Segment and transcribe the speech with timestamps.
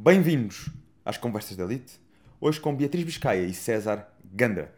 [0.00, 0.70] Bem-vindos
[1.04, 2.00] às Conversas da Elite,
[2.40, 4.72] hoje com Beatriz Biscaia e César Gandra.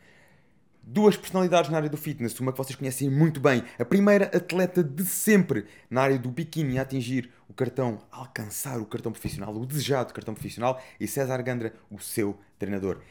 [0.83, 4.83] Duas personalidades na área do fitness, uma que vocês conhecem muito bem, a primeira atleta
[4.83, 9.55] de sempre na área do biquíni a atingir o cartão, a alcançar o cartão profissional,
[9.55, 13.03] o desejado cartão profissional, e César Gandra, o seu treinador.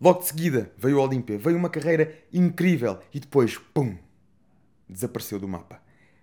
[0.00, 3.98] Logo de seguida veio a Olímpia, veio uma carreira incrível e depois, pum,
[4.88, 5.82] desapareceu do mapa.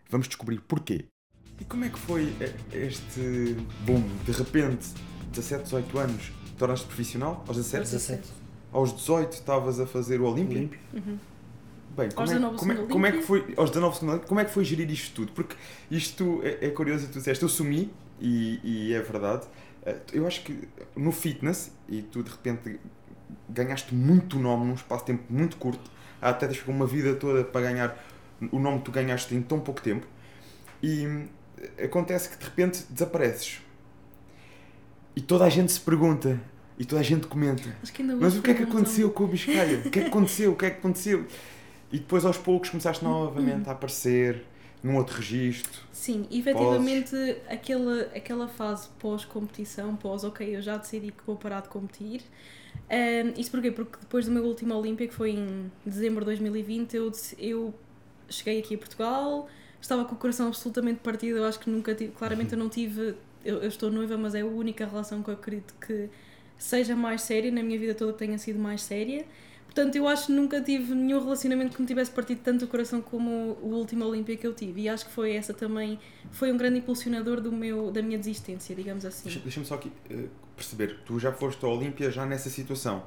[0.09, 1.05] Vamos descobrir porquê.
[1.61, 4.03] E como é que foi eh, este boom?
[4.25, 4.87] De repente,
[5.37, 7.43] 17, 18 anos, tornaste profissional?
[7.47, 7.83] Aos 17?
[7.83, 8.29] 17.
[8.71, 10.57] Aos 18 estavas a fazer o Olímpia?
[10.57, 10.79] Olímpio.
[11.95, 14.09] Bem, como, Aos é, 19 como, é, segundo como é que foi, aos 19 segundo
[14.11, 15.31] Olímpia, como é que foi gerir isto tudo?
[15.31, 15.55] Porque
[15.89, 19.47] isto é, é curioso e tu disseste, eu sumi, e, e é verdade,
[19.85, 22.79] eh, eu acho que no fitness, e tu de repente
[23.49, 25.89] ganhaste muito nome num espaço de tempo muito curto,
[26.21, 28.05] há atletas ficam uma vida toda para ganhar
[28.51, 30.05] o nome que tu ganhaste em tão pouco tempo,
[30.81, 31.27] e hum,
[31.83, 33.61] acontece que de repente desapareces.
[35.17, 36.39] E toda a gente se pergunta,
[36.77, 37.75] e toda a gente comenta,
[38.19, 39.79] mas o que é que aconteceu com o Biscaia?
[39.83, 40.51] O que é que aconteceu?
[40.51, 41.25] O que é que aconteceu?
[41.91, 44.43] E depois aos poucos começaste novamente a aparecer
[44.83, 45.81] num outro registro.
[45.91, 47.15] Sim, efetivamente
[47.49, 52.21] aquela, aquela fase pós-competição, pós, ok, eu já decidi que vou parar de competir.
[52.87, 53.71] Ahm, isto porquê?
[53.71, 57.73] Porque depois do meu último Olímpia, que foi em dezembro de 2020, eu, eu
[58.29, 59.47] cheguei aqui a Portugal,
[59.81, 63.15] estava com o coração absolutamente partido, eu acho que nunca tive, claramente eu não tive,
[63.43, 66.09] eu, eu estou noiva, mas é a única relação que eu acredito que
[66.57, 69.25] seja mais séria, na minha vida toda que tenha sido mais séria.
[69.65, 72.99] Portanto, eu acho que nunca tive nenhum relacionamento que me tivesse partido tanto o coração
[72.99, 73.29] como
[73.61, 74.81] o último Olímpia que eu tive.
[74.81, 75.99] E acho que foi essa também,
[76.31, 79.25] foi um grande impulsionador do meu, da minha desistência, digamos assim.
[79.25, 83.03] Deixa- Deixa-me só aqui eh, perceber, tu já foste ao Olímpia já nessa situação?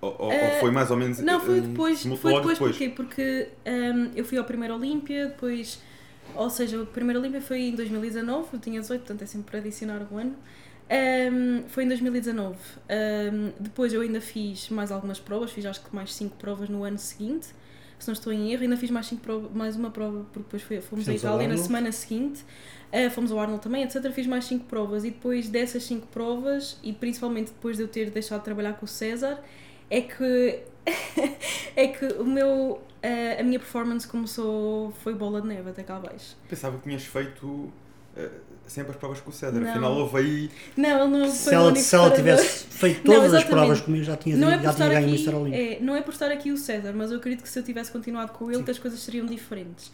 [0.00, 1.18] Ou, ou- ou Eh, foi mais ou menos.
[1.18, 1.98] Não, foi eh, depois.
[1.98, 2.88] simu- Foi depois, porquê?
[2.88, 5.80] Porque hum, eu fui ao primeiro Olímpia, depois.
[6.34, 9.58] Ou seja, o primeiro Olímpia foi em 2019, eu tinha 18, portanto é sempre para
[9.60, 10.34] adicionar o ano.
[11.32, 12.56] Hum, foi em 2019.
[12.56, 16.82] Hum, depois eu ainda fiz mais algumas provas, fiz acho que mais 5 provas no
[16.84, 17.48] ano seguinte,
[17.98, 18.62] se não estou em erro.
[18.62, 21.48] Ainda fiz mais, cinco prova- mais uma prova, porque depois foi- fomos à ao Itália
[21.48, 22.44] na semana seguinte.
[22.92, 24.10] Uh, fomos ao Arnold também, etc.
[24.10, 28.10] Fiz mais 5 provas e depois dessas 5 provas, e principalmente depois de eu ter
[28.10, 29.38] deixado de trabalhar com o César,
[29.88, 30.58] é que
[31.76, 35.96] é que o meu uh, a minha performance começou foi bola de neve até cá
[35.96, 36.36] abaixo.
[36.48, 37.72] Pensava que tinhas feito
[38.16, 38.30] eh,
[38.66, 39.58] sempre as provas com o César.
[39.58, 39.70] Não.
[39.70, 40.50] Afinal, houve aí.
[40.76, 43.50] Não, ele não foi Se ela, se ela tivesse feito Não, todas as exatamente.
[43.50, 45.54] provas comigo, já tinha, não é já tinha ganho o Mr.
[45.54, 47.90] É, não é por estar aqui o César, mas eu acredito que se eu tivesse
[47.90, 48.64] continuado com ele, Sim.
[48.64, 49.92] que as coisas seriam diferentes.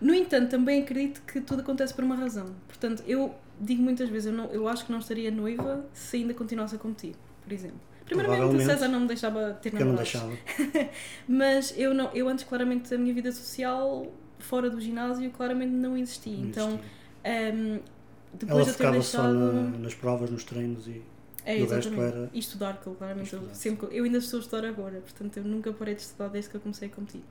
[0.00, 2.54] No entanto, também acredito que tudo acontece por uma razão.
[2.68, 6.32] Portanto, eu digo muitas vezes, eu, não, eu acho que não estaria noiva se ainda
[6.34, 7.80] continuasse a competir, por exemplo.
[8.08, 8.60] Primeiramente, o.
[8.60, 10.12] César não me deixava ter Que eu não namorados.
[10.12, 10.32] deixava.
[11.28, 14.06] Mas eu, não, eu antes, claramente, a minha vida social,
[14.38, 16.36] fora do ginásio, claramente não existia.
[16.36, 17.54] Não então, existia.
[17.54, 17.80] hum,
[18.34, 19.52] depois ela de eu ter focava só deixado...
[19.52, 21.02] na- nas provas, nos treinos e
[21.44, 22.00] É, o resto exatamente.
[22.16, 25.72] era- E estudar, claramente eu, sempre, eu ainda estou a estudar agora, portanto eu nunca
[25.72, 27.22] parei de estudar desde que eu comecei a competir.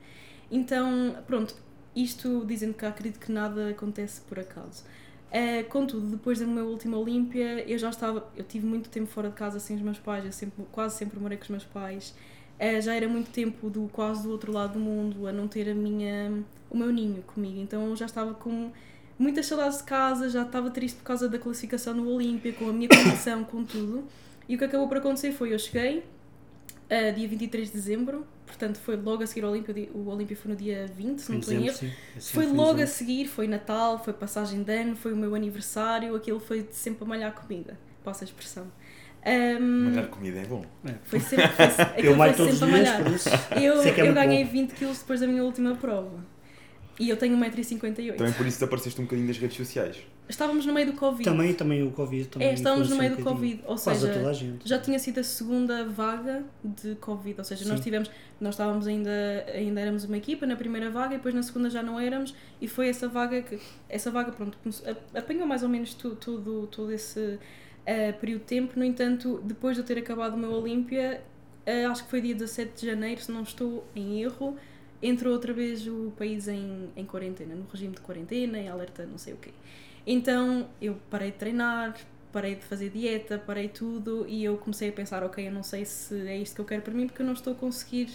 [0.50, 1.54] Então, pronto,
[1.94, 4.84] isto dizendo que acredito que nada acontece por acaso.
[5.30, 9.28] Eh, contudo, depois do meu último Olímpia, eu já estava, eu tive muito tempo fora
[9.28, 12.14] de casa sem os meus pais, eu sempre, quase sempre morei com os meus pais.
[12.58, 15.70] Eh, já era muito tempo do quase do outro lado do mundo, a não ter
[15.70, 17.60] a minha, o meu ninho comigo.
[17.60, 18.70] Então eu já estava com
[19.18, 22.72] muitas saudades de casa, já estava triste por causa da classificação no Olímpia, com a
[22.72, 24.04] minha competição, com tudo.
[24.48, 28.78] E o que acabou por acontecer foi, eu cheguei, uh, dia 23 de dezembro, portanto
[28.78, 31.30] foi logo a seguir ao Olímpia, o di- o Olímpia foi no dia 20, se
[31.30, 31.78] não estou em erro.
[32.20, 36.40] Foi logo a seguir, foi Natal, foi passagem de ano, foi o meu aniversário, aquilo
[36.40, 38.66] foi sempre a malhar comida, passa a expressão.
[39.26, 40.64] Um, Malhar comida é bom.
[41.04, 41.66] foi sempre, foi,
[41.98, 43.62] Eu foi malho todos os sempre a malhar.
[43.62, 44.50] Eu, é eu ganhei bom.
[44.50, 46.24] 20 quilos depois da minha última prova.
[46.98, 48.16] E eu tenho 1,58m.
[48.16, 49.98] Também por isso desapareceste um bocadinho das redes sociais.
[50.28, 51.24] Estávamos no meio do Covid.
[51.24, 52.28] Também, também o Covid.
[52.28, 53.22] Também É, estávamos no meio um do.
[53.24, 54.68] Covid, ou seja, toda a gente.
[54.68, 57.84] já tinha sido a segunda vaga de Covid, ou seja, nós Sim.
[57.84, 59.10] tivemos, nós estávamos ainda,
[59.54, 62.68] ainda éramos uma equipa na primeira vaga e depois na segunda já não éramos e
[62.68, 64.58] foi essa vaga que, essa vaga pronto,
[65.14, 67.38] apanhou mais ou menos tu- tudo, todo esse
[67.86, 71.22] eh, período de tempo, no entanto, depois de eu ter acabado o meu Olímpia,
[71.64, 74.56] eh, acho que foi dia 17 de janeiro, se não estou em erro,
[75.02, 79.16] entrou outra vez o país em, em quarentena, no regime de quarentena, em alerta não
[79.16, 79.52] sei o quê.
[80.08, 81.94] Então eu parei de treinar,
[82.32, 85.84] parei de fazer dieta, parei tudo e eu comecei a pensar, ok, eu não sei
[85.84, 88.08] se é isto que eu quero para mim porque eu não estou a conseguir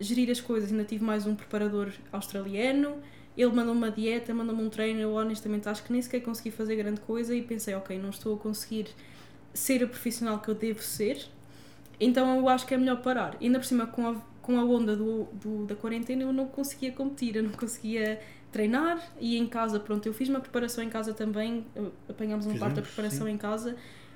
[0.00, 0.70] gerir as coisas.
[0.70, 2.98] Ainda tive mais um preparador australiano,
[3.36, 6.76] ele mandou-me uma dieta, mandou-me um treino, eu honestamente acho que nem sequer consegui fazer
[6.76, 8.88] grande coisa e pensei, ok, não estou a conseguir
[9.54, 11.26] ser a profissional que eu devo ser,
[12.00, 13.36] então eu acho que é melhor parar.
[13.40, 16.92] Ainda por cima, com a, com a onda do, do- da quarentena, eu não conseguia
[16.92, 18.20] competir, eu não conseguia
[18.54, 21.66] treinar e em casa, pronto, eu fiz uma preparação em casa também,
[22.08, 23.74] apanhámos uma parte da preparação em casa,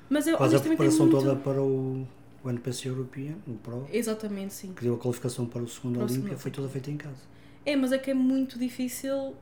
[0.08, 1.24] Mas eu Quase a preparação é muito...
[1.24, 2.06] toda para o,
[2.44, 4.72] o NPC European, o Pro, Exatamente, sim.
[4.74, 7.20] que deu a qualificação para o segundo Olímpia, foi toda feita em casa.
[7.66, 9.34] É, mas é que é muito difícil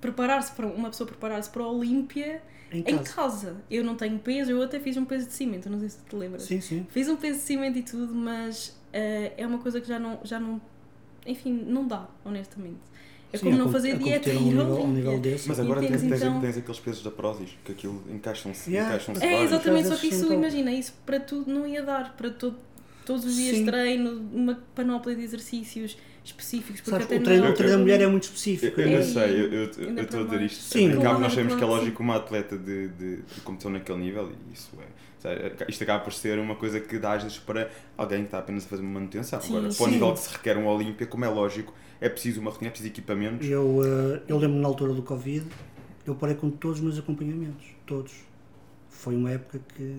[0.00, 2.42] preparar-se para uma pessoa preparar-se para a Olímpia
[2.72, 3.14] Em em casa.
[3.14, 3.56] casa.
[3.70, 6.16] Eu não tenho peso, eu até fiz um peso de cimento, não sei se te
[6.16, 6.42] lembras.
[6.44, 6.86] Sim, sim.
[6.88, 10.18] Fiz um peso de cimento e tudo, mas eh, é uma coisa que já não,
[10.24, 10.60] já não.
[11.26, 12.80] Enfim, não dá, honestamente.
[13.32, 15.18] É Sim, como a não fazer a dieta e um ir ao nível, um nível
[15.20, 15.48] desse.
[15.48, 18.88] Mas agora tens, tens, então- tens aqueles pesos da Prozis, que aquilo encaixam-se Yeah.
[18.94, 19.52] encaixam-se É, vários.
[19.52, 20.34] exatamente, só que isso, top.
[20.34, 22.56] imagina, isso para tudo não ia dar, para todo,
[23.06, 23.66] todos os dias Sim.
[23.66, 27.72] treino, uma panóplia de exercícios específicos, porque Sabes, até o não treino, é o treino
[27.76, 28.80] da mulher é muito Eu, específico.
[28.80, 29.60] eu é- não É, sei, eu- eu
[29.96, 30.60] eu estou a dizer isto.
[30.62, 34.30] Sim, acaba, nós sabemos que é lógico uma atleta de, de, de competição naquele nível
[34.48, 34.84] e isso é.
[35.18, 38.38] sabe, Isto acaba por ser uma coisa que dá às vezes para alguém que está
[38.38, 39.40] apenas a fazer uma manutenção.
[39.40, 42.40] Sim, Agora, para o nível que se requer um Olímpia, como é lógico, é preciso
[42.40, 43.46] uma rotina, é preciso equipamentos.
[43.48, 45.44] Eu, eh, eu lembro na altura do Covid,
[46.06, 47.66] eu parei com todos os meus acompanhamentos.
[47.86, 48.12] Todos.
[48.88, 49.96] Foi uma época que.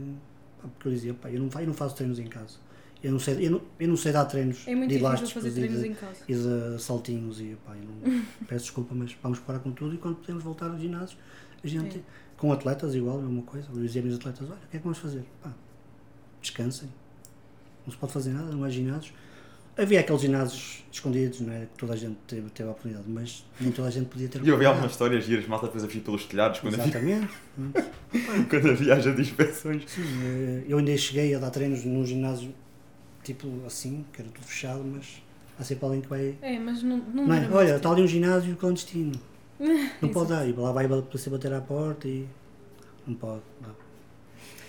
[0.62, 2.58] Porque eu dizia, pá, eu não, eu não faço treinos em casa.
[3.04, 5.34] Eu não sei, eu não, eu não sei dar treinos É muito de difícil elásticos
[5.34, 6.16] fazer e treinos de, em casa.
[6.28, 9.98] e de saltinhos e pá, eu não, peço desculpa, mas vamos parar com tudo e
[9.98, 11.18] quando podemos voltar aos ginásios,
[11.64, 12.02] a gente, É.
[12.38, 14.80] com atletas igual, é uma coisa, eu dizia aos meus atletas, olha, o que é
[14.80, 15.24] que vamos fazer?
[15.42, 15.52] Pá,
[16.42, 16.90] descansem,
[17.86, 19.14] não se pode fazer nada, não há ginásios.
[19.78, 21.62] Havia aqueles ginásios escondidos, não é?
[21.62, 24.44] Que toda a gente teve, teve a oportunidade, mas nem toda a gente podia ter
[24.44, 27.30] E eu vi algumas histórias giras, malta depois a fugir pelos telhados quando havia, Exatamente.
[28.50, 29.84] quando havia as inspeções.
[29.90, 32.54] Sim, eh, eu ainda cheguei a dar treinos num ginásio
[33.24, 35.22] tipo assim, que era tudo fechado, mas
[35.60, 36.38] há sempre alguém que vai.
[36.42, 37.50] É, mas não, não, é?
[37.52, 39.20] Olha, está ali um ginásio clandestino.
[40.02, 40.48] Não pode dar.
[40.48, 42.28] E lá vai polícia bater à porta e.
[43.06, 43.44] Não pode.
[43.62, 43.76] Não.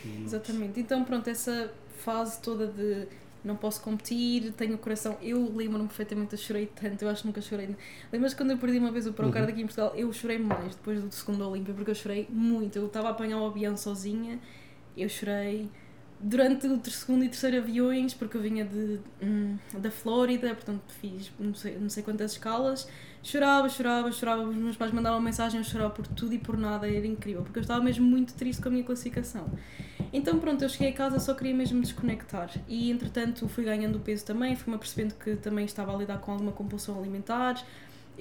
[0.04, 0.78] E Exatamente.
[0.78, 3.08] Então, pronto, essa fase toda de
[3.44, 5.16] não posso competir, tenho o coração.
[5.20, 7.74] Eu lembro-me perfeitamente, eu chorei tanto, eu acho que nunca chorei.
[8.12, 9.92] Lembras quando eu perdi uma vez o Procard aqui em Portugal?
[9.96, 12.76] Eu chorei mais depois do segundo Olímpia, porque eu chorei muito.
[12.76, 14.38] Eu estava a apanhar o avião sozinha,
[14.96, 15.68] eu chorei.
[16.24, 21.32] Durante o segundo e terceiro aviões, porque eu vinha de, hum, da Flórida, portanto fiz
[21.38, 22.88] não sei, não sei quantas escalas,
[23.22, 24.42] chorava, chorava, chorava.
[24.44, 27.58] Os meus pais mandavam mensagem, eu chorava por tudo e por nada, era incrível, porque
[27.58, 29.50] eu estava mesmo muito triste com a minha classificação.
[30.12, 32.50] Então pronto, eu cheguei a casa, só queria mesmo desconectar.
[32.68, 36.52] E entretanto fui ganhando peso também, fui-me apercebendo que também estava a lidar com alguma
[36.52, 37.64] compulsão alimentar.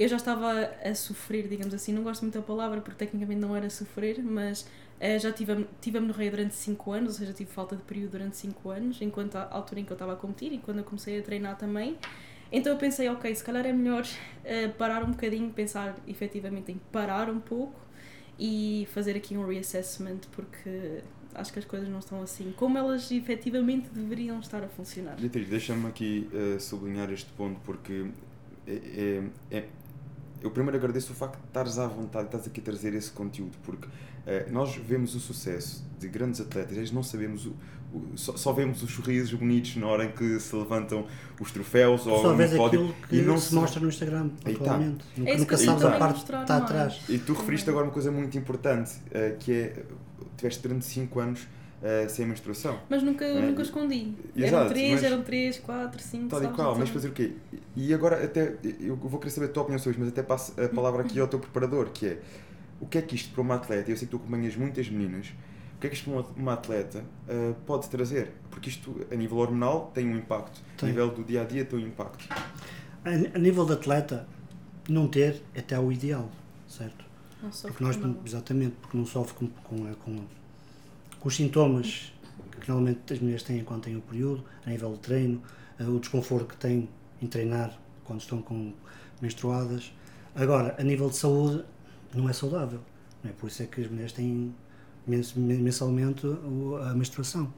[0.02, 0.52] Eu já estava
[0.84, 4.66] a sofrer, digamos assim, não gosto muito da palavra porque tecnicamente não era sofrer, mas
[5.00, 8.36] eh, já tive, tive amenorreia durante 5 anos, ou seja, tive falta de período durante
[8.36, 11.20] 5 anos, enquanto a altura em que eu estava a competir e quando eu comecei
[11.20, 12.00] a treinar também.
[12.52, 14.04] Então eu pensei, ok, se calhar é melhor
[14.44, 17.80] eh, parar um bocadinho, pensar efetivamente em parar um pouco
[18.40, 21.02] e fazer aqui um reassessment, porque
[21.36, 25.16] acho que as coisas não estão assim como elas efetivamente deveriam estar a funcionar.
[25.18, 28.08] Beatriz, deixa-me aqui eh, sublinhar este ponto porque
[28.68, 28.74] é,
[29.52, 29.66] é- é-
[30.42, 33.58] eu primeiro agradeço o facto de estares à vontade, estás aqui a trazer esse conteúdo,
[33.64, 33.88] porque
[34.26, 37.54] eh, nós vemos o sucesso de grandes atletas, eles não sabemos o,
[37.94, 41.06] o- só, só vemos os sorrisos bonitos na hora em que se levantam
[41.40, 44.56] os troféus ou Só vês pódio aquilo que e não se mostra no Instagram Aí
[44.56, 44.62] tá.
[44.64, 45.06] atualmente.
[45.18, 47.02] Nunca, É isso nunca sabes a parte que está atrás.
[47.10, 49.84] E tu referiste agora uma coisa muito importante, eh, que é,
[50.38, 51.48] tiveste durante 5 anos
[51.84, 52.80] eh, sem menstruação.
[52.90, 54.14] Mas nunca, É, nunca escondi.
[54.36, 57.12] exato, eram três, mas- eram três, quatro, cinco, Tal e qual, mas Então, fazer o
[57.14, 57.34] quê?
[57.76, 60.54] E agora até, eu vou querer saber a tua opinião sobre isto, mas até passo
[60.62, 62.20] a palavra aqui ao teu preparador, que é,
[62.80, 65.28] o que é que isto para uma atleta, eu sei que tu acompanhas muitas meninas,
[65.78, 68.32] o que é que isto para uma, uma atleta ah, pode trazer?
[68.52, 70.90] Porque isto, a nível hormonal, tem um impacto, a Tem.
[70.90, 72.28] nível do dia-a-dia tem um impacto.
[73.04, 74.28] A, a nível de atleta,
[74.88, 76.30] não ter é até o ideal,
[76.68, 77.06] certo?
[77.42, 80.20] Não Porque nós, exatamente, porque não sofre com, com, com,
[81.22, 82.12] com os sintomas
[82.60, 85.42] que normalmente as mulheres têm quando têm o período, a nível de treino,
[85.80, 86.90] eh, o desconforto que têm
[87.22, 88.74] em treinar quando estão com
[89.22, 89.94] menstruadas.
[90.36, 91.64] Agora, a nível de saúde,
[92.14, 92.80] não é saudável.
[93.24, 93.34] Não é?
[93.34, 94.54] Por isso é que as mulheres têm
[95.08, 96.26] mens- mensalmente
[96.90, 97.54] a menstruação.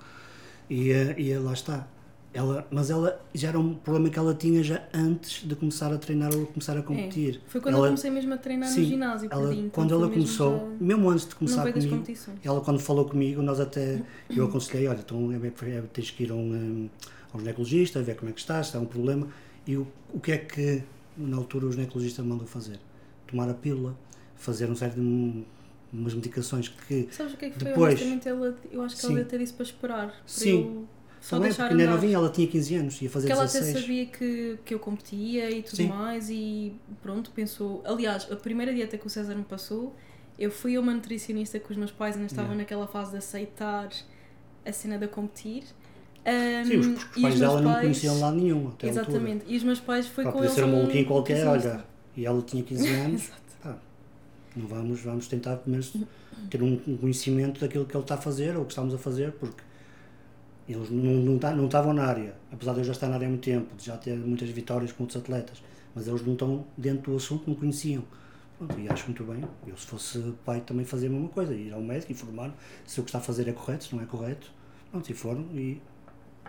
[0.70, 1.88] E, eh, e lá está.
[2.34, 5.98] Ela, mas ela já era um problema que ela tinha já antes de começar a
[6.00, 7.36] treinar ou começar a competir.
[7.46, 7.50] É.
[7.50, 9.30] Foi quando ela, eu comecei mesmo a treinar no Sim, ginásio.
[9.32, 12.04] ela, perdi, então quando foi ela começou, já mesmo antes de no começar comigo,
[12.44, 14.02] ela quando falou comigo, nós até,
[14.36, 15.36] eu aconselhei, olha, então é,
[15.78, 16.90] é, tens que ir a um, um,
[17.32, 19.28] ao ginecologista, ver como é que estás, se há um problema.
[19.68, 20.82] E o, o que é que
[21.16, 22.80] na altura o ginecologista mandou fazer?
[23.28, 23.96] Tomar a pílula,
[24.36, 25.46] fazer um certo de
[25.94, 27.68] umas medicações que Sabes o que é que foi?
[27.70, 29.14] Depois- Honestamente, ela, eu acho que Sim.
[29.14, 30.08] ela até disse para esperar.
[30.08, 30.64] Para Sim.
[30.64, 30.88] eu
[31.24, 31.96] só também, deixar porque ainda é andar.
[31.96, 33.82] novinha, ela tinha 15 anos, ia fazer Porque ela até 16.
[33.82, 35.88] sabia que, que eu competia e tudo Sim.
[35.88, 37.82] mais e pronto, pensou.
[37.86, 39.96] Aliás, a primeira dieta que o César me passou,
[40.38, 42.64] eu fui a uma nutricionista que os meus pais ainda estavam Yeah.
[42.64, 43.90] naquela fase de aceitar
[44.66, 45.64] a cena de competir.
[46.26, 48.88] Um, Sim, os, os pais dela meus não pais- conheciam lá nenhum até.
[48.90, 49.46] Exatamente.
[49.48, 51.86] E os meus pais foi Pá, com podia eles ser a um maluquinho qualquer, olha,
[52.16, 53.30] e ela tinha 15 anos,
[53.62, 53.78] pá,
[54.56, 55.94] Não vamos, vamos tentar pelo menos
[56.50, 59.32] ter um um conhecimento daquilo que ele está a fazer ou que estamos a fazer,
[59.34, 59.62] porque
[60.68, 63.28] eles não, não, tá- não estavam na área, apesar de eu já estar na área
[63.28, 65.62] há muito tempo, de já ter muitas vitórias com outros atletas,
[65.96, 68.04] mas eles não estão dentro do assunto, não conheciam.
[68.58, 69.44] Pronto, e acho muito bem.
[69.68, 72.54] Eu, se fosse pai, também fazia a mesma coisa, ir ao médico, informar
[72.86, 74.52] se o que está a fazer é correto, se não é correto.
[74.92, 75.82] Pronto, e foram e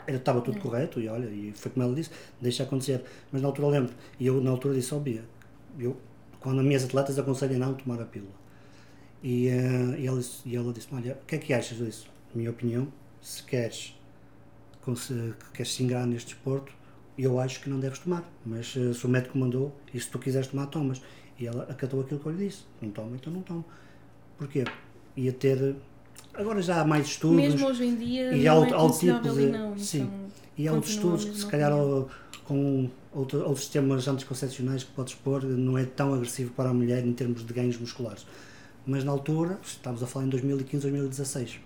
[0.07, 3.03] era, estava tudo correto e olha, e foi como ela disse, deixa acontecer.
[3.33, 5.25] Mas na altura lembro, e eu na altura disse, ó Bia,
[5.79, 5.97] eu,
[6.41, 8.33] quando as minhas atletas aconselham não tomar a pílula.
[9.23, 12.11] E, eh, e, ela, e ela disse, olha, o que é que achas disso?
[12.35, 12.89] Minha opinião,
[13.21, 13.95] se queres,
[14.85, 16.73] que queres se ingrar neste desporto,
[17.17, 18.25] eu acho que não deves tomar.
[18.45, 21.01] Mas eh, se o médico mandou, e se tu quiseres tomar, tomas.
[21.39, 22.63] E ela acatou aquilo que eu lhe disse.
[22.81, 23.65] Não toma, então não toma.
[24.39, 24.65] Porquê?
[25.17, 25.77] Ia ter...
[26.33, 27.37] Agora já há mais estudos.
[27.37, 29.79] Mesmo hoje em dia, E há é outro- tipo de- não.
[29.79, 30.03] sim.
[30.03, 30.25] então-
[30.59, 31.73] E há outros estudos que se calhar
[32.45, 37.05] com outro, outros sistemas anticoncepcionais que podes pôr não é tão agressivo para a mulher
[37.07, 38.27] em termos de ganhos musculares.
[38.87, 41.59] Mas na altura, estamos a falar em 2015, 2016.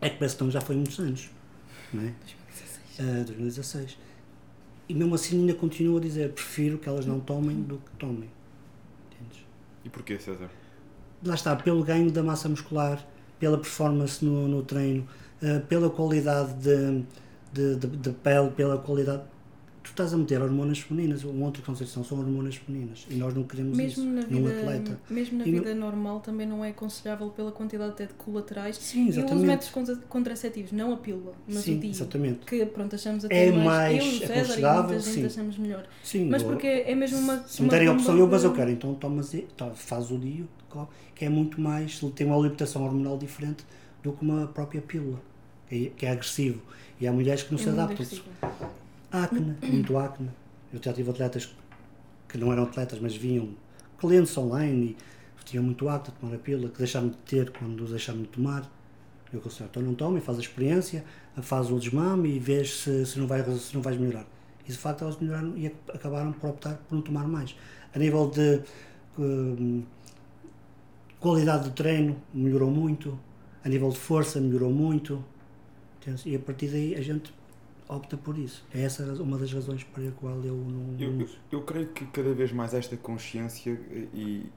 [0.00, 1.28] É que parece que já foi muitos anos.
[1.92, 2.12] Não é?
[2.20, 2.80] 2016.
[3.00, 3.98] Ah, 2016.
[4.88, 8.30] E mesmo assim ainda continuo a dizer, prefiro que elas não tomem do que tomem.
[9.10, 9.44] Entendes?
[9.84, 10.48] E porquê, César?
[11.22, 13.04] lá está, pelo ganho da massa muscular,
[13.38, 15.06] pela performance no, no treino,
[15.42, 17.04] eh, pela qualidade de,
[17.52, 19.22] de, de, de pele, pela qualidade.
[19.98, 23.42] Tu estás a meter hormonas femininas, um outro concepção são hormonas femininas e nós não
[23.42, 25.00] queremos Mesmo isso na, num vida, atleta.
[25.10, 28.76] mesmo na E no- vida normal também não é aconselhável pela quantidade até de colaterais.
[28.76, 29.46] Sim, E os exatamente.
[29.46, 31.90] métodos contra- contraceptivos, não a pílula, mas Sim, o DIU.
[31.90, 32.46] exatamente.
[32.46, 35.84] Que pronto, achamos até É mais, mais eu, César e aconselhável, muita achamos melhor.
[36.04, 37.38] Sim, Mas porque é mesmo uma.
[37.42, 39.70] se me uma derem a opção, bomba eu, mas eu de- quero, então tomas, tá,
[39.70, 40.46] faz o DIU,
[41.12, 43.64] que é muito mais, tem uma limitação hormonal diferente
[44.04, 45.20] do que uma própria pílula,
[45.68, 46.60] que é, é agressivo.
[47.00, 48.06] E há mulheres que não é se adaptam.
[49.10, 50.30] Acne, muito acne.
[50.72, 51.54] Eu já tive atletas
[52.28, 53.50] que não eram atletas, mas vinham
[53.98, 54.96] clientes online
[55.40, 58.70] e tinham muito acne tomar a pílula, que deixaram de ter quando deixaram de tomar.
[59.32, 61.04] Eu aconselho, então não tome, faz a experiência,
[61.42, 64.26] faz o desmame e vês se, se, não, vai, se não vais melhorar.
[64.66, 67.54] E de facto elas melhoraram e ac- acabaram por optar por não tomar mais.
[67.94, 68.62] A nível de
[69.18, 69.82] hum,
[71.20, 73.18] qualidade do treino, melhorou muito.
[73.64, 75.24] A nível de força, melhorou muito.
[76.00, 76.26] Entendes?
[76.26, 77.32] E a partir daí a gente
[77.88, 78.64] opta por isso.
[78.74, 82.04] É essa uma das razões para a qual eu não, Eu, eu, eu creio que
[82.06, 84.52] cada vez mais esta consciência e, e-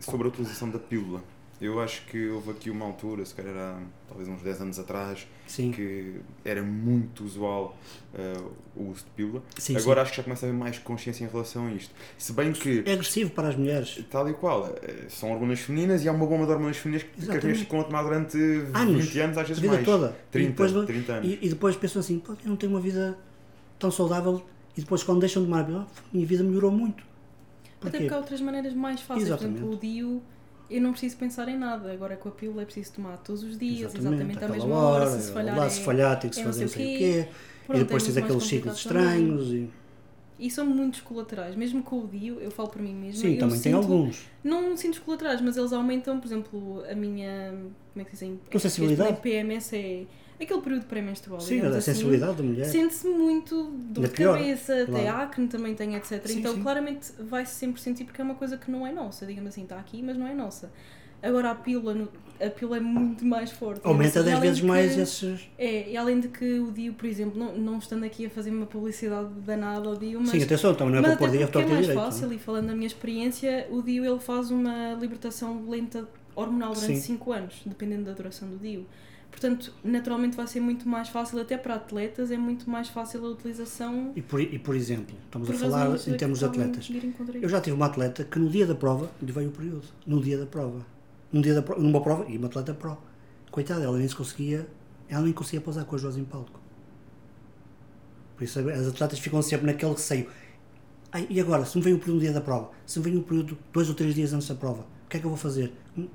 [0.00, 1.22] sobre a utilização da pílula.
[1.62, 3.78] Eu acho que houve aqui uma altura, se calhar há
[4.08, 7.76] talvez uns 10 anos atrás, Sim, que era muito usual
[8.12, 9.40] uh, o uso de pílula.
[9.56, 11.94] sim, Agora acho que já começa a haver mais consciência em relação a isto.
[12.18, 12.82] Se bem que, sim.
[12.84, 14.04] É agressivo para as mulheres.
[14.10, 17.14] tal e qual, eh, são hormonas femininas e há uma bomba de hormonas femininas que,
[17.26, 18.36] que as mulheres ficam a tomar durante
[18.74, 19.86] Anos, 20 anos, às vezes vida mais.
[19.86, 20.16] toda.
[20.32, 21.28] 30, e, depois, não- 30 anos.
[21.30, 23.16] e, e depois pensam assim, "Pô, eu não tenho uma vida
[23.78, 24.44] tão saudável
[24.76, 27.04] e depois quando deixam de tomar a pílula, a minha vida melhorou muito.
[27.80, 27.98] Até Porquê?
[27.98, 29.28] porque há outras maneiras mais fáceis.
[29.28, 29.58] Por Exatamente.
[29.58, 30.22] exemplo, o DIU,
[30.76, 31.92] eu não preciso pensar em nada.
[31.92, 35.06] Agora com a pílula é preciso tomar todos os dias, exatamente, à aquela mesma hora.
[35.10, 36.98] Se, se falhar, lá, é, se falhar tem que se é fazer não sei o
[36.98, 37.28] quê.
[37.66, 39.52] Pronto, e depois é tens muito mais aqueles ciclos estranhos.
[39.52, 39.70] E...
[40.38, 41.54] E são muitos colaterais.
[41.54, 43.20] Mesmo com o DIU, eu falo por mim mesma.
[43.20, 44.26] Sim, também tem sinto- alguns.
[44.42, 47.54] Não sinto os colaterais, mas eles aumentam, por exemplo, a minha.
[47.92, 48.40] Como é que dizem?
[48.50, 49.20] Tua sensibilidade?
[49.20, 50.04] PMS é
[50.40, 51.40] aquele período pré-menstrual.
[51.40, 51.80] Sim, a assim.
[51.92, 52.64] sensibilidade da mulher.
[52.66, 55.18] Sente-se muito dor Ainda de pior, cabeça, até claro.
[55.22, 56.26] acne também tem, etc.
[56.26, 56.62] Sim, então, sim.
[56.62, 59.24] claramente, vai-se sempre sentir porque é uma coisa que não é nossa.
[59.26, 60.70] Digamos assim, está aqui, mas não é nossa.
[61.22, 62.08] Agora, a pílula, no-
[62.44, 63.80] a pílula é muito mais forte.
[63.84, 65.40] Aumenta E 10 além vezes de mais que- esses.
[65.56, 68.50] É, e além de que o DIU, por exemplo, não, não estando aqui a fazer
[68.50, 71.66] uma publicidade danada ao DIU, mas Sim, atenção, também não é para pôr torto é
[71.66, 72.00] mais direito.
[72.04, 76.96] fácil, e falando da minha experiência, o DIU ele faz uma libertação lenta hormonal durante
[76.96, 77.00] Sim.
[77.14, 78.84] 5 anos, dependendo da duração do DIU.
[79.42, 83.30] Portanto, naturalmente vai ser muito mais fácil, até para atletas, é muito mais fácil a
[83.30, 86.88] utilização E por, e por exemplo, estamos por a falar em termos de atletas.
[87.42, 89.82] Eu já tive uma atleta que no dia da prova lhe veio o período.
[90.06, 90.86] No dia da prova.
[91.32, 92.96] Num dia da prova, numa prova, e uma atleta pro.
[93.50, 94.64] Coitada, ela nem se conseguia.
[95.08, 96.60] Ela nem conseguia pousar com as duas em palco.
[98.36, 100.28] Por isso as atletas ficam sempre naquele receio.
[101.10, 103.16] Ai, e agora, se me vem o período no dia da prova, se me vem
[103.16, 105.38] o período dois ou três dias antes da prova, o que é que eu vou
[105.38, 105.72] fazer?
[105.98, 106.06] Hum,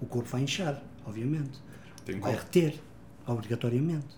[0.00, 1.66] O corpo vai inchar, obviamente.
[2.08, 2.42] Tem Vai como.
[2.42, 2.80] reter,
[3.26, 4.16] obrigatoriamente.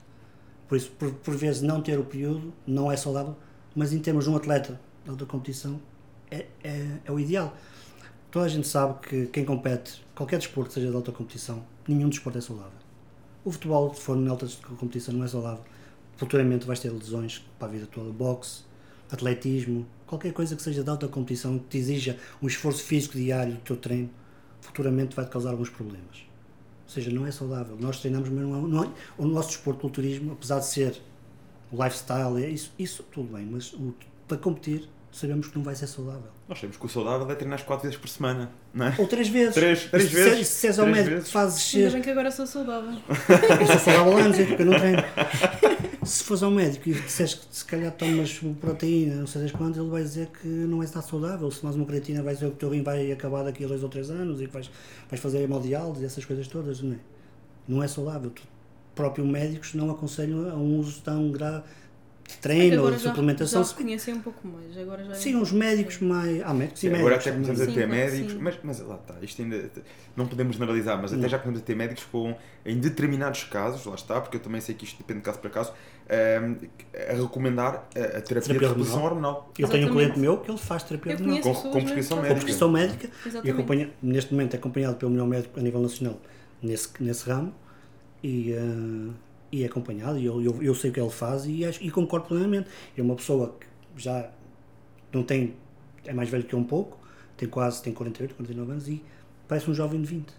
[0.69, 3.37] Por isso, por, por vezes, não ter o período não é saudável,
[3.75, 5.81] mas em termos de um atleta de alta competição,
[6.31, 7.53] é, é, é o ideal.
[8.31, 12.39] Toda a gente sabe que quem compete, qualquer desporto, seja de alta competição, nenhum desporto
[12.39, 12.79] é saudável.
[13.45, 14.47] O futebol, se for em alta
[14.79, 15.65] competição, não é saudável.
[16.17, 18.13] Futuramente vais ter lesões para a vida toda.
[18.13, 18.63] Boxe,
[19.11, 23.55] atletismo, qualquer coisa que seja de alta competição, que te exija um esforço físico diário
[23.55, 24.11] do teu treino,
[24.61, 26.30] futuramente vai-te causar alguns problemas.
[26.91, 27.77] Ou seja, não é saudável.
[27.79, 31.01] Nós treinamos, mas não é, não é- o nosso desporto, o culturismo, apesar de ser
[31.71, 33.95] o lifestyle, é isso, isso tudo bem, mas o-
[34.27, 36.33] para competir sabemos que não vai ser saudável.
[36.51, 38.95] Nós sabemos que o saudável é treinar quatro vezes por semana, não é?
[38.99, 39.55] Ou três vezes.
[39.55, 40.49] Três, três se, vezes.
[40.49, 41.27] Se, se és ao médico vezes.
[41.27, 41.95] que fazes Ainda ser.
[41.95, 42.91] bem que agora sou saudável.
[43.61, 44.99] Eu sou saudável há anos, é porque eu não treino.
[46.05, 49.77] Se fores ao médico e disseres que se calhar tomas proteína, não sei das quantas,
[49.81, 51.49] ele vai dizer que não és nada saudável.
[51.53, 53.85] Se tomas uma creatina, vai dizer que o teu rim vai acabar daqui a dois
[53.85, 54.69] ou três anos e que vais,
[55.09, 56.83] vais fazer hemodiálise e essas coisas todas.
[56.83, 56.99] Não é,
[57.69, 58.29] não é saudável.
[58.29, 58.43] Tu,
[58.97, 61.63] próprio médicos não aconselham a um uso tão grave
[62.39, 63.65] treino ou agora já, suplementação.
[63.65, 64.77] já reconhecem um pouco mais.
[64.79, 66.43] Agora já é Sim, uns médicos mais.
[66.43, 67.07] Há médicos e Sim, médicos.
[67.07, 68.39] agora até começamos a Sim, ter médicos, sim.
[68.41, 69.71] mas, mas lá está, isto ainda
[70.17, 71.29] não podemos generalizar, mas até Não.
[71.29, 72.35] já começamos a ter médicos com,
[72.65, 75.51] em determinados casos, lá está, porque eu também sei que isto depende de caso para
[75.51, 75.73] caso,
[76.09, 76.55] ehm,
[77.09, 79.51] a recomendar a, terapia, Terapia de reposição hormonal.
[79.59, 79.93] Eu tenho um Exatamente.
[79.93, 81.41] cliente meu que ele faz terapia hormonal.
[81.43, 82.35] Com- com prescrição que Com médica.
[82.35, 83.51] prescrição médica e Exatamente.
[83.59, 86.21] acompanha, neste momento é acompanhado pelo melhor médico a nível nacional
[86.63, 87.55] nesse, nesse ramo
[88.23, 89.11] e, eh,
[89.53, 91.91] e é acompanhado e eu, eu, eu sei o que ele faz e, acho, e
[91.91, 92.69] concordo plenamente.
[92.97, 94.31] É uma pessoa que já
[95.13, 95.55] não tem,
[96.05, 96.99] é mais velho que um pouco,
[97.37, 99.03] tem quase, tem 48, 49 anos e
[99.49, 100.33] parece um jovem de 20.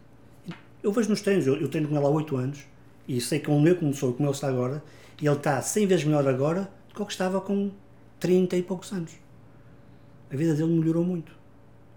[0.84, 2.60] Eu vejo nos treinos, eu, eu treino com ele há 8 anos
[3.08, 4.84] e sei que como eu começou, como ele está agora,
[5.22, 7.72] e ele está 100 vezes melhor agora do que o que estava com
[8.20, 9.12] 30 e poucos anos.
[10.32, 11.32] A vida dele melhorou muito.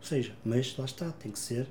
[0.01, 1.67] Ou seja, mas lá está, tem que ser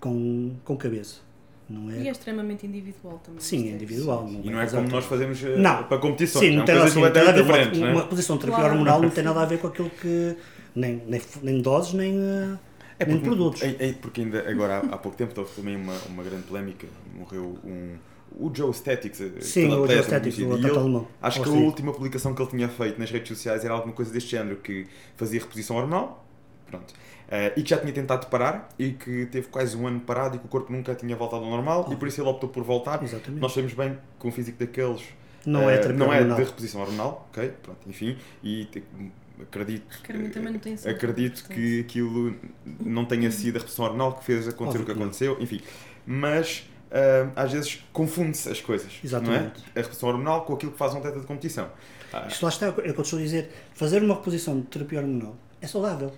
[0.00, 1.20] com, com cabeça.
[1.68, 2.10] Não E é é?
[2.10, 3.40] extremamente individual também.
[3.40, 4.26] Sim, Isto é individual.
[4.42, 5.84] E não é como que- nós fazemos eh, Não.
[5.84, 7.46] para competições, Sim, não são tem nada, coisas assim, não tem nada a ver com
[7.48, 8.02] completamente uma, não é?
[8.02, 8.74] reposição de terapia Claro.
[8.78, 10.36] hormonal não tem nada a ver com aquilo que
[10.74, 12.56] nem, nem, nem doses nem, eh,
[12.98, 13.62] É nem porque, produtos.
[13.62, 16.86] é- é porque ainda agora há, há pouco tempo houve também uma, uma grande polémica,
[17.14, 17.96] morreu um,
[18.38, 21.06] o Joe Statics, eh, Sim, o Joe Statics, o atleta ele- alemão.
[21.20, 24.10] Acho que a última publicação que ele tinha feito nas redes sociais era alguma coisa
[24.10, 26.24] deste género, que fazia reposição hormonal,
[26.66, 26.94] pronto,
[27.30, 30.38] eh, e que já tinha tentado parar, e que teve quase um ano parado e
[30.38, 33.02] que o corpo nunca tinha voltado ao normal, e por isso ele optou por voltar.
[33.02, 33.40] Exatamente.
[33.40, 35.02] Nós sabemos bem que um físico daqueles
[35.46, 36.36] Não é eh, terapia não é hormonal.
[36.38, 38.82] de reposição hormonal, ok, pronto, enfim, e te-
[39.40, 39.86] acredito,
[40.42, 40.90] manutenção.
[40.90, 42.34] acredito que aquilo
[42.80, 45.06] não tenha sido a reposição hormonal que fez acontecer Óbvio o que que não.
[45.06, 45.60] aconteceu, enfim,
[46.06, 49.60] mas ah, às vezes confunde-se as coisas, Exatamente.
[49.60, 49.78] não é?
[49.78, 51.68] A reposição hormonal com aquilo que faz um atleta de competição.
[52.12, 53.50] Ah, Isto lá está, é o que eu estou a dizer.
[53.74, 56.12] Fazer uma reposição de terapia hormonal é saudável.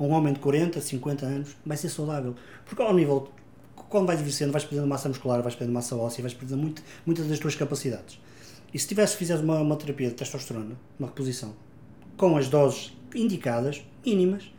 [0.00, 2.34] Um homem de 40, 50 anos vai ser saudável.
[2.64, 3.28] Porque ao nível,
[3.76, 7.26] quando vais envelhecendo, vais perdendo massa muscular, vais perdendo massa óssea, vais perdendo muito, muitas
[7.26, 8.18] das tuas capacidades.
[8.72, 11.54] E se tivesse, fizeres uma, uma terapia de testosterona, uma reposição,
[12.16, 14.50] com as doses indicadas, mínimas,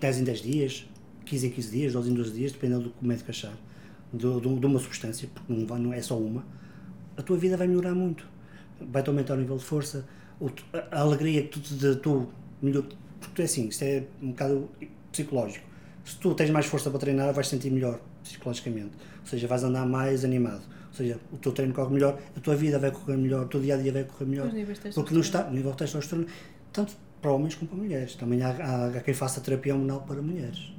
[0.00, 0.86] 10 em 10 dias,
[1.24, 3.54] 15 em 15 dias, 12 em 12 dias, dependendo do que o médico achar,
[4.12, 6.44] do, do, de uma substância, porque não, não é só uma,
[7.16, 8.26] a tua vida vai melhorar muito.
[8.80, 10.06] Vai-te aumentar o nível de força,
[10.90, 12.28] a, alegria que tu, de, tu
[13.28, 14.68] porque é assim, isto é um bocado
[15.10, 15.64] psicológico.
[16.04, 18.90] Se tu tens mais força para treinar, vais sentir melhor psicologicamente.
[19.20, 20.62] Ou seja, vais andar mais animado.
[20.88, 23.60] Ou seja, o teu treino corre melhor, a tua vida vai correr melhor, o teu
[23.60, 24.50] dia a dia vai correr melhor.
[24.94, 26.26] Porque não está, o nível de testosterona,
[26.72, 28.14] tanto para homens como para mulheres.
[28.16, 30.72] Também há, há, há quem faça terapia hormonal para mulheres.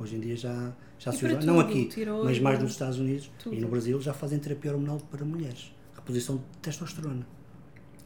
[0.00, 1.88] Hoje em dia já, já se usa, não aqui,
[2.24, 3.54] mas mais nos Estados Unidos tudo.
[3.54, 5.72] e no Brasil já fazem terapia hormonal para mulheres.
[5.94, 7.24] Reposição de testosterona.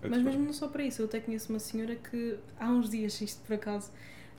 [0.06, 3.20] Mas mesmo não só para isso, eu até conheço uma senhora que há uns dias,
[3.20, 3.90] isto por acaso,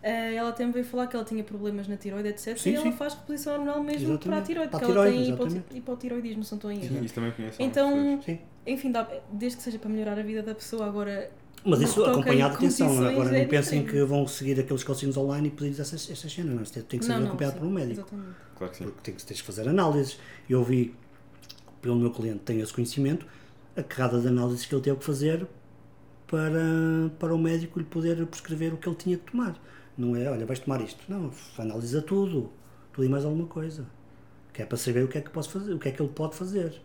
[0.02, 2.58] eh, ela até me veio falar que ela tinha problemas na tiroide, etc.
[2.58, 2.92] Sim, e ela sim.
[2.92, 4.26] faz reposição hormonal mesmo Exatamente.
[4.28, 5.78] para a tiroide, Para a porque ela tiroide, tem exatamente.
[5.78, 6.96] hipotiroidismo, se não estou em erro.
[7.00, 7.62] Sim, isso também conheço.
[7.62, 8.20] Então,
[8.66, 11.30] enfim, dá- desde que seja para melhorar a vida da pessoa, agora
[11.64, 13.92] Mas isso acompanhado, atenção, competições agora é não pensem diferente.
[13.92, 16.64] que vão seguir aqueles calcinhos online e pedir essas, essas cenas, não.
[16.64, 18.02] Isto tem que ser não, não, acompanhado sim, por um médico.
[18.02, 18.36] Exatamente.
[18.56, 18.84] Claro que sim.
[18.86, 20.18] Porque tem que, tens que fazer análises.
[20.50, 20.96] Eu vi,
[21.82, 23.26] pelo meu cliente tem esse conhecimento,
[23.80, 25.48] a carrada de análises que ele teve que fazer
[26.28, 29.56] para, para o médico lhe poder prescrever o que ele tinha que tomar.
[29.98, 31.00] Não é, olha, vais tomar isto.
[31.10, 32.52] Não, analisa tudo.
[32.94, 33.86] Tudo e mais alguma coisa.
[34.54, 36.12] Que é para saber o que é que, posso fazer, o que, é que ele
[36.12, 36.82] pode fazer.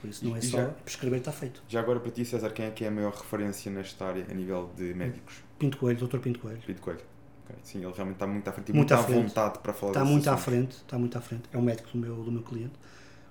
[0.00, 1.62] Por isso não é só já- prescrever está feito.
[1.68, 4.34] Já agora para ti, César, quem é que é a maior referência nesta área a
[4.34, 5.36] nível de médicos?
[5.58, 6.18] Pinto Coelho, Dr.
[6.18, 6.60] Pinto Coelho.
[6.66, 7.00] Pinto Coelho.
[7.46, 9.22] Ok, Sim, ele realmente está muito à frente e Muito muito, à à frente.
[9.28, 10.44] vontade para falar Está muito à assunto.
[10.44, 11.42] frente, está muito à frente.
[11.52, 12.74] É o médico do meu, do meu cliente,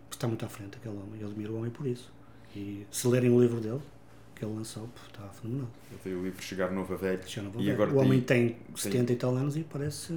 [0.09, 1.21] está muito à frente aquele homem.
[1.21, 2.11] Eu admiro o homem por isso.
[2.55, 3.81] E se lerem o livro dele,
[4.35, 5.69] que ele lançou, pô, está fenomenal.
[5.91, 7.21] Ele tem o livro Chegar Novo a Velho.
[7.27, 10.13] Já não vou E agora o homem tem- tem 70 e tal anos e parece.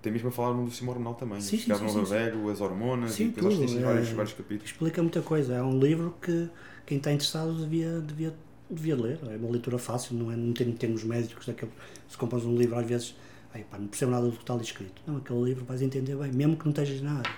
[0.00, 1.40] Tem mesmo a falar no sistema hormonal também.
[1.40, 2.04] Sim, Chegar sim, Novo a.
[2.04, 4.70] Velho, as hormonas, Sim, e depois que tudo, tem é- vários, vários capítulos.
[4.72, 5.54] Explica muita coisa.
[5.54, 6.48] É um livro que
[6.84, 8.34] quem está interessado devia, devia,
[8.68, 9.20] devia ler.
[9.30, 10.36] É uma leitura fácil, não é?
[10.36, 11.46] Não tem termos médicos.
[11.46, 11.70] Daquele,
[12.08, 13.14] se compras um livro, às vezes,
[13.54, 15.00] ai, pá, não percebo nada do que está ali escrito.
[15.06, 17.32] Não, aquele livro vais entender bem, mesmo que não estejas na área.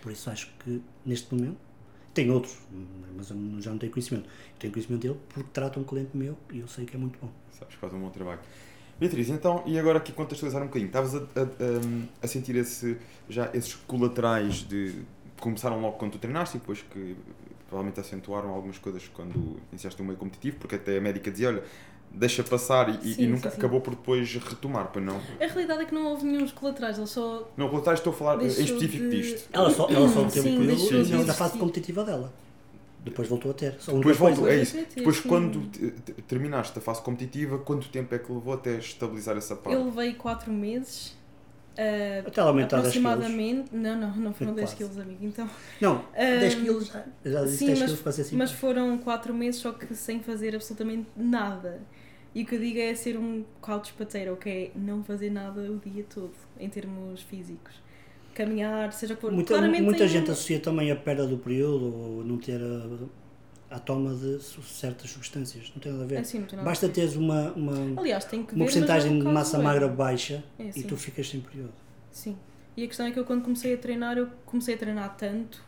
[0.00, 1.56] Por isso acho que neste momento.
[2.14, 2.56] Tem outros,
[3.16, 4.26] mas eu já não tenho conhecimento.
[4.26, 7.18] Eu tenho conhecimento dele porque trata um cliente meu e eu sei que é muito
[7.20, 7.30] bom.
[7.52, 8.40] Sabes, faz um bom trabalho.
[8.98, 11.24] Beatriz, então, e agora aqui contextualizar um bocadinho, estavas a, a,
[12.22, 12.96] a- sentir esse,
[13.28, 15.02] já esses colaterais de
[15.38, 17.14] começaram logo quando tu treinaste e depois que
[17.68, 21.62] provavelmente acentuaram algumas coisas quando iniciaste no meio competitivo, porque até a médica dizia, olha,
[22.10, 23.58] deixa passar e, e Sim, nunca sim, sim.
[23.60, 25.16] acabou por depois retomar, pois não?
[25.40, 27.48] A realidade é que não houve nenhum colaterais, ele só.
[27.56, 29.48] Não, contrário, estou a falar em Deixou específico de- disto.
[29.52, 31.32] Ela só, ela só teve o período existir.
[31.34, 32.32] fase competitiva dela.
[33.04, 33.76] Depois voltou a ter.
[33.78, 34.76] Só Depois voltou, é isso.
[34.94, 35.28] Depois, sim.
[35.28, 39.54] quando te- te- terminaste a fase competitiva, quanto tempo é que levou até estabilizar essa
[39.54, 39.74] parte?
[39.78, 41.16] Eu levei 4 meses.
[41.78, 43.06] ah, Até ela aumentar 10 quilos.
[43.10, 43.70] aproximadamente.
[43.72, 44.76] Não, não, não foram 10 Quase.
[44.76, 45.24] quilos, amigo.
[45.24, 45.48] Então,
[45.80, 47.04] Não, Ah, 10 quilos já.
[47.24, 48.36] Já disse sim, 10 mas- quilos para assim.
[48.36, 51.80] mas foram 4 meses só que sem fazer absolutamente nada.
[52.38, 55.60] E o que eu digo é ser um couch potato, que é não fazer nada
[55.60, 57.74] o dia todo, em termos físicos.
[58.32, 59.32] Caminhar, seja for.
[59.32, 63.74] Muita, Claramente muita tem gente associa também a perda do período ou não ter a,
[63.74, 65.72] a toma de certas substâncias.
[65.74, 66.18] Não tem nada a ver.
[66.18, 69.88] Assim, nada Basta teres uma, uma, Aliás, tem que uma ver, porcentagem de massa magra
[69.88, 71.74] baixa É, e tu ficas sem período.
[72.12, 72.38] Sim.
[72.76, 75.60] E a questão é que eu quando comecei a treinar, eu comecei a treinar tanto.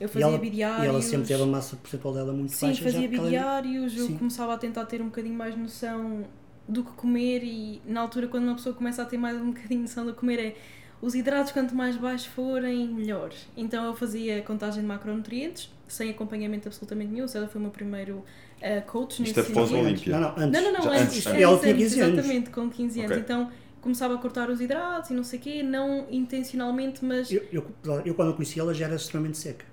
[0.00, 0.84] Eu E fazia ela, bidiários.
[0.84, 2.82] e ela sempre teve a massa percentual dela muito Sim, baixa.
[2.82, 4.16] fazia porque ela- bidiários, eu Sim.
[4.16, 6.24] começava a tentar ter um bocadinho mais noção
[6.66, 9.82] do que comer e na altura quando uma pessoa começa a ter mais um bocadinho
[9.82, 10.56] noção do que comer é
[11.02, 13.30] os hidratos quanto mais baixos forem, melhor.
[13.56, 18.24] Então eu fazia contagem de macronutrientes, sem acompanhamento absolutamente nenhum, ela foi o meu primeiro
[18.60, 19.86] eh, coach Isto é nesse pós sentido.
[19.86, 20.12] Olímpia.
[20.12, 20.62] Não, não, antes.
[20.62, 21.40] Não, não, não, Já antes, antes, isto antes.
[21.40, 22.18] é Ela antes, tinha 15 anos.
[22.18, 23.10] Exatamente, com 15 anos.
[23.12, 23.22] Ok.
[23.22, 27.42] Então começava a cortar os hidratos e não sei o quê, não intencionalmente, mas Eu,
[27.52, 27.64] eu,
[28.04, 29.64] eu quando a conheci ela já era extremamente seca.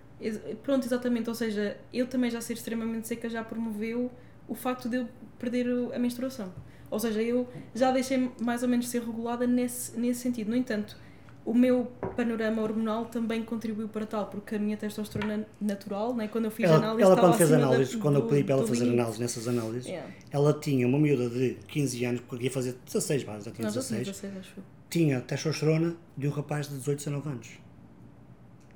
[0.63, 1.30] Pronto, exatamente.
[1.30, 4.12] Ou seja, eu também já ser extremamente seca já promoveu
[4.47, 6.51] o facto de eu perder a menstruação.
[6.89, 10.49] Ou seja, eu já deixei mais ou menos ser regulada nesse, nesse sentido.
[10.49, 10.97] No entanto,
[11.45, 16.45] o meu panorama hormonal também contribuiu para tal, porque a minha testosterona natural, né, quando
[16.45, 18.67] eu fiz Ela, análise, ela quando fez acima da- quando eu do- pedi para ela
[18.67, 18.99] fazer limite.
[18.99, 20.10] análises, nessas análises, Yeah.
[20.32, 23.73] ela tinha uma miúda de 15 anos, porque ia fazer 16, vá, já tinha Não,
[23.73, 24.63] já tinha 16, 16, acho eu.
[24.89, 27.47] tinha testosterona de um rapaz de 18, 19 anos.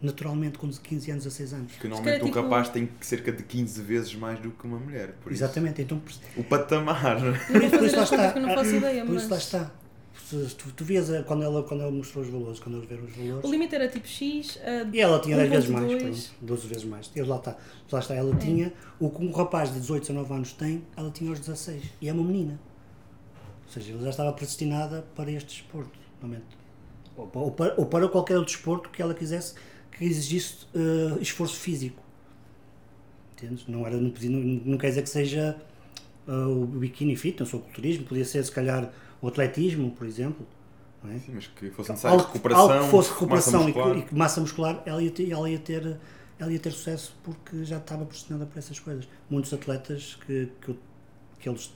[0.01, 1.71] Naturalmente, com 15 anos, 16 anos.
[1.73, 5.13] Que normalmente um tipo- rapaz tem cerca de 15 vezes mais do que uma mulher.
[5.21, 6.01] Por isso, Exatamente, então
[6.35, 7.17] O patamar.
[7.47, 8.31] Por isso, por isso lá está.
[8.31, 9.71] que eu não faço ideia, por isso lá está.
[10.29, 13.11] Tu, tu vias a- quando ela, quando ela mostrou os valores, quando eles viram os
[13.15, 13.51] O valores.
[13.51, 14.59] limite era tipo X,
[14.93, 15.99] E ela tinha 10 vezes mais, 1.2.
[15.99, 17.11] pronto, 12 vezes mais.
[17.15, 17.55] E lá está.
[17.91, 18.15] Lá está.
[18.15, 18.37] Ela É.
[18.37, 21.83] tinha o que um rapaz de 18, 19 anos tem, ela tinha aos 16.
[22.01, 22.59] E é uma menina.
[23.67, 25.91] Ou seja, ela já estava predestinada para este desporto.
[26.21, 26.57] Normalmente.
[27.17, 29.53] Ou, pa- ou para, ou para qualquer outro desporto que ela quisesse
[30.05, 32.01] exigisse eh, esforço físico.
[33.33, 33.67] Entendes?
[33.67, 35.55] Não, era, não, podia- não, não quer dizer que seja
[36.27, 40.45] eh, o biquíni fitness ou o culturismo, podia ser se calhar o atletismo, por exemplo.
[41.03, 41.17] Não é?
[41.19, 42.69] Sim, mas que fosse necessário algo, recuperação.
[42.71, 43.93] algo que fosse massa recuperação e, muscular.
[43.93, 45.97] que- e que massa muscular, ela ia, ter, ela, ia ter,
[46.37, 49.07] ela ia ter sucesso porque já estava pressionada por essas coisas.
[49.29, 50.75] Muitos atletas que, que,
[51.39, 51.71] que eles,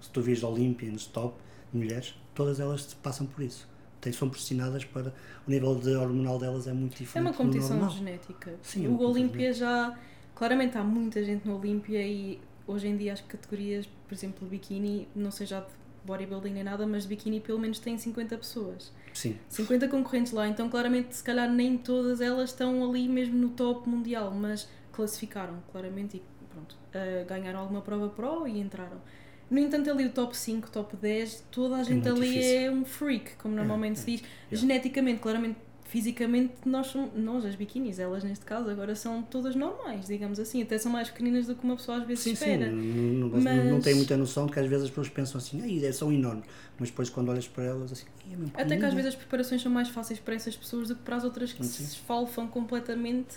[0.00, 1.36] se tu vês Olympians, top,
[1.72, 3.68] mulheres, todas elas passam por isso.
[4.04, 5.14] Tem, são pressionadas para.
[5.46, 7.24] O nível de hormonal delas é muito É diferente.
[7.24, 8.54] uma do competição genética.
[8.62, 9.98] Sim, é o uma Olímpia já.
[10.34, 15.08] Claramente há muita gente no Olímpia e hoje em dia as categorias, por exemplo, biquíni,
[15.14, 15.66] não sei já de
[16.04, 18.92] bodybuilding nem nada, mas de biquíni pelo menos tem 50 pessoas.
[19.14, 19.38] Sim.
[19.48, 23.88] 50 concorrentes lá, então claramente se calhar nem todas elas estão ali mesmo no top
[23.88, 29.00] mundial, mas classificaram claramente e pronto, ah, ganharam alguma prova pro e entraram.
[29.54, 32.58] No entanto, ali o top 5, top 10, toda a gente muito ali difícil.
[32.60, 34.22] é um freak, como normalmente é, se diz.
[34.50, 34.56] é.
[34.56, 40.40] Geneticamente, claramente, fisicamente, nós, nós, as biquinis, elas neste caso, agora são todas normais, digamos
[40.40, 40.60] assim.
[40.60, 42.70] Até são mais pequeninas do que uma pessoa às vezes Sim, sim, espera.
[42.72, 45.38] não, não, não, Mas- não tem muita noção de que às vezes as pessoas pensam
[45.38, 46.44] assim, ai, são enormes,
[46.78, 49.14] mas depois quando olhas para elas assim, "Ai, é Até que às pequenina." vezes as
[49.14, 51.84] preparações são mais fáceis para essas pessoas do que para as outras que Sim.
[51.84, 53.36] se esfalfam completamente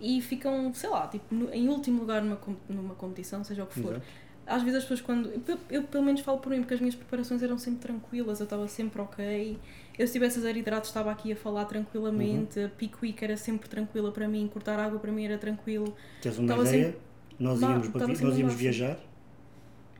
[0.00, 3.80] e ficam, sei lá, tipo, no- em último lugar numa, numa competição, seja o que
[3.80, 3.92] for.
[3.92, 4.06] Exato.
[4.46, 5.30] Às vezes as pessoas quando.
[5.48, 8.44] Eu, eu pelo menos falo por mim, porque as minhas preparações eram sempre tranquilas, eu
[8.44, 9.58] estava sempre ok.
[9.98, 12.66] Eu se tivesse a zero hidratos estava aqui a falar tranquilamente, Uhum.
[12.66, 15.96] a peak week era sempre tranquila para mim, cortar água para mim era tranquilo.
[16.22, 16.96] Tens uma Estava ideia?
[17.38, 18.98] Nós Ba- íamos, estava vi- sempre nós íamos viajar.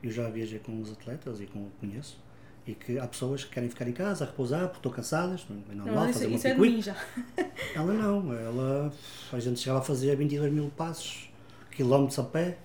[0.01, 2.19] Eu já viajei com os atletas e com conheço.
[2.65, 5.57] E que há pessoas que querem ficar em casa, a repousar, porque estão cansadas, não
[5.71, 6.69] é Não, normal mas isso, fazer uma isso é de picuí.
[6.75, 6.95] mim já.
[7.75, 8.93] Ela não, ela.
[9.31, 11.29] A gente chegava a fazer 22 mil passos,
[11.71, 12.57] quilómetros a pé,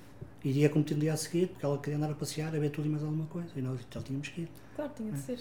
[0.44, 2.70] e ia competir no dia a seguir, porque ela queria andar a passear, a ver
[2.70, 3.48] tudo e mais alguma coisa.
[3.54, 4.48] E nós já tínhamos que ir.
[4.74, 5.38] Claro, tinha de ser.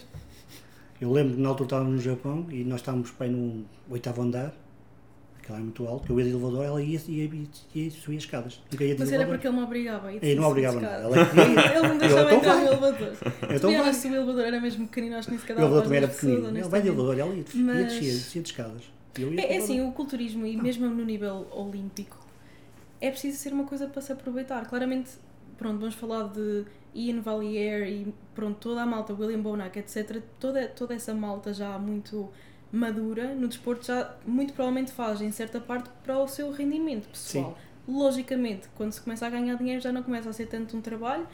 [1.00, 4.54] Eu lembro que na altura estávamos no Japão e nós estávamos aí no oitavo andar,
[5.40, 8.16] aquela é muito alto, que eu ia de elevador, ela ia, ia, ia, ia subir
[8.18, 8.60] as escadas.
[8.70, 9.26] Mas era elevador.
[9.26, 10.12] porque ele me obrigava.
[10.12, 11.02] E não obrigava nada.
[11.02, 11.16] Ela.
[11.74, 13.16] Ele não deixava então entrar no elevador.
[13.52, 13.92] Então vai.
[13.92, 16.08] se o elevador era mesmo pequenino, acho que nem sequer O dava elevador também para
[16.08, 16.58] era pequenino.
[16.58, 18.82] Ele vai de elevador, ela ia, ia, Mas- descia, de escadas.
[19.16, 19.56] É, é elevador.
[19.56, 22.21] assim, o culturismo e mesmo no nível olímpico
[23.02, 24.66] é preciso ser uma coisa para se aproveitar.
[24.68, 25.10] Claramente,
[25.58, 30.22] pronto, vamos falar de Ian Valier e pronto, toda a malta, William Bonac, etc.
[30.40, 32.28] Toda, toda essa malta já muito
[32.70, 37.58] madura no desporto já muito provavelmente faz em certa parte para o seu rendimento pessoal.
[37.86, 41.26] Logicamente, quando se começa a ganhar dinheiro já não começa a ser tanto um trabalho.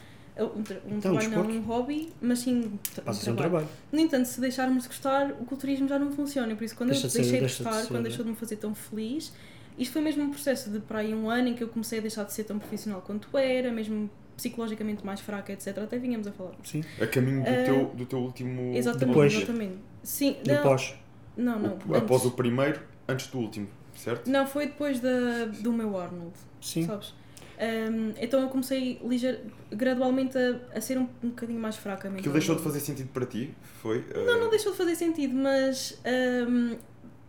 [0.56, 1.52] Um, tra- um Então, trabalho não desporto.
[1.52, 3.36] um hobby, mas sim um ser um trabalho.
[3.36, 3.68] trabalho.
[3.92, 6.54] No entanto, se deixarmos de gostar, o culturismo já não funciona.
[6.54, 8.08] Por isso, quando Deixa eu de deixei de de gostar, ser, quando né?
[8.08, 9.32] deixou de me fazer tão feliz,
[9.78, 12.02] isto foi mesmo um processo de para aí um ano em que eu comecei a
[12.02, 15.78] deixar de ser tão profissional quanto era, mesmo psicologicamente mais fraca, etc.
[15.78, 16.52] Até vinhamos a falar.
[16.64, 16.84] Sim.
[17.00, 18.76] A caminho do, Ah, teu, do teu último.
[18.76, 19.34] Exatamente, Depois.
[19.34, 19.78] exatamente.
[20.02, 20.76] Sim, No
[21.36, 21.78] não, não.
[21.88, 24.28] O- após o primeiro, antes do último, certo?
[24.28, 26.86] Não, foi depois da, do meu Arnold, Sim.
[26.86, 27.14] sabes?
[27.60, 29.40] Um, então eu comecei ligeir,
[29.72, 32.38] gradualmente a, a ser um, um bocadinho mais fraca Aquilo mentalmente.
[32.38, 33.52] deixou de fazer sentido para ti?
[33.82, 34.04] Foi?
[34.14, 36.00] Não, não deixou de fazer sentido, mas
[36.48, 36.76] hum,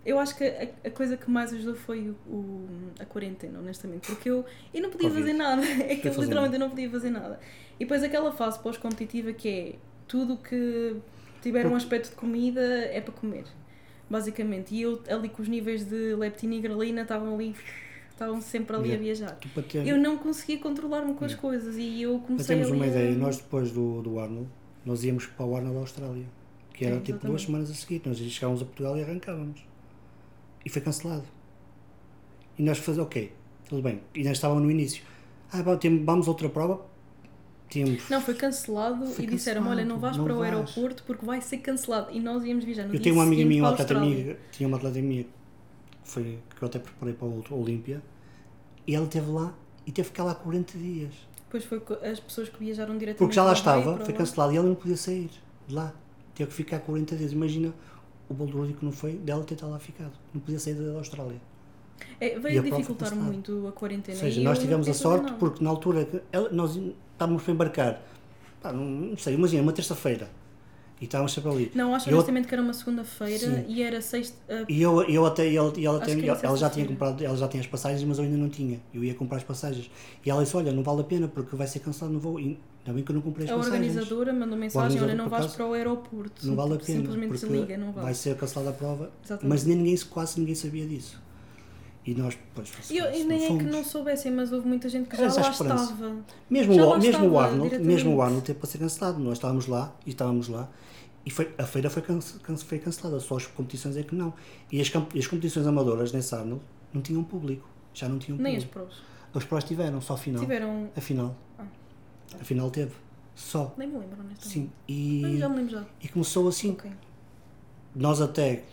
[0.05, 2.67] eu acho que a, a coisa que mais ajudou foi o, o-
[2.99, 6.59] a quarentena, honestamente, porque eu, eu não podia fazer nada, é que fazer literalmente eu
[6.59, 7.39] não podia fazer nada.
[7.79, 9.75] E depois aquela fase pós-competitiva que é
[10.07, 10.95] tudo que
[11.41, 13.43] tiver um aspecto de comida é para comer,
[14.09, 14.73] basicamente.
[14.75, 17.55] E eu ali com os níveis de leptina e grelina estavam ali,
[18.09, 19.03] estavam sempre ali a Yeah.
[19.03, 19.35] viajar.
[19.39, 22.71] Tu, para ter- Eu não conseguia controlar-me com as coisas e eu para comecei termos
[22.75, 24.49] uma a- ideia, nós depois do, do Arnold,
[24.85, 26.25] nós íamos para o Arnold da Austrália.
[26.73, 28.01] Que era É, tipo duas semanas a seguir.
[28.05, 29.61] Nós chegávamos a Portugal e arrancávamos.
[30.65, 31.23] E foi cancelado.
[32.57, 33.31] E nós fazemos, ok,
[33.67, 34.01] tudo bem.
[34.13, 35.03] E nós estávamos no início.
[35.51, 36.85] Ah, vamos a outra prova.
[37.69, 38.09] Tínhamos.
[38.09, 41.03] Não, foi cancelado Foi e disseram olha, não vais cancelado, para o não vais." aeroporto
[41.03, 42.11] porque vai ser cancelado.
[42.11, 44.77] E nós íamos viajar no eu tenho uma amiga minha, uma atleta minha, tinha uma
[44.77, 45.29] atleta minha que,
[46.03, 48.01] foi, que eu até preparei para o Olímpia.
[48.87, 49.53] E ela esteve lá
[49.85, 51.13] e teve que ficar lá 40 dias.
[51.45, 54.57] Depois foi as pessoas que viajaram diretamente Porque já lá o estava, foi cancelado e
[54.57, 55.29] ela não podia sair
[55.67, 55.93] de lá.
[56.33, 57.31] Teve que ficar 40 dias.
[57.31, 57.73] Imagina
[58.29, 60.11] o bolo que não foi dela ter lá ficado.
[60.33, 61.41] Não podia sair da Austrália.
[62.21, 64.17] É, veio dificultar muito a quarentena.
[64.17, 66.79] Ou seja, nós tivemos a sorte porque na altura que ela- nós
[67.13, 68.01] estávamos para embarcar,
[68.61, 70.29] pá, não, não sei, imagina, uma terça-feira
[71.01, 71.71] e estávamos sempre ali.
[71.73, 74.35] Não, acho Eu- honestamente que era uma segunda-feira e era sexta.
[74.49, 77.37] ah, E eu, eu até, e ela, e ela, tem- ela já tinha comprado, ela
[77.37, 78.79] já tinha as passagens, mas eu ainda não tinha.
[78.93, 79.89] Eu ia comprar as passagens.
[80.25, 82.39] E ela disse: Olha, não vale a pena porque vai ser cancelado, não vou.
[82.39, 83.81] E ainda bem que eu não comprei as a passagens.
[83.81, 86.45] organizadora mandou mensagem: olha, não vais para o aeroporto.
[86.45, 86.99] Não vale a pena.
[86.99, 88.05] Simplesmente desliga, não vale.
[88.05, 89.11] Vai ser cancelada a prova.
[89.23, 89.49] Exatamente.
[89.49, 91.21] Mas nem ninguém, quase ninguém sabia disso.
[92.05, 95.07] E nós, pois, E eu, e nem é que não soubessem, mas houve muita gente
[95.07, 95.83] que já a lá esperança.
[95.93, 96.15] estava.
[96.49, 97.95] Mesmo, Já o, lá mesmo, o estava Arnold, diretamente.
[97.95, 99.19] mesmo o Arnold teve para ser cancelado.
[99.19, 100.67] Nós estávamos lá e estávamos lá
[101.29, 104.33] e foi, a feira foi, cance- foi cancelada, só as competições é que não.
[104.71, 107.69] E as, as competições amadoras nesse Arnold não tinham público.
[107.93, 108.91] Já não tinham Nem as público.
[108.91, 109.03] pros.
[109.43, 110.41] As provas tiveram, só a final.
[110.41, 110.89] Tiveram.
[110.97, 111.35] A final.
[111.59, 111.65] Ah.
[112.39, 112.93] A final teve.
[113.35, 113.73] Só.
[113.77, 114.47] Nem me lembro, honestamente.
[114.47, 114.71] Sim.
[114.87, 115.85] E, já me lembro já.
[116.01, 116.71] e começou assim.
[116.71, 116.89] Ok.
[117.95, 118.63] Nós até,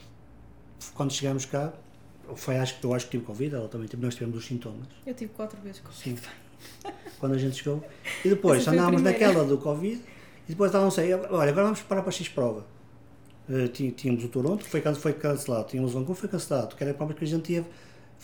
[0.94, 1.72] quando chegámos cá,
[2.36, 4.86] foi, acho, que- eu acho que tive Covid, ela também teve, nós tivemos os sintomas.
[5.06, 6.16] Eu tive quatro vezes com Sim.
[7.20, 7.84] Quando a gente chegou.
[8.24, 9.26] E depois Essa foi a andávamos primeira.
[9.28, 10.02] naquela do Covid
[10.46, 12.64] e depois estávamos aí, olha, agora vamos preparar para a X prova.
[13.48, 16.82] Eh, tí- tínhamos o Toronto, que foi, foi cancelado, tínhamos o Vancouver, foi cancelado, que
[16.82, 17.66] era provas que a gente teve.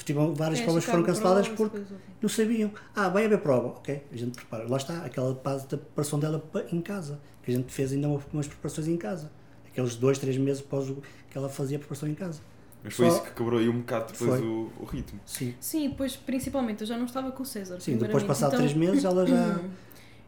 [0.05, 1.85] Tive várias É, provas que foram canceladas Pro, porque
[2.21, 2.73] não sabiam.
[2.97, 3.69] Ah, vai haver prova.
[3.69, 4.67] Ok, a gente prepara.
[4.69, 8.47] Lá está, aquela base da preparação dela em casa, que a gente fez ainda umas,
[8.49, 9.31] preparações em casa.
[9.71, 10.97] Aqueles dois, três meses após o
[11.31, 12.41] que ela fazia a preparação em casa.
[12.83, 14.49] Mas foi Só- isso que quebrou aí um bocado depois Foi.
[14.49, 15.21] o, o ritmo.
[15.27, 15.55] Sim.
[15.61, 17.79] Sim, depois principalmente eu já não estava com o César.
[17.79, 19.61] Sim, depois passado Então, três meses ela já.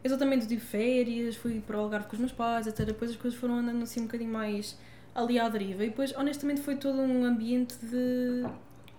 [0.04, 3.40] Exatamente, tive férias, fui para o Algarve com os meus pais, até depois as coisas
[3.40, 4.78] foram andando assim um bocadinho mais
[5.14, 5.82] ali à deriva.
[5.82, 8.44] E depois, honestamente, foi todo um ambiente de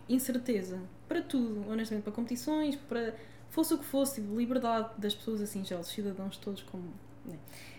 [0.10, 0.80] incerteza.
[1.08, 3.14] Para tudo, honestamente, para competições, para
[3.52, 6.92] fosse o que fosse, tipo, liberdade das pessoas, assim, já os cidadãos todos, como,
[7.24, 7.38] né,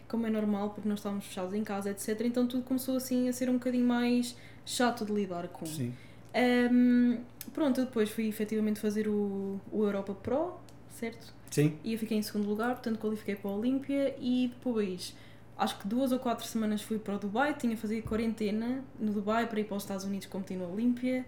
[0.09, 2.21] como é normal, porque nós estávamos fechados em casa, etc.
[2.23, 5.67] Então tudo começou assim a ser um bocadinho mais chato de lidar com.
[5.67, 5.93] Sim.
[6.33, 7.19] Ahm,
[7.53, 10.55] pronto, eu depois fui efetivamente fazer o, o Europa Pro,
[10.91, 11.35] certo?
[11.51, 11.79] Sim.
[11.85, 15.15] E eu fiquei em segundo lugar, portanto qualifiquei para a Olímpia e depois,
[15.59, 19.47] acho que duas ou quatro semanas fui para o Dubai, tinha fazer quarentena no Dubai
[19.47, 21.25] para ir para os Estados Unidos competir na Olímpia.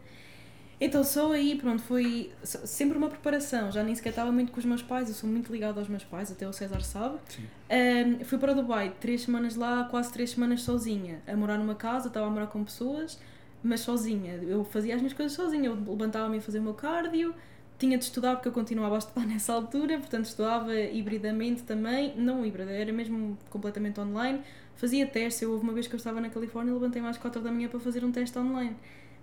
[0.80, 4.64] Então só aí, pronto, foi sempre uma preparação, já nem sequer estava muito com os
[4.64, 7.18] meus pais, eu sou muito ligada aos meus pais, até o César sabe.
[7.28, 7.42] Sim.
[7.68, 11.74] Ahm, fui para o Dubai, três semanas lá, quase três semanas sozinha, a morar numa
[11.74, 13.18] casa, estava a morar com pessoas,
[13.60, 14.34] mas sozinha.
[14.34, 17.34] Eu fazia as minhas coisas sozinha, eu levantava-me a fazer o meu cardio,
[17.78, 22.44] tinha de estudar porque eu continuava a estudar nessa altura, portanto estudava hibridamente também, não
[22.44, 24.40] híbrida, era mesmo completamente online.
[24.74, 27.40] Fazia testes, eu houve uma vez que eu estava na Califórnia e levantei-me às 4
[27.40, 28.76] da manhã para fazer um teste online,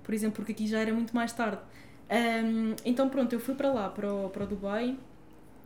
[0.04, 1.62] por exemplo, porque aqui já era muito mais tarde.
[2.10, 4.98] Ahm, então pronto, eu fui para lá, para o, para o Dubai,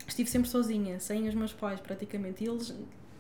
[0.08, 2.76] estive sempre sozinha, sem os meus pais praticamente, e eles...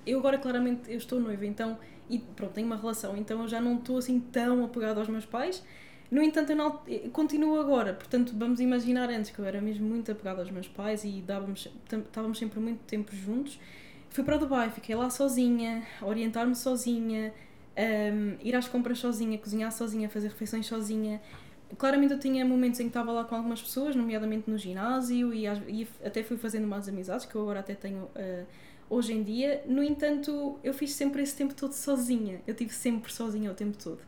[0.05, 1.77] Eu agora claramente eu estou noiva, então,
[2.10, 5.25] e pronto, tenho uma relação, então eu já não estou assim tão apegada aos meus
[5.25, 5.63] pais,
[6.12, 9.88] no entanto, eu não, eu continuo agora, portanto, vamos imaginar antes que eu era mesmo
[9.88, 13.60] muito apegada aos meus pais e dávamos, estávamos sempre muito tempo juntos.
[14.10, 17.32] Fui para Dubai, fiquei lá sozinha, orientar-me sozinha,
[17.78, 21.22] hum, ir às compras sozinha, cozinhar sozinha, fazer refeições sozinha.
[21.78, 25.45] Claramente eu tinha momentos em que estava lá com algumas pessoas, nomeadamente no ginásio, e,
[25.45, 28.45] e até fui fazendo mais amizades, que eu agora até tenho ah,
[28.89, 29.63] hoje em dia.
[29.67, 32.41] No entanto, eu fiz sempre esse tempo todo sozinha.
[32.48, 34.00] Eu tive sempre sozinha o tempo todo.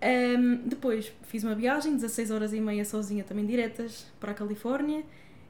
[0.00, 5.02] Um, depois fiz uma viagem, 16 horas e meia sozinha, também diretas para a Califórnia.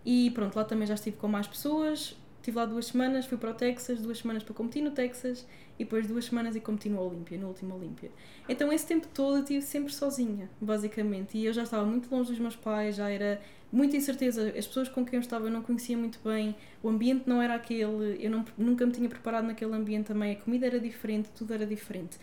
[0.04, 2.16] E pronto, lá também já estive com mais pessoas.
[2.38, 5.44] Estive lá duas semanas, fui para o Texas, duas semanas para competir no Texas
[5.78, 8.11] e depois duas semanas e competi no Olímpia, no último Olímpia.
[8.48, 11.37] Então esse tempo todo eu estive sempre sozinha, basicamente.
[11.37, 14.48] E eu já estava muito longe dos meus pais, já era muita incerteza.
[14.56, 17.54] As pessoas com quem eu estava eu não conhecia muito bem, o ambiente não era
[17.54, 21.52] aquele, eu não, nunca me tinha preparado naquele ambiente também, a comida era diferente, tudo
[21.52, 22.18] era diferente.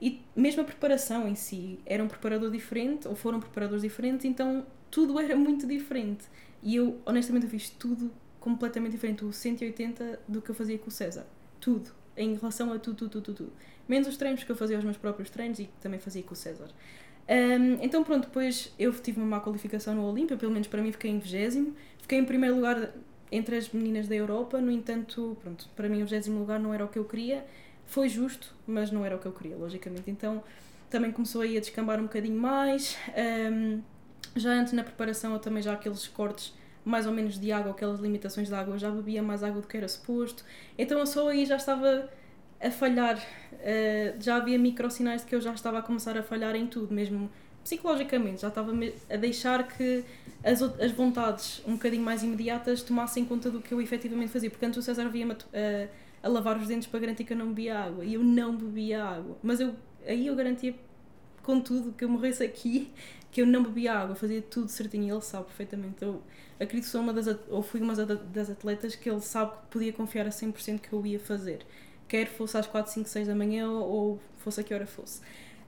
[0.00, 4.66] E mesmo a preparação em si, era um preparador diferente, ou foram preparadores diferentes, então
[4.90, 6.24] tudo era muito diferente.
[6.62, 10.90] E eu, honestamente, fiz tudo completamente diferente, o 180 do que eu fazia com o
[10.90, 11.26] César.
[11.60, 11.90] Tudo.
[12.16, 13.52] Em relação a tudo, tudo, tudo, tudo.
[13.86, 16.32] Menos os treinos que eu fazia os meus próprios treinos e que também fazia com
[16.32, 16.68] o César.
[17.28, 20.90] Um, então pronto, depois eu tive uma má qualificação no Olímpia, pelo menos para mim
[20.90, 22.92] fiquei em 20 Fiquei em primeiro lugar
[23.30, 26.84] entre as meninas da Europa, no entanto, pronto, para mim o 20 lugar não era
[26.84, 27.46] o que eu queria.
[27.90, 30.08] Foi justo, mas não era o que eu queria, logicamente.
[30.08, 30.40] Então
[30.88, 32.96] também começou aí a descambar um bocadinho mais.
[33.52, 33.82] Um,
[34.36, 37.98] já antes na preparação eu também já aqueles cortes mais ou menos de água, aquelas
[37.98, 40.44] limitações de água, eu já bebia mais água do que era suposto.
[40.78, 42.08] Então eu só aí já estava
[42.60, 46.54] a falhar, uh, já havia microsinais de que eu já estava a começar a falhar
[46.54, 47.28] em tudo, mesmo
[47.64, 48.72] psicologicamente, já estava
[49.10, 50.04] a deixar que
[50.44, 54.64] as, as vontades um bocadinho mais imediatas tomassem conta do que eu efetivamente fazia, porque
[54.64, 55.88] antes o César via-me a,
[56.22, 59.04] a, lavar os dentes para garantir que eu não bebia água e eu não bebia
[59.04, 59.74] água, mas eu,
[60.06, 60.74] aí eu garantia
[61.42, 62.90] com tudo que eu morresse aqui
[63.30, 66.02] que eu não bebia água, fazia tudo certinho e ele sabe perfeitamente.
[66.02, 66.22] Eu
[66.58, 69.92] acredito que sou uma das, ou fui uma das atletas que ele sabe que podia
[69.92, 71.64] confiar a 100% que eu ia fazer,
[72.08, 75.20] quer fosse às 4, 5, 6 da manhã ou fosse a que hora fosse.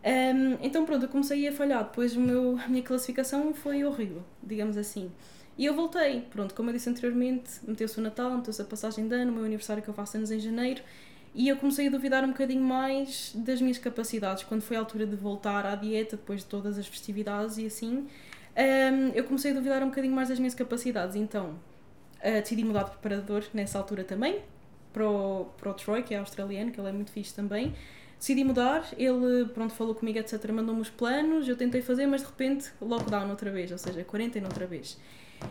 [0.05, 4.25] Um, então pronto, eu comecei a falhar, depois o meu, a minha classificação foi horrível,
[4.43, 5.11] digamos assim.
[5.57, 9.15] E eu voltei, pronto, como eu disse anteriormente, meteu-se o Natal, meteu-se a passagem de
[9.15, 10.83] ano, o meu aniversário que eu faço anos em janeiro,
[11.35, 14.45] e eu comecei a duvidar um bocadinho mais das minhas capacidades.
[14.45, 18.07] Quando foi a altura de voltar à dieta depois de todas as festividades e assim
[18.55, 21.17] um, eu comecei a duvidar um bocadinho mais das minhas capacidades.
[21.17, 21.51] Então
[22.21, 24.41] uh, decidi mudar de preparador nessa altura também
[24.93, 27.75] para o, para o Troy que é australiano que ele é muito fixe também.
[28.19, 32.27] Decidi mudar ele pronto falou comigo etc mandou-me os planos eu tentei fazer mas de
[32.29, 34.97] repente lockdown outra vez ou seja quarentena outra vez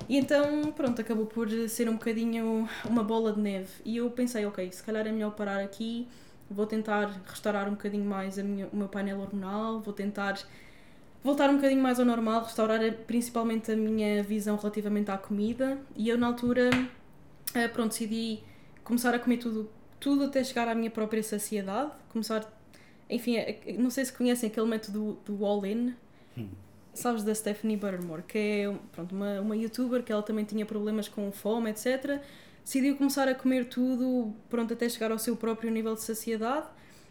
[0.08, 3.70] e então, pronto, acabou por ser um bocadinho uma bola de neve.
[3.86, 6.08] E eu pensei, ok, se calhar é melhor parar aqui,
[6.50, 10.38] vou tentar restaurar um bocadinho mais a minha, o meu painel hormonal, vou tentar
[11.24, 15.78] voltar um bocadinho mais ao normal, restaurar principalmente a minha visão relativamente à comida.
[15.96, 16.70] E eu, na altura,
[17.54, 18.40] eh, pronto, decidi
[18.84, 21.92] começar a comer tudo, tudo até chegar à minha própria saciedade.
[22.10, 22.52] Começar,
[23.10, 25.94] enfim, eh, não sei se conhecem aquele método do, do all-in.
[26.94, 31.08] Sabes da Stephanie Buttermore, que é pronto, uma, uma youtuber que ela também tinha problemas
[31.08, 32.22] com fome, etc.
[32.64, 36.68] Decidiu começar a comer tudo, pronto, até chegar ao seu próprio nível de saciedade.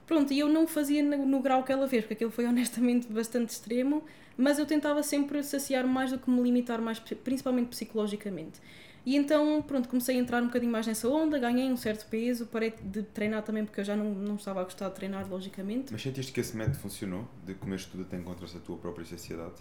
[0.06, 3.06] Pronto, e eu não fazia no, no grau que ela fez, porque aquilo foi honestamente
[3.08, 4.04] bastante extremo,
[4.36, 8.60] mas eu tentava sempre saciar mais do que me limitar mais, principalmente psicologicamente.
[9.04, 12.46] E então, pronto, comecei a entrar um bocadinho mais nessa onda, ganhei um certo peso,
[12.46, 15.90] parei de treinar também porque eu já não, não estava a gostar de treinar, logicamente.
[15.90, 17.26] Mas sentiste que esse método funcionou?
[17.44, 19.54] De comeres tudo até encontrar-se a tua própria saciedade?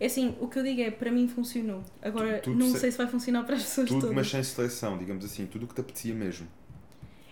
[0.00, 1.82] É assim, o que eu digo é, para mim funcionou.
[2.00, 4.16] Agora, tudo, tudo não sei se vai funcionar para as pessoas tudo, todas.
[4.16, 6.48] mas sem seleção, digamos assim, tudo o que te apetecia mesmo.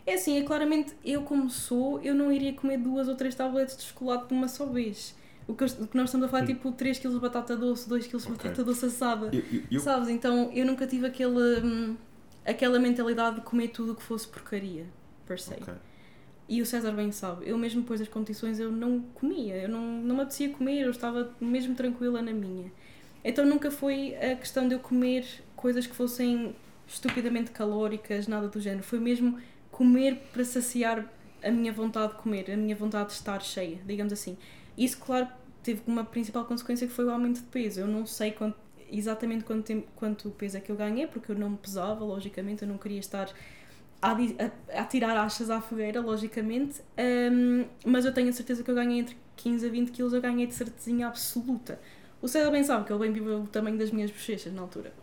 [0.07, 3.77] É assim, é claramente, eu como sou, eu não iria comer duas ou três tabletes
[3.77, 5.15] de chocolate de uma só vez.
[5.51, 7.89] O que, o que nós estamos a falar é tipo 3 kg de batata doce,
[7.89, 8.37] 2 kg de okay.
[8.37, 9.31] batata doce assada.
[9.33, 9.81] Eu, eu, eu...
[9.81, 10.09] Sabes?
[10.09, 11.97] Então eu nunca tive aquele, hum,
[12.47, 14.87] aquela mentalidade de comer tudo o que fosse porcaria,
[15.27, 15.55] per se.
[15.55, 15.75] Okay.
[16.49, 19.81] E o César bem sabe, eu mesmo depois das competições eu não comia, eu não,
[19.81, 22.73] não me apetecia comer, eu estava mesmo tranquila na minha.
[23.23, 26.55] Então nunca foi a questão de eu comer coisas que fossem
[26.89, 28.83] estupidamente calóricas, nada do género.
[28.83, 29.39] Foi mesmo
[29.71, 31.09] comer para saciar
[31.43, 34.37] a minha vontade de comer, a minha vontade de estar cheia, digamos assim.
[34.81, 35.29] Isso, claro,
[35.63, 37.81] teve uma principal consequência que foi o aumento de peso.
[37.81, 38.57] Eu não sei quanto,
[38.91, 42.69] exatamente quanto, quanto peso é que eu ganhei, porque eu não me pesava, logicamente, eu
[42.69, 43.31] não queria estar
[44.01, 46.81] a, a, a tirar achas à fogueira, logicamente,
[47.31, 50.21] um, mas eu tenho a certeza que eu ganhei entre 15 a 20 quilos, eu
[50.23, 51.79] ganhei de certezinha absoluta.
[52.23, 54.95] O César bem sabe que ele bem viu o tamanho das minhas bochechas na altura.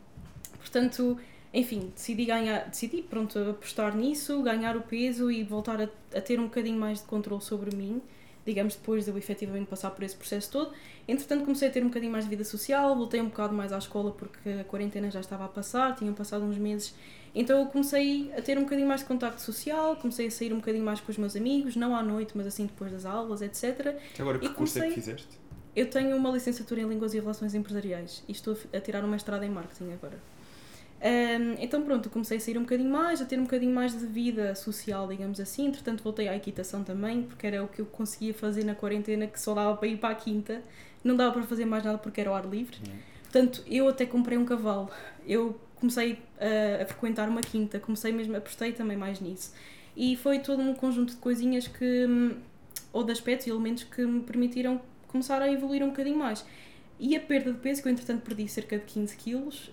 [0.57, 1.19] Portanto,
[1.53, 6.39] enfim, decidi ganhar, decidi, pronto, apostar nisso, ganhar o peso e voltar a, a ter
[6.39, 8.01] um bocadinho mais de controle sobre mim
[8.47, 10.71] digamos, depois de eu efetivamente passar por esse processo todo.
[11.07, 13.77] Entretanto, comecei a ter um bocadinho mais de vida social, voltei um bocado mais à
[13.77, 16.95] escola porque a quarentena já estava a passar, tinham passado uns meses.
[17.35, 20.57] Então, eu comecei a ter um bocadinho mais de contacto social, comecei a sair um
[20.57, 23.95] bocadinho mais com os meus amigos, não à noite, mas assim depois das aulas, etc.
[24.17, 25.37] Agora, que e curso é que fizeste?
[25.75, 29.43] Eu tenho uma licenciatura em Línguas e Relações Empresariais e estou a tirar uma mestrado
[29.43, 30.17] em Marketing agora.
[30.99, 34.05] Um, então pronto, comecei a sair um bocadinho mais, a ter um bocadinho mais de
[34.05, 35.67] vida social, digamos assim.
[35.67, 39.39] Entretanto, voltei à equitação também, porque era o que eu conseguia fazer na quarentena, que
[39.39, 40.61] só dava para ir para a quinta.
[41.03, 42.77] Não dava para fazer mais nada porque era ao ar livre.
[42.85, 42.95] Uhum.
[43.23, 44.89] Portanto, eu até comprei um cavalo.
[45.25, 49.53] Eu comecei a, a frequentar uma quinta, comecei mesmo, apostei também mais nisso.
[49.95, 52.35] E foi todo um conjunto de coisinhas que,
[52.91, 56.45] ou de aspectos e elementos que me permitiram começar a evoluir um bocadinho mais.
[56.99, 59.71] E a perda de peso, que eu entretanto perdi cerca de 15 quilos,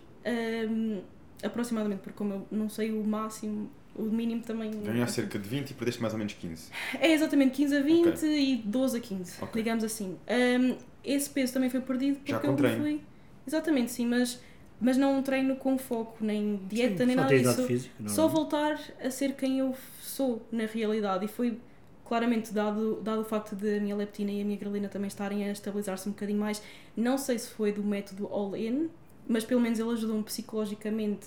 [0.68, 1.00] um,
[1.44, 4.70] aproximadamente, porque como eu não sei o máximo, o mínimo também.
[4.82, 6.70] Ganhar cerca de 20 e perdeste mais ou menos 15.
[7.00, 8.28] É exatamente 15 a 20 Ok.
[8.28, 9.62] e 12 a 15, Ok.
[9.62, 10.16] digamos assim.
[10.28, 12.82] Um, esse peso também foi perdido porque Já com eu treino.
[12.82, 13.00] fui.
[13.46, 14.40] Exatamente, sim, mas,
[14.80, 17.66] mas não um treino com foco, nem dieta, Sim, nem só nada disso.
[17.66, 18.14] física, não é?
[18.14, 21.26] Só voltar a ser quem eu sou na realidade.
[21.26, 21.60] E foi
[22.04, 25.48] claramente dado, dado o facto de a minha leptina e a minha grelina também estarem
[25.48, 26.62] a estabilizar-se um bocadinho mais.
[26.96, 28.88] Não sei se foi do método all-in,
[29.28, 31.26] mas pelo menos ele ajudou-me psicologicamente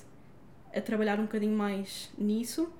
[0.75, 2.71] a trabalhar um bocadinho mais nisso.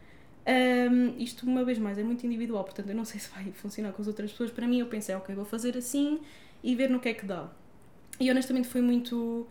[0.48, 3.92] Um, isto, uma vez mais, é muito individual, portanto, eu não sei se vai funcionar
[3.92, 4.52] com as outras pessoas.
[4.52, 6.20] Para mim, eu pensei, ok, vou fazer assim
[6.64, 7.50] e ver no que é que dá.
[8.20, 9.48] E honestamente foi muito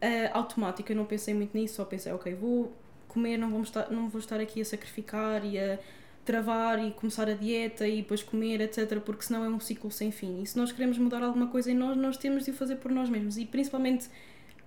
[0.00, 2.72] ah, automático, eu não pensei muito nisso, só pensei, ok, vou
[3.06, 5.78] comer, não vou, estar, não vou estar aqui a sacrificar e a
[6.24, 9.00] travar e começar a dieta e depois comer, etc.
[9.00, 10.42] Porque senão é um ciclo sem fim.
[10.42, 12.90] E se nós queremos mudar alguma coisa em nós, nós temos de o fazer por
[12.90, 13.36] nós mesmos.
[13.36, 14.08] E principalmente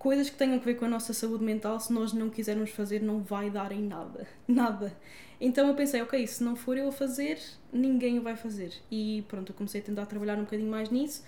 [0.03, 3.01] coisas que tenham a ver com a nossa saúde mental, se nós não quisermos fazer,
[3.01, 4.27] não vai dar em nada.
[4.45, 4.93] Nada.
[5.39, 7.39] Então eu pensei, ok, se não for eu a fazer,
[7.71, 8.73] ninguém o vai fazer.
[8.91, 11.23] E pronto, eu comecei a tentar trabalhar um bocadinho mais nisso.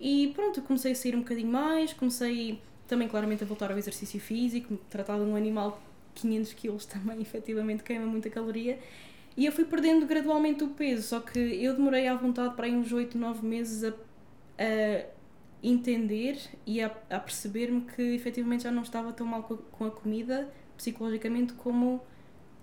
[0.00, 3.76] E pronto, eu comecei a sair um bocadinho mais, comecei também claramente a voltar ao
[3.76, 5.82] exercício físico, tratar de um animal
[6.14, 8.78] 500 quilos também, efetivamente queima muita caloria.
[9.36, 12.74] E eu fui perdendo gradualmente o peso, só que eu demorei à vontade para aí
[12.74, 13.88] uns 8, 9 meses a,
[14.58, 15.04] a
[15.62, 19.84] entender e a, a perceber-me que efetivamente já não estava tão mal com a, com
[19.84, 22.02] a comida, psicologicamente, como,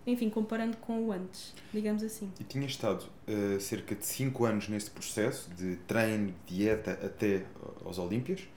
[0.06, 2.32] enfim, comparando com o antes, digamos assim.
[2.40, 7.46] E tinha estado eh, cerca de 5 anos nesse processo de treino, dieta até
[7.86, 8.48] aos Olímpias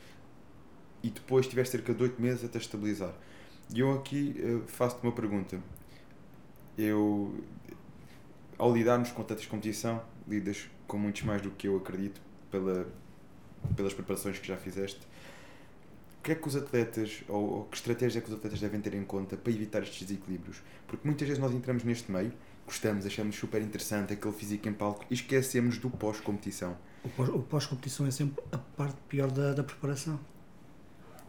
[1.03, 3.15] e depois tiveste cerca de 8 meses até estabilizar.
[3.73, 5.61] E eu aqui eh, faço-te uma pergunta.
[6.79, 7.35] Eu,
[8.57, 12.21] ao lidarmos com tantas competição, lidas com muitos mais do que eu acredito
[12.51, 12.87] pela,
[13.77, 15.01] pelas preparações que já fizeste.
[16.19, 18.81] O que é que os atletas, ou, ou que estratégias é que os atletas devem
[18.81, 20.59] ter em conta para evitar estes desequilíbrios?
[20.87, 22.33] Porque muitas vezes nós entramos neste meio,
[22.67, 26.77] gostamos, achamos super interessante aquele físico em palco e esquecemos do pós-competição.
[27.03, 30.21] O pós- O pós-competição é sempre a parte pior da, da preparação.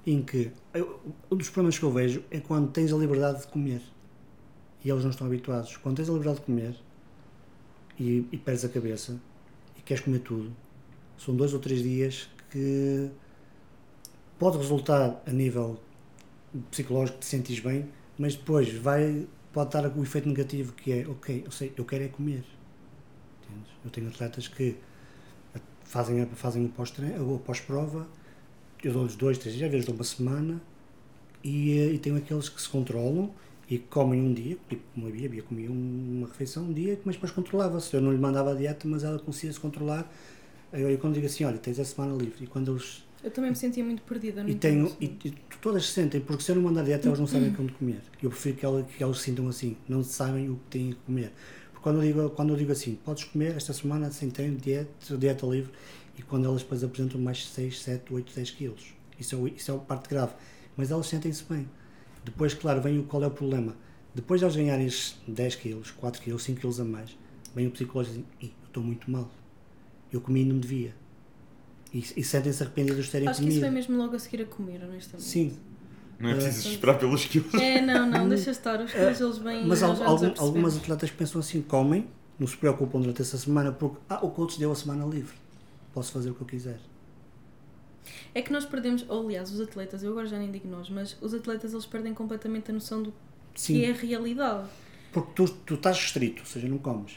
[0.05, 0.99] Em que eu-
[1.31, 3.81] um dos problemas que eu vejo é quando tens a liberdade de comer
[4.83, 5.77] e eles não estão habituados.
[5.77, 6.75] Quando tens a liberdade de comer
[7.97, 9.17] e, e perdes a cabeça
[9.77, 10.51] e queres comer tudo,
[11.23, 13.09] são dois ou três dias que
[14.39, 15.79] pode resultar a nível
[16.69, 21.43] psicológico, te sentes bem, mas depois vai, pode dar o efeito negativo que é, ok,
[21.45, 22.43] eu sei, eu quero é comer.
[23.43, 23.71] Entendes?
[23.85, 24.75] Eu tenho atletas que
[25.83, 28.07] fazem, fazem o pós-prova,
[28.83, 30.61] eu dou-lhes dois, três dias, às vezes dou uma semana,
[31.43, 33.31] e, eh, e tenho aqueles que se controlam
[33.69, 36.73] e comem um dia, tipo como a Bia, a Bia comia um- uma refeição um
[36.73, 37.93] dia, mas depois controlava-se.
[37.93, 40.11] Eu não lhe mandava a dieta, mas ela conseguia se controlar.
[40.73, 43.03] Eu, eu quando digo assim, olha, tens a semana livre, e quando eles.
[43.23, 44.43] Eu também me sentia muito perdida.
[44.43, 47.19] no E, tenho, e, e todas se sentem, porque se eu não mandar dieta, elas
[47.19, 48.01] não sabem como comer.
[48.21, 50.95] Eu prefiro que, ela, que elas se sintam assim, não sabem o que têm que
[51.05, 51.31] comer.
[51.71, 55.17] Porque quando eu digo, quando eu digo assim, podes comer esta semana sem treino, dieta,
[55.17, 55.71] dieta livre,
[56.17, 58.93] e quando elas depois apresentam mais 6, 7, 8, 10 quilos.
[59.19, 60.33] Isso é, isso é a parte grave.
[60.75, 61.69] Mas elas sentem-se bem.
[62.25, 63.75] Depois, claro, vem o qual é o problema.
[64.15, 67.15] Depois de elas ganharem esses 10 quilos, 4 quilos, 5 quilos a mais,
[67.55, 69.29] vem o psicológico e diz, "Ih, eu estou muito mal.
[70.11, 70.93] Eu comi e não devia.
[71.93, 73.65] E, e sentem-se arrependidos de terem Acho que isso comido.
[73.65, 75.27] foi mesmo logo a seguir a comer, honestamente.
[75.27, 75.57] Sim,
[76.19, 77.53] Não é preciso esperar pelos quilos.
[77.55, 78.79] É, não, não, deixa estar.
[78.79, 79.67] Os quilos eles vêm.
[79.67, 82.07] Mas al- algum- algumas atletas pensam assim, comem,
[82.39, 85.35] não se preocupam durante essa semana, porque ah, o coach deu a semana livre,
[85.93, 86.79] posso fazer o que eu quiser.
[88.33, 91.17] É que nós perdemos, ou aliás, os atletas, eu agora já nem digo nós, mas
[91.21, 93.13] os atletas eles perdem completamente a noção do
[93.53, 94.67] Sim, que é a realidade.
[95.11, 97.13] porque tu, tu estás restrito, ou seja, não comes.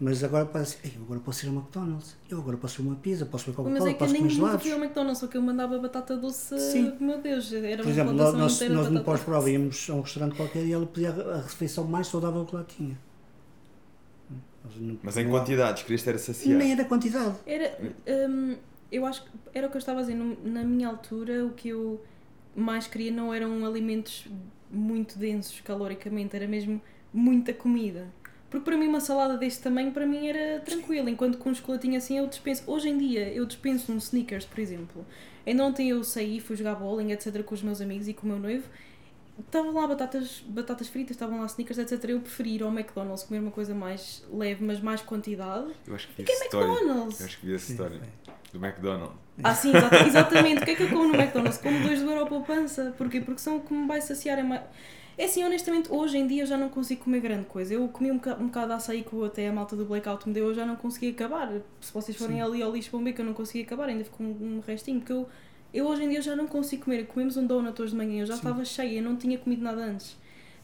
[0.00, 2.96] Mas agora parece, eu agora posso ir ao McDonald's, eu agora posso ir a uma
[2.96, 4.62] pizza, posso ir a Mas Coca-Cola, é que eu posso nem comer nunca gelados.
[4.62, 6.58] fui ao McDonald's, só que eu mandava batata doce.
[6.60, 6.96] Sim.
[7.00, 9.90] Meu Deus, era Por uma exemplo, nós, plantação nós, inteira de nós no pós-prova íamos
[9.90, 12.96] a um restaurante qualquer e ela pedia a a refeição mais saudável que lá tinha.
[15.02, 16.58] Mas em quantidades, querias ter a saciar.
[16.58, 17.34] Nem era quantidade.
[17.46, 17.78] Era,
[18.28, 18.56] hum,
[18.92, 21.68] eu acho que era o que eu estava a dizer, na minha altura o que
[21.70, 22.00] eu
[22.54, 24.26] mais queria não eram alimentos
[24.70, 26.80] muito densos caloricamente, era mesmo
[27.12, 28.06] muita comida.
[28.50, 31.98] Porque para mim uma salada deste tamanho para mim era tranquilo, enquanto com um chocolatinho
[31.98, 32.62] assim eu dispenso.
[32.66, 35.04] Hoje em dia eu dispenso um Snickers, por exemplo.
[35.46, 37.42] Ainda ontem eu saí, fui jogar bowling, etc.
[37.42, 38.64] com os meus amigos e com o meu noivo
[39.38, 42.02] estavam lá batatas, batatas fritas, estavam lá sneakers, etc.
[42.10, 45.68] Eu preferi ir ao McDonald's comer uma coisa mais leve, mas mais quantidade.
[45.86, 46.66] Eu acho que vi Que essa é história.
[46.72, 47.20] McDonald's?
[47.20, 48.00] Eu acho que vi essa história.
[48.52, 49.14] Do McDonald's.
[49.44, 50.62] Ah, sim, exata- exatamente.
[50.62, 51.58] O que é que eu como no McDonald's?
[51.58, 52.92] Como dois do euro poupança.
[52.98, 53.20] Porquê?
[53.20, 54.38] Porque são o que me vai saciar.
[54.38, 54.62] É, mais...
[55.18, 57.74] é assim, honestamente, hoje em dia eu já não consigo comer grande coisa.
[57.74, 60.32] Eu comi um bocado, um bocado de açaí que até a malta do Blackout me
[60.32, 61.50] deu, eu já não consegui acabar.
[61.80, 62.42] Se vocês forem Sim.
[62.42, 65.00] ali ao lixo para um beco, eu não consegui acabar, ainda ficou um, um restinho.
[65.00, 65.28] Porque eu,
[65.74, 67.06] eu hoje em dia já não consigo comer.
[67.06, 68.38] Comemos um donut hoje de manhã, eu já Sim.
[68.40, 70.16] estava cheia, eu não tinha comido nada antes.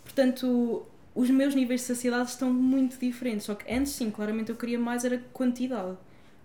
[0.04, 3.46] Portanto, os meus níveis de saciedade estão muito diferentes.
[3.46, 5.96] Só que antes, sim, claramente eu queria mais era quantidade.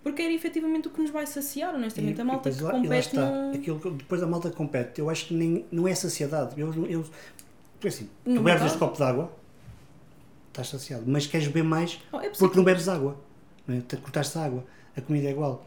[0.02, 2.20] Porque era efetivamente o que nos vai saciar, honestamente.
[2.22, 3.30] a malta que depois lá- e lá compete está.
[3.30, 3.52] não.
[3.54, 6.60] Aquilo que depois a malta que compete, eu acho que nem, não é saciedade.
[6.60, 7.06] Eu, eu,
[7.80, 9.32] porque assim, No tu bebes este copo de água,
[10.50, 13.16] estás saciado, mas queres beber mais Oh, é porque não bebes água.
[13.66, 13.82] Não é?
[13.82, 14.66] Te cortaste a água,
[14.98, 15.66] a comida é igual.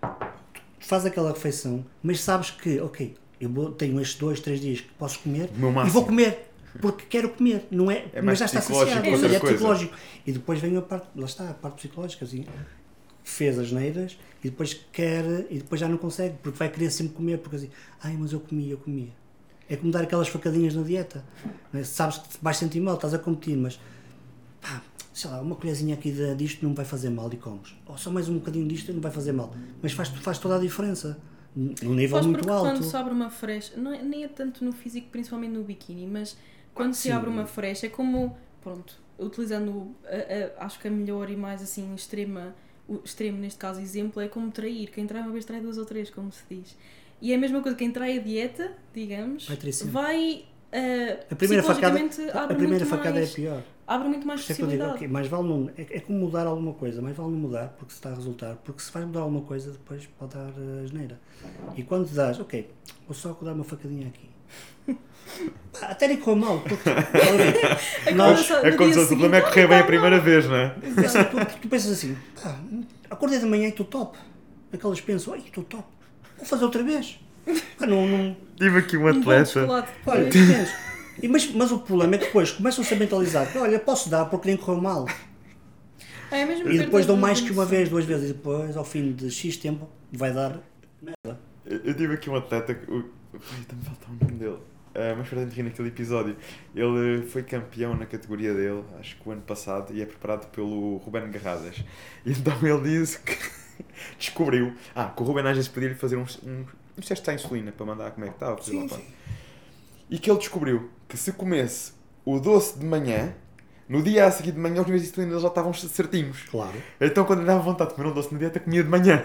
[0.00, 4.80] Tu fazes aquela refeição, mas sabes que, ok, eu vou- tenho estes dois, três dias
[4.80, 5.50] que posso comer
[5.88, 6.48] e vou comer.
[6.80, 8.06] Porque quero comer, não é?
[8.14, 9.94] É mas já está saciado, ou seja, é psicológico.
[10.26, 12.46] E depois vem a parte, lá está, a parte psicológica, assim,
[13.24, 17.14] fez as neiras e depois quer, e depois já não consegue, porque vai querer sempre
[17.14, 17.70] comer, porque assim,
[18.02, 19.10] ai, mas eu comia, eu comia.
[19.72, 21.24] É como dar aquelas facadinhas na dieta.
[21.72, 21.84] não é?
[21.84, 23.80] Sabes que vais sentir mal, estás a competir, mas
[24.60, 24.82] pá,
[25.14, 27.74] sei lá, uma colherzinha aqui de- disto não vai fazer mal e comes.
[27.86, 29.54] Ou só mais um bocadinho disto não vai fazer mal.
[29.82, 31.18] Mas faz, faz toda a diferença.
[31.56, 32.64] Num nível Faz muito alto.
[32.70, 36.06] quando se abre uma frecha, não é, nem é tanto no físico, principalmente no biquíni,
[36.06, 36.36] mas
[36.74, 37.10] quando se Sim.
[37.12, 41.62] abre uma frecha é como, pronto, utilizando, a- a- acho que a melhor e mais
[41.62, 42.54] assim extrema,
[42.88, 44.90] o extremo neste caso exemplo, é como trair.
[44.90, 46.76] Quem trai uma vez trai duas ou três, como se diz.
[47.22, 49.92] E é a mesma coisa, quem trai a dieta, digamos, Vai sempre.
[49.92, 50.44] vai.
[50.72, 53.62] Uh, A primeira facada, a primeira muito facada mais, é pior.
[53.86, 54.94] Abre muito mais é eu digo, possibilidade.
[54.96, 55.70] ok, mais vale não.
[55.76, 58.56] É, é como mudar alguma coisa, mais vale não mudar porque se está a resultar.
[58.64, 61.20] Porque se vais mudar alguma coisa, depois pode dar uh, asneira.
[61.76, 62.68] E quando dás, ok,
[63.06, 64.28] vou só dar uma facadinha aqui.
[65.80, 66.90] Até nem com mal, porque
[68.14, 70.70] nós, É como se o problema é correr bem a "Ah, primeira vez, não é?
[70.70, 72.58] tu, tu pensas assim, pá,
[73.10, 74.18] acordei de manhã e estou top.
[74.72, 75.84] Aquelas pensam, ai, estou top,
[76.42, 77.18] vou fazer outra vez.
[77.80, 79.66] Não, não, Tive aqui um atleta.
[80.06, 80.30] olha.
[81.22, 84.24] E, mas, mas o problema é que depois começam-se a mentalizar, que, olha, posso dar
[84.26, 85.06] porque nem correu mal.
[86.30, 89.12] É mesmo E depois dão mais que uma vez, duas vezes, e depois, ao fim
[89.12, 90.58] de X tempo, vai dar
[91.00, 91.38] merda.
[91.66, 93.04] Eu eu tive aqui um atleta o-
[93.60, 94.58] está-me a faltar o nome dele.
[94.94, 96.36] Ah, mas para rir naquele episódio.
[96.74, 100.96] Ele foi campeão na categoria dele, acho que o ano passado, e é preparado pelo
[100.98, 101.82] Ruben Garradas.
[102.24, 103.36] E então ele disse que
[104.18, 104.74] descobriu.
[104.94, 106.66] Ah, que o Ruben às vezes pedia-lhe fazer uns, uns,
[106.98, 108.62] uns testes à insulina para mandar como é que estava.
[108.62, 109.04] Sim, sim.
[110.10, 111.92] E que ele descobriu que se comesse
[112.24, 113.34] o doce de manhã,
[113.88, 116.42] no dia a seguir de manhã os níveis de insulina já estavam certinhos.
[116.50, 116.74] Claro.
[117.00, 119.22] Então quando lhe dava vontade de comer um doce na dieta, comia de manhã.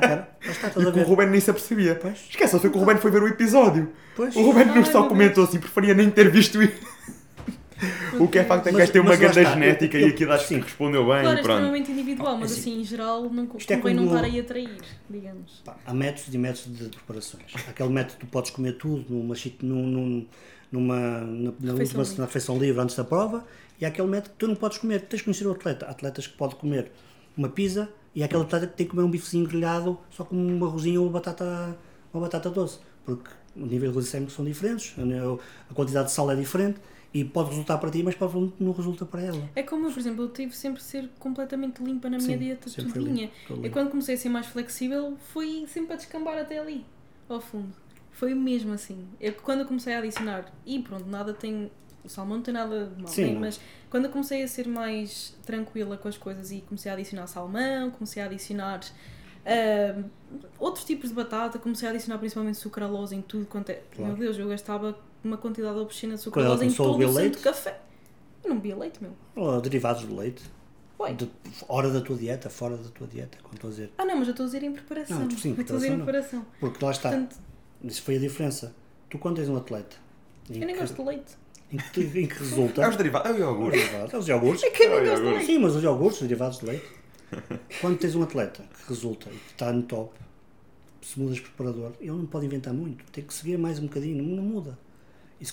[0.00, 0.28] Cara.
[0.42, 1.02] Está E que o.
[1.04, 1.94] Ruben nem se apercebia.
[1.94, 2.26] Pois.
[2.30, 3.92] Esquece, foi que o Ruben foi ver o episódio.
[4.14, 4.34] Pois.
[4.36, 6.96] O Ruben não só comentou assim, preferia nem ter visto isso.
[8.18, 10.48] O que é facto é que Mas- tem uma grande genética eu- e aquilo acho
[10.48, 10.60] que sim.
[10.60, 11.50] respondeu bem Claro, é pronto.
[11.50, 14.40] extremamente individual, mas Assim, assim, em geral não isto é convém não como- estar aí
[14.40, 14.78] a trair,
[15.10, 15.62] digamos.
[15.64, 17.44] Pá, há métodos e métodos de preparações.
[17.66, 20.26] Há aquele método que tu podes comer tudo numa, chi- num, num-
[20.72, 22.18] numa, na, na Refeição última livre.
[22.18, 23.44] na refeição livre antes da prova
[23.80, 25.02] e há aquele método que tu não podes comer.
[25.02, 25.86] Tens de conhecer o atleta.
[25.86, 26.90] Há atletas que podem comer
[27.36, 30.34] uma pizza e há aquele atleta que tem que comer um bifezinho grelhado só com
[30.36, 31.76] um arrozinho ou uma batata,
[32.12, 32.78] uma batata doce.
[33.04, 34.94] Porque o nível de glicémico são diferentes,
[35.70, 36.78] a quantidade de sal é diferente
[37.16, 39.48] e pode resultar para ti, mas pode não resulta para ela.
[39.54, 42.38] É como eu, por exemplo, eu tive sempre de ser completamente limpa na minha Sim,
[42.38, 43.30] dieta, tudinha.
[43.48, 43.70] E limpo.
[43.70, 46.84] quando comecei a ser mais flexível, foi sempre a descambar até ali,
[47.26, 47.72] ao fundo.
[48.10, 49.08] Foi mesmo assim.
[49.18, 51.70] Eu, quando eu comecei a adicionar, e pronto, nada tem.
[52.04, 53.40] O salmão não tem nada de mal, Sim, né?
[53.40, 57.26] mas quando eu comecei a ser mais tranquila com as coisas e comecei a adicionar
[57.26, 58.80] salmão, comecei a adicionar
[59.46, 60.02] ah,
[60.58, 63.82] outros tipos de batata, comecei a adicionar principalmente sucralose em tudo quanto é.
[63.94, 64.12] Claro.
[64.12, 67.38] Meu Deus, eu gastava uma quantidade obscena de sucralose em todo o santo leite?
[67.38, 67.80] café.
[68.44, 69.12] Eu não bebia leite, meu.
[69.34, 70.42] Ou derivados de leite.
[70.98, 71.12] Ué.
[71.12, 71.30] De,
[71.68, 73.90] hora da tua dieta, fora da tua dieta, como estou a dizer.
[73.98, 75.18] Ah não, mas eu estou a dizer em preparação.
[75.20, 76.46] Não, sim, eu estou a dizer em preparação preparação.
[76.60, 77.36] Porque lá está, Portanto,
[77.84, 78.74] isso foi a diferença.
[79.10, 79.96] Tu quando tens um atleta
[80.48, 81.32] eu nem que, gosto de leite.
[81.72, 82.88] em, que, em que É resulta.
[82.88, 83.30] os derivados.
[83.30, 83.78] É o iogurte.
[84.12, 84.62] É os iogurtes.
[84.64, 85.46] É que eu nem gosto de leite.
[85.46, 86.86] Sim, mas os iogurtes, os derivados de leite.
[87.80, 90.14] Quando tens um atleta que resulta e que está no top,
[91.02, 93.04] se mudas de preparador, ele não pode inventar muito.
[93.12, 94.78] Tem que seguir mais um bocadinho, não, não muda.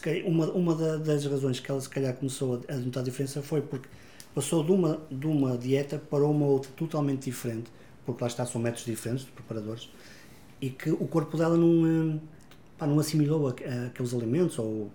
[0.02, 3.42] Calhar, uma, uma da- das razões que ela se calhar começou a, notar a diferença
[3.42, 3.88] foi porque
[4.34, 7.70] passou de uma, de uma dieta para uma outra totalmente diferente,
[8.06, 9.90] porque lá está, são métodos diferentes de preparadores,
[10.62, 12.20] e que o corpo dela não, eh,
[12.78, 14.90] pá, não assimilou aqueles alimentos ou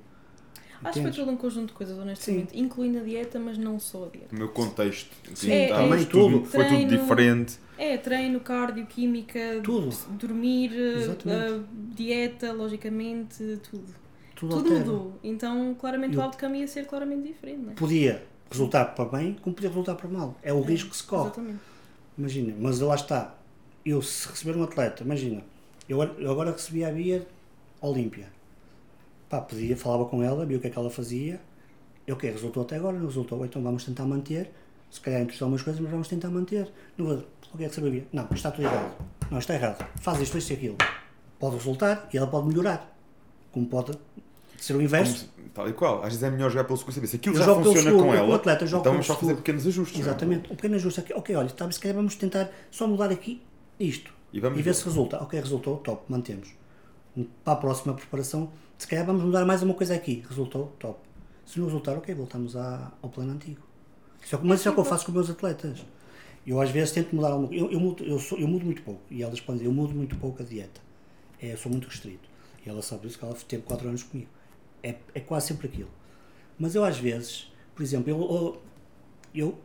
[0.84, 2.59] Acho que foi todo um conjunto de coisas, honestamente.
[2.59, 4.34] Incluindo a dieta, mas não só a dieta.
[4.34, 5.11] O meu contexto.
[5.34, 6.45] Sim, É, tá, é, mas tudo.
[6.45, 7.03] Foi tudo Treino.
[7.03, 7.59] diferente.
[7.76, 9.91] É, treino, cardio, química, Tudo.
[10.18, 11.61] dormir, eh,
[11.95, 13.95] dieta, logicamente, tudo.
[14.39, 14.78] Tudo, Tudo altera.
[14.80, 15.18] mudou.
[15.24, 17.59] Então, claramente, Eu- o outcome ia ser claramente diferente.
[17.61, 17.74] Não é?
[17.74, 20.36] Podia resultar para bem, como podia resultar para mal.
[20.43, 21.26] É o risco que se corre.
[21.26, 21.59] Exatamente.
[22.16, 23.34] Imagina, mas lá está.
[23.84, 25.43] Eu, se receber um atleta, imagina,
[25.89, 27.26] eu, eu agora recebi a Bia
[27.80, 28.28] Olímpia.
[29.28, 31.41] Pá, pedia, falava com ela, via o que é que ela fazia.
[32.07, 34.51] Eu o que resultou até agora, não resultou, então vamos tentar manter.
[34.91, 36.70] Se calhar entre algumas coisas, mas vamos tentar manter.
[36.97, 38.07] Não vou, o que é que Bia?
[38.12, 38.97] Não, está tudo errado.
[39.30, 39.84] Não, está errado.
[40.01, 40.76] Faz isto, isto e aquilo.
[41.39, 42.97] Pode resultar e ela pode melhorar.
[43.53, 43.93] Como pode
[44.64, 45.28] ser o inverso.
[45.34, 45.98] Como Tal e qual.
[46.02, 47.90] Às vezes é melhor jogar pelo seguro saber se aquilo Eu já jogo pelo funciona
[47.96, 48.36] seguro, com o ela.
[48.36, 49.98] atleta joga então vamos só fazer pequenos ajustes.
[49.98, 50.09] não é?
[50.11, 50.52] Exatamente.
[50.52, 51.12] Um pequeno ajuste aqui.
[51.14, 53.42] Ok, olha, tá, se calhar vamos tentar só mudar aqui
[53.80, 54.12] isto.
[54.32, 54.74] E vamos ver ver.
[54.74, 55.16] se resulta.
[55.22, 56.50] Ok, resultou, top, mantemos.
[57.44, 60.22] Para a próxima preparação, se calhar vamos mudar mais uma coisa aqui.
[60.28, 60.98] Resultou, top.
[61.46, 63.61] Se não resultar, ok, voltamos à- ao plano antigo.
[64.22, 65.84] Isso é, o que- mas isso é o que eu faço com os meus atletas.
[66.46, 67.64] Eu às vezes tento mudar alguma coisa.
[67.64, 69.00] Eu, eu, mudo, eu, sou- eu mudo muito pouco.
[69.11, 70.80] E elas podem dizer, eu mudo muito pouco a dieta.
[71.42, 72.28] É, eu sou muito restrito.
[72.64, 74.28] E ela sabe isso, que ela teve 4 anos comigo.
[74.83, 75.91] É, é quase sempre aquilo.
[76.59, 78.62] Mas eu às vezes, por exemplo, eu, eu,
[79.35, 79.59] eu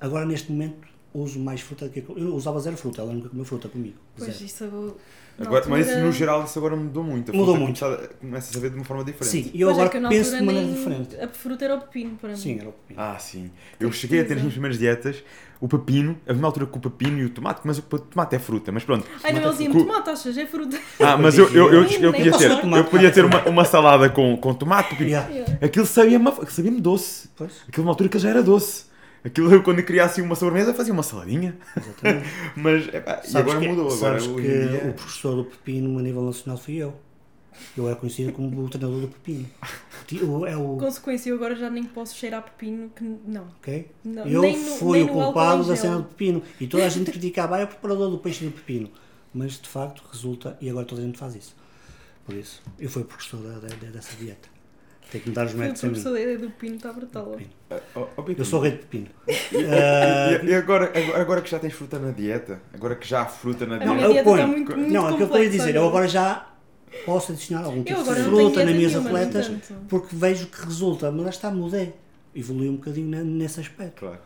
[0.00, 3.44] agora neste momento uso mais fruta do que eu usava zero fruta, ela nunca comeu
[3.44, 3.96] fruta comigo.
[4.16, 4.44] Pois, zero.
[4.44, 4.92] isso agora.
[5.40, 7.30] Agora, mas isso altura- no geral isso agora mudou muito.
[7.30, 7.80] A Mudou fruta muito.
[7.80, 9.30] Começa, começa a saber de uma forma diferente.
[9.30, 11.16] Sim, e eu Pois é agora que na penso de altura maneira diferente.
[11.20, 12.36] A fruta era o pepino para mim.
[12.36, 13.00] Sim, era o pepino.
[13.00, 13.50] Ah, sim.
[13.78, 15.22] Eu cheguei a ter nas minhas primeiras dietas
[15.60, 18.38] o pepino, havia uma altura com o pepino e o tomate, mas o tomate é
[18.38, 19.06] fruta, mas pronto.
[19.24, 19.78] Ai não, é eles fruta.
[19.78, 20.38] tomate, achas?
[20.38, 20.78] É fruta.
[21.00, 24.36] Ah, mas eu, eu, eu, eu, podia ter, eu podia ter uma, uma salada com,
[24.36, 25.10] com tomate, pepino.
[25.10, 25.58] Yeah.
[25.60, 27.28] Aquilo sabia-me sabia doce.
[27.36, 28.86] Pois, Aquilo uma altura que já era doce.
[29.24, 31.56] Aquilo eu quando queria assim uma sobremesa fazia uma saladinha.
[31.76, 32.28] exatamente.
[32.56, 33.92] Mas epá, e agora que, mudou.
[33.92, 36.94] Agora que dia- o professor do pepino a nível nacional fui eu.
[37.76, 39.48] Eu era conhecido como o treinador do pepino.
[40.22, 40.76] O- É o.
[40.76, 42.88] Consequência, eu agora já nem posso cheirar pepino.
[42.94, 43.48] Que não.
[43.60, 43.90] ok?
[44.04, 46.42] não Eu nem no, fui nem o no álcool culpado da cena do pepino.
[46.60, 48.88] E toda a gente criticava, ah, é o preparador do peixe do pepino.
[49.34, 51.56] Mas de facto resulta, e agora toda a gente faz isso.
[52.24, 54.48] Por isso, eu fui professor da, da- dessa dieta.
[55.10, 55.72] Tem que me dar os a mim.
[55.72, 57.38] professor da ideia do pepino, está brutal.
[57.70, 59.06] Ah, oh, oh, Eu sou rei de pepino.
[59.52, 63.64] E, e agora, agora, que já tens fruta na dieta, agora que já há fruta
[63.66, 63.92] na dieta.
[63.92, 65.74] eu dieta está ponho- muito, muito não, é o que eu estou a dizer.
[65.74, 66.46] Eu agora já
[67.06, 69.50] posso adicionar algum tipo Eu de não tenho fruta nas minhas atletas
[69.88, 71.10] porque vejo que resulta.
[71.10, 71.94] Mas lá está, mudei.
[72.34, 74.00] Evolui um bocadinho ne- nesse aspecto.
[74.00, 74.18] Claro.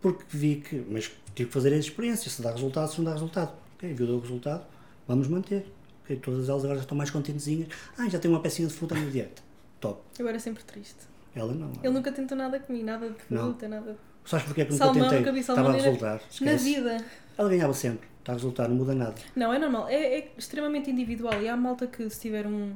[0.00, 0.82] Porque vi que.
[0.90, 2.30] Mas tive que fazer a experiência.
[2.30, 3.52] Se dá resultado, se não dá resultado.
[3.76, 4.64] Ok, viu o resultado,
[5.06, 5.66] vamos manter.
[6.04, 7.68] Ok, todas elas agora já estão mais contentezinhas.
[7.98, 9.42] Ah, já tem uma pecinha de fruta na dieta.
[9.80, 10.00] Top.
[10.18, 11.08] Eu era sempre triste.
[11.34, 11.72] Ela não.
[11.82, 13.44] Ele nunca tentou nada comigo, nada de Não.
[13.44, 13.96] fruta, nada.
[14.24, 15.18] Sabes porque é que nunca Salmão, tentei?
[15.20, 16.20] nunca vi Estava a na- resultar.
[16.40, 17.04] Na vida.
[17.38, 18.08] Ela ganhava sempre.
[18.18, 19.14] Está a resultar, não muda nada.
[19.34, 19.88] Não, é normal.
[19.88, 21.40] É, é extremamente individual.
[21.42, 22.74] E há malta que se tiver um,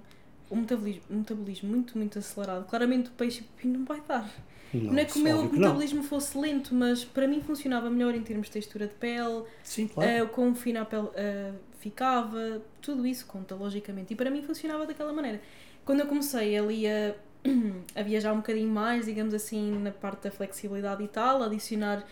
[0.51, 4.29] um metabolismo, um metabolismo muito, muito acelerado, claramente o peixe não vai dar.
[4.73, 5.63] Não, é que o meu óbvio que não.
[5.69, 9.87] metabolismo fosse lento, mas para mim funcionava melhor em termos de textura de pele, Sim,
[9.87, 10.29] claro.
[10.31, 14.13] quão fina a pele eh, ficava, tudo isso conta, logicamente.
[14.15, 15.41] E para mim funcionava daquela maneira.
[15.85, 17.14] Quando eu comecei ali a,
[17.95, 22.05] a viajar um bocadinho mais, digamos assim, na parte da flexibilidade e tal, adicionar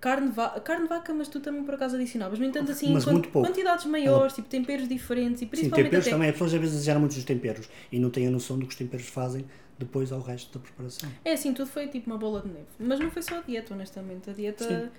[0.00, 2.38] carne, va carne vaca, mas tu também por acaso adicionavas.
[2.38, 3.48] No entanto, assim, Mas quan- muito pouco.
[3.48, 6.10] quantidades maiores, tipo temperos diferentes e Sim, principalmente temperos até...
[6.14, 6.28] também.
[6.28, 8.72] As pessoas às vezes exageram muito os temperos e não têm a noção do que
[8.72, 9.46] os temperos fazem
[9.78, 11.08] depois ao resto da preparação.
[11.24, 12.66] É assim, tudo foi tipo uma bola de neve.
[12.78, 14.28] Mas não foi só a dieta, honestamente.
[14.30, 14.90] A dieta, Sim.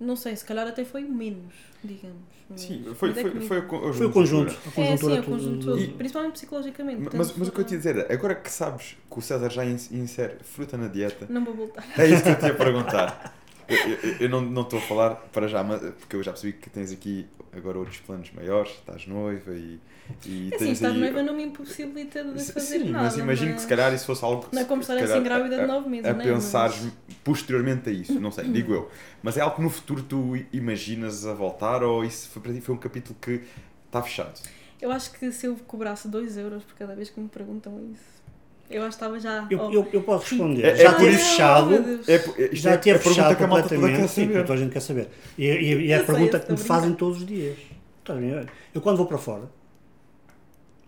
[0.00, 2.22] Não sei, se calhar até foi menos, digamos.
[2.48, 4.52] Mas- Sim, foi, é foi, foi, o con- Foi o conjunto.
[4.76, 7.16] É, sim, é o conjunto todo, E- principalmente psicologicamente.
[7.16, 9.50] Mas, mas o que eu te ia dizer é, agora que sabes que o César
[9.50, 11.84] já ins- insere fruta na dieta, Não vou voltar.
[11.96, 13.36] é isso que eu te ia perguntar.
[13.68, 16.54] Eu, eu- eu não não estou a falar para já, mas- porque eu já percebi
[16.54, 19.78] que tens aqui agora outros planos maiores, estás noiva e,
[20.26, 23.04] e É assim, estar aí- noiva não me impossibilita de fazer sim, nada.
[23.04, 25.22] mas imagino que se calhar isso fosse algo que Não é se- como estar assim
[25.22, 26.24] grávida de a- nove meses, a né?
[26.24, 26.92] pensares Mas-
[27.24, 28.90] posteriormente a isso, não sei, digo eu.
[29.22, 32.60] Mas é algo que no futuro tu imaginas a voltar ou isso foi para ti
[32.60, 33.40] foi um capítulo que
[33.86, 34.40] está fechado?
[34.80, 38.02] Eu acho que se eu cobrasse 2 euros por cada vez que me perguntam isso,
[38.70, 39.46] eu acho que estava já.
[39.50, 40.64] Eu, oh, eu, eu posso responder.
[40.64, 41.74] É- é já por teve isso- fechado.
[42.08, 44.08] É, isto Já é, a pergunta fechado a completamente.
[44.08, 45.08] Sim, toda a gente quer saber.
[45.36, 47.58] E, e- e é a pergunta que me a fazem todos os dias.
[48.08, 49.42] Eu- Eu quando vou para fora,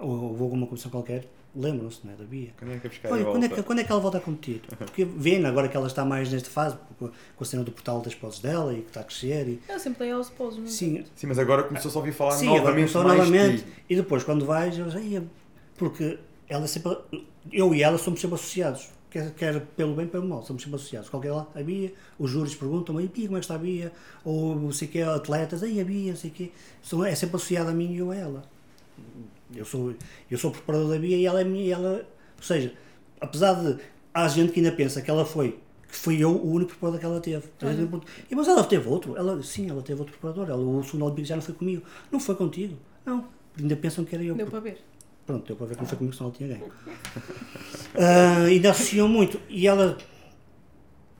[0.03, 2.17] ou vou a uma comissão qualquer, lembram-se, não é?
[2.17, 2.51] Da Bia.
[2.59, 3.55] Quando é que é Olha, quando é, volta?
[3.57, 4.61] que, quando é que ela volta a competir?
[4.79, 8.15] Porque vendo agora que ela está mais nesta fase, com, a cena do portal das
[8.15, 9.49] poses dela e que está a crescer.
[9.49, 12.33] E, Eu sempre dei aos pós, não sim, Sim, mas agora começou-se a ouvir falar
[12.33, 13.65] sim agora novamente começou mais novamente.
[13.89, 15.23] E depois, quando vais, eu sei,
[15.77, 16.97] porque ela sempre.
[17.53, 18.89] Eu e ela somos sempre associados.
[19.11, 21.11] Quer, quer pelo bem, pelo mal, somos sempre associados.
[21.11, 23.93] Qualquer lá, a Bia, os júris perguntam-me, "E Bia, como é que está a Bia?
[24.25, 26.51] Ou não sei o que, atletas, aí a Bia, não sei o quê.
[26.83, 28.43] São- É sempre associado a mim e eu a ela.
[29.55, 29.95] Eu sou,
[30.31, 31.75] eu sou preparador da Bia e ela é minha.
[31.75, 32.73] Ela, ou seja,
[33.21, 33.79] apesar de.
[34.15, 35.59] Há gente que ainda pensa que ela foi.
[35.89, 37.45] Que fui eu o único preparador que ela teve.
[37.63, 38.03] Olha.
[38.31, 39.17] E, mas ela teve outro.
[39.17, 40.51] Ela, sim, ela teve outro preparador.
[40.51, 41.83] Ela, o segundo Olímpico já não foi comigo.
[42.11, 42.77] Não foi contigo.
[43.05, 43.27] Não.
[43.59, 44.35] Ainda pensam que era eu.
[44.35, 44.79] Deu para ver.
[45.27, 46.73] Pronto, deu para ver que não foi comigo, senão ela tinha ganho.
[47.93, 49.39] Uh, ainda associou muito.
[49.51, 49.99] E ela,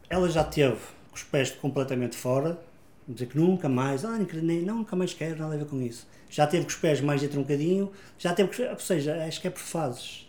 [0.09, 0.79] ela já teve
[1.15, 2.59] os pés completamente fora,
[3.07, 6.07] dizer que nunca mais, ah, nem, nunca mais quero nada a ver com isso.
[6.33, 9.47] Já teve com os pés mais dentro um bocadinho, já teve, ou seja, acho que
[9.49, 10.27] é por fases.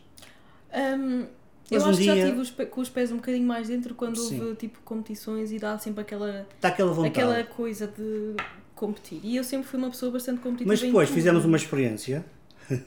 [0.74, 1.26] Um,
[1.72, 3.96] eu um acho que já dia- tive os com os pés um bocadinho mais dentro
[3.96, 4.42] quando Sim.
[4.42, 7.20] houve tipo competições e dá sempre aquela, Está aquela vontade.
[7.20, 8.36] aquela coisa de
[8.76, 9.22] competir.
[9.24, 10.68] E eu sempre fui uma pessoa bastante competitiva.
[10.74, 12.26] Mas depois fizemos uma experiência.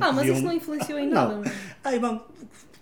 [0.00, 1.42] Ah, mas isso não influenciou em Não.
[1.42, 1.52] nada.
[1.84, 2.22] Ai, vamos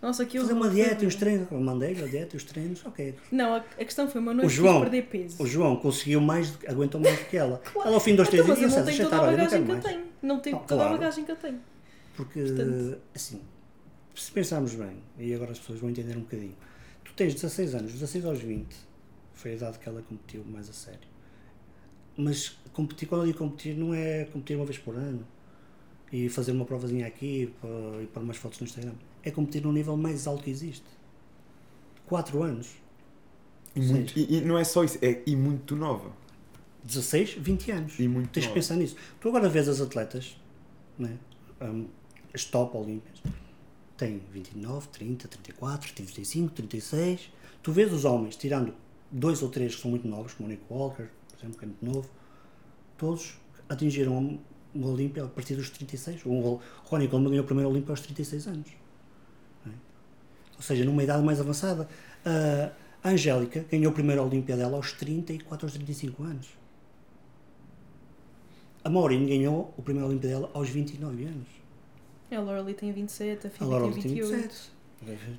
[0.05, 1.51] Nossa, que fazer uma dieta e os treinos.
[1.51, 3.15] Eu Mandei a dieta e os treinos, ok.
[3.33, 5.43] Não, a, a questão foi uma noite O João- perder peso.
[5.43, 7.63] O João conseguiu mais, aguentou mais do que ela.
[7.75, 9.37] Ela ao fim de dois, três Então, dias não disse, tenho "Já toda a não
[9.39, 10.05] bagagem que eu tenho.
[10.23, 10.99] Não tenho Não, toda a claro.
[11.01, 11.61] bagagem que eu tenho.
[12.17, 13.41] Porque, Portanto- assim,
[14.15, 16.55] se pensarmos bem, e agora as pessoas vão entender um bocadinho,
[17.03, 18.67] tu tens 16 anos, 16 aos 20,
[19.33, 21.09] foi a idade que ela competiu mais a sério.
[22.17, 25.27] Mas competir, quando eu digo competir, não é competir uma vez por ano
[26.13, 27.53] e fazer uma provazinha aqui
[28.03, 28.93] e pôr umas fotos no Instagram.
[29.25, 30.85] É competir no nível mais alto que existe.
[32.07, 32.69] 4 anos.
[33.75, 36.13] E, muito- e- e não é só isso, é e muito nova.
[36.85, 37.99] 16, 20 anos.
[37.99, 38.55] E muito Tens que nova.
[38.61, 38.97] pensar nisso.
[39.21, 40.37] Tu agora vês as atletas,
[40.99, 41.17] né?
[41.61, 41.87] um,
[42.33, 43.23] as top olímpias,
[43.97, 47.31] têm 29, 30, 34, 35, 36.
[47.63, 48.75] Tu vês os homens, tirando
[49.11, 51.69] dois ou três que são muito novos, como o Nick Walker, por exemplo, que é
[51.69, 52.11] muito novo,
[52.99, 53.35] todos
[53.69, 54.39] atingiram
[54.75, 56.21] uma Olímpia a partir dos 36.
[56.27, 58.69] O Ronnie Coleman ganhou o primeiro Olímpia aos 36 anos.
[60.57, 61.89] Ou seja, numa idade mais avançada.
[63.03, 66.49] A Angélica ganhou o primeiro Olímpia dela aos 34 aos 35 anos.
[68.83, 71.49] A Maureen ganhou o primeiro Olímpia dela aos 29 anos.
[72.31, 74.43] A Laura Lee tem 27, a A Laura tem tem 28.
[74.43, 74.71] 27.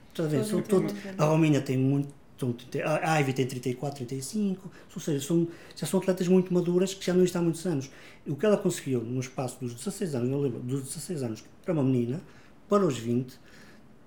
[0.09, 0.45] Estás a ver?
[0.45, 2.07] São todo- a Romina tem muito.
[2.39, 4.71] são 30 A Ivy tem 34, 35.
[4.95, 7.89] Ou seja, são, já são atletas muito maduras que já não estão há muitos anos.
[8.27, 11.73] O que ela conseguiu no espaço dos 16 anos, eu lembro, dos 16 anos para
[11.73, 12.21] uma menina,
[12.69, 13.37] para os 20,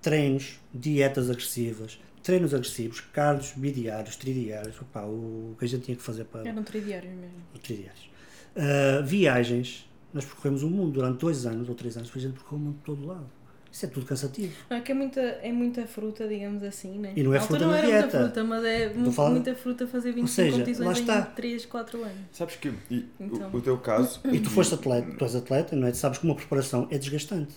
[0.08, 6.02] treinos, dietas agressivas, treinos agressivos, cardios, bidiários, tridiários, opá, o que a gente tinha que
[6.02, 7.36] fazer para Eram tridiários mesmo.
[7.62, 8.08] tridiários.
[8.56, 12.58] Uh, viagens, nós percorremos o mundo durante dois anos ou três anos, a gente percorreu
[12.58, 13.26] o mundo de todo lado.
[13.70, 14.54] Isso é tudo cansativo.
[14.70, 17.12] Não, é que é muita, é muita fruta, digamos assim, né?
[17.14, 18.00] E não é fruta não era dieta.
[18.02, 20.58] muita fruta, mas é mu- falando- muita fruta fazer 25 seja, lá
[20.94, 20.98] competições
[21.28, 22.14] em 3, 4 anos.
[22.32, 23.50] Sabes que e o- Então.
[23.52, 24.20] o, teu caso.
[24.32, 25.90] E tu foste atleta, tu és atleta, não é?
[25.90, 27.52] Tu sabes que uma preparação é desgastante.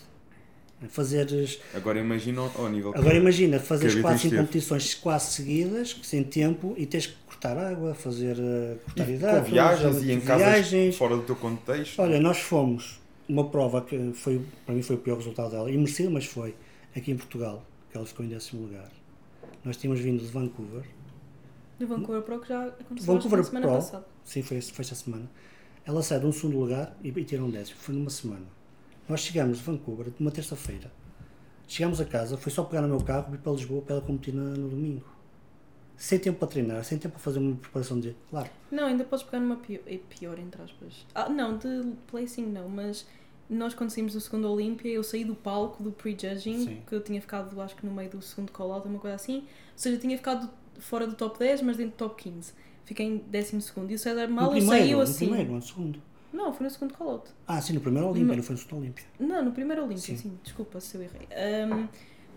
[0.89, 2.91] Fazeres, Agora imagina ao, nível.
[2.91, 4.41] que- agora imagina, fazeres Que a 4, Beatriz 5 teve.
[4.47, 9.45] competições quase seguidas, sem tempo, e tens que cortar água, fazer uh, cortar e hidratos,
[9.47, 10.95] com viagens e em casas viagens.
[10.97, 11.99] fora do teu contexto.
[12.01, 15.77] Olha, nós fomos uma prova que foi, para mim foi o pior resultado dela, e
[15.77, 16.55] merecido, mas foi
[16.95, 18.89] aqui em Portugal, que ela ficou em décimo lugar.
[19.63, 20.83] Nós tínhamos vindo de Vancouver,
[21.79, 24.05] Do Vancouver Pro que já aconteceu Vancouver na semana Pro, passada.
[24.23, 25.29] sim, foi, foi esta semana.
[25.85, 28.45] Ela saiu de um segundo lugar e, e tirou um décimo, foi numa semana.
[29.11, 30.89] Nós chegámos de Vancouver numa terça-feira.
[31.67, 34.01] Chegámos a casa, foi só pegar no meu carro e ir para Lisboa para ela
[34.05, 35.03] competir na- no domingo.
[35.97, 38.15] Sem tempo para treinar, sem tempo para fazer uma preparação de.
[38.29, 41.05] Claro, Não, ainda podes pegar numa pior, é pior entre aspas.
[41.13, 43.05] Ah, não, de placing não, mas
[43.49, 47.19] nós quando saímos do segundo Olímpia, eu saí do palco do prejudging, que eu tinha
[47.19, 49.39] ficado, acho que no meio do segundo call-out, uma coisa assim.
[49.39, 49.43] Ou
[49.75, 50.49] seja, tinha ficado
[50.79, 52.53] fora do top 10, mas dentro do top 15.
[52.85, 53.91] Fiquei em décimo segundo.
[53.91, 55.25] E o César no mal primeiro, saiu no assim.
[55.27, 56.01] primeiro, no segundo.
[56.33, 57.29] Não, foi no segundo call-out.
[57.47, 59.05] Ah, sim, no primeiro Olímpia, não foi no segundo Olímpia.
[59.19, 60.17] Não, no primeiro Olímpia, Sim.
[60.17, 60.39] sim.
[60.43, 61.27] Desculpa se eu errei.
[61.31, 61.87] Ahm,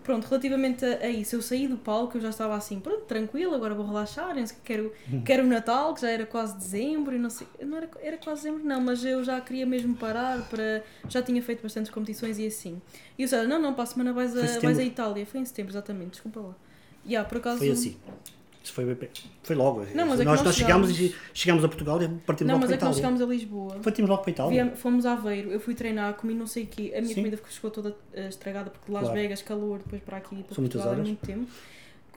[0.03, 3.55] pronto, relativamente a, a isso, eu saí do palco, eu já estava assim, pronto, tranquilo,
[3.55, 5.21] agora vou relaxar, nem sei o que, quero, Uhum.
[5.23, 8.43] quero o Natal, que já era quase dezembro, e não sei, não era, era quase
[8.43, 12.45] dezembro, não, mas eu já queria mesmo parar para, já tinha feito bastantes competições e
[12.45, 12.81] assim.
[13.17, 15.45] E o César, não, não, para a semana vais a, vais a Itália, foi em
[15.45, 16.55] setembro, exatamente, desculpa lá.
[17.05, 17.57] E por acaso...
[17.59, 17.97] Foi assim.
[18.65, 18.97] Isso foi,
[19.43, 19.85] foi logo.
[19.93, 22.55] Não, mas é nós, nós nós chegámos, chegámos- e chegámos a Portugal e partimos Não,
[22.55, 23.15] logo mas para é que nós Itália.
[23.17, 23.75] chegámos a Lisboa.
[23.83, 24.51] Partimos logo para Itália.
[24.63, 26.91] Viemos- fomos a Aveiro, eu fui treinar, comi não sei o quê.
[26.97, 27.21] A minha Sim.
[27.21, 29.19] comida chegou toda eh, estragada porque de Las Claro.
[29.19, 31.05] Vegas, calor, depois para aqui, para São Portugal horas.
[31.05, 31.45] muito tempo.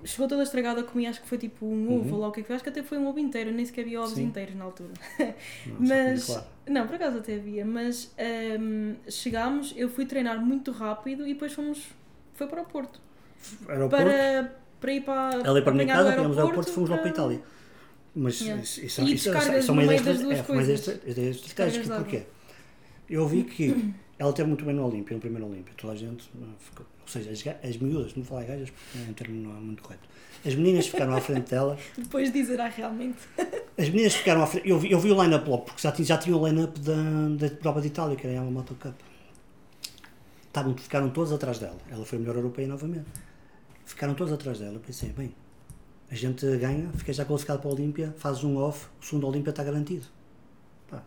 [0.04, 2.14] Chegou toda estragada, comi acho que foi tipo um ovo Uhum.
[2.14, 2.54] ou lá o que é que foi.
[2.56, 4.24] Acho que até foi um ovo inteiro, nem sequer havia ovos Sim.
[4.24, 4.90] inteiros na altura.
[5.18, 6.44] Não, mas- claro.
[6.66, 11.52] Não, por acaso até havia, mas ahm, chegámos, eu fui treinar muito rápido e depois
[11.52, 11.82] fomos.
[12.34, 13.00] Foi para o Porto.
[13.68, 15.36] Aeroporto, Para, para ir para.
[15.36, 17.40] ia para a minha o casa, fomos ao aeroporto e fomos logo para a Itália.
[18.14, 18.62] Mas Yeah.
[18.62, 20.84] isso, isso, E isso, isso, é uma ideia ideia coisas.
[21.82, 22.22] de Porquê?
[23.08, 25.72] Eu vi que ela teve muito bem no Olímpia, no primeiro Olímpia.
[25.76, 26.84] Toda a gente uh, ficou.
[27.02, 29.60] Ou seja, as, as miúdas, não vou falar gajas porque é um termo não é
[29.60, 30.08] muito correto.
[30.44, 31.78] As meninas ficaram à frente dela.
[31.96, 33.18] Depois dizer, ah, realmente.
[33.78, 34.68] As meninas ficaram à frente.
[34.68, 36.94] Eu vi, eu vi o line-up logo, porque já tinha, já tinha o line-up da,
[37.38, 38.94] da prova de Itália, que era a Moto Cup.
[40.48, 41.78] Estavam, ficaram todos atrás dela.
[41.90, 43.06] Ela foi a melhor europeia novamente.
[43.88, 44.74] Ficaram todos atrás dela.
[44.74, 45.34] Eu pensei, bem,
[46.10, 49.48] a gente ganha, fica já qualificado para a Olímpia, fazes um off, o segundo Olímpia
[49.50, 50.06] está garantido.
[50.90, 51.02] Pá.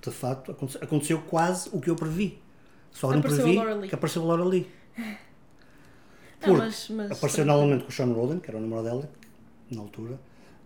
[0.00, 2.42] De facto, aconte- aconteceu quase o que eu previ.
[2.90, 4.68] Só não Apareceu previ que apareceu a Laura Lee.
[4.98, 5.04] Não,
[6.40, 9.10] Porque mas, mas, Apareceu novamente com o Sean Roden, que era o namorado dela,
[9.70, 10.18] na altura,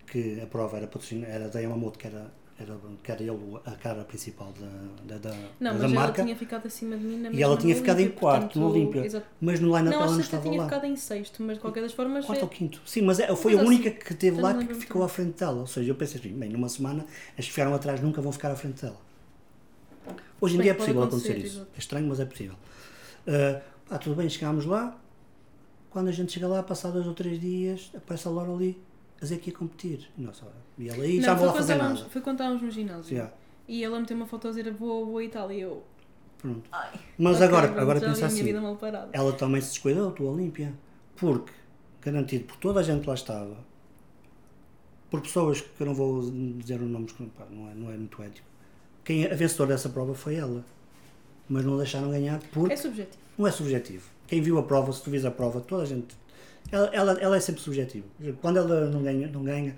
[0.06, 3.72] que a prova era patrocinada, era da Yamamoto, que era, era, que era ele a
[3.72, 6.22] cara principal da, da, da, Não, da mas ela marca.
[6.22, 9.04] tinha ficado acima de mim na E ela tinha ficado em quarto no Olímpia.
[9.04, 9.26] exato.
[9.40, 10.64] Mas no line-up ela não estava tinha lá.
[10.64, 12.24] ficado em sexto, mas de qualquer das formas.
[12.24, 12.80] Quarto é- ou quinto.
[12.86, 15.38] Sim, mas é- foi Mas a única assim, que teve lá que ficou à frente
[15.38, 15.60] dela.
[15.60, 17.04] Ou seja, eu pensei assim, bem, numa semana
[17.38, 18.96] as que ficaram atrás nunca vão ficar à frente dela.
[20.40, 21.56] Hoje em Bem, dia é possível acontecer, acontecer isso.
[21.58, 21.70] exato.
[21.74, 22.54] É estranho, mas é possível.
[23.26, 24.98] Ah, pá, tudo bem, chegámos lá.
[25.90, 28.80] Quando a gente chega lá, passado dois ou três dias, aparece a Laura ali
[29.18, 30.10] a dizer que ia competir.
[30.16, 31.96] Nós, olha, e ela aí Não, já vou lá quando fazer nada.
[32.10, 33.16] Foi quando estávamos no ginásio.
[33.16, 33.30] Já,
[33.68, 35.82] E ela meteu uma foto a dizer vou, vou a Itália e eu.
[36.38, 36.68] pronto.
[36.72, 38.44] Ai, Mas agora, agora pensa assim,
[39.12, 40.72] ela também se descuidou, tua Olímpia.
[41.16, 41.52] Porque,
[42.02, 43.56] garantido por toda a gente que lá estava,
[45.10, 46.20] por pessoas que eu não vou
[46.58, 47.14] dizer os nomes,
[47.50, 48.46] não, é, não é muito ético,
[49.04, 50.64] quem, a vencedora dessa prova foi ela.
[51.48, 53.22] Mas não a deixaram ganhar porque É subjetivo.
[53.38, 54.08] não é subjetivo.
[54.26, 56.16] Quem viu a prova, se tu vis a prova, toda a gente.
[56.72, 58.04] Ela, ela, ela é sempre subjetiva.
[58.42, 59.76] Quando ela não ganha, não ganha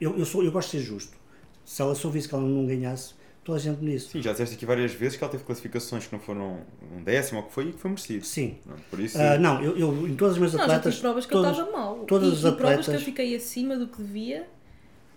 [0.00, 1.16] eu, eu, sou, eu gosto de ser justo.
[1.64, 4.08] Se ela soubesse que ela não ganhasse, toda a gente me disse.
[4.10, 6.60] Sim, já disseste aqui várias vezes que ela teve classificações que não foram
[6.94, 8.24] um décimo ou que foi e que foi merecido.
[8.24, 8.58] Sim.
[8.66, 10.94] Não, Por isso, Ah, não, eu, eu em todas as minhas Não, já atletas.
[10.94, 11.98] tive provas que todas- eu estava mal.
[12.06, 14.46] todas e, as e provas que eu atletas- fiquei acima do que devia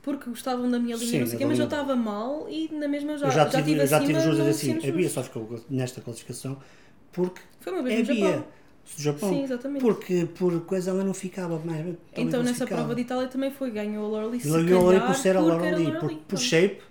[0.01, 2.69] porque gostavam da minha linha, Sim, não sei o quê, mas eu estava mal e
[2.71, 4.49] na mesma eu já, eu já tive, tive eu já acima tive juros a no
[4.49, 5.15] dizer assim, Oceano a Bia Justo.
[5.15, 6.57] só ficou nesta classificação
[7.11, 8.45] porque Foi uma vez a no Bia Japão.
[8.95, 9.29] Do Japão.
[9.29, 9.81] Sim, exatamente.
[9.81, 11.85] Porque por coisa ela não ficava mais.
[12.15, 12.81] Então nessa classificava.
[12.81, 14.39] prova de Itália também foi, ganhou a Laura Lee.
[14.39, 16.37] se ganhou ali calhar, por ser a Laura por, pronto.
[16.37, 16.81] shape,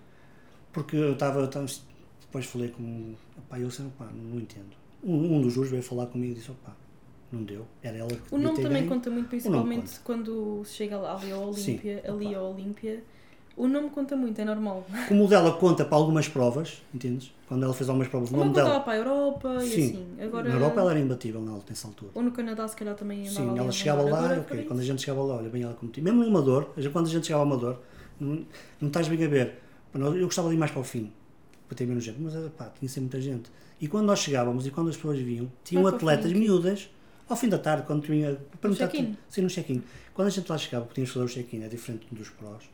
[0.72, 1.46] porque eu estava,
[2.20, 4.76] depois falei com, opá, eu sei, opá, não entendo.
[5.02, 6.76] Um, um dos juros veio falar comigo e disse, opá,
[7.32, 8.88] não deu, era ela que O nome também ganho.
[8.88, 10.00] conta muito, principalmente conta.
[10.04, 13.02] quando se chega ali ao Sim, Olímpia, ali ao Olímpia.
[13.56, 14.84] O nome conta muito, é normal.
[15.08, 17.32] Como o dela conta para algumas provas, entendes?
[17.48, 20.06] Quando ela fez algumas provas, o Como nome dela, para a Europa e sim, assim.
[20.22, 22.10] Agora, na Europa ela era imbatível na- nessa altura.
[22.14, 24.64] Ou no Canadá, se calhar também andava Sim, ali ela a chegava lá, Agora, ok,
[24.64, 26.02] quando a gente chegava lá, olha bem ela competia.
[26.02, 27.78] Mesmo no Amador, quando a gente chegava ao Amador,
[28.20, 28.44] não,
[28.78, 29.54] não estás bem a ver.
[29.94, 31.10] Eu gostava de ir mais para o fim,
[31.66, 33.50] para ter menos gente, mas pá, tinha sempre muita gente.
[33.80, 36.90] E quando nós chegávamos e quando as pessoas vinham, tinham Vai atletas miúdas,
[37.26, 38.36] ao fim da tarde, quando tinha.
[38.60, 39.16] para No check-in.
[39.30, 39.82] Sim, no check-in.
[40.12, 42.64] Quando a gente lá chegava, de fazer o check-in, é diferente dos prós,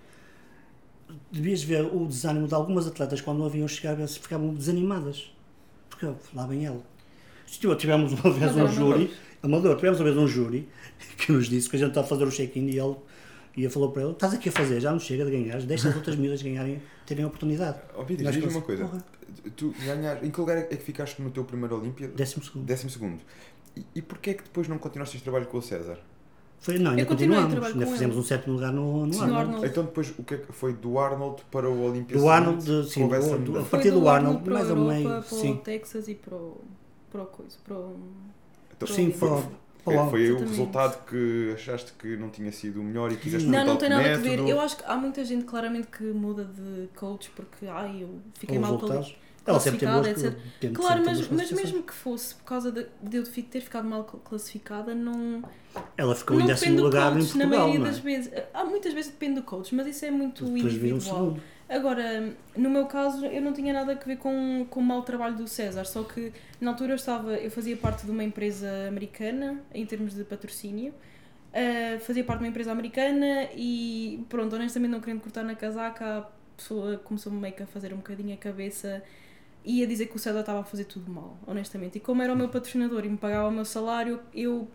[1.30, 5.32] devias ver o desânimo de algumas atletas quando haviam chegar, se ficavam desanimadas.
[5.88, 6.82] Porque lá vem ela.
[7.78, 10.68] Tivemos uma vez um era júri, amador, tivemos uma vez um júri
[11.18, 12.96] que nos disse que a gente está a fazer o check-in e ele
[13.56, 15.88] e ele falou para ele: estás aqui a fazer, já não chega de ganhar, deixa
[15.88, 17.78] as outras miúdas ganharem, terem a oportunidade.
[18.06, 18.84] Pires, Nós diz-me uma coisa.
[18.84, 19.04] Porra,
[19.56, 22.08] Tu ganhar, em que lugar é que ficaste no teu primeiro Olímpia?
[22.08, 22.64] décimo segundo.
[22.64, 23.20] Décimo segundo.
[23.76, 25.98] E, e porquê é que depois não continuaste este trabalho com o César?
[26.62, 28.24] Foi, não, ainda continuamos, ainda com fizemos ele.
[28.24, 29.26] um sétimo lugar no, no Arnold.
[29.32, 29.66] no Arnold.
[29.66, 32.16] Então depois o que é que foi do Arnold para o Olímpia?
[32.16, 32.28] Do?
[32.28, 35.22] Arnold, de- sim, do- do- a partir Foi do Arnold, para mais ou meio, para
[35.22, 35.52] sim.
[35.54, 36.60] o Texas e para o,
[37.10, 37.96] para o coisa, para o...
[38.76, 39.38] Então, Sim, Foi- foi,
[39.84, 43.48] Foi, foi, foi o resultado que achaste que não tinha sido o melhor e quiseste
[43.48, 44.38] Não, não o tem nada a ver.
[44.38, 48.60] Eu acho que há muita gente claramente que muda de coach porque ai, eu fiquei
[48.60, 49.16] mal resultados.
[49.44, 50.72] Ela sempre teve boas etc.
[50.72, 54.22] Claro, mas, mas mesmo que fosse por causa de, de eu ter ficado mal cl-
[54.22, 55.42] classificada, não,
[55.96, 57.90] Ela ficou em não décimo depende do lugar em coach, na Portugal, maioria não é?
[57.90, 58.32] das vezes.
[58.54, 61.00] Há muitas vezes depende do coach, mas isso é muito Depois individual.
[61.00, 61.42] segundo.
[61.68, 65.36] Agora, no meu caso, eu não tinha nada a ver com, com o mau trabalho
[65.36, 66.30] do César, só que
[66.60, 70.92] na altura eu estava, eu fazia parte de uma empresa americana em termos de patrocínio.
[71.52, 76.18] Uh, fazia parte de uma empresa americana e pronto, honestamente não querendo cortar na casaca,
[76.20, 76.26] a
[76.56, 79.02] pessoa começou-me meio que a fazer um bocadinho a cabeça
[79.64, 81.96] e a dizer que o César estava a fazer tudo mal, honestamente.
[81.98, 84.68] E como era o meu patrocinador e me pagava o meu salário, eu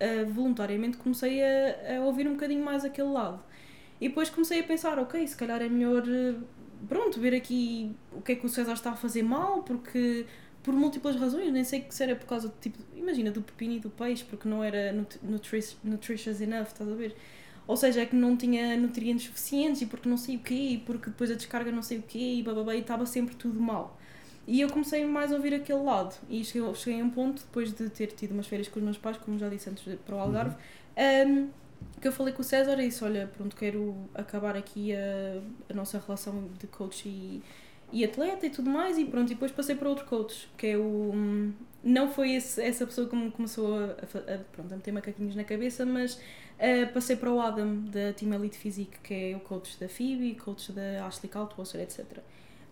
[0.00, 3.40] uh, voluntariamente comecei a, a ouvir um bocadinho mais aquele lado.
[4.00, 6.34] E depois comecei a pensar, ok, se calhar é melhor, eh,
[6.88, 10.24] pronto, ver aqui o que é que o César está a fazer mal, porque
[10.62, 13.80] por múltiplas razões, nem sei se era por causa do tipo, imagina, do pepino e
[13.80, 17.16] do peixe, porque não era nut- nutri- nutritious enough, estás a ver?
[17.66, 20.78] Ou seja, é que não tinha nutrientes suficientes e porque não sei o quê, e
[20.78, 23.97] porque depois a descarga não sei o quê, e bababá, e estava sempre tudo mal.
[24.48, 27.72] E eu comecei mais a ouvir aquele lado, e cheguei, cheguei a um ponto, depois
[27.74, 30.18] de ter tido umas férias com os meus pais, como já disse antes, para o
[30.20, 30.56] Algarve,
[31.28, 31.50] um,
[32.00, 35.74] que eu falei com o César e disse, olha, pronto, quero acabar aqui a, a
[35.74, 37.42] nossa relação de coach e,
[37.92, 40.76] e atleta e tudo mais, e pronto, e depois passei para outro coach, que é
[40.78, 41.12] o...
[41.14, 44.92] hum, Não foi esse, essa pessoa que me começou a, a, a, pronto, a meter
[44.92, 46.20] macaquinhos na cabeça, mas
[46.58, 50.34] ah, passei para o Adam, da Team Elite Physique, que é o coach da Phoebe,
[50.36, 52.18] coach da Ashley Kaltwasser, etc.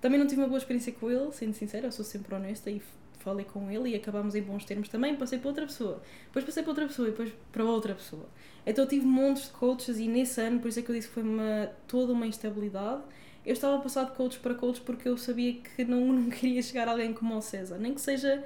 [0.06, 2.80] Também não tive uma boa experiência com ele, sendo sincera, eu sou sempre honesta e
[3.18, 6.62] falei com ele e acabámos em bons termos também, passei para outra pessoa, depois passei
[6.62, 8.28] para outra pessoa e depois para outra pessoa.
[8.64, 11.08] Então eu tive montes de coaches e nesse ano, por isso é que eu disse
[11.08, 13.02] que foi uma, toda uma instabilidade,
[13.44, 16.62] eu estava a passar de coach para coach porque eu sabia que não, não queria
[16.62, 18.44] chegar a alguém como o César, nem que seja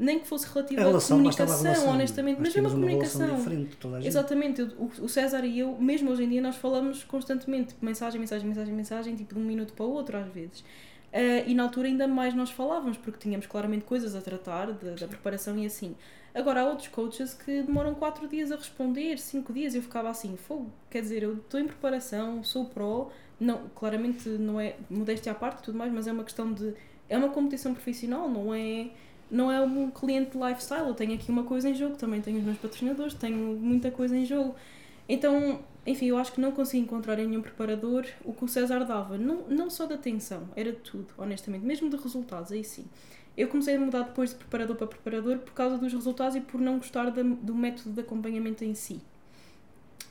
[0.00, 1.90] nem que fosse à relação, a comunicação, relação.
[1.90, 3.36] honestamente, mas mesmo a comunicação.
[3.94, 4.06] a.
[4.06, 8.48] Exatamente, o, o César e eu, mesmo hoje em dia, nós falamos constantemente, mensagem, mensagem,
[8.48, 10.64] mensagem, mensagem, tipo de um minuto para o outro às vezes.
[11.12, 14.94] Ah, e na altura ainda mais nós falávamos, porque tínhamos claramente coisas a tratar da,
[14.94, 15.96] da preparação e assim.
[16.34, 20.36] Agora há outros coaches que demoram 4 dias a responder, 5 dias, eu ficava assim,
[20.36, 25.34] fogo, quer dizer, eu estou em preparação, sou pró, não, claramente não é modéstia à
[25.34, 26.74] parte e tudo mais, mas é uma questão de.
[27.08, 28.90] É uma competição profissional, não é
[29.30, 30.88] não é um cliente de lifestyle.
[30.88, 34.16] Eu tenho aqui uma coisa em jogo, também tenho os meus patrocinadores, tenho muita coisa
[34.16, 34.54] em jogo.
[35.08, 38.84] Então, enfim, eu acho que não consegui encontrar em nenhum preparador o que o César
[38.84, 39.16] dava.
[39.16, 41.64] Não, não só de atenção, era de tudo, honestamente.
[41.64, 42.84] Mesmo de resultados, aí sim.
[43.36, 46.60] Eu comecei a mudar depois de preparador para preparador por causa dos resultados e por
[46.60, 49.00] não gostar da- do método de acompanhamento em si.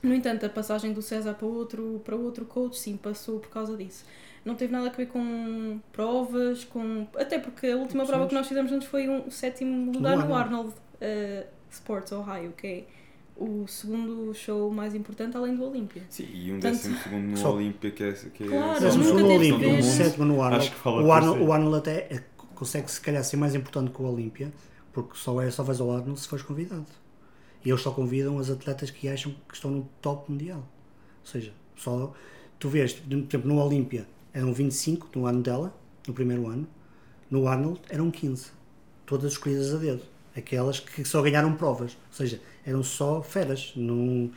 [0.01, 3.75] No entanto, a passagem do César para outro, para outro coach, sim, passou por causa
[3.75, 4.05] disso.
[4.45, 7.05] Não teve nada a ver com provas, com.
[7.17, 10.41] Até porque a última prova que nós fizemos juntos foi um sétimo lugar no Arnold.
[10.41, 12.83] Arnold eh, Sports Ohio, que é
[13.39, 16.03] o segundo show mais importante além do Olímpia.
[16.09, 18.79] Sim, e um Tanto- décimo segundo no Só- Olímpia que é, que é Claro, só
[18.85, 19.85] Décimo nunca segundo teve Olímpia, vez.
[19.85, 20.63] sétimo no Arnold.
[20.65, 22.23] Acho que fala o, Arnold o Arnold até é-
[22.55, 24.51] consegue se calhar ser mais importante que o Olímpia,
[24.91, 26.85] porque só, é, só vais ao Arnold se fores convidado.
[27.63, 30.59] E eles só convidam as atletas que acham que estão no top mundial.
[30.59, 32.13] Ou seja, só
[32.57, 35.73] tu vês, por exemplo, no Olímpia eram 25 no ano dela,
[36.07, 36.67] no primeiro ano,
[37.31, 38.47] no Arnold eram 15.
[39.05, 40.01] Todas escolhidas a dedo.
[40.35, 41.93] Aquelas que só ganharam provas.
[41.93, 42.39] Ou seja,
[42.69, 43.73] eram só feras.
[43.75, 44.29] Não,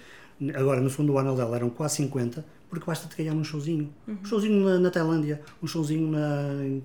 [0.54, 3.92] agora, no segundo ano dela eram quase 50, porque basta-te ganhar um showzinho.
[4.08, 6.82] Um showzinho na, na Tailândia, um showzinho na, em,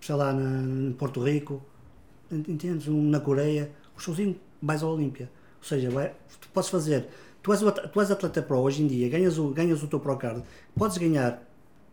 [0.00, 1.62] sei lá, na, em Porto Rico,
[2.30, 2.88] entendes?
[2.88, 5.30] Um na Coreia, um showzinho, vais ao Olímpia.
[5.60, 7.08] Ou seja, vai, tu podes fazer,
[7.42, 9.98] tu és, o tu és atleta pro hoje em dia, ganhas o, ganhas o teu
[9.98, 10.42] Pro Card,
[10.76, 11.42] podes ganhar,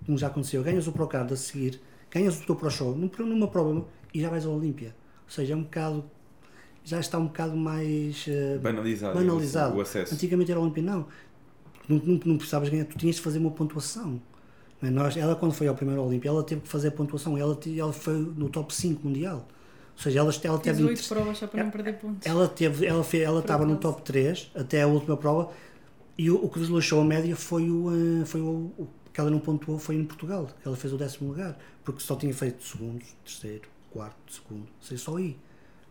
[0.06, 1.80] como já aconteceu, ganhas o Pro Card a seguir,
[2.12, 4.96] ganhas o teu Pro Show num- numa prova e já vais ao Olímpia.
[5.26, 6.04] Ou seja, é um bocado,
[6.86, 9.76] já está um bocado mais eh, banalizado, banalizado.
[9.76, 10.14] o acesso.
[10.14, 11.08] Antigamente era Olímpia, não.
[11.90, 14.22] Não, não, não precisavas ganhar, tu tinhas de fazer uma pontuação.
[14.82, 14.92] Não é?
[14.92, 17.38] Nós, ela, quando foi ao primeiro Olímpia, ela teve que fazer a pontuação.
[17.38, 19.48] Ela, ela foi no top 5 mundial.
[19.98, 20.84] Ou seja, ela, ela teve.
[20.84, 22.26] oito provas só para não perder pontos.
[22.26, 25.52] Ela teve, ela fez, ela estava no top 3 até a última prova
[26.18, 29.30] e o, o que deslanchou a média foi o, eh, foi o, o que ela
[29.30, 32.64] não pontuou foi em Portugal, que ela fez o décimo lugar, porque só tinha feito
[32.64, 35.38] segundos, terceiro, quarto, segundo, seja, só aí.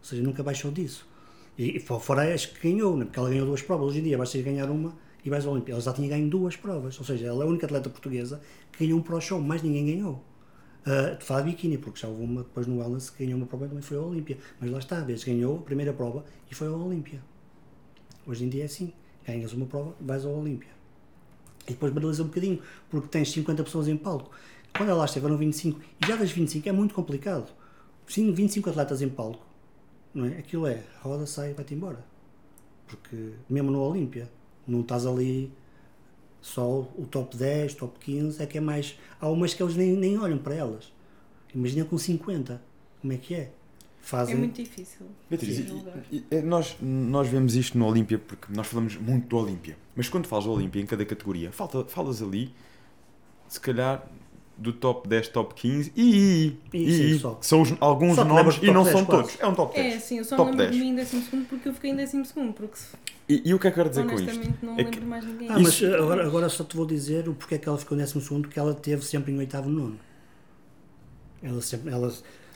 [0.05, 1.09] Ou seja, nunca baixou disso.
[1.57, 3.07] E, e fo- fora as que ganhou, né?
[3.07, 3.87] porque ela ganhou duas provas.
[3.89, 4.95] Hoje em dia basta ganhar uma
[5.25, 5.73] e vais ao Olímpia.
[5.73, 8.85] Ela já tinha ganho duas provas, ou seja, ela é a única atleta portuguesa que
[8.85, 10.23] ganhou um Pro Show, mais ninguém ganhou.
[10.87, 13.47] Uh, de falar de biquíni, porque já houve uma depois no Wellness que ganhou uma
[13.47, 14.37] prova e também foi ao Olímpia.
[14.61, 17.23] Mas lá está, vez ganhou a primeira prova e foi ao Olímpia.
[18.27, 18.93] Hoje em dia é assim:
[19.27, 20.69] ganhas uma prova, vais ao Olímpia.
[21.67, 24.31] E depois banaliza um bocadinho, porque tens 50 pessoas em palco.
[24.77, 27.51] Quando ela esteve, eram 25, e já das 25 é muito complicado.
[28.07, 29.43] Sim, 25 atletas em palco,
[30.15, 30.39] não é?
[30.39, 32.05] Aquilo é, roda, sai e vai-te embora.
[32.87, 34.31] Porque mesmo no Olímpia,
[34.67, 35.53] não estás ali
[36.41, 38.99] só o top 10, top 15, é que é mais.
[39.21, 40.93] Há umas que eles nem, nem olham para elas.
[41.55, 42.61] Imagina com 50,
[43.01, 43.39] como é que é?
[43.39, 43.53] É
[44.01, 44.37] Fazem.
[44.37, 45.07] muito difícil.
[45.31, 49.27] Beatriz, Sim, e- e- e nós, nós vemos isto no Olímpia porque nós falamos muito
[49.29, 49.79] do Olímpia.
[49.97, 52.53] Mas quando falas do Olímpia em cada categoria, falta, falas ali,
[53.49, 54.07] se calhar,
[54.57, 57.19] do top 10, top 15 e, e, E, e, sim, e.
[57.19, 57.39] só.
[57.41, 59.23] são os- alguns nomes e top não 10 são quase.
[59.29, 59.41] todos.
[59.41, 59.95] É um top 10.
[59.95, 60.77] É, sim, eu só Top me lembro 10.
[60.77, 62.79] de mim em décimo segundo porque eu fiquei em décimo segundo, porque
[63.29, 64.23] E, e o que é que eu quero dizer com isto?
[64.23, 65.49] honestamente não É lembro que- de mais ninguém.
[65.51, 67.77] Ah, mas Isso- eh, agora, agora só te vou dizer o porquê é que ela
[67.79, 69.99] ficou em 12 segundo, que ela teve sempre em oitavo nono.
[71.43, 72.13] Ela sempre, ela,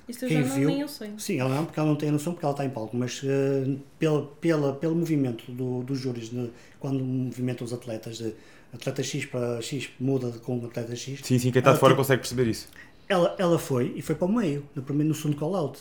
[0.09, 1.11] Isto eu quem já não, viu- nem eu sei.
[1.19, 3.21] sim, ela não, porque ela não tem a noção, porque ela está em palco, mas
[3.25, 8.35] eh, pela, pela, pelo movimento do, dos júris, de, quando movimentam os atletas, de
[8.73, 11.97] atleta X para X muda com atleta X, Sim, sim, quem está de fora tem-
[11.99, 12.69] consegue perceber isso.
[13.09, 15.79] ela, ela foi e foi para o meio, no, primeiro, no segundo call-out.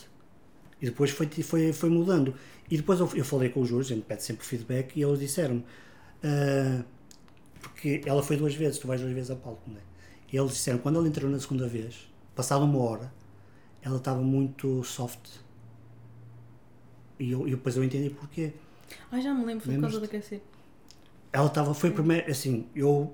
[0.82, 2.34] E depois foi, foi, foi mudando.
[2.70, 5.20] E depois eu, eu falei com os júris, a gente pede sempre feedback, e eles
[5.20, 5.64] disseram
[6.24, 6.84] ah,
[7.62, 9.82] porque ela foi duas vezes, tu vais duas vezes a palco, não é?
[10.32, 13.12] E eles disseram, quando ela entrou na segunda vez, passada uma hora,
[13.82, 15.20] ela estava muito soft.
[17.20, 18.54] E eu, e depois eu entendi porquê.
[19.12, 20.42] Ai, já me lembro, foi por causa de aquecer.
[21.38, 23.14] Ela estava, foi primeiro, assim, eu.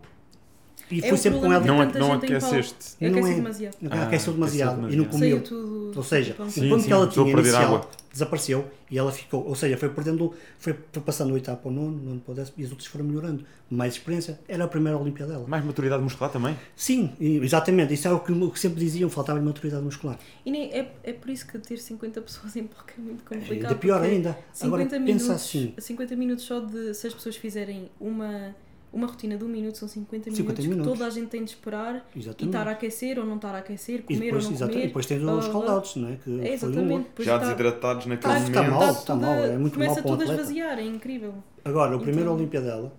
[0.91, 1.61] E É fui sempre com ela.
[1.61, 2.75] de Não, não aqueceste.
[3.01, 3.75] Eu Não é- demasiado.
[3.81, 5.11] Ela Ah, aqueceu demasiado aqueceu e não demasiado.
[5.11, 5.37] comeu.
[5.37, 5.97] Saiu tudo.
[5.97, 7.89] Ou seja, o Sim, ponto sim, que ela tinha inicial água.
[8.11, 11.73] desapareceu e ela ficou, ou seja, foi perdendo, foi, foi passando o oitavo para o
[11.73, 13.43] nono, nono para o décimo e os outros foram melhorando.
[13.69, 15.47] Mais experiência, era a primeira Olimpíada dela.
[15.47, 16.55] Mais maturidade muscular também?
[16.75, 20.17] Sim, exatamente, isso é o que, o que sempre diziam, faltava-lhe maturidade muscular.
[20.45, 23.51] E nem, é, é por isso que ter 50 pessoas em palco é muito complicado.
[23.71, 24.37] Ainda pior ainda.
[24.53, 28.55] 50 Agora minutos, pensa assim, 50 minutos só de se as pessoas fizerem uma
[28.93, 30.93] uma rotina de um minuto são 50 minutos, 50 que minutos.
[30.93, 32.45] toda a gente tem de esperar e Exatamente.
[32.55, 34.77] estar a aquecer ou não estar a aquecer, E comer depois, ou não comer.
[34.83, 36.15] e depois tens os call-outs, não é?
[36.17, 37.03] Que É, um exatamente.
[37.05, 38.53] Depois Já está- desidratados naquele momento.
[38.53, 38.91] tá mal.
[38.91, 41.33] está mal, é muito começa mal para um tudo a esvaziar, é incrível.
[41.65, 42.93] Agora, o primeiro Então- Olímpia dela,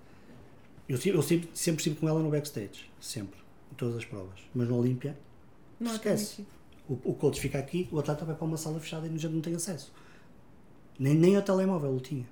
[0.88, 2.90] eu, sempre- eu sempre, sempre estive com ela no backstage.
[3.00, 3.38] Sempre.
[3.72, 4.40] Em todas as provas.
[4.54, 5.16] Mas no Olímpia,
[5.80, 6.44] Esquece.
[6.88, 9.40] o, o coach fica aqui, o atleta vai para uma sala fechada e já não
[9.40, 9.92] tem acesso.
[10.98, 12.26] Nem, nem ao telemóvel o tinha.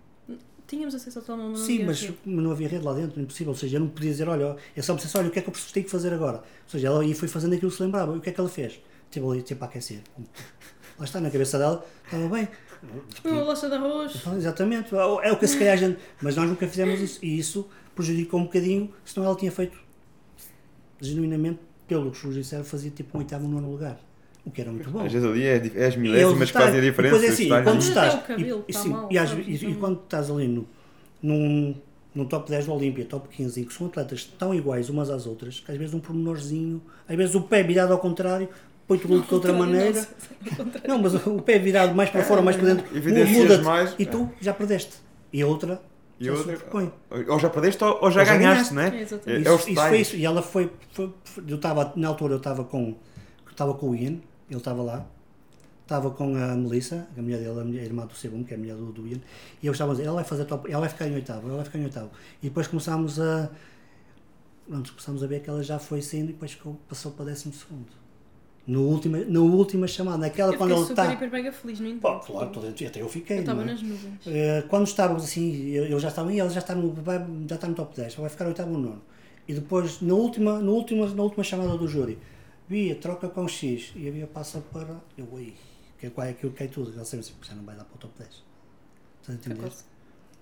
[0.72, 2.18] Tínhamos acesso ao telemóvel, não Sim, mas rede.
[2.24, 3.52] não havia rede lá dentro, impossível.
[3.52, 5.42] Ou seja, eu não podia dizer, olha, é só me dizer, olha, o que é
[5.42, 6.38] que eu tenho que fazer agora?
[6.38, 8.14] Ou seja, ela ia foi fazendo aquilo que se lembrava.
[8.14, 8.80] E o que é que ela fez?
[9.10, 10.00] Teve ali, teve para aquecer.
[10.98, 12.48] Lá está, na cabeça dela, estava bem.
[13.22, 14.16] Uma bolacha de arroz.
[14.16, 15.98] Então, exatamente, é o que se calhar a gente.
[16.22, 17.18] Mas nós nunca fizemos isso.
[17.22, 19.78] E isso prejudicou um bocadinho, senão ela tinha feito
[21.02, 24.00] genuinamente, pelo que os juros disseram, fazia tipo um oitavo, nono lugar.
[24.44, 25.04] O que era muito bom.
[25.04, 27.14] Às vezes ali é, é as E milésimas que fazem a diferença.
[27.14, 28.22] Depois é assim, está quando estás.
[28.26, 30.66] cabelo e, e, tá mal, e, sabes, e- e então- quando estás ali no,
[31.22, 31.74] num,
[32.14, 35.26] num top 10 do Olímpia, top 15, em que são atletas tão iguais umas às
[35.26, 38.48] outras, que às vezes um pormenorzinho, às vezes o pé virado ao contrário,
[38.88, 40.06] põe-te o de outra maneira.
[40.86, 40.96] não.
[40.96, 42.84] Não, mas o pé virado mais para fora, mais para dentro,
[43.30, 44.06] muda-te mais, e é.
[44.06, 44.94] tu já perdeste.
[45.32, 45.80] E a outra
[46.20, 46.58] E já outra-.
[47.28, 48.74] Ou já perdeste ou, ou já Ou ganhaste, ganhaste.
[48.74, 48.86] não é?
[48.88, 50.16] É, É, Isso, isso foi isso.
[50.16, 50.70] E ela foi.
[50.92, 52.88] foi- foi- eu estava, na altura, eu estava com,
[53.46, 54.16] eu estava com o Ian,
[54.52, 55.06] ele estava lá.
[55.82, 58.56] Estava com a Melissa, a mulher dele, a, mulher, a irmã do Sebum, que é
[58.56, 59.18] a mulher do, do Ian.
[59.62, 61.56] E eu estava a dizer, ela vai fazer top, ela vai ficar em oitavo, ela
[61.56, 62.10] vai ficar em oitavo.
[62.42, 63.50] E depois começámos a.
[64.66, 67.52] Pronto, começámos a ver que ela já foi saindo e depois ficou, passou para décimo
[67.52, 67.88] segundo.
[68.64, 71.12] No última, na última chamada, naquela Eu quando ele super, está.
[71.12, 72.26] hiper, mega feliz, no Pô, entanto.
[72.32, 73.38] claro, toda- até eu fiquei.
[73.38, 73.72] Eu estava não é?
[73.72, 74.20] nas nuvens.
[74.24, 76.94] Eh, quando estávamos assim, eu, já estava, "Ih, ele já está, no,
[77.48, 79.02] já está no top 10, vai ficar oitavo ou nono.
[79.48, 82.16] E depois, na última, na, última, na última chamada do júri,
[82.72, 83.92] Bia, troca com X.
[83.94, 84.98] E a Bia passa para.
[85.18, 85.54] Eu, ui,
[85.98, 86.90] que é qual é aquilo que cai tudo.
[86.94, 88.30] Ela sempre assim, já não vai dar para o top 10.
[89.20, 89.72] Estás a entender?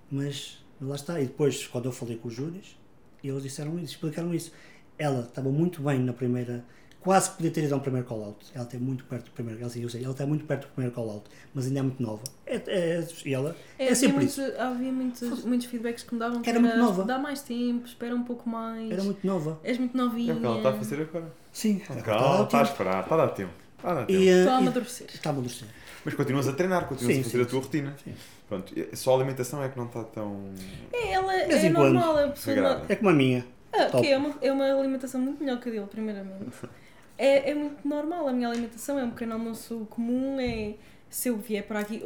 [0.08, 1.20] Mas lá está.
[1.20, 2.78] E depois, quando eu falei com os júris,
[3.22, 4.52] eles disseram isso, explicaram isso.
[4.96, 6.64] Ela estava muito bem na primeira.
[7.02, 8.36] Quase que podia ter ido ao primeiro call-out.
[8.54, 9.58] Ela está muito perto do primeiro.
[9.60, 11.24] Ela, eu sei, ela está muito perto do primeiro call-out,
[11.54, 12.22] mas ainda é muito nova.
[12.44, 14.42] É, é, e ela é, havia sempre muito- isso.
[14.58, 17.04] Havia muitos, muitos feedbacks que me davam que Era muito nova.
[17.04, 18.90] Dá mais tempo, espera um pouco mais.
[18.90, 19.58] Era muito nova.
[19.64, 20.34] És muito É novinha.
[20.34, 21.32] o que ela está a fazer agora.
[21.52, 23.52] Sim, Calma, ela está a está esperar, está a dar tempo.
[23.78, 24.20] Está a dar tempo.
[24.20, 25.06] e, eh, Estou a amadurecer.
[25.14, 25.68] Está a amadurecer.
[26.04, 27.64] Mas continuas a treinar, continuas Sim, a fazer sim, a tua sim.
[27.66, 27.96] rotina.
[28.04, 28.14] Sim.
[28.46, 30.50] Pronto, só a alimentação é que não está tão.
[30.92, 32.54] É, ela é normal, a pessoa.
[32.56, 32.84] Sagrada.
[32.88, 33.46] É como a minha.
[33.72, 36.44] Ah, que é uma, é uma alimentação muito melhor que a dele, primeiramente.
[37.22, 40.74] É, é muito normal a minha alimentação, é um pequeno almoço comum, é
[41.10, 42.02] se eu vier para aqui.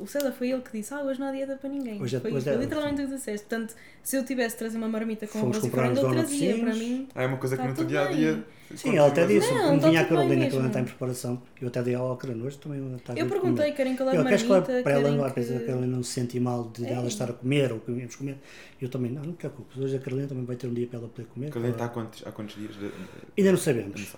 [0.00, 2.02] O César foi ele que disse, ah, hoje não há dieta para ninguém.
[2.02, 3.46] Hoje é- foi, hoje é- literalmente o que disseste.
[3.46, 6.74] Portanto, se eu tivesse de trazer uma marmita com arroz e frango, eu trazia para
[6.74, 7.08] mim.
[7.14, 8.44] Ah, é uma coisa que Tá no teu dia a dia.
[8.74, 11.82] Sim, ela até disse, Não, vinha a Carolina, que ela está em preparação, eu até
[11.82, 12.96] dei ao Carolina hoje também.
[12.96, 13.72] está a Eu perguntei, comer.
[13.76, 15.70] querem que quero que marmita, ela- para ela, que...
[15.70, 16.92] ela não se sente mal de É.
[16.92, 18.36] ela estar a comer ou que íamos comer.
[18.82, 19.78] Eu também, não, não te preocupes.
[19.78, 21.48] Hoje a Carolina também vai ter um dia para ela poder comer.
[21.50, 22.74] Carolina Ela- está há quantos, há quantos dias?
[22.74, 22.90] de-
[23.38, 24.16] Ainda Não sabemos.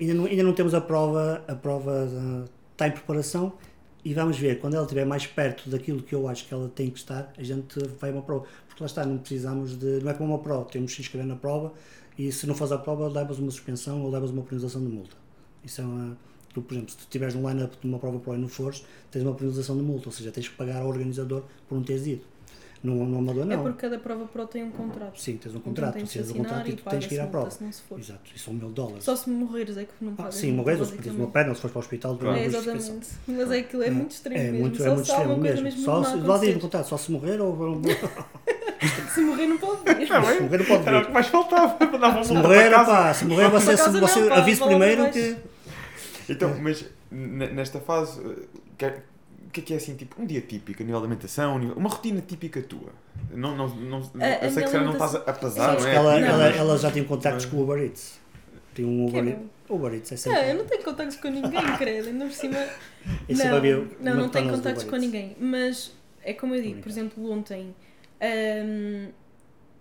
[0.00, 3.52] Ainda não, ainda não temos a prova, a prova ah, está em preparação
[4.02, 6.88] e vamos ver, quando ela estiver mais perto daquilo que eu acho que ela tem
[6.88, 8.46] que estar, a gente vai a uma prova.
[8.66, 10.00] Porque lá está, não precisamos de.
[10.02, 11.72] Não é como uma prova, temos que se inscrever na prova
[12.18, 15.16] e se não faz a prova, levas uma suspensão ou levas uma penalização de multa.
[15.62, 16.16] Isso é uma.
[16.54, 18.84] Tu, por exemplo, se tu estiveres num line-up de uma prova pro e não fores,
[19.10, 22.06] tens uma penalização de multa, ou seja, tens que pagar ao organizador por não teres
[22.06, 22.22] ido.
[22.82, 23.62] No, no amador, É não.
[23.62, 25.20] porque cada prova pro tem um contrato.
[25.20, 27.14] Sim, tens um Então contrato, tens tu de tens um contrato e tu tens que
[27.14, 27.50] ir à prova.
[27.50, 27.98] se não se for.
[27.98, 29.04] Exato, e são mil dólares.
[29.04, 30.34] Só se morreres é que não Ah, pagas.
[30.36, 32.38] sim, morres, ou se perdes uma perna, ou se fores para o hospital, Claro.
[32.38, 33.06] É, exatamente.
[33.28, 35.62] Mas é aquilo, é muito extremo É muito, é muito extremo coisa mesmo.
[35.64, 37.80] mesmo Só se, lá diz no contrato, só se morrer ou
[39.14, 40.06] Se morrer não pode vir.
[40.08, 41.06] se morrer não pode Era o vir.
[41.06, 44.70] que mais faltava para dar uma Se morrer, pá, se morrer você, não, você bola
[44.70, 45.36] primeiro que.
[46.30, 48.20] Então, mas n- nesta fase,
[48.80, 49.02] eh, é-
[49.50, 51.78] o que é que é assim, tipo, um dia típico, a nível de alimentação, a
[51.78, 52.92] uma rotina típica tua?
[53.32, 55.90] Não, não, não, A- a eu sei que se não estás a pesar, Sabes não
[55.90, 55.98] que é?
[55.98, 58.20] ela, Não, ela, mas- ela já tem contactos Mas- com o Uber Eats.
[58.72, 59.26] Tem um é Uber.
[59.26, 59.42] Eats.
[59.68, 60.50] Uber Eats é Não, sempre.
[60.50, 62.08] eu não tenho contactos com ninguém, credo.
[62.08, 62.56] Ainda por cima.
[62.58, 62.70] É
[63.34, 63.60] Não, a
[64.00, 65.36] não, não tenho contactos com ninguém.
[65.40, 67.74] Mas é como eu digo, por exemplo, ontem.
[68.22, 69.08] hum,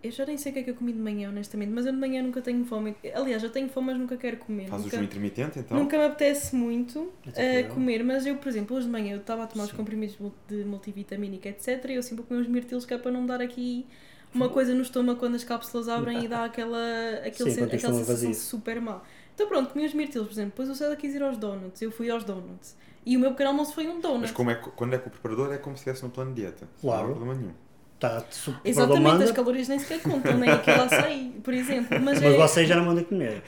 [0.02, 1.72] eu já nem sei o que é que eu comi de manhã, honestamente.
[1.72, 2.96] Mas eu de manhã nunca tenho fome.
[3.14, 4.68] Aliás, eu tenho fome, mas nunca quero comer.
[4.68, 5.78] Faz o nunca, jejum intermitente, então?
[5.78, 8.04] nunca me apetece muito É uh, comer.
[8.04, 9.78] Mas eu, por exemplo, hoje de manhã eu estava a tomar os Sim.
[9.78, 11.86] comprimidos mul- de multivitamínica, etc.
[11.90, 13.86] E eu sempre comi uns mirtilos que é para não dar aqui.
[14.34, 16.78] Uma coisa no estômago quando as cápsulas abrem e dá aquela,
[17.26, 18.34] aquele Sim, sen- o aquela sensação vazio.
[18.36, 19.02] super má.
[19.34, 20.52] Então pronto, comi os mirtilos, por exemplo.
[20.52, 22.76] Depois o César quis ir aos donuts, eu fui aos donuts.
[23.06, 24.22] E o meu pequeno almoço foi um donut.
[24.22, 26.42] Mas como é, quando é com o preparador é como se estivesse no plano de
[26.42, 26.68] dieta.
[26.80, 27.08] Claro.
[27.08, 27.54] Não há problema nenhum.
[28.00, 32.00] Tá, se o Exatamente, as manda, calorias nem sequer contam, nem aquilo açaí, por exemplo.
[32.02, 33.42] Mas, mas é, vocês já não mandam comer.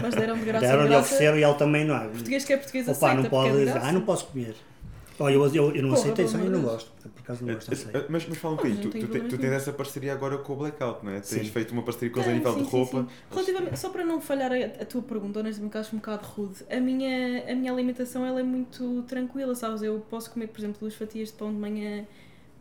[0.00, 1.98] mas deram de graça Deram-lhe de oferecer e ele também não.
[2.10, 3.64] Português que é português Opa, aceita, não é de pode.
[3.64, 3.88] graça.
[3.88, 4.54] Ah, não posso comer.
[5.18, 6.90] Olha, eu, eu, eu não Porra, aceitei isso, eu não gosto.
[7.02, 9.52] Por acaso não Eh, gosto eh, Mas, mas fala um bocadinho, tu, tu, tu tens
[9.52, 11.20] essa parceria agora com o Blackout, não é?
[11.20, 11.44] Tens Sim.
[11.44, 13.06] feito uma parceria com Tenho, nível sim, de sim, roupa.
[13.30, 16.56] Relativamente, só para não falhar a, a tua pergunta, honestamente, que acho um bocado rude,
[16.70, 19.82] a minha, a minha alimentação ela é muito tranquila, sabes?
[19.82, 22.04] Eu posso comer, por exemplo, duas fatias de pão de manhã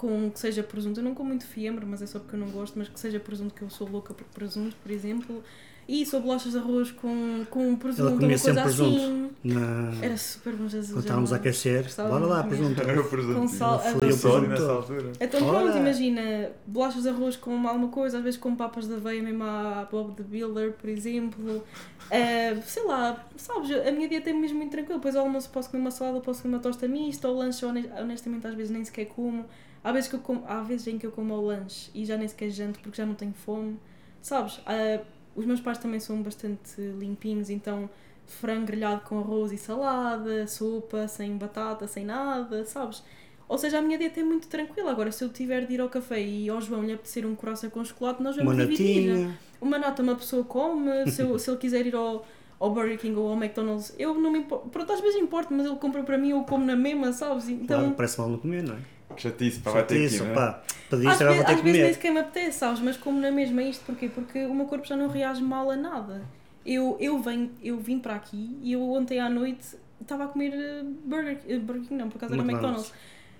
[0.01, 0.99] com que seja presunto.
[0.99, 3.19] Eu não como muito fiambre, mas é só porque eu não gosto, mas que seja
[3.19, 5.43] presunto, que eu sou louca por presunto, por exemplo.
[5.87, 8.97] E sou bolachas de arroz com, com presunto, Ela comia uma coisa presunto.
[8.97, 9.31] assim.
[9.43, 9.91] Na...
[10.05, 10.89] Era super bom, Jesus.
[10.91, 12.81] Quando já estávamos a aquecer, bora lá, presunto.
[12.81, 13.39] Era o presunto.
[13.39, 15.11] Com sal, Fui a eu Sódio presunto nessa altura.
[15.19, 15.59] Então Ora.
[15.63, 16.21] pronto, imagina,
[16.65, 20.15] bolachas de arroz com alguma coisa, às vezes com papas de aveia mesmo à Bob
[20.15, 21.63] de Builder, por exemplo.
[22.09, 24.97] Ah, sei lá, sabes, a minha dieta é mesmo muito tranquila.
[24.97, 27.89] Depois ao almoço posso comer uma salada, posso comer uma tosta mista, ao lanche hone-
[27.99, 29.45] honestamente às vezes nem sequer como.
[29.83, 32.15] Há vezes, que eu como, há vezes em que eu como ao lanche e já
[32.17, 33.77] nem sequer janto porque já não tenho fome.
[34.21, 35.01] Sabes, ah,
[35.35, 37.89] os meus pais também são bastante limpinhos, então
[38.27, 43.03] frango grelhado com arroz e salada, sopa, sem batata, sem nada, sabes?
[43.49, 44.91] Ou seja, a minha dieta é muito tranquila.
[44.91, 47.69] Agora, se eu tiver de ir ao café e ao João lhe apetecer um coração
[47.69, 49.09] com chocolate, nós Uma vamos dividir.
[49.09, 49.37] natinha.
[49.59, 52.25] Uma nata uma pessoa come, se, eu- se ele quiser ir ao,
[52.59, 54.69] ao Burger King ou ao McDonald's, eu não me importo.
[54.69, 57.49] Pronto, às vezes importa, mas ele compra para mim, eu como na mesma, sabes?
[57.49, 58.79] Então, Claro, parece mal não comer, não é?
[59.15, 60.33] Que chatice, pá, vai ter que Isso, ir, é?
[60.33, 60.63] pá.
[61.05, 61.93] às, Pediste, agora vou ter às que vezes nem comer.
[61.93, 62.79] sequer me apetece, sabes?
[62.81, 64.09] Mas como na mesma isto, porquê?
[64.09, 66.23] Porque o meu corpo já não reage mal a nada.
[66.65, 70.53] Eu, eu, venho, eu vim para aqui e eu ontem à noite estava a comer
[70.53, 72.87] eh, Burger, eh, Burger King, não, por acaso era McDonald's.
[72.89, 72.93] McDonald's.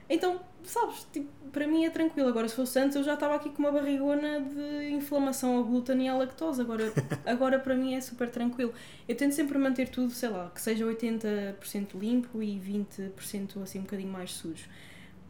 [0.10, 2.28] Então, sabes, tipo, para mim é tranquilo.
[2.30, 6.04] Agora, se fosse antes, eu já estava aqui com uma barrigona de inflamação ao glúten
[6.06, 6.62] e à lactose.
[6.62, 6.92] Agora,
[7.26, 8.74] agora para mim é super tranquilo.
[9.08, 13.84] Eu tento sempre manter tudo, sei lá, que seja 80% limpo e 20% assim um
[13.84, 14.66] bocadinho mais sujo.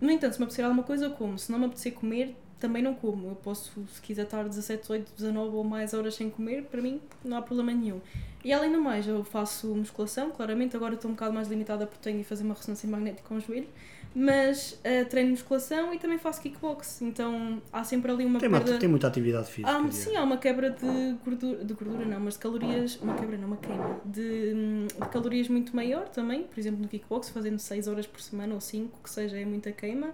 [0.02, 1.38] No entanto, se me apetecer alguma coisa, eu como.
[1.38, 3.30] Se não me apetecer comer, também não como.
[3.30, 7.00] Eu posso, se quiser estar 17, 18, 19 ou mais horas sem comer, para mim
[7.24, 8.02] não há problema nenhum.
[8.44, 10.76] E além do mais, eu faço musculação, claramente.
[10.76, 13.40] Agora estou um bocado mais limitada porque tenho de fazer uma ressonância magnética com o
[13.40, 13.68] joelho.
[14.14, 17.02] Mas eh, treino musculação e também faço kickbox.
[17.02, 18.72] Então há sempre ali uma Tem, perda.
[18.72, 19.70] uma, tem muita atividade física.
[19.70, 19.92] Há, diária.
[19.92, 23.48] sim, há uma quebra de gordura, de gordura não, mas de calorias, uma quebra não,
[23.48, 24.54] uma queima, de,
[24.88, 28.60] de calorias muito maior também, por exemplo no kickbox, fazendo 6 horas por semana ou
[28.60, 30.10] 5, que seja, é muita queima.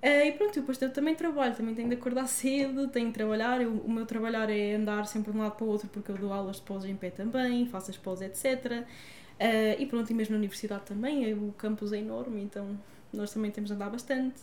[0.00, 3.60] Eh, e pronto, depois eu também trabalho, também tenho de acordar cedo, tenho de trabalhar,
[3.60, 6.16] eu- o meu trabalhar é andar sempre de um lado para o outro porque eu
[6.16, 8.84] dou aulas de pós em pé também, faço as pós, etc.
[9.40, 12.78] Eh, e pronto, e mesmo na universidade também, o campus é enorme, então
[13.14, 14.40] nós também temos de andar bastante.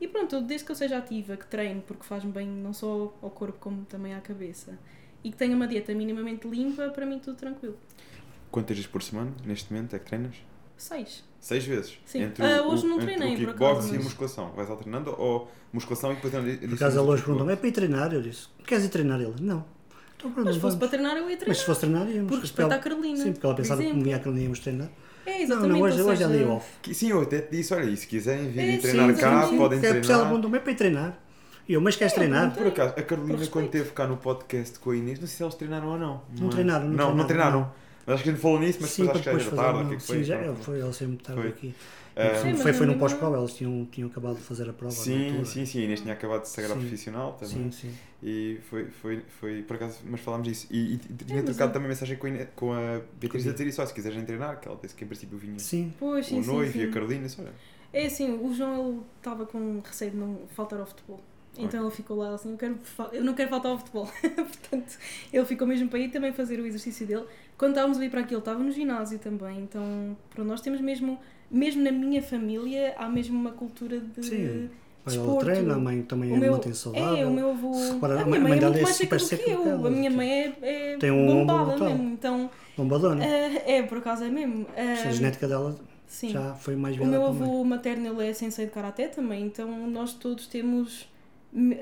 [0.00, 3.30] E pronto, desde que eu seja ativa, que treino, porque faz-me bem não só ao
[3.30, 4.78] corpo como também à cabeça,
[5.22, 7.76] e que tenha uma dieta minimamente limpa, para mim tudo tranquilo.
[8.50, 10.34] Quantas vezes por semana, neste momento, é que treinas?
[10.76, 11.22] Seis.
[11.38, 11.98] Seis vezes?
[12.06, 12.22] Sim.
[12.22, 14.50] Entre Ah, o, hoje não entre treinei, o por kickbox acaso, e a mas- musculação.
[14.52, 18.12] Vais alternando ou musculação e depois Por acaso ele hoje perguntou-me, é para ir treinar?
[18.14, 19.20] Eu disse, queres ir treinar?
[19.20, 19.64] Ele, não.
[20.16, 20.78] Então pronto, Mas se fosse vamos.
[20.78, 21.56] para treinar, eu ia Mas treinar.
[21.56, 22.50] se fosse treinar, íamos.
[22.50, 23.16] Por ela- à Carolina.
[23.16, 24.00] Sim, porque ela por pensava que exemplo.
[24.02, 24.90] comia a Carolina íamos treinar.
[25.26, 25.72] É, Não, exatamente.
[25.72, 26.66] não, hoje, ou hoje é seja, day off.
[26.94, 29.56] Sim, eu até te disse, olha, e se quiserem vir É, treinar sim, cá, sim.
[29.56, 30.24] podem É, porque ela treinar.
[30.26, 31.18] perguntou-me, é para ir treinar.
[31.68, 32.52] E eu, mas queres É, treinar?
[32.54, 35.42] Por acaso, a Carolina, quando esteve cá no podcast com a Inês, não sei se
[35.44, 36.08] eles treinaram ou não.
[36.36, 37.72] Não mas- treinaram, não Não, não treinaram, treinaram.
[38.06, 39.72] Mas acho que a gente falou nisso, mas Sim, depois acho que já depois era
[39.72, 39.78] tarde.
[39.78, 40.16] o que é Não, que foi?
[40.16, 41.50] sim, já, Então, foi ela sempre tarde Foi.
[41.50, 41.74] aqui.
[42.16, 44.92] Ah, Sim, foi, foi no mesmo- pós-prova, eles tinham, tinham acabado de fazer a prova.
[44.92, 45.80] Sim, sim, sim.
[45.80, 47.70] A Inês tinha acabado de se sagrar profissional também.
[47.70, 47.94] Sim, sim.
[48.22, 50.66] E foi, foi, foi, por acaso, mas falámos disso.
[50.70, 53.52] E, e tinha É, trocado é- também mensagem com a, Inês, com a Beatriz a
[53.52, 56.40] dizer isso, se quiseres treinar, que ela disse que em princípio vinha Sim, Pois, sim,
[56.40, 56.80] o noivo sim.
[56.80, 57.52] e a Carolina, olha,
[57.92, 61.20] É assim, o João ele estava com receio de não faltar ao futebol.
[61.58, 62.78] Então ele ficou lá assim, eu, quero,
[63.12, 64.06] eu não quero faltar ao futebol.
[64.22, 64.98] Portanto,
[65.32, 67.24] ele ficou mesmo para ir também fazer o exercício dele.
[67.58, 69.60] Quando estávamos a ir para aqui, ele estava no ginásio também.
[69.60, 71.18] Então, pronto, nós temos mesmo,
[71.50, 74.70] mesmo na minha família, há mesmo uma cultura de Sim.
[75.04, 75.44] Pai, desporto.
[75.46, 77.16] treina, a mãe também O é meu, mantém saudável.
[77.16, 77.72] é, o meu avô.
[77.74, 79.86] A minha mãe mãe é dela muito é mais seca do que eu.
[79.86, 81.88] A minha mãe é, é tem um bombada brutal.
[81.88, 82.10] mesmo.
[82.12, 83.24] Então, Bombadona.
[83.24, 84.66] eh, é, por acaso é mesmo.
[84.76, 85.74] a Eh, genética dela
[86.06, 86.28] sim.
[86.28, 87.48] já foi mais O virada meu para a mãe.
[87.48, 91.08] avô materno ele é sensei de karaté também, então nós todos temos.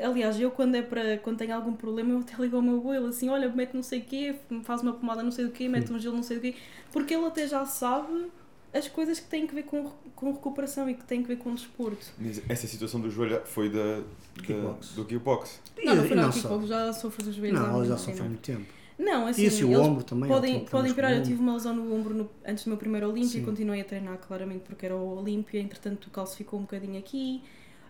[0.03, 2.95] Aliás, eu quando é para quando tenho algum problema, eu até ligo ao meu avô,
[2.95, 5.69] ele assim, olha, mete não sei o quê, faz uma pomada não sei do quê,
[5.69, 6.55] mete um gelo não sei do quê,
[6.91, 8.29] porque ele até já sabe
[8.73, 11.55] as coisas que têm que ver com, com recuperação e que têm que ver com
[11.55, 12.07] desporto.
[12.19, 14.03] mas essa situação do joelho foi da, da-
[14.43, 14.93] Kickbox.
[14.95, 15.61] do kickbox.
[15.83, 16.49] Não, não foi só.
[16.59, 18.29] tipo, já sofro dos joelhos há Não, ela já muito sofre há tempo.
[18.29, 18.79] muito tempo.
[18.99, 20.29] Não, assim, Isso e o ombro também.
[20.29, 21.13] podem, podem piorar.
[21.13, 23.81] o Eu tive uma lesão no ombro no- antes do meu primeiro Olímpia e continuei
[23.81, 27.43] a treinar claramente porque era o Olímpia, entretanto calcificou um bocadinho aqui.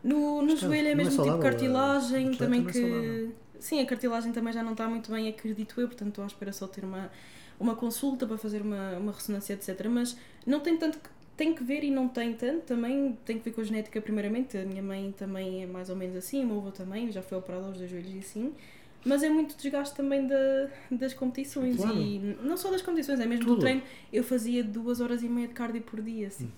[0.04, 2.72] No, no Está- joelho é não é mesmo tipo saudável, cartilagem, atleta também não é
[2.72, 2.80] que.
[2.80, 3.32] saudável.
[3.58, 6.52] Sim, a cartilagem também já não está muito bem, acredito eu, portanto estou à espera
[6.52, 7.10] só de ter uma,
[7.58, 9.86] uma consulta para fazer uma, uma ressonância, etc.
[9.90, 10.16] Mas
[10.48, 11.08] não tem tanto que.
[11.36, 14.58] Tem que ver e não tem tanto, também tem que ver com a genética primeiramente.
[14.58, 17.38] A minha mãe também é mais ou menos assim, o meu avô também, já foi
[17.38, 18.52] operado aos dois joelhos e assim.
[19.04, 20.34] Mas é muito desgaste também da,
[20.90, 21.96] das competições Claro.
[21.96, 23.54] e não só das competições, é mesmo Tudo.
[23.54, 23.82] do treino.
[24.12, 26.50] Eu fazia duas horas e meia de cardio por dia, assim.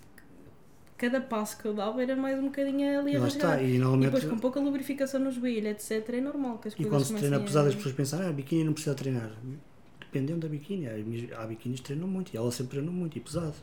[0.97, 3.53] cada passo que eu dava era mais um bocadinho ali a rasgar.
[3.59, 4.12] está, e E normalmente.
[4.12, 6.09] depois com pouca lubrificação no joelho, etc.
[6.09, 8.33] É normal que as E coisas quando se treina pesado, as pessoas pensam, ah, a
[8.33, 9.31] biquíni não precisa treinar.
[10.01, 10.87] Dependendo da biquíni.
[11.37, 13.55] Há biquínis que treinam muito, e ela sempre treinou muito, e pesado.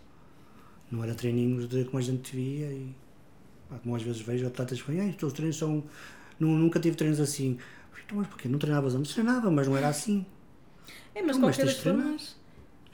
[0.91, 2.95] Não era treininhos de como a gente via, e
[3.69, 5.83] pá, como às vezes vejo atletas que falam, os teus treinos são.
[6.39, 7.57] Nu- Nunca tive treinos assim.
[8.05, 8.47] Então, mas porquê?
[8.47, 9.13] Não treinavas antes?
[9.13, 10.25] Treinava, mas não era assim.
[11.15, 12.36] É, mas Então, mas qualquer das formas,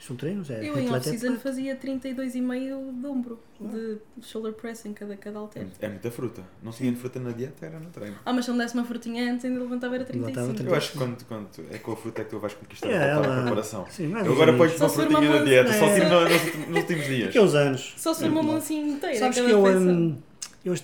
[0.06, 0.60] São treinos, é.
[0.68, 1.40] eu em é off-season atleta.
[1.42, 5.66] fazia 32,5 de ombro, de shoulder press em cada, cada halter.
[5.80, 6.42] É muita fruta.
[6.62, 8.16] Não se tinha fruta na dieta, era no treino.
[8.24, 10.68] Ah, mas se me desse uma frutinha antes, ainda levantava era Levantava 35.
[10.70, 12.98] Eu acho que quando, quando é com a fruta é que tu vais conquistar É,
[12.98, 13.86] a ela- preparação.
[13.90, 15.94] Sim, mais Eu agora Só uma frutinha uma na dieta, só moça.
[15.94, 17.28] tiro no- nos, últimos- nos últimos dias.
[17.30, 17.94] Aqueles anos.
[17.96, 19.18] Só se for uma mãozinha inteira.
[19.18, 20.18] Sabes que eu, hum,
[20.64, 20.74] eu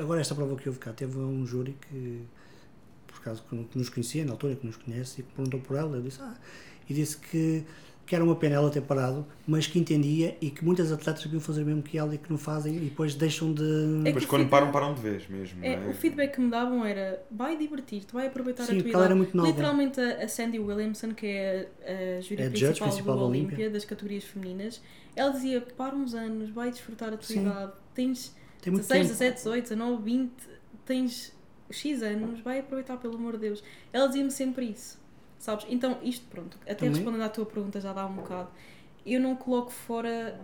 [0.00, 2.22] agora esta prova que houve cá, teve um júri que,
[3.06, 5.76] por acaso, que, que nos conhecia na altura, que nos conhece, e que perguntou por
[5.76, 6.34] ela, eu disse, ah,
[6.88, 7.64] e disse que,
[8.12, 11.40] que era uma pena ela ter parado, mas que entendia e que muitas atletas deviam
[11.40, 13.62] fazer o mesmo que ela e que não fazem e depois deixam de...
[14.00, 15.64] É Depois quando o param, feedback- param de vez mesmo.
[15.64, 15.88] É, é?
[15.88, 19.14] o feedback que me davam era vai divertir-te, vai aproveitar Sim, a tua ela era
[19.14, 19.16] idade.
[19.16, 19.48] muito nova.
[19.48, 23.26] Literalmente a, Sandy Williamson, que é a, a júri É judge principal, principal do da
[23.28, 23.70] Olímpia, Olímpia.
[23.70, 24.82] das categorias femininas,
[25.16, 27.40] ela dizia: para uns anos, vai desfrutar a tua Sim.
[27.46, 29.18] idade, tens Tem muito 16, tempo.
[29.18, 30.32] 17, 18, 19, 20,
[30.84, 31.32] tens
[31.70, 33.64] X anos, vai aproveitar pelo amor de Deus.
[33.90, 35.00] Ela dizia-me sempre isso,
[35.42, 35.66] sabes?
[35.68, 36.94] Então, isto pronto, até Também.
[36.94, 38.48] respondendo à tua pergunta já dá um bocado.
[39.04, 40.38] Eu não coloco fora.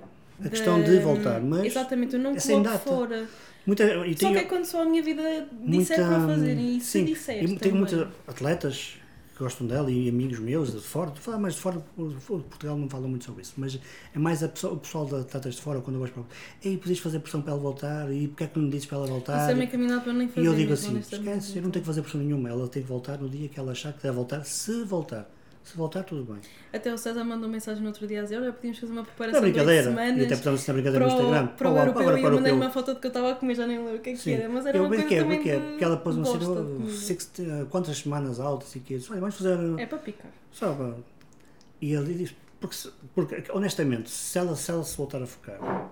[0.44, 3.26] A questão de voltar, mas Exatamente, eu não é coloco fora.
[3.66, 5.22] Muita, e Só tem- que é quando só a minha vida
[5.64, 7.42] disser muita- para fazer e se sim, disser.
[7.44, 8.96] e tenho muitos atletas
[9.38, 12.76] que gostam dela e amigos meus de fora, de falar mais de fora, de Portugal
[12.76, 13.78] não falam muito sobre isso, mas
[14.12, 16.24] é mais a pessoa- o pessoal de atletas de fora quando eu gosto para
[16.68, 18.98] Ei, podias fazer pressão para ela voltar e porque é que não me dizes para
[18.98, 19.40] ela voltar?
[19.42, 20.40] Isso é meio caminhado para nem fazer.
[20.40, 22.82] E eu digo mesmo, assim, esquece, eu não tenho que fazer pressão nenhuma, ela tem
[22.82, 25.30] que voltar no dia que ela achar que deve voltar, se voltar.
[25.68, 26.40] Se voltar, tudo bem.
[26.72, 29.04] Até o César mandou mensagem no outro dia a dizer: Olha, podíamos fazer uma é
[29.04, 29.90] preparação oito brincadeira.
[29.90, 31.44] E até isso na brincadeira para no Instagram.
[31.44, 33.32] o, para o europeu agora e para eu mandei uma foto de que eu estava
[33.32, 35.02] a comer, já nem lembro o que é que era, mas era eu uma coisa
[35.02, 36.90] brinquei, também brinquei, de porque ela pôs um comida.
[36.90, 40.30] six- eh, quantas semanas altas e que disse, olha, vamos fazer É para picar.
[40.50, 40.94] só para...
[41.82, 42.76] E ele diz, porque,
[43.14, 45.90] porque honestamente, se ela, se ela se voltar a focar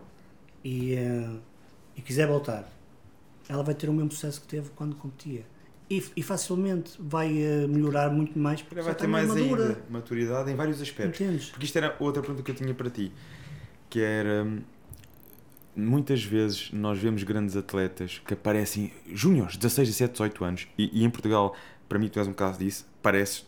[0.65, 1.29] e, eh,
[1.97, 2.67] e quiser voltar,
[3.47, 5.45] ela vai ter o mesmo sucesso que teve quando competia.
[5.89, 9.63] E, e facilmente vai eh, melhorar muito mais porque Vai ter mais madura.
[9.67, 11.21] ainda maturidade em vários aspectos.
[11.21, 11.51] Entendes?
[11.51, 13.13] Porque isto era outra pergunta que eu tinha para ti,
[13.89, 14.45] que era
[15.77, 21.05] muitas vezes nós vemos grandes atletas que aparecem júniores, 16, 17, 18 anos, e, e
[21.05, 21.55] em Portugal,
[21.89, 23.45] para mim tu és um caso disso, parece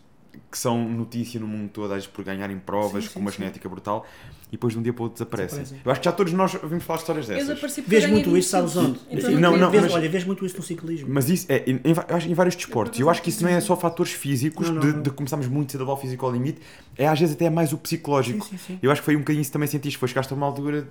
[0.50, 3.38] que são notícia no mundo todo, às por ganharem provas Sim, sim, com uma sim.
[3.38, 4.06] genética brutal,
[4.48, 5.58] e depois de um dia para o outro desaparecem.
[5.58, 5.82] Desaparecem.
[5.84, 7.76] Eu acho que já todos nós ouvimos falar de histórias Eu dessas.
[7.86, 8.88] Vês muito isso, sabes 25.
[9.10, 9.18] onde?
[9.18, 11.08] Então Não, não, vês, mas- Olha, vês muito isso no ciclismo.
[11.10, 12.98] Mas isso é em, em eu em vários desportos.
[12.98, 15.02] Eu acho que isso não é só fatores físicos, Não, não, de, não.
[15.02, 16.60] de começarmos muito cedo a levar o físico ao limite,
[16.96, 18.44] é às vezes até mais o psicológico.
[18.44, 18.78] Sim, sim, sim.
[18.82, 20.88] Eu acho que foi um bocadinho isso que também sentiste, foi chegaste a uma altura,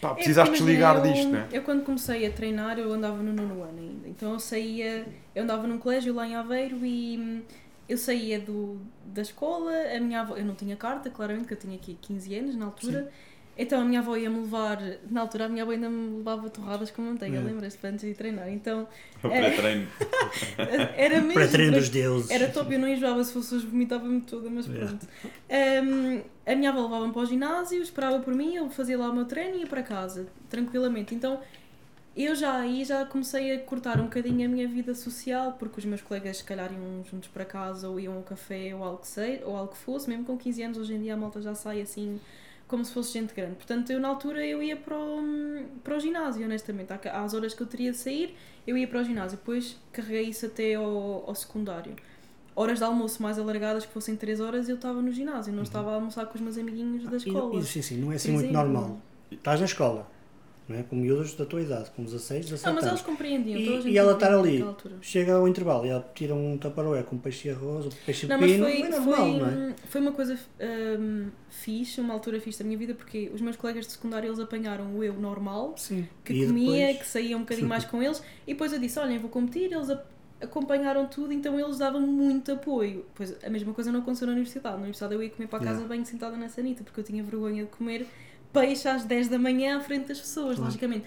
[0.00, 1.46] pá, É, precisaste desligar imagina, disto, eu, né?
[1.52, 4.08] Eu quando comecei a treinar, eu andava no nono ano ainda.
[4.08, 5.04] Então eu saía,
[5.34, 7.42] eu andava num colégio lá em Aveiro e hum,
[7.88, 11.58] eu saía do, da escola, a minha avó, eu não tinha carta, claramente, que eu
[11.58, 13.10] tinha aqui 15 anos na altura.
[13.58, 14.78] Então a minha avó ia-me levar,
[15.10, 17.40] na altura a minha avó ainda me levava torradas com manteiga, É.
[17.40, 18.48] lembras-te, para antes de treinar.
[18.50, 18.88] Então
[19.22, 19.86] O pré-treino.
[20.96, 21.34] era mesmo.
[21.34, 22.30] Para treino dos deuses.
[22.30, 24.72] Era top, eu não enjoava, se fosse hoje vomitava-me toda, mas É.
[24.72, 25.06] pronto.
[25.50, 29.14] Um, a minha avó levava-me para o ginásio, esperava por mim, eu fazia lá o
[29.14, 31.14] meu treino e ia para casa, tranquilamente.
[31.14, 31.38] Então
[32.16, 35.84] eu já aí já comecei a cortar um bocadinho a minha vida social, porque os
[35.84, 39.08] meus colegas se calhar iam juntos para casa ou iam ao café ou algo que
[39.08, 41.54] sei, ou algo que fosse, mesmo com 15 anos hoje em dia a malta já
[41.54, 42.20] sai assim
[42.72, 43.56] como se fosse gente grande.
[43.56, 45.22] Portanto, eu na altura eu ia para o,
[45.84, 46.90] para o ginásio, honestamente.
[47.12, 48.34] Às horas que eu teria de sair,
[48.66, 49.36] eu ia para o ginásio.
[49.36, 51.94] Depois carreguei isso até ao, ao secundário.
[52.56, 55.52] Horas de almoço mais alargadas, que fossem 3 horas, eu estava no ginásio.
[55.52, 57.54] Não estava a almoçar com os meus amiguinhos da escola.
[57.54, 58.98] E, e, sim, sim, não é assim muito normal.
[59.30, 60.10] Estás na escola,
[60.68, 60.82] não é?
[60.82, 63.00] Com miúdos da tua idade, com 16, 17 Não, mas anos.
[63.00, 63.58] eles compreendiam.
[63.58, 64.98] E- e ela estar compreendia ali.
[65.02, 68.50] Chega ao intervalo e ela tira um taparoé com peixe arroz, ou peixe Não, mas
[68.50, 69.74] pepino, foi, é normal, foi, não é?
[69.86, 70.38] foi uma coisa
[71.00, 74.38] hum, fixe, uma altura fixe da minha vida, porque os meus colegas de secundário eles
[74.38, 76.06] apanharam o eu normal, Sim.
[76.24, 78.98] que E comia, depois- que saía um bocadinho mais com eles, e depois eu disse:
[78.98, 79.88] Olhem, vou competir, eles
[80.40, 83.04] acompanharam tudo, então eles davam muito apoio.
[83.14, 84.74] Pois a mesma coisa não aconteceu na universidade.
[84.74, 85.94] Na universidade eu ia comer para a casa Yeah.
[85.94, 88.06] bem sentada na sanita, porque eu tinha vergonha de comer
[88.52, 90.64] peixe às 10 da manhã à frente das pessoas, Claro.
[90.64, 91.04] logicamente.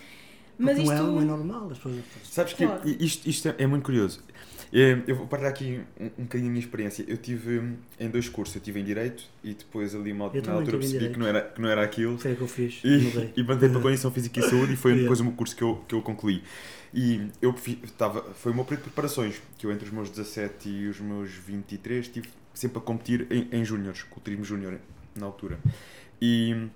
[0.58, 0.94] Porque Mas isto.
[0.94, 1.70] não, é, não é normal.
[1.72, 1.96] As pessoas...
[2.24, 2.82] Sabes que Claro.
[3.00, 4.22] isto, isto é, é muito curioso.
[4.74, 7.04] Eh, Eu vou partilhar aqui um, um bocadinho a minha experiência.
[7.08, 10.54] Eu tive hum, em dois cursos, eu tive em Direito e depois ali uma, na
[10.54, 12.18] altura percebi que não, era, que não era aquilo.
[12.18, 12.82] Foi o que eu fiz.
[12.84, 15.04] E, e mantei para a Condição Física e Saúde e foi Yeah.
[15.04, 16.42] depois o meu curso que eu, que eu concluí.
[16.94, 17.54] E eu
[17.84, 21.00] estava, foi o meu período de preparações, que eu entre os meus 17 e os
[21.02, 24.80] meus 23 estive sempre a competir em, em júniores, culturismo júnior
[25.14, 25.60] na altura.
[26.22, 26.68] E,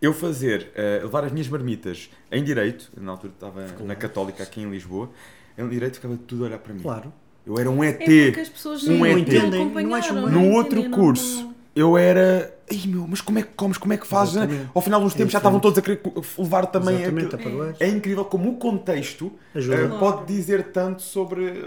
[0.00, 3.84] eu fazer, uh, levar as minhas marmitas em direito, na altura estava Claro.
[3.84, 5.10] na Católica aqui em Lisboa,
[5.58, 6.80] em direito ficava tudo a olhar para mim.
[6.82, 7.12] Claro.
[7.46, 8.00] Eu era um ET.
[8.02, 9.12] É porque as pessoas Um não, ET.
[9.12, 10.32] não entendem, não acham não bem.
[10.32, 12.56] No entendem, outro não- curso, eu era.
[12.72, 13.76] Ai meu, mas como é que comes?
[13.78, 14.36] Como é que fazes?
[14.36, 14.70] Exatamente.
[14.72, 16.00] Ao final dos É tempos já estavam todos a querer
[16.38, 17.74] levar também Exatamente, aquilo.
[17.80, 19.98] É incrível como o contexto Claro.
[19.98, 21.64] pode dizer tanto sobre.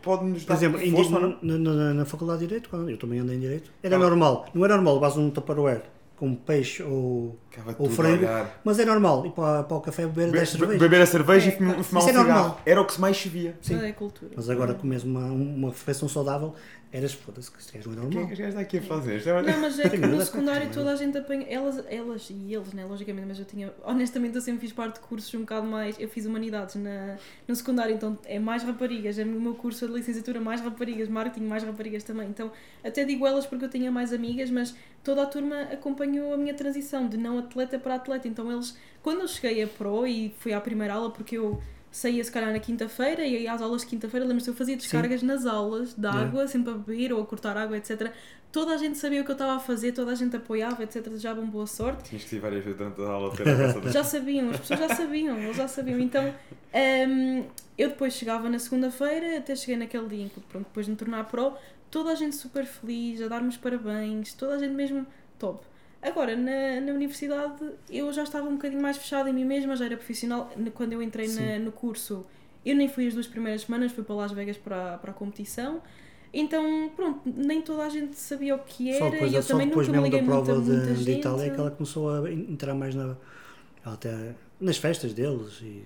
[0.00, 1.36] pode-nos Por dar exemplo, em força não?
[1.42, 3.98] na, na- na Faculdade de Direito, quando eu também andei em Direito, era Ah.
[3.98, 4.46] normal.
[4.54, 5.82] Não era normal levares um tupperware
[6.16, 7.36] com peixe ou,
[7.78, 8.24] ou frango,
[8.62, 10.82] mas é normal ir para, para o café beber Be- 10 be- cervejas.
[10.82, 12.28] beber a cerveja É, e fumar um é cigarro.
[12.28, 12.60] normal.
[12.64, 13.56] Era o que se mais se via.
[13.60, 13.82] Sim.
[13.84, 14.30] É cultura.
[14.36, 16.54] Mas agora comes uma, uma refeição saudável,
[16.96, 18.26] eras foda-se, que isto é O que é normal.
[18.28, 19.16] que os gajos aqui a fazer?
[19.16, 21.44] Isto é- Não, mas é que no secundário toda a gente apanha.
[21.48, 22.84] Elas, elas e eles, né?
[22.84, 23.72] Logicamente, mas eu tinha.
[23.84, 25.98] Honestamente, eu sempre fiz parte de cursos um bocado mais.
[25.98, 27.16] Eu fiz humanidades na,
[27.48, 29.18] no secundário, então é mais raparigas.
[29.18, 31.08] É no meu curso de licenciatura, mais raparigas.
[31.08, 32.28] Marketing, mais raparigas também.
[32.28, 32.52] Então,
[32.84, 36.54] até digo elas porque eu tinha mais amigas, mas toda a turma acompanhou a minha
[36.54, 38.28] transição de não atleta para atleta.
[38.28, 38.76] Então, eles.
[39.02, 41.60] Quando eu cheguei a pro e fui à primeira aula, porque eu
[41.94, 45.22] saía se calhar na quinta-feira e ia às aulas de quinta-feira, lembro-se, eu fazia descargas
[45.22, 46.20] nas aulas de Yeah.
[46.28, 48.10] água, sempre a beber ou a cortar água, etc.
[48.50, 51.02] Toda a gente sabia o que eu estava a fazer, toda a gente apoiava, etc.
[51.08, 52.10] Desejavam boa sorte.
[52.10, 53.90] Tinhas que ir várias vezes durante a aula a.
[53.92, 56.00] Já sabiam, as pessoas já sabiam, eles já sabiam.
[56.00, 56.34] Então,
[57.08, 57.44] hum,
[57.78, 60.98] eu depois chegava na segunda-feira, até cheguei naquele dia em que, pronto, depois de me
[60.98, 61.52] tornar pro,
[61.90, 65.06] toda a gente super feliz, a dar-me os parabéns, toda a gente mesmo
[65.38, 65.64] top.
[66.04, 69.86] Agora, na, na universidade, eu já estava um bocadinho mais fechada em mim mesma, já
[69.86, 70.50] era profissional.
[70.74, 72.26] Quando eu entrei na- no curso,
[72.64, 75.80] eu nem fui as duas primeiras semanas, fui para Las Vegas para, para a competição.
[76.32, 79.48] Então, pronto, nem toda a gente sabia o que Só era depois, e eu só
[79.54, 81.20] também depois nunca me mesmo da liguei muito a prova muita de, de gente.
[81.20, 83.16] Itália é que ela começou a entrar mais na,
[83.84, 85.60] até nas festas deles.
[85.62, 85.84] E,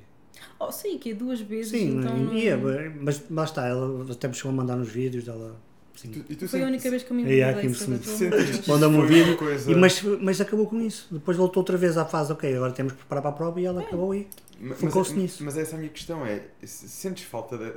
[0.61, 1.71] Oh, sim, que é duas vezes.
[1.73, 2.57] sim, então não- ia,
[3.01, 5.57] mas lá está, ela até me chegou a mandar nos vídeos dela.
[6.01, 6.25] Sim.
[6.29, 7.61] E tu Foi a única vez que eu me É, envolvi.
[7.61, 8.61] quem sobre me.
[8.69, 9.37] Manda-me um vídeo.
[9.37, 11.09] coisa- E, mas, mas acabou com isso.
[11.11, 13.65] Depois voltou outra vez à fase, ok, agora temos que preparar para a prova e
[13.65, 14.29] ela acabou aí.
[14.77, 15.45] Focou-se mas, nisso.
[15.45, 17.73] Mas essa é a minha questão é, se- sentes falta de-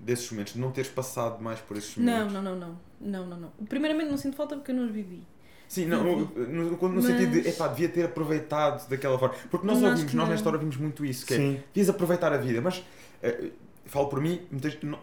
[0.00, 2.32] desses momentos, de não teres passado mais por esses Não, momentos?
[2.32, 2.78] não, não, não.
[3.00, 3.66] Não, não, não.
[3.68, 5.22] Primeiramente não sinto falta porque eu não os vivi.
[5.68, 9.34] Sim, não, no, no, no Mas- sentido de, epá, devia ter aproveitado daquela forma.
[9.50, 10.32] Porque nós Não, ouvimos, nós não.
[10.32, 12.82] nesta hora ouvimos muito isso, que é, devias aproveitar a vida, mas
[13.22, 13.50] eh,
[13.88, 14.40] falo por mim,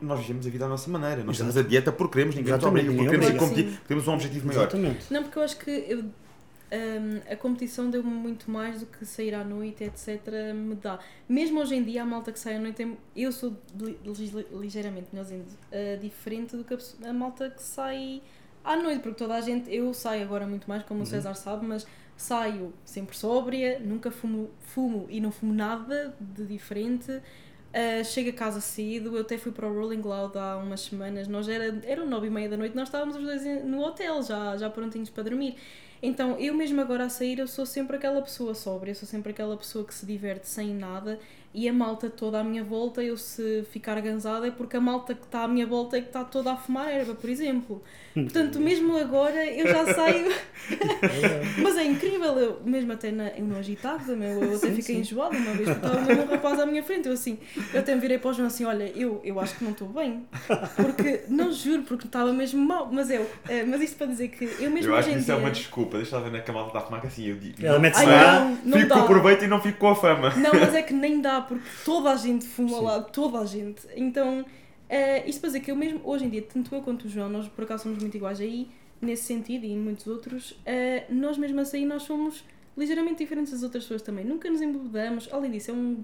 [0.01, 1.51] nós vivemos a vida à nossa maneira, nós Exato.
[1.53, 3.45] temos a dieta porque queremos, ninguém nos obriga, porque queremos ir obriga.
[3.65, 4.61] competir, temos um objetivo maior.
[4.61, 5.13] Exatamente.
[5.13, 9.33] Não, porque eu acho que eu, hum, a competição deu-me muito mais do que sair
[9.35, 10.21] à noite, etc.
[10.55, 10.99] Me dá.
[11.27, 14.47] Mesmo hoje em dia, a malta que sai à noite, tem- eu sou li- li-
[14.59, 18.21] ligeiramente, melhor dizendo, uh, diferente do que a, a malta que sai
[18.63, 21.65] à noite, porque toda a gente, eu saio agora muito mais, como o César sabe,
[21.65, 21.85] mas
[22.17, 27.19] saio sempre sóbria, nunca fumo, fumo e não fumo nada de diferente.
[27.75, 31.27] Uh, chego a casa cedo, eu até fui para o Rolling Loud há umas semanas,
[31.27, 34.55] nós era, eram nove e meia da noite, nós estávamos os dois no hotel, já,
[34.55, 35.57] já prontinhos para dormir.
[36.01, 39.31] Então, eu mesmo agora a sair, eu sou sempre aquela pessoa sóbria, eu sou sempre
[39.31, 41.19] aquela pessoa que se diverte sem nada
[41.55, 45.15] e a malta toda à minha volta, eu se ficar gansada é porque a malta
[45.15, 47.81] que está à minha volta é que está toda a fumar erva, por exemplo.
[48.13, 50.31] Portanto, mesmo agora eu já saio.
[51.61, 55.01] Mas é incrível, eu, mesmo até na, no agitado, meu, eu até Sim, fiquei sim.
[55.01, 57.37] enjoada uma vez, porque estava um rapaz à minha frente, eu assim,
[57.73, 59.87] eu até me virei para o João assim, olha, eu, eu acho que não estou
[59.89, 60.25] bem,
[60.75, 64.45] porque, não juro, porque estava mesmo mal, mas eu, eh, mas isto para dizer que
[64.59, 65.43] eu mesmo Eu acho que isso é dia...
[65.43, 67.65] uma desculpa, deixa eu ver na camada da fumar que assim eu digo.
[67.65, 68.95] Ela mete-se não, não fico dá.
[68.95, 70.29] com o proveito e não fico com a fama.
[70.35, 72.83] Não, mas é que nem dá, porque toda a gente fuma Sim.
[72.83, 73.87] lá, toda a gente.
[73.95, 74.45] Então,
[74.89, 77.29] eh, isto para dizer que eu mesmo, hoje em dia, tanto eu quanto o João,
[77.29, 78.69] nós por acaso somos muito iguais aí,
[79.01, 82.43] nesse sentido e em muitos outros, eh, nós mesmo assim nós somos
[82.77, 84.25] ligeiramente diferentes das outras pessoas também.
[84.25, 86.03] Nunca nos embebedamos, além disso, é um,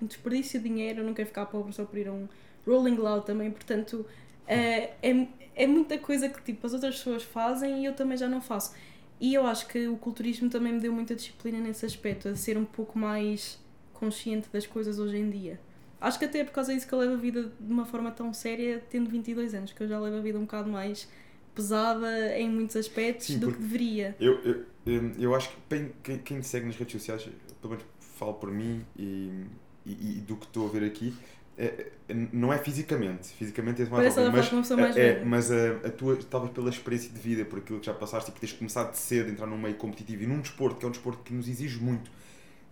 [0.00, 2.28] desperdício de dinheiro, eu não quero ficar pobre só por ir a um
[2.66, 4.04] Rolling Loud também, portanto,
[4.46, 8.28] eh, é, é muita coisa que tipo, as outras pessoas fazem e eu também já
[8.28, 8.74] não faço.
[9.20, 12.58] E eu acho que o culturismo também me deu muita disciplina nesse aspecto, a ser
[12.58, 13.58] um pouco mais
[13.96, 15.58] consciente das coisas hoje em dia.
[16.00, 18.10] Acho que até é por causa disso que eu levo a vida de uma forma
[18.10, 21.08] tão séria, tendo 22 anos, que eu já levo a vida um bocado mais
[21.54, 24.14] pesada em muitos aspectos Sim, do que deveria.
[24.20, 24.38] Eu,
[24.84, 27.28] eu, eu, acho que quem, quem, quem te segue nas redes sociais,
[27.62, 29.46] pelo menos falo por mim e,
[29.86, 31.14] e, e do que estou a ver aqui,
[31.58, 33.28] é, é- não é fisicamente.
[33.28, 36.68] Fisicamente és mais jovem, com uma mais é, é, mas a, a tua, talvez pela
[36.68, 39.32] experiência de vida, por aquilo que já passaste e que tens começado de cedo a
[39.32, 42.10] entrar num meio competitivo e num desporto, que é um desporto que nos exige muito,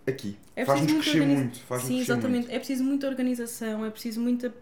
[0.06, 0.36] aqui.
[0.56, 1.58] É faz-nos preciso crescer muito.
[1.60, 2.40] Faz-nos Sim, crescer exatamente.
[2.46, 2.54] muito.
[2.54, 4.54] É preciso muita organização, é preciso muita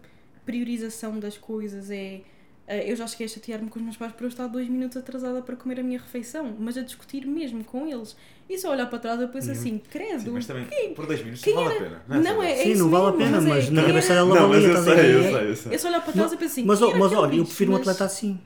[0.45, 1.89] priorização das coisas.
[1.91, 2.21] É,
[2.67, 4.97] eh, eu já cheguei a chatear-me com os meus pais por eu estar dois minutos
[4.97, 8.15] atrasada para comer a minha refeição, mas a discutir mesmo com eles.
[8.49, 9.53] E só olhar para trás eu penso Uhum.
[9.53, 10.21] assim, credo.
[10.23, 12.03] Sim, mas também, por dois minutos quem não vale era- a pena.
[12.21, 13.89] Não, Não, é, é Sim, isso não vale a mesmo, pena, mas é, na quem
[13.89, 15.73] cabeça era- dela Não, mas valia, eu estás a sei, eu sei, eu sei.
[15.75, 17.73] Eu só olhar para trás e penso assim, Mas, quem mas olha, eu prefiro um
[17.73, 18.39] Mas- atleta assim.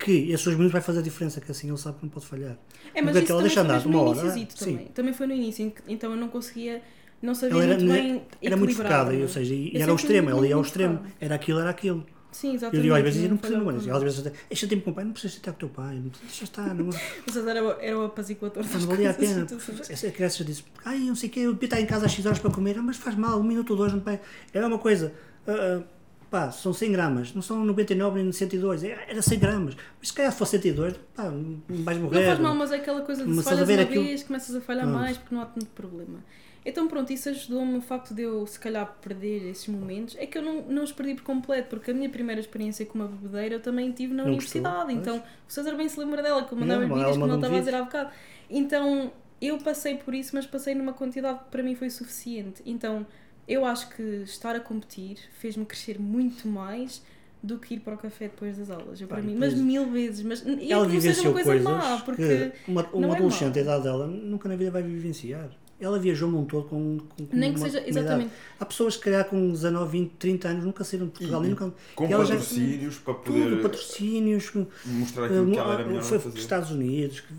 [0.00, 2.26] Que esses dois minutos vai fazer a diferença, que assim ele sabe que não pode
[2.26, 2.56] falhar.
[2.94, 4.46] É, mas Porque isso deixa foi andar uma no hora, sim.
[4.46, 4.86] também.
[4.88, 6.82] Também foi no início, então eu não conseguia,
[7.22, 9.20] não sabia Ela era, muito bem era muito focada, é?
[9.20, 11.00] ou seja, e Eu era ao sempre extremo, ela ia ao extremo.
[11.20, 12.06] Era aquilo, era aquilo.
[12.32, 12.82] Sim, Eu exatamente.
[12.82, 15.04] digo às vezes, eu não não preciso, mas às vezes deixa tempo com o pai,
[15.04, 17.98] não precisas estar com o teu pai, não deixa estar, não, O César era, era
[17.98, 19.46] o apaziguador das não valia a pena.
[19.88, 22.26] Essa criança disse, ai, não sei o quê, eu devia estar em casa às 6
[22.26, 24.20] horas para comer, ah, mas faz mal, um minuto ou dois, não pai.
[24.54, 25.12] Era uma coisa,
[25.46, 25.82] ah,
[26.30, 29.76] pá, são 100 gramas, não são 99 nem 102, era era 100 gramas.
[29.98, 31.24] Mas se calhar se fosse 102, pá,
[31.68, 32.20] vais morrer.
[32.20, 34.60] Não faz mal, mas é aquela coisa de se falhas uma aquilo- vez, começas a
[34.60, 36.20] falhar mais porque não há tanto problema.
[36.64, 40.14] Então pronto, isso ajudou-me o facto de eu se calhar perder esses momentos.
[40.18, 42.98] É que eu não, não os perdi por completo, porque a minha primeira experiência com
[42.98, 44.92] uma bebedeira eu também tive na Não universidade.
[44.94, 45.16] gostou, então
[45.48, 47.58] o César bem se lembra dela, que eu mandava É, como ele mandou-me estava a
[47.60, 48.10] dizer há bocado.
[48.50, 52.62] Então eu passei por isso, mas passei numa quantidade que para mim foi suficiente.
[52.66, 53.06] Então
[53.52, 57.02] eu acho que estar a competir fez-me crescer muito mais
[57.42, 59.00] do que ir para o café depois das aulas.
[59.00, 60.22] Eu, para mim, mas mil vezes.
[60.22, 62.82] Mas, e é ela que não seja vivenciou uma coisa coisas má, porque que uma,
[62.82, 65.48] não uma é adolescente da idade dela nunca na vida vai vivenciar.
[65.80, 67.98] Ela viajou o mundo todo com, com, com Nem que uma- seja, uma idade.
[68.04, 68.30] exatamente.
[68.58, 71.40] Há pessoas que, se calhar, com 19, 20, 30 anos nunca saíram de Portugal.
[71.40, 74.52] E- nem nunca, Com e ela já- patrocínios para poder tudo, patrocínios,
[74.84, 76.34] mostrar aquilo que ela era melhor foi para os.
[76.36, 77.32] Estados Unidos, que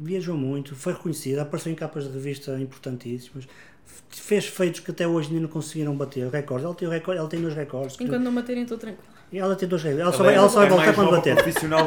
[0.00, 3.46] viajou muito, foi reconhecida, apareceu em capas de revista importantíssimas,
[4.10, 6.64] fez feitos que até hoje ainda não conseguiram bater recordes.
[6.64, 7.96] Ela tem, o recorde, ela tem dois recordes.
[7.96, 9.04] que- Enquanto não baterem, estou tranquila.
[9.32, 10.02] ela tem dois recordes.
[10.02, 11.36] Ela, só Ela vai, é- ela só vai é voltar mais quando nova bater.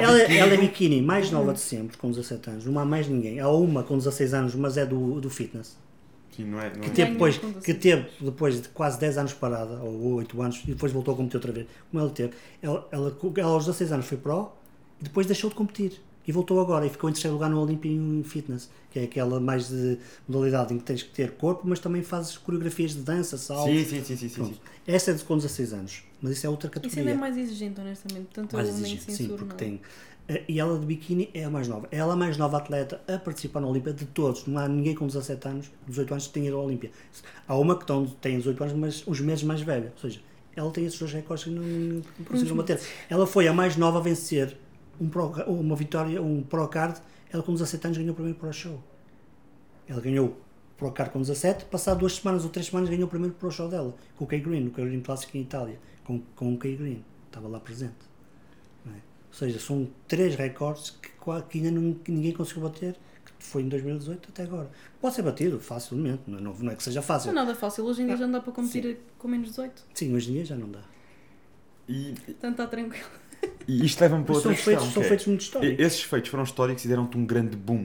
[0.03, 2.65] Ela, ela é biquíni mais nova de sempre, com 17 anos.
[2.65, 3.39] Não há mais ninguém.
[3.39, 5.77] Há uma com 16 anos, mas é do, do fitness.
[6.35, 6.93] Sim, não é, não Que é.
[6.93, 7.77] teve, depois, que 16.
[7.79, 11.37] teve depois de quase 10 anos parada, ou 8 anos, e depois voltou a competir
[11.37, 12.33] outra vez, como ela teve.
[12.61, 14.51] Ela, ela, ela aos 16 anos foi pro
[14.99, 15.93] e depois deixou de competir.
[16.27, 19.67] E voltou agora e ficou em terceiro lugar no Olympian Fitness, que é aquela mais
[19.69, 19.97] de
[20.27, 23.69] modalidade em que tens que ter corpo, mas também fazes coreografias de dança, salto.
[23.69, 24.55] Sim, sim, sim, sim, sim, sim.
[24.87, 27.11] Essa é de com 16 anos, mas isso é outra Isso ainda categoria.
[27.13, 28.25] é mais exigente, honestamente.
[28.25, 29.55] Portanto, mais exigente, sim, porque nada.
[29.55, 29.81] tem.
[30.27, 31.87] eh, E ela de biquíni é a mais nova.
[31.91, 34.47] Ela é a mais nova atleta a participar na Olímpia de todos.
[34.47, 36.91] Não há ninguém com 17 anos, 18 anos que tenha ido à Olímpia.
[37.47, 37.85] Há uma que
[38.21, 39.91] tem 18 anos, mas uns meses mais velha.
[39.95, 40.19] Ou seja,
[40.55, 42.79] ela tem esses dois recordes que não, não conseguiram bater.
[43.09, 44.57] Ela foi a mais nova a vencer
[44.99, 46.99] um pro, uma vitória, um Pro Card.
[47.31, 48.81] Ela com 17 anos ganhou o primeiro Pro Show.
[49.87, 50.35] Ela ganhou o
[50.77, 53.67] Pro Card com 17, passado duas semanas ou três semanas ganhou o primeiro Pro Show
[53.69, 56.75] dela, com o Kay Green, no Kay Green Classic em Itália, com, com o Kay
[56.75, 57.03] Green.
[57.27, 57.93] Estava lá presente.
[58.87, 58.89] é?
[58.89, 61.09] Ou seja, são três recordes que,
[61.49, 62.93] que ainda não- que ninguém conseguiu bater,
[63.25, 64.69] que foi em 2018 até agora.
[65.01, 67.33] Pode ser batido facilmente, não é, não- é que seja fácil.
[67.33, 67.83] Não é nada fácil.
[67.85, 69.83] Hoje em dia já não dá para competir com menos 18.
[69.93, 70.81] Sim, hoje em dia já não dá.
[71.87, 73.05] E, Portanto, está tranquilo.
[73.67, 74.73] E isto leva-me para Mas outra são questão.
[74.73, 75.85] feitos, são é, feitos muito históricos.
[75.85, 77.83] Esses feitos foram históricos e deram-te um grande boom.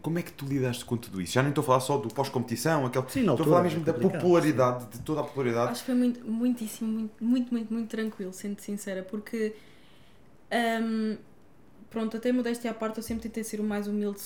[0.00, 1.34] Como é que tu lidaste com tudo isso?
[1.34, 3.04] Já nem estou a falar só do pós-competição, aquele...
[3.08, 5.72] Sim, estou a falar mesmo é da popularidade, de toda a popularidade.
[5.72, 9.54] Acho que foi muito, muitíssimo, muito, muito, muito, muito tranquilo, sendo sincera, porque.
[10.82, 11.18] hum,
[11.90, 14.18] pronto, até modéstia à parte, eu sempre tentei ser o mais humilde,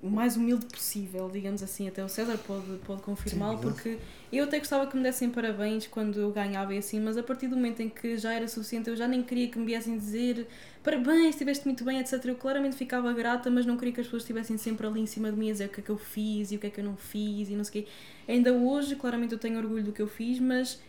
[0.00, 1.88] o mais humilde possível, digamos assim.
[1.88, 3.98] Até o César pode, pode confirmá-lo, porque
[4.32, 7.48] eu até gostava que me dessem parabéns quando eu ganhava e assim, mas a partir
[7.48, 10.46] do momento em que já era suficiente, eu já nem queria que me viessem dizer
[10.82, 12.24] parabéns, estiveste muito bem, etc.
[12.24, 15.30] Eu claramente ficava grata, mas não queria que as pessoas estivessem sempre ali em cima
[15.30, 16.80] de mim a dizer o que é que eu fiz e o que é que
[16.80, 17.90] eu não fiz e não sei o quê.
[18.28, 20.80] Ainda hoje, claramente, eu tenho orgulho do que eu fiz, mas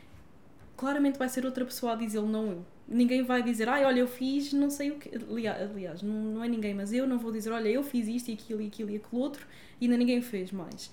[0.80, 2.65] claramente vai ser outra pessoa a dizê-lo, não eu.
[2.88, 5.10] Ninguém vai dizer, ai, olha, eu fiz não sei o que.
[5.30, 8.34] Aliás, não, não é ninguém, mas eu não vou dizer, olha, eu fiz isto e
[8.34, 9.45] aquilo e aquilo e aquilo outro
[9.80, 10.91] e ainda ninguém fez mais.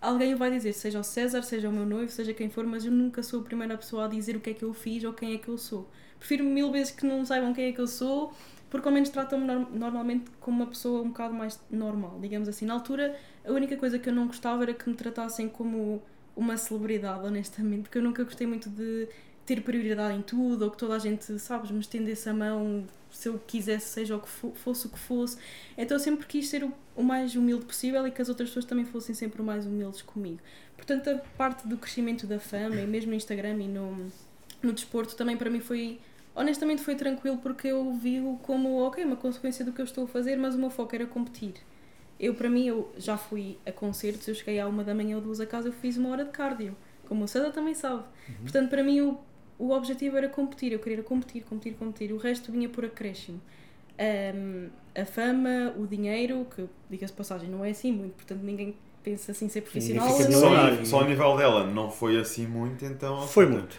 [0.00, 2.92] Alguém vai dizer, seja o César, seja o meu noivo, seja quem for, mas eu
[2.92, 5.34] nunca sou a primeira pessoa a dizer o que é que eu fiz ou quem
[5.34, 5.88] é que eu sou.
[6.18, 8.32] Prefiro mil vezes que não saibam quem é que eu sou,
[8.68, 12.66] porque ao menos tratam-me nor- normalmente como uma pessoa um bocado mais normal, digamos assim.
[12.66, 16.02] Na altura, a única coisa que eu não gostava era que me tratassem como
[16.36, 19.08] uma celebridade, honestamente, porque eu nunca gostei muito de
[19.46, 23.28] ter prioridade em tudo, ou que toda a gente, sabes, me estendesse a mão se
[23.28, 25.36] eu quisesse, seja o que fo- fosse o que fosse.
[25.78, 28.64] Então eu sempre quis ser o, o mais humilde possível e que as outras pessoas
[28.64, 30.40] também fossem sempre o mais humildes comigo.
[30.76, 34.10] Portanto, a parte do crescimento da fama, e mesmo no Instagram e no,
[34.62, 36.00] no desporto, também para mim foi,
[36.34, 40.08] honestamente, foi tranquilo porque eu vi-o como, ok, uma consequência do que eu estou a
[40.08, 41.54] fazer, mas o meu foco era competir.
[42.18, 45.22] Eu, para mim, eu já fui a concertos, eu cheguei à uma da manhã ou
[45.22, 46.76] duas a casa, eu fiz uma hora de cardio,
[47.08, 48.04] como o César também sabe.
[48.42, 49.18] Portanto, para mim, o,
[49.58, 52.12] o objetivo era competir, eu queria competir, competir, competir.
[52.12, 53.40] O resto vinha por acréscimo.
[53.98, 58.76] Ahm, a fama, o dinheiro, que, diga-se de passagem, não é assim muito, portanto, ninguém
[59.02, 60.08] pensa assim ser profissional.
[60.08, 60.84] não Só, é?
[60.84, 63.26] só ao nível dela não foi assim muito, então...
[63.26, 63.76] Foi muito.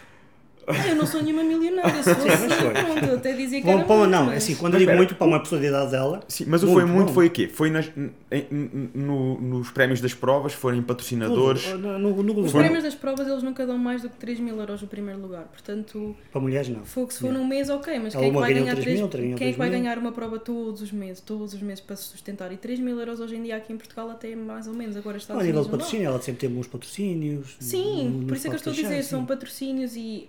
[0.68, 2.70] Ah, eu não sou nenhuma milionária, se fosse, mas foi.
[2.72, 4.74] pronto, eu até dizia que Bom, era bom, muito, não, mas- é assim, quando Mas
[4.74, 7.14] eu digo espera, muito para uma personalidade dela, Sim, mas o Muito foi muito bom.
[7.14, 7.48] foi o quê?
[7.48, 7.86] Foi nas,
[8.32, 11.66] em- no- nos prémios das provas, forem patrocinadores.
[11.74, 14.56] no, no, no Os prémios das provas eles nunca dão mais do que 3 mil
[14.58, 16.84] euros no primeiro lugar, portanto, para mulheres não.
[16.84, 17.42] fogo se for Yeah.
[17.42, 19.48] num mês, ok, mas quem é que vai ganhar 3 três- mil, outra ganhou quem
[19.48, 22.04] é que vai 3 ganhar uma prova todos os meses, todos os meses para se
[22.04, 22.52] sustentar?
[22.52, 24.96] E 3 mil euros hoje em dia aqui em Portugal até é mais ou menos,
[24.96, 27.56] agora está a nível de patrocínio, ela sempre teve bons patrocínios.
[27.60, 30.28] Sim, por isso é que eu estou a dizer, são patrocínios e,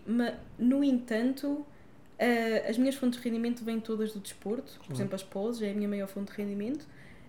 [0.58, 1.66] no entanto,
[2.20, 4.94] eh, as minhas fontes de rendimento vêm todas do desporto, por Claro.
[4.96, 6.86] exemplo, as poses é a minha maior fonte de rendimento.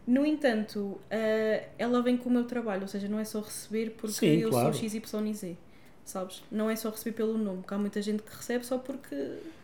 [0.06, 3.90] No entanto, eh, ela vem com o meu trabalho, ou seja, não é só receber
[3.90, 4.72] porque Sim, eu claro.
[4.72, 5.56] sou XYZ,
[6.04, 6.42] sabes?
[6.50, 9.14] Não é só receber pelo nome, porque há muita gente que recebe só porque,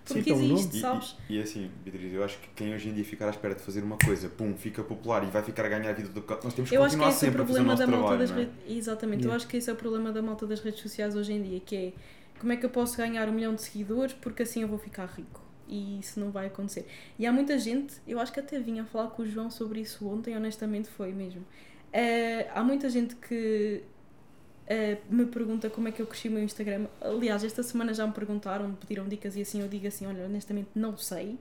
[0.04, 0.68] porque pelo existe, nome.
[0.76, 1.16] E, sabes?
[1.30, 3.62] e, e assim, Beatriz, eu acho que quem hoje em dia ficar à espera de
[3.62, 6.52] fazer uma coisa, pum, fica popular e vai ficar a ganhar a vida do nós
[6.52, 7.78] temos que Eu acho que continuar esse é o sempre a fazer o problema nosso
[7.78, 8.18] da malta trabalho.
[8.18, 8.40] das não é?
[8.40, 8.54] redes.
[8.68, 9.36] Exatamente, eu Yeah.
[9.36, 11.74] acho que esse é o problema da malta das redes sociais hoje em dia, que
[11.74, 11.92] é
[12.44, 15.06] como é que eu posso ganhar um milhão de seguidores porque assim eu vou ficar
[15.06, 15.42] rico.
[15.66, 16.86] E isso não vai acontecer.
[17.18, 19.80] E há muita gente, eu acho que até vinha a falar com o João sobre
[19.80, 21.42] isso ontem, honestamente foi mesmo.
[21.90, 23.82] Eh, há muita gente que
[24.66, 26.86] eh, me pergunta como é que eu cresci o meu Instagram.
[27.00, 30.26] Aliás, esta semana já me perguntaram, me pediram dicas e assim eu digo assim: olha,
[30.26, 31.38] honestamente não sei.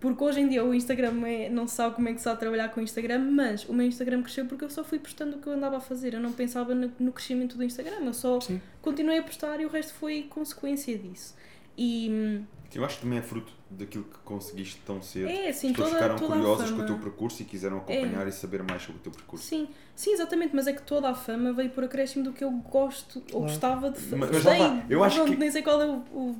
[0.00, 2.38] Porque hoje em dia o Instagram é, não se sabe como é que se sabe
[2.38, 5.40] trabalhar com o Instagram, mas o meu Instagram cresceu porque eu só fui postando o
[5.40, 6.14] que eu andava a fazer.
[6.14, 8.60] Eu não pensava no, no crescimento do Instagram, eu só Sim.
[8.80, 11.34] continuei a postar e o resto foi consequência disso.
[11.76, 12.44] E hum,
[12.74, 15.28] Eu acho que também é fruto daquilo que conseguiste tão cedo.
[15.28, 17.78] é assim, As pessoas toda, ficaram toda curiosas a com o teu percurso e quiseram
[17.78, 19.44] acompanhar e saber mais sobre o teu percurso.
[19.46, 22.50] Sim, sim, exatamente, mas é que toda a fama veio por acréscimo do que eu
[22.50, 23.46] gosto ou Claro.
[23.46, 24.16] gostava de fazer.
[24.16, 26.36] Mas- mas lá eu acho que- Nem sei qual é o, o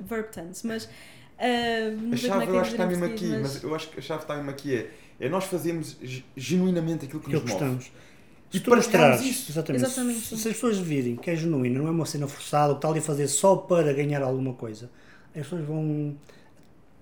[0.00, 0.88] verb tense, mas.
[1.38, 3.62] Não A como chave é que eu é acho que está mesmo aqui, português, mas
[3.62, 4.90] eu acho que a chave está mesmo aqui é,
[5.20, 7.90] é nós fazermos ge- genuinamente aquilo que Que nos gostamos.
[8.52, 9.52] E tu partilhamos mostrares, isso.
[9.52, 10.36] exatamente, Exatamente, se, sim.
[10.38, 12.88] se as pessoas virem que é genuíno, não é uma cena forçada, ou que está
[12.88, 14.90] ali a fazer só para ganhar alguma coisa,
[15.34, 16.16] as pessoas vão,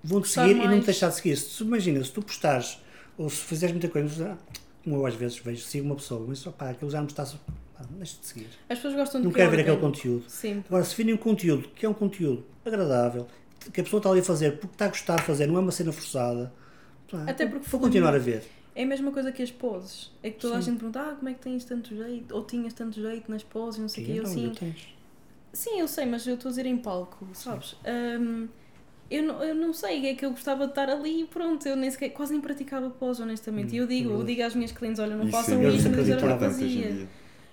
[0.03, 0.81] vão te seguir e não mais.
[0.81, 1.37] te deixar de seguir.
[1.37, 2.79] Se, imagina, se tu postares
[3.17, 4.37] ou se fizeres muita coisa,
[4.83, 7.23] como eu às vezes vejo, sigo uma pessoa, mas só pá, aquilo já me está.
[7.91, 8.47] Deixa de seguir.
[8.67, 10.25] As pessoas gostam de Não quero ver aquele conteúdo.
[10.27, 10.63] Sempre.
[10.67, 13.25] Agora, se virem um conteúdo que é um conteúdo agradável,
[13.73, 15.59] que a pessoa está ali a fazer porque está a gostar de fazer, não é
[15.59, 16.51] uma cena forçada,
[17.27, 18.43] Até porque vou continuar a ver.
[18.75, 20.11] É a mesma coisa que as poses.
[20.21, 20.71] É que toda a Sim.
[20.71, 22.35] gente pergunta, ah, como é que tens tanto jeito?
[22.35, 24.11] Ou tinhas tanto jeito nas poses, não sei o quê.
[24.13, 24.45] Eu Então, sim.
[24.45, 24.87] eu tens.
[25.51, 27.75] Sim, eu sei, mas eu estou a dizer em palco, sabes?
[28.19, 28.47] Hum,
[29.09, 31.75] eu, não, eu não sei, é que eu gostava de estar ali e pronto, eu
[31.75, 33.73] nem sequer, quase nem praticava pós, honestamente.
[33.73, 35.95] E eu digo, eu digo às minhas clientes, olha, não Isso façam é isto, mesmo
[35.97, 37.07] mas eu não importante hoje em fazia.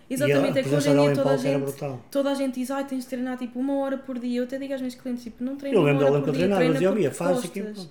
[0.09, 2.01] Exatamente, e é que hoje em dia toda a, gente, brutal.
[2.11, 4.41] toda a gente diz, ai, tens de treinar tipo uma hora por dia.
[4.41, 6.31] Eu até digo às minhas clientes, tipo, não treina Eu uma lembro hora dela que
[6.31, 7.61] por eu dia, treinava, treina porque faz aqui.
[7.63, 7.89] gostas."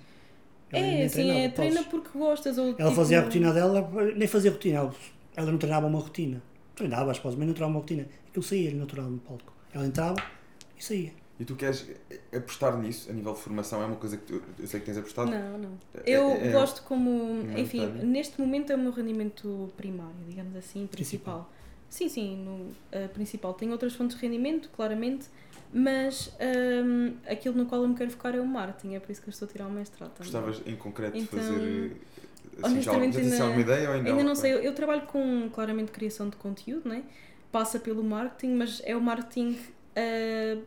[0.72, 2.58] É, assim, treinava, é, treina porque gostas.
[2.58, 4.96] Ou, Ela tipo, fazia a rotina dela, nem fazia rotina, ela,
[5.36, 6.42] ela não treinava uma rotina.
[6.76, 8.08] Treinava, as pós, mas não treinava uma rotina.
[8.30, 9.54] Aquilo saía natural no palco.
[9.74, 10.16] Ela entrava
[10.78, 11.12] e saía.
[11.40, 11.88] E tu queres
[12.36, 14.98] apostar nisso, a nível de formação, é uma coisa que tu, eu sei que tens
[14.98, 15.30] apostado?
[15.32, 15.70] Não, não.
[15.96, 17.40] É- Eu é- é- gosto como.
[17.58, 21.52] Enfim, neste momento é o meu rendimento primário, digamos assim, principal.
[21.94, 23.54] Sim, sim, no, a principal.
[23.54, 25.28] Tenho outras fontes de rendimento, claramente,
[25.72, 26.36] mas
[26.84, 29.30] hum, aquilo no qual eu me quero focar é o marketing, é por isso que
[29.30, 30.32] eu estou a tirar o mestrado também.
[30.32, 31.92] Gostavas em concreto de Então, fazer.
[32.64, 35.04] Assim, já, honestamente, já tens ainda- ideia ou ainda Ainda não sei, eu, eu trabalho
[35.04, 37.04] com claramente criação de conteúdo, né?
[37.52, 39.56] passa pelo marketing, mas é o marketing
[39.96, 40.60] ah,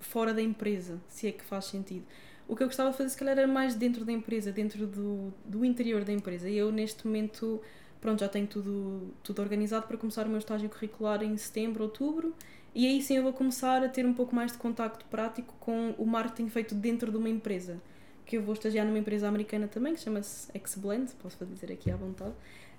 [0.00, 2.06] fora da empresa, se é que faz sentido.
[2.48, 5.30] O que eu gostava de fazer, se calhar, era mais dentro da empresa, dentro do,
[5.44, 6.48] do interior da empresa.
[6.48, 7.60] E eu, neste momento,
[8.00, 12.34] pronto, já tenho tudo, tudo organizado para começar o meu estágio curricular em setembro, outubro.
[12.74, 15.94] E aí sim eu vou começar a ter um pouco mais de contacto prático com
[15.98, 17.80] o marketing feito dentro de uma empresa.
[18.24, 21.96] Que eu vou estagiar numa empresa americana também, que chama-se Xblend, posso dizer aqui à
[21.96, 22.34] vontade.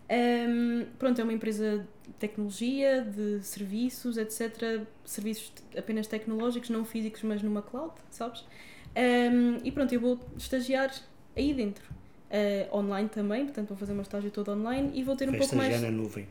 [0.10, 4.86] Um, pronto, é uma empresa de tecnologia, de serviços, etc.
[5.06, 8.46] Serviços apenas tecnológicos, não físicos, mas numa cloud, sabes?
[8.96, 10.94] Um, e pronto, eu vou estagiar
[11.36, 12.01] aí dentro.
[12.32, 15.44] Uh, online também, portanto vou fazer meu estágio todo online e vou ter um pouco
[15.48, 15.74] Festa mais.
[15.74, 16.26] já na nuvem.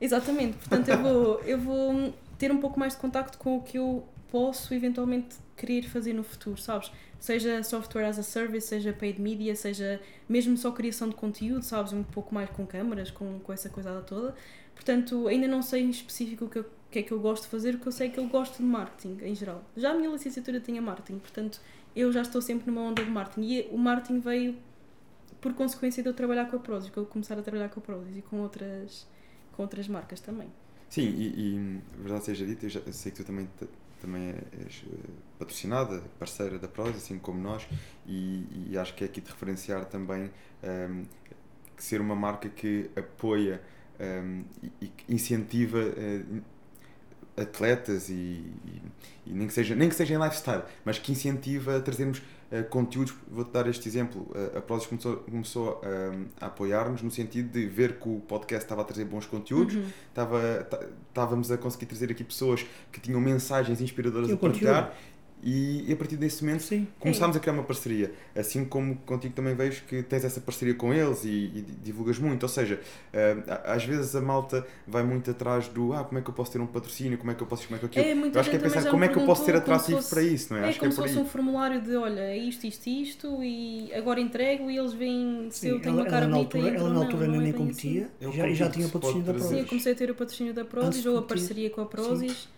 [0.00, 3.76] Exatamente, portanto eu vou, eu vou ter um pouco mais de contacto com o que
[3.78, 6.90] eu posso eventualmente querer fazer no futuro, sabes?
[7.20, 11.92] Seja software as a service, seja paid media, seja mesmo só criação de conteúdo, sabes?
[11.92, 14.34] Um pouco mais com câmaras, com, com essa coisada toda.
[14.74, 17.50] Portanto, ainda não sei em específico o que, eu- que é que eu gosto de
[17.50, 19.62] fazer, o que eu sei que eu gosto de marketing em geral.
[19.76, 21.60] Já a minha licenciatura tinha marketing, portanto
[21.94, 24.56] eu já estou sempre numa onda de marketing e o marketing veio
[25.42, 27.82] por consequência de eu trabalhar com a Prozis, que eu começar a trabalhar com a
[27.82, 29.06] Prozis e com outras,
[29.52, 30.48] com outras marcas também.
[30.88, 33.48] Sim, e, e verdade seja dita, eu, já, eu sei que tu também,
[34.00, 37.66] também és eh, patrocinada, parceira da Prozis, assim como nós,
[38.06, 40.30] e, e acho que é aqui de referenciar também
[40.62, 41.02] ehm,
[41.76, 43.60] que ser uma marca que apoia
[43.98, 44.42] ehm,
[44.80, 46.22] e, que incentiva eh,
[47.36, 48.82] atletas e, e,
[49.26, 52.22] e nem, que seja, nem que seja em lifestyle, mas que incentiva a trazermos
[52.52, 53.14] uh, conteúdos.
[53.30, 54.22] Vou-te dar este exemplo.
[54.30, 58.64] Uh, a Prozis começou, começou uh, a apoiar-nos no sentido de ver que o podcast
[58.64, 59.84] estava a trazer bons conteúdos, Uhum.
[60.08, 64.94] estava, tá- estávamos a conseguir trazer aqui pessoas que tinham mensagens inspiradoras a partilhar.
[65.42, 66.86] E, e a partir desse momento Sim.
[67.00, 68.12] começámos a criar uma parceria.
[68.34, 72.44] Assim como contigo também vejo que tens essa parceria com eles e, e divulgas muito.
[72.44, 72.80] Ou seja,
[73.48, 76.52] a- às vezes a malta vai muito atrás do ah, como é que eu posso
[76.52, 78.04] ter um patrocínio, como é que eu posso isto, como é que aquilo.
[78.06, 79.62] É, muita eu acho que é pensar já como é que eu posso ser como
[79.62, 80.66] atrativo fosse- para isso, não é?
[80.66, 81.24] É acho que é como se por fosse aí.
[81.24, 85.58] um formulário de olha, é isto, isto, isto e agora entrego e eles veem se
[85.60, 87.02] Sim, eu tenho ela, uma cara ela na bonita altura, e entro ela na não,
[87.02, 88.92] altura não é nem bem competia É o e já, e já conteúdo tinha se
[88.92, 89.68] patrocínio da pode Sim, eu Prozis.
[89.68, 92.48] comecei a ter o patrocínio da Prozis ou a parceria com a Prozis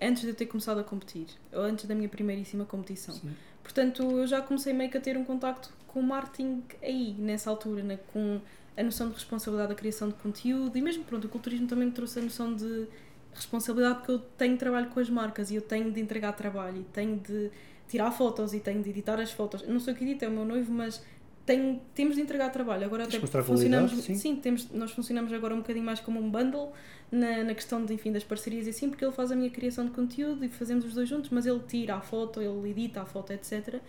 [0.00, 3.14] antes de eu ter começado a competir, ou antes da minha primeiríssima competição.
[3.14, 3.30] Sim.
[3.62, 7.50] Portanto, eu já comecei meio que a ter um contacto com o marketing aí, nessa
[7.50, 7.98] altura, né?
[8.12, 8.40] com
[8.76, 11.92] a noção de responsabilidade da criação de conteúdo e mesmo, pronto, o culturismo também me
[11.92, 12.86] trouxe a noção de
[13.34, 16.84] responsabilidade porque eu tenho trabalho com as marcas e eu tenho de entregar trabalho e
[16.84, 17.50] tenho de
[17.88, 19.62] tirar fotos e tenho de editar as fotos.
[19.62, 21.02] Eu não sei o que edita, é o meu noivo, mas
[21.44, 22.84] tenho, temos de entregar trabalho.
[22.84, 24.36] Agora até funcionamos, qualidade, sim.
[24.36, 26.72] temos, nós funcionamos agora um bocadinho mais como um bundle
[27.10, 29.84] na, na questão de, enfim, das parcerias e assim, porque ele faz a minha criação
[29.84, 33.06] de conteúdo e fazemos os dois juntos, mas ele tira a foto, ele edita a
[33.06, 33.80] foto, etc.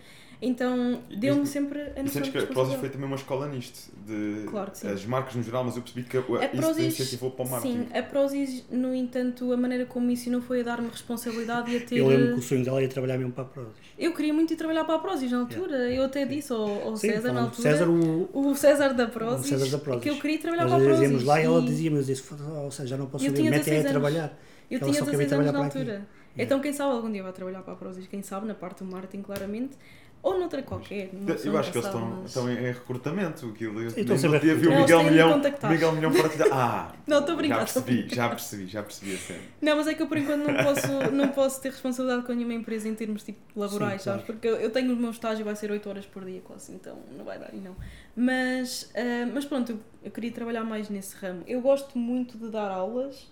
[0.42, 3.16] Então E- deu-me e- sempre a E noção de que a Prozis foi também uma
[3.16, 4.88] escola nisto, de Claro que sim.
[4.88, 7.48] as marcas no geral, mas eu percebi que a- A isso Prozis, incentivou para o
[7.50, 7.78] marketing.
[7.92, 11.76] sim, a Prozis, no entanto, a maneira como me ensinou foi a dar-me responsabilidade e
[11.76, 11.98] a ter...
[11.98, 13.72] Eu lembro que o sonho dela era trabalhar mesmo para a Prozis.
[13.98, 15.76] Eu queria muito ir trabalhar para a Prozis na altura.
[15.92, 17.62] Eu até disse ao, ao Sim, César na altura.
[17.70, 20.02] César, o, O César da Prozis, O César da Prozis.
[20.02, 21.00] que eu queria trabalhar nós para a Prozis.
[21.02, 22.34] dizíamos lá e ela e dizia, mas eu disse,
[22.64, 23.92] ou seja, já não posso Eu saber, tinha mete é 16 a anos.
[23.92, 24.38] trabalhar.
[24.70, 25.78] Eu Ela tinha só queria 16 anos na aqui.
[25.78, 26.08] altura.
[26.38, 28.90] Então quem sabe algum dia vai trabalhar para a Prozis, quem sabe na parte do
[28.90, 29.76] marketing claramente,
[30.22, 31.10] ou noutra qualquer.
[31.44, 33.46] Eu acho que nunca eles estão, estão em recrutamento.
[33.46, 34.80] Aquilo, a no dia vi o.
[34.80, 35.70] Miguel Milhão, contactar.
[35.70, 36.48] Miguel Milhão partilhar.
[36.60, 36.92] Ah!
[37.06, 39.40] Não, estou a brincar, Já percebi, já percebi, já percebi a cena.
[39.62, 42.54] Não, mas é que eu por enquanto não posso, não posso ter responsabilidade com nenhuma
[42.54, 44.24] empresa em termos tipo laborais, sabes?
[44.24, 44.40] claro.
[44.40, 46.98] Porque eu, eu tenho o meu estágio, vai ser 8 horas por dia quase, então
[47.16, 47.76] não vai dar e não.
[48.16, 51.42] Mas, ah, mas pronto, eu, eu queria trabalhar mais nesse ramo.
[51.46, 53.30] Eu gosto muito de dar aulas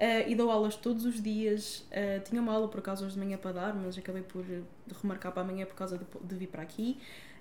[0.00, 1.86] ah, e dou aulas todos os dias.
[1.92, 4.62] Ah, tinha uma aula por acaso hoje de manhã para dar, mas acabei por eh,
[5.02, 6.98] remarcar para amanhã por causa de, de vir para aqui.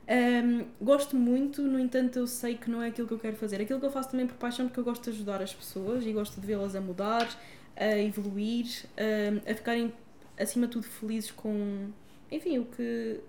[0.08, 3.62] Ahm, gosto muito, no entanto, eu sei que não é aquilo que eu quero fazer.
[3.62, 6.12] Aquilo que eu faço também por paixão, porque eu gosto de ajudar as pessoas e
[6.12, 7.30] gosto de vê-las a mudar,
[7.78, 8.66] a evoluir,
[8.98, 9.94] ahm, a ficarem,
[10.38, 11.90] acima de tudo, felizes com,
[12.32, 13.20] enfim, o que.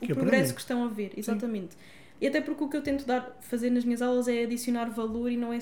[0.00, 1.76] o Que progresso que estão a ver, exatamente.
[2.20, 5.30] E até porque o que eu tento dar, fazer nas minhas aulas é adicionar valor
[5.30, 5.58] e não é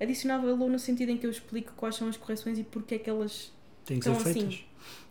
[0.00, 2.98] adicionar valor no sentido em que eu explico quais são as correções e porque é
[2.98, 3.52] que elas
[3.84, 4.64] Tem que ser Então, assim, feitas.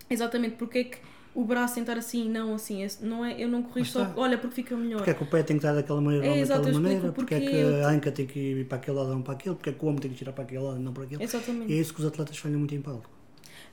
[0.09, 0.97] Exatamente, porque é que
[1.35, 2.85] o braço tem que estar assim e não assim.
[3.01, 4.97] Não é, eu não corrijo Lá só, olha, porque fica melhor.
[4.97, 7.11] Porque é que o pé tem que estar daquela maneira É, ou daquela maneira?
[7.11, 9.55] Porque é que a anca tem que ir para aquele lado ou para aquele?
[9.55, 11.23] Porque é que o ombro tem que tirar para aquele lado e não para aquele?
[11.23, 11.71] Exatamente.
[11.71, 13.09] E é isso que os atletas falham muito em palco.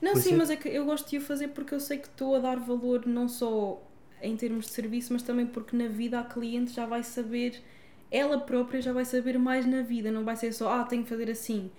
[0.01, 1.97] Não, Por sim, é- mas é que eu gosto de o fazer porque eu sei
[1.97, 3.81] que estou a dar valor não só
[4.21, 7.61] em termos de serviço, mas também porque na vida a cliente já vai saber,
[8.11, 11.09] ela própria já vai saber mais na vida, não vai ser só, ah, tenho que
[11.09, 11.69] fazer assim.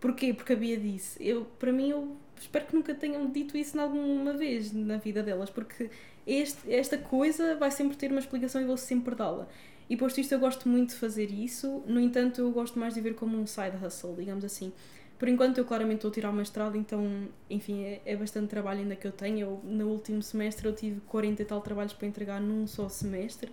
[0.00, 0.34] Porquê?
[0.34, 1.16] Porque a Bia disse.
[1.26, 5.50] Eu, para mim, eu espero que nunca tenham dito isso alguma vez na vida delas,
[5.50, 5.90] porque
[6.26, 9.48] este, esta coisa vai sempre ter uma explicação e vou sempre dá-la.
[9.88, 13.00] E posto isto, eu gosto muito de fazer isso, no entanto, eu gosto mais de
[13.00, 14.72] ver como um side hustle, digamos assim.
[15.18, 18.80] Por enquanto, eu claramente estou a tirar o mestrado, então, enfim, é, é bastante trabalho
[18.80, 19.40] ainda que eu tenho.
[19.40, 23.50] Eu, no último semestre, eu tive 40 e tal trabalhos para entregar num só semestre.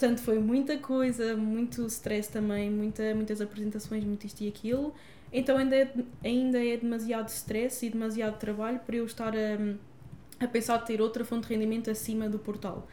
[0.00, 4.94] Portanto, foi muita coisa, muito stress também, muita, muitas apresentações, muito isto e aquilo.
[5.32, 5.92] Então, ainda é,
[6.24, 11.00] ainda é demasiado stress e demasiado trabalho para eu estar a, a pensar de ter
[11.02, 12.88] outra fonte de rendimento acima do portal.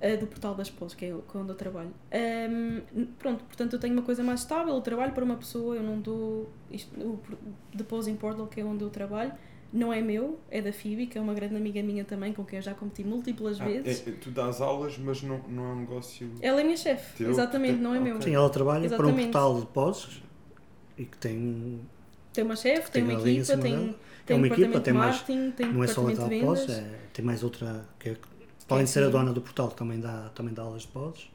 [0.00, 1.92] eh, do portal das pós, que é onde eu trabalho.
[2.12, 5.82] Ahm, pronto, portanto eu tenho uma coisa mais estável, eu trabalho para uma pessoa, eu
[5.82, 7.20] não dou isto, o
[7.76, 9.32] The Posing Portal, que é onde eu trabalho,
[9.72, 12.58] não é meu, é da Phoebe, que é uma grande amiga minha também, com quem
[12.58, 14.06] eu já competi múltiplas Ah, vezes.
[14.06, 16.30] é- tu dás aulas, mas não, não é um negócio.
[16.40, 18.16] Ela é minha chefe, exatamente, não é meu.
[18.16, 18.28] ok.
[18.28, 19.32] Sim, ela trabalha para um Exatamente.
[19.32, 20.22] portal de poses
[20.96, 21.80] e que tem.
[22.32, 23.94] Tem uma chefe, tem, Tem uma equipa, tem, dela.
[24.24, 26.70] tem É um uma equipa, tem mais- marketing, tem Não é só a de poses,
[26.78, 27.84] é, tem mais outra.
[27.98, 28.16] Que é,
[28.70, 31.30] além de ser a dona do portal, que também dá, também dá aulas de poses,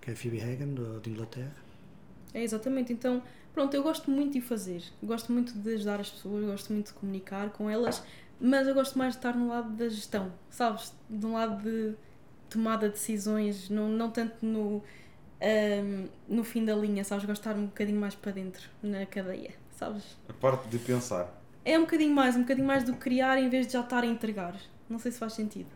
[0.00, 1.54] que é a Phoebe Hagan, de Inglaterra.
[2.34, 2.92] É, exatamente.
[2.92, 3.22] Então,
[3.52, 4.82] pronto, eu gosto muito de fazer.
[5.02, 8.02] Gosto muito de ajudar as pessoas, gosto muito de comunicar com elas,
[8.40, 10.94] mas eu gosto mais de estar no lado da gestão, sabes?
[11.08, 11.94] De um lado de
[12.50, 14.82] tomada de decisões, não, não tanto no,
[15.40, 17.24] ahm, no fim da linha, sabes?
[17.24, 20.16] Gosto de estar um bocadinho mais para dentro, na cadeia, sabes?
[20.28, 21.40] A parte de pensar.
[21.64, 24.06] É um bocadinho mais, um bocadinho mais do criar em vez de já estar a
[24.06, 24.56] entregar.
[24.88, 25.70] Não sei se faz sentido.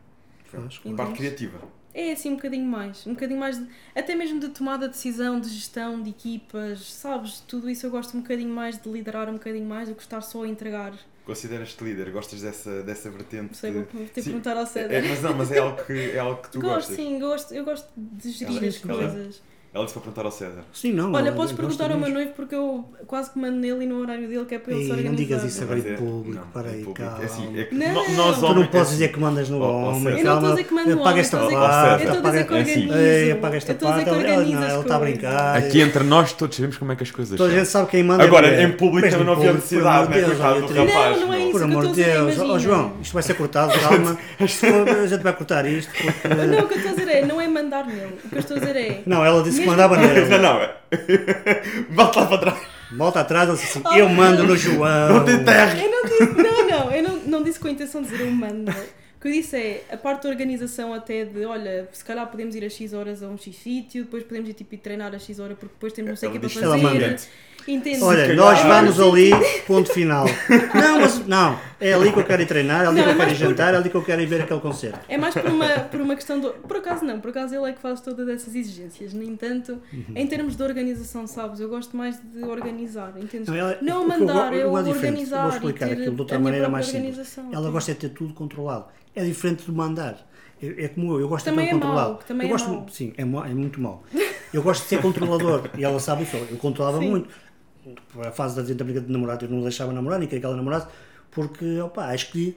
[0.44, 0.80] Faz.
[0.84, 1.60] A parte criativa.
[1.98, 3.06] É assim um bocadinho mais.
[3.06, 7.40] Um bocadinho mais, de, até mesmo de tomada de decisão, de gestão, de equipas, sabes?
[7.48, 10.20] Tudo isso eu gosto um bocadinho mais de liderar um bocadinho mais do que estar
[10.20, 10.92] só a entregar.
[11.24, 12.10] Consideras-te líder?
[12.10, 13.46] Gostas dessa, dessa vertente?
[13.48, 15.02] Não sei, vou ter que perguntar ao É, Cédar.
[15.08, 16.96] mas não, mas é algo que, é algo que tu gosto, gostas.
[16.96, 19.16] sim, gosto, eu gosto de gerir Ela- as ela- coisas.
[19.36, 20.62] Ela disse para perguntar ao César.
[20.72, 21.12] Sim, não.
[21.12, 24.28] Olha, eu perguntar ao meu noivo porque eu quase que mando nele e no horário
[24.28, 25.22] dele que é para ele Ei, se não organizar.
[25.24, 25.76] digas isso agora.
[25.78, 26.94] Mas em é- público, não, para aí, público.
[26.94, 27.22] calma.
[27.22, 27.86] É assim, é que Não.
[27.88, 28.66] no- nós Tu não homens.
[28.68, 30.02] podes é dizer que mandas no Oh, oh, homem.
[30.02, 30.18] César.
[30.18, 31.96] Eu não estou a dizer que mando apaga homem, esta estou a dizer- parte, eu
[31.96, 32.70] estou a dizer apaga- que É assim.
[32.88, 32.98] organizo.
[32.98, 34.18] Ei, apaga esta Eu estou a dizer parte.
[34.20, 35.18] que Ela, organizo não, as ela está a coisas.
[35.18, 35.56] brincar.
[35.56, 37.58] Aqui entre nós todos sabemos como é que as coisas Toda a são.
[37.60, 38.22] gente sabe quem manda.
[38.22, 38.68] é Agora, mulher.
[38.68, 40.16] em público Mas também não havia público, necessidade, por amor né?
[40.16, 40.92] de Deus, Coitado olha, do Teresa.
[40.98, 41.20] rapaz.
[41.20, 42.58] Não, não é isso Por que eu amor estou de a dizer, Deus, ó imagina.
[42.74, 44.18] João, isto vai ser cortado, calma.
[44.40, 45.90] Isto- a gente vai cortar isto.
[45.92, 48.16] porque- Não, o que eu estou a dizer é, não é mandar nele.
[48.24, 49.02] O que eu estou a dizer é.
[49.06, 50.38] Não, ela disse que mandava Não, nele.
[50.38, 51.94] não.
[51.94, 52.58] Volta lá para trás.
[52.92, 55.08] Volta atrás, assim: Oh, Eu mando no João.
[55.08, 55.82] Não te enterres.
[55.82, 58.30] Eu não disse, não, não, eu não, não disse com a intenção de dizer eu
[58.30, 58.70] mando.
[58.70, 62.54] O que eu disse é a parte da organização até de, olha, se calhar podemos
[62.54, 65.40] ir a X horas a um X sítio, depois podemos ir tipo treinar a X
[65.40, 67.18] hora porque depois temos não sei o que para fazer.
[67.66, 67.88] Manda.
[67.88, 68.02] Entende?
[68.02, 69.30] Olha, calhar- nós vamos ali,
[69.66, 70.26] ponto final.
[70.74, 73.14] Não, mas não, é ali que eu quero ir treinar, é ali Não, que eu
[73.14, 74.98] é quero ir jantar, é ali que eu quero ir ver aquele concerto.
[75.08, 76.50] É mais por uma, por uma questão do.
[76.50, 79.12] Por acaso não, por acaso ele é que faz todas essas exigências.
[79.12, 80.04] No entanto, Uhum.
[80.14, 81.60] em termos de organização, sabes?
[81.60, 83.48] Eu gosto mais de organizar, entendes?
[83.48, 85.06] Não, ela- Não eu mandar, eu, eu gosto diferente.
[85.12, 85.42] organizar.
[85.42, 87.02] Vou explicar e ter aquilo de outra maneira mais simples.
[87.18, 88.86] organização, Ela gosta de ter tudo controlado.
[89.14, 90.26] É diferente de mandar.
[90.62, 92.18] É, é como eu, eu gosto Também de é ter tudo mau, controlado.
[92.20, 92.86] que também eu é gosto, mau.
[92.90, 94.02] Sim, é, mau- é muito mau.
[94.54, 96.36] Eu gosto de ser controlador e ela sabe isso.
[96.50, 97.10] Eu controlava Sim.
[97.10, 97.28] muito.
[98.24, 100.88] A fase da brinca de namorado, eu não deixava namorar, nem queria que ela namorasse,
[101.30, 102.56] porque opa, acho que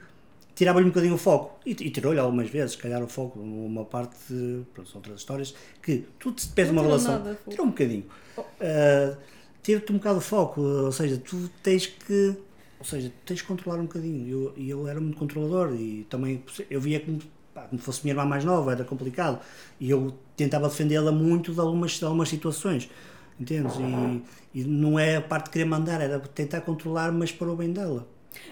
[0.55, 1.59] tirava-lhe um bocadinho o foco.
[1.65, 3.39] E, e tirou-lhe algumas vezes, se calhar, o foco.
[3.39, 7.13] Uma parte, de, pronto, são outras histórias, que tu te pedes Não uma relação.
[7.13, 8.05] nada, tirou um bocadinho.
[8.37, 9.15] Uh,
[9.61, 12.35] Tira-te um bocado o foco, ou seja, tu tens que.
[12.79, 14.25] Ou seja, tens que controlar um bocadinho.
[14.25, 17.19] E eu, eu era muito controlador e também eu via como,
[17.53, 19.39] pá, como fosse minha irmã mais nova, era complicado.
[19.79, 22.89] E eu tentava defendê-la muito de algumas, de algumas situações.
[23.39, 23.75] Entendes?
[23.77, 27.55] E, e não é a parte de querer mandar, era tentar controlar, mas para o
[27.55, 28.05] bem dela.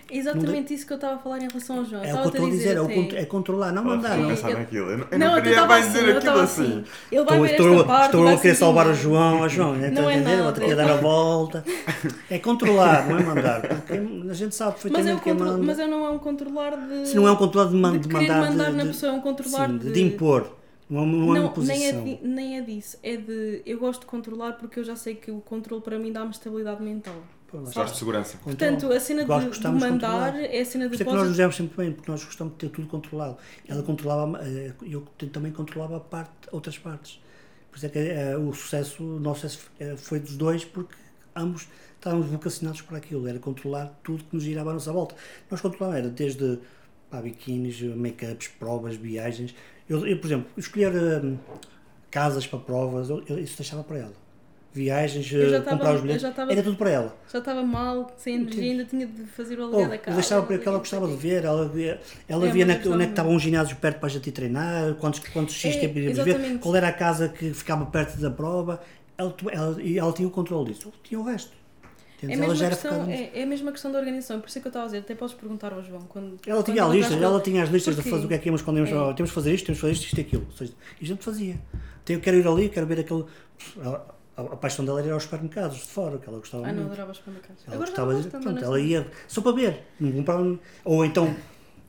[0.10, 2.02] Exatamente isso que eu estava a falar em relação ao João.
[2.04, 4.18] É o que eu estou a dizer, é, é controlar, não mandar.
[4.18, 4.32] Não.
[4.32, 4.90] eu- naquilo.
[4.92, 6.64] Eu não, eu Não, não queria mais assim, dizer aquilo assim.
[6.64, 6.84] assim.
[7.12, 8.06] Ele vai Estou, ver estou, parte.
[8.06, 9.90] estou a querer salvar o João, a João, né?
[9.92, 10.36] Não Está a é entender?
[10.38, 10.60] Vou nada.
[10.62, 11.64] ter que dar a volta.
[12.30, 13.62] É controlar, não é mandar.
[13.62, 13.94] Porque
[14.30, 15.48] a gente sabe Mas, é perfeitamente o quem contro...
[15.54, 15.64] manda.
[15.66, 17.08] mas eu não é um controlar de.
[17.08, 18.90] Se não é um controlar de, man- de de querer mandar, mandar de, na de-
[18.90, 20.57] pessoa, é um controlar sim, de- de impor.
[20.90, 21.50] Não, é- não uma Não, nem é,
[21.94, 22.04] posição.
[22.04, 22.98] di- nem é disso.
[23.04, 23.62] É de.
[23.66, 26.82] Eu gosto de controlar porque eu já sei que o controle para mim dá-me estabilidade
[26.82, 27.16] mental.
[27.52, 28.38] Gosto de segurança.
[28.44, 30.36] Portanto, a cena de, de de mandar controlar.
[30.36, 32.24] é a cena Por de isso é que nós nos demos sempre bem, porque nós
[32.24, 33.38] gostamos de ter tudo controlado.
[33.68, 35.02] Ela controlava, eh, eu
[35.32, 37.22] também controlava parte, outras partes.
[37.72, 40.94] Por isso é que eh, o sucesso, o nosso sucesso eh, foi dos dois, porque
[41.34, 45.16] ambos estávamos vocacionados para aquilo, era controlar tudo que nos girava à nossa volta.
[45.50, 46.60] Nós controlávamos, era desde
[47.10, 49.56] pá, biquínis, make-ups, provas, viagens.
[49.90, 51.34] Eu, eu, por exemplo, escolher eh,
[52.12, 54.14] casas para provas, eu- eu- isso deixava para ela.
[54.74, 57.16] Viagens, Eu eh, estava- comprar os eu bilhetes, já estava- era tudo para ela.
[57.32, 60.18] Já estava mal, sem energia, ainda tinha de fazer o Oh, aluguel da eu casa.
[60.18, 62.84] deixava para não que ela gostava de ver, ela via, ela É, via na, onde
[62.84, 63.38] é que estava muito.
[63.38, 65.94] um ginásio perto para a gente ir treinar, quantos, quantos X É, tempo
[66.24, 68.80] ver, qual era a casa que ficava perto da prova,
[69.18, 71.52] ela, ela, e ela tinha o controle disso, tinha o resto.
[72.22, 74.58] É a, mesma já era questão, é, é a mesma questão da organização, por isso
[74.58, 76.02] é que eu estava a dizer, até podes perguntar ao João.
[76.02, 78.10] Quando, Ela quando tinha a lista, ela tinha as listas de Porquê?
[78.12, 78.96] fazer o que é que íamos quando íamos, É.
[79.00, 80.46] "Oh, temos que fazer isto, temos que fazer isto, isto e aquilo.
[80.50, 81.60] Ou seja, e a gente fazia.
[82.04, 83.26] Então, eu quero ir ali, quero ver aquele.
[83.82, 86.76] A, a paixão dela era ir aos supermercados de fora, que ela gostava Ah, não
[86.76, 86.88] muito.
[86.88, 87.64] adorava os supermercados.
[87.66, 90.60] Ela Agora gostava não de, pronto, ela ia só para ver, não comprava.
[90.86, 91.36] Ou então,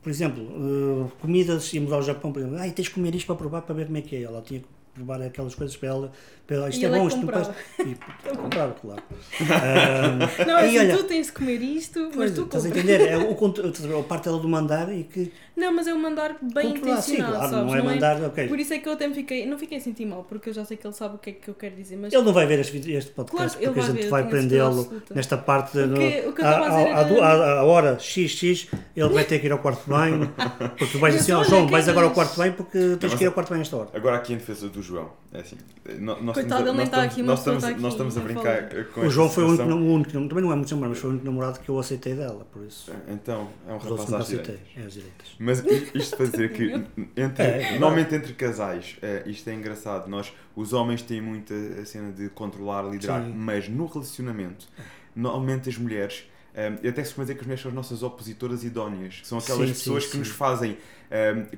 [0.02, 3.36] por exemplo, eh, comidas, íamos ao Japão, por exemplo, ai, tens de comer isto para
[3.36, 4.22] provar para ver como é que é.
[4.22, 4.62] Ela tinha
[4.98, 6.12] provar aquelas coisas para ela,
[6.46, 7.54] para ela isto E é é bom, isto não comprava.
[7.76, 7.96] parece.
[8.26, 9.02] E comprava, claro.
[9.50, 12.68] Ah, Não, é assim, olha, tu tens de comer isto, mas pois, tu estás a
[12.68, 12.84] compras.
[12.84, 13.08] entender?
[13.08, 16.70] É o, a parte dela do mandar e que Não, mas é um mandar bem
[16.72, 17.52] controlar, sim, claro, sabes?
[17.52, 18.48] não é mandar, ok.
[18.48, 20.52] Por isso é que eu até me fiquei, não fiquei a sentir mal, porque eu
[20.54, 22.32] já sei que ele sabe o que é que eu quero dizer, mas Ele não
[22.32, 25.02] vai ver este, este podcast Claro, ele porque a vai gente ver, vai a prendê-lo
[25.14, 25.86] nesta parte O que-
[26.22, 29.52] no- o que eu a du- à- à hora XX, ele vai ter que ir
[29.52, 30.32] ao quarto de banho,
[30.78, 32.96] porque tu vais assim, ó olha, João, quem vais agora ao quarto de banho porque
[32.98, 33.88] tens que ir ao quarto de banho a esta hora.
[33.94, 35.56] Agora aqui em defesa do João, é assim,
[36.00, 37.92] nó- nós Coitado, estamos a, ele nem nós está aqui, nós estamos, está aqui, nós
[37.92, 40.70] estamos a brincar com O João foi o único, o único, também não é muito
[40.70, 42.90] namorado, mas foi o único namorado que eu aceitei dela, por isso.
[43.08, 44.54] Então, é um rapaz nunca às direitas.
[44.54, 45.28] aceitei, é às direitas.
[45.38, 46.72] Mas isto para dizer que
[47.16, 51.54] entre, É, é normalmente entre casais, eh, isto é engraçado, nós, os homens têm muita
[51.54, 53.32] a cena de controlar, liderar, Sim.
[53.34, 54.66] mas no relacionamento,
[55.14, 56.24] normalmente as mulheres,
[56.54, 59.38] eh, eu até costumo dizer que as mulheres são as nossas opositoras idóneas, que são
[59.38, 60.76] aquelas Sim, pessoas sim, que nos fazem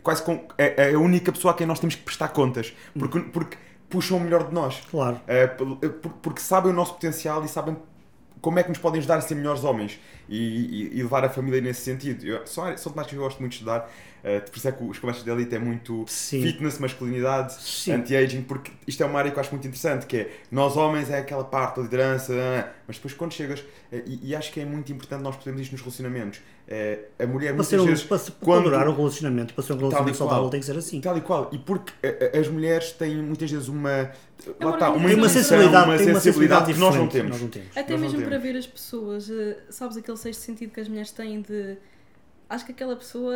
[0.02, 3.20] quase com, é, é a única pessoa a quem nós temos que prestar contas, porque,
[3.20, 3.56] porque
[3.88, 4.80] puxam o melhor de nós.
[4.90, 5.20] Claro.
[5.56, 7.76] Por- porque sabem o nosso potencial e sabem
[8.40, 10.36] como é que nos podem ajudar a ser melhores homens e,
[10.94, 12.24] e- e levar a família nesse sentido.
[12.24, 13.90] Eu, são, são temáticas que eu gosto muito de estudar.
[14.22, 16.42] Uh, por isso é que os conversas de elite é muito Sim.
[16.42, 17.54] fitness, masculinidade,
[17.88, 21.08] anti-aging, porque isto é uma área que eu acho muito interessante, que é nós homens
[21.08, 24.60] é aquela parte da liderança, ah, mas depois quando chegas, eh, e, e acho que
[24.60, 27.86] é muito importante nós percebermos isto nos relacionamentos, é, a mulher Para, muitas ser um,
[27.86, 30.28] vezes, para, para quando- durar um relacionamento, para ser um relacionamento qual.
[30.28, 31.00] saudável, tem que ser assim.
[31.00, 31.92] tal e qual, e porque
[32.38, 34.10] as mulheres têm muitas vezes uma,
[34.60, 37.30] lá está, uma, uma sensibilidade, uma sensibilidade sensibilidade que nós não temos.
[37.30, 37.76] Nós não temos.
[37.76, 39.30] Até Nós mesmo para ver as pessoas,
[39.70, 41.76] sabes aquele sexto sentido que as mulheres têm de.
[42.48, 43.34] Acho que aquela pessoa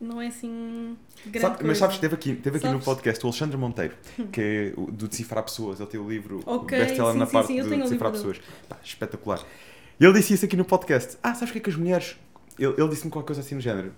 [0.00, 0.96] não é assim
[1.26, 2.84] grande Sabe- mas sabes, teve aqui, teve aqui no Sabes?
[2.84, 3.94] podcast o Alexandre Monteiro,
[4.32, 7.58] que é do Decifrar Pessoas, ele tem o livro Ok, best-seller na sim, parte sim,
[7.58, 8.40] eu de tenho o Decifrar Pessoas.
[8.68, 9.40] Pá, espetacular.
[9.98, 11.16] Ele disse isso aqui no podcast.
[11.22, 12.16] Ah, sabes o que é que as mulheres...
[12.58, 13.92] Ele, ele disse-me qualquer coisa assim no género.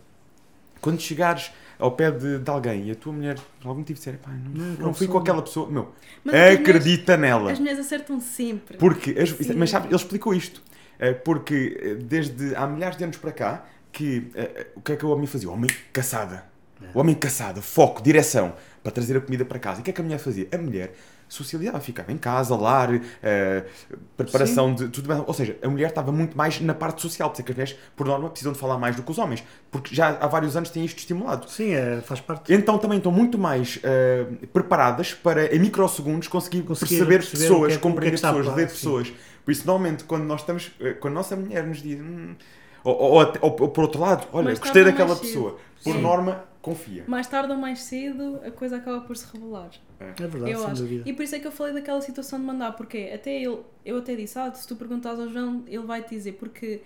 [0.80, 4.16] Quando chegares ao pé de, de alguém e a tua mulher, por algum motivo, disser,
[4.18, 5.92] pá, não, Não, não, fui com aquela pessoa, meu,
[6.24, 7.40] Mas é acredita nela.
[7.40, 8.76] mulheres- As mulheres acertam sempre.
[8.76, 10.62] Porque, as- mas sabe, ele explicou isto.
[11.00, 13.66] Eh, Porque eh, desde há milhares de anos para cá,
[13.98, 15.48] que eh, o que é que o homem fazia?
[15.48, 16.44] O homem caçada.
[16.94, 18.54] O homem caçada, foco, direção,
[18.84, 19.78] para trazer a comida para casa.
[19.78, 20.46] E o que é que a mulher fazia?
[20.52, 20.94] A mulher
[21.28, 22.88] socializava, ficava em casa, lar,
[23.20, 23.64] eh,
[24.16, 25.22] preparação de tudo bem.
[25.26, 27.28] Ou seja, a mulher estava muito mais na parte social.
[27.30, 29.18] Por isso é que as mulheres, por norma, precisam de falar mais do que os
[29.18, 29.42] homens.
[29.72, 31.50] Porque já há vários anos têm isto estimulado.
[31.50, 32.54] Sim, é, faz parte.
[32.54, 37.72] Então também estão muito mais eh, preparadas para, em microsegundos, conseguir, Conseguir perceber, perceber pessoas,
[37.72, 38.74] é compreender é pessoas, par, ler sim.
[38.76, 39.12] pessoas.
[39.44, 40.70] Por isso, normalmente, quando nós estamos,
[41.00, 42.36] quando a nossa mulher nos diz, "Hum",
[42.88, 46.00] ou, ou, ou- ou por outro lado, olha, Mais gostei daquela pessoa, por Sim.
[46.02, 47.04] norma, confia.
[47.06, 49.70] Mais tarde ou mais cedo, a coisa acaba por se revelar.
[50.00, 50.82] É verdade, eu sem acho.
[50.82, 51.02] dúvida.
[51.08, 53.98] E por isso é que eu falei daquela situação de mandar, porque até ele, eu
[53.98, 56.82] até disse, ah, se tu perguntares ao João, ele vai te dizer, porque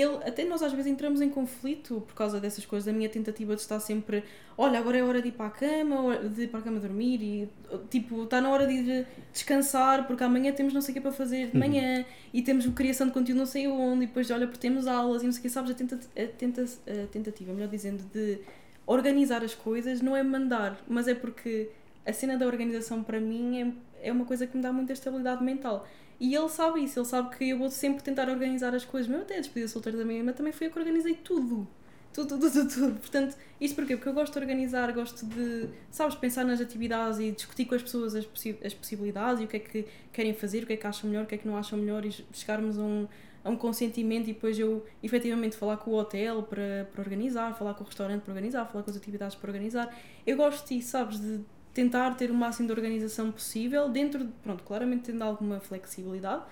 [0.00, 3.54] ele, até nós às vezes entramos em conflito por causa dessas coisas, da minha tentativa
[3.54, 4.24] de estar sempre,
[4.56, 7.22] olha, agora é hora de ir para a cama, de ir para a cama dormir
[7.22, 7.48] e
[7.90, 11.12] tipo, está na hora de ir descansar, porque amanhã temos não sei o que para
[11.12, 14.60] fazer de manhã e temos criação de conteúdo não sei onde, e depois olha, porque
[14.60, 17.68] temos aulas e não sei o que, sabes, a, tenta, a, tenta, a tentativa, melhor
[17.68, 18.38] dizendo, de
[18.86, 21.70] organizar as coisas não é mandar, mas é porque
[22.06, 25.42] a cena da organização para mim é, é uma coisa que me dá muita estabilidade
[25.42, 25.86] mental.
[26.22, 29.08] E ele sabe isso, ele sabe que eu vou sempre tentar organizar as coisas.
[29.10, 31.66] Mesmo até a despedida solteira da minha irmã também foi eu que organizei tudo.
[32.14, 33.00] Tudo, tudo, tudo, tudo.
[33.00, 33.96] Portanto, isto porquê?
[33.96, 37.82] Porque eu gosto de organizar, gosto de, sabes, pensar nas atividades e discutir com as
[37.82, 40.76] pessoas as, possi as possibilidades e o que é que querem fazer, o que é
[40.76, 43.08] que acham melhor, o que é que não acham melhor e chegarmos a um,
[43.42, 47.74] a um consentimento e depois eu efetivamente falar com o hotel para, para organizar, falar
[47.74, 49.92] com o restaurante para organizar, falar com as atividades para organizar.
[50.24, 51.40] Eu gosto disso, sabes, de
[51.74, 56.42] tentar ter o máximo de organização possível, dentro de, pronto, claramente tendo alguma flexibilidade.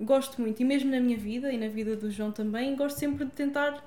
[0.00, 3.24] Gosto muito, e mesmo na minha vida e na vida do João também, gosto sempre
[3.24, 3.82] de tentar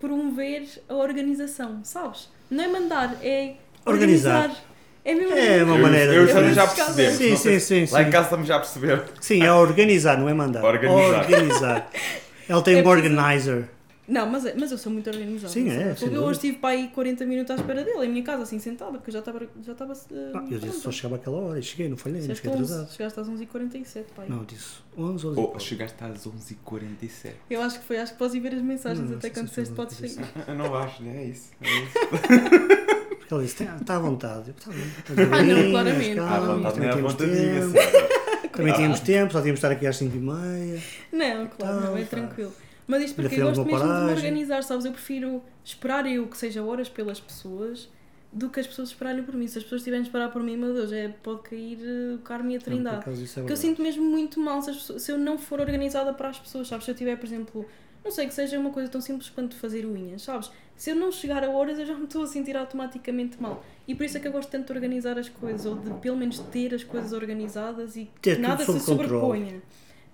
[0.00, 2.28] promover a organização, sabes?
[2.50, 3.54] Não é mandar, é
[3.84, 4.36] Organizar.
[4.44, 4.64] organizar.
[5.04, 7.16] É mesmo É uma Eu- maneira eu, de- também já Sim, percebemos.
[7.18, 8.10] sim, sei- sim, sim, Lá em sim.
[8.10, 9.04] casa estamos já a perceber.
[9.20, 10.62] Sim, é organizar, não é mandar.
[10.64, 11.20] Organizar.
[11.20, 11.90] Organizar.
[12.48, 13.68] Ele tem É um preciso- organizer.
[14.08, 15.52] Não, mas, é- mas eu sou muito organizada.
[15.52, 18.24] Sim, é, Porque eu hoje estive para aí 40 minutos à espera dele, em minha
[18.24, 19.40] casa, assim, sentada, porque eu já estava.
[19.62, 22.50] Já estava Ah, eu disse só chegava àquela hora e cheguei, não falhei, não fiquei
[22.50, 22.90] 11, atrasado.
[22.92, 24.26] chegaste às 11h47, pai.
[24.28, 25.60] Não, eu disse 11, 11 e Oh, pouco.
[25.60, 27.32] chegaste às 11h47.
[27.50, 29.50] Eu acho que foi, acho que podes ir ver as mensagens Não, até quando sim,
[29.50, 30.16] disseste podes sair.
[30.48, 31.22] Eu não acho, né?
[31.22, 31.50] É isso.
[31.60, 31.92] É isso.
[33.18, 34.48] Porque ele disse, está à vontade.
[34.48, 37.30] Eu, "Tá bem, tá Ah, não, claramente, calma, À Ah, vontade, também à temos vontade,
[37.30, 38.52] tempo.
[38.56, 40.80] Também tínhamos tempo, só tínhamos de estar aqui às 5 e meia.
[41.12, 42.52] Não, claro, não, é Então, tranquilo.
[42.88, 44.16] Mas isto porque eu gosto mesmo de me paragem.
[44.16, 44.84] organizar, sabes?
[44.86, 47.88] Eu prefiro esperar eu que seja horas pelas pessoas
[48.32, 49.46] do que as pessoas esperarem por mim.
[49.46, 52.18] Se as pessoas estiverem a esperar por mim, meu Deus, é, pode cair eh, o
[52.18, 53.22] carme e a Não, por trindade.
[53.22, 56.12] isso é Porque eu sinto mesmo muito mal se, pessoas- se eu não for organizada
[56.14, 56.84] para as pessoas, sabes?
[56.86, 57.66] Se eu tiver, por exemplo,
[58.04, 60.50] não sei, que seja uma coisa tão simples quanto fazer unhas, sabes?
[60.76, 63.64] Se eu não chegar a horas, eu já me estou a sentir automaticamente mal.
[63.86, 66.16] E por isso é que eu gosto tanto de organizar as coisas, ou de pelo
[66.16, 69.60] menos ter as coisas organizadas e que tudo nada se controle.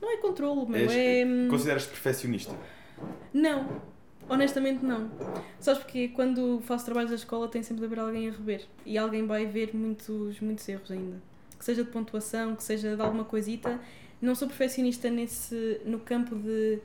[0.04, 1.24] Não é controle, meu, És- é.
[1.24, 2.54] hum, Consideras-te perfeccionista?
[3.32, 3.80] Não,
[4.28, 5.10] honestamente não.
[5.58, 8.98] Sabes porque quando faço trabalhos da escola tem sempre de haver alguém a rever e
[8.98, 11.16] alguém vai ver muitos, muitos erros ainda.
[11.58, 13.80] Que seja de pontuação, que seja de alguma coisita.
[14.20, 16.78] Não sou perfeccionista nesse, no campo de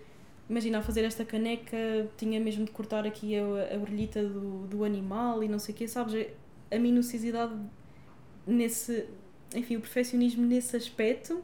[0.49, 1.77] imagina a fazer esta caneca,
[2.17, 5.77] tinha mesmo de cortar aqui a, a orelhita do, do animal e não sei o
[5.77, 6.25] quê, sabes?
[6.71, 7.53] A minuciosidade
[8.47, 9.05] nesse,
[9.53, 11.43] enfim, o perfeccionismo nesse aspecto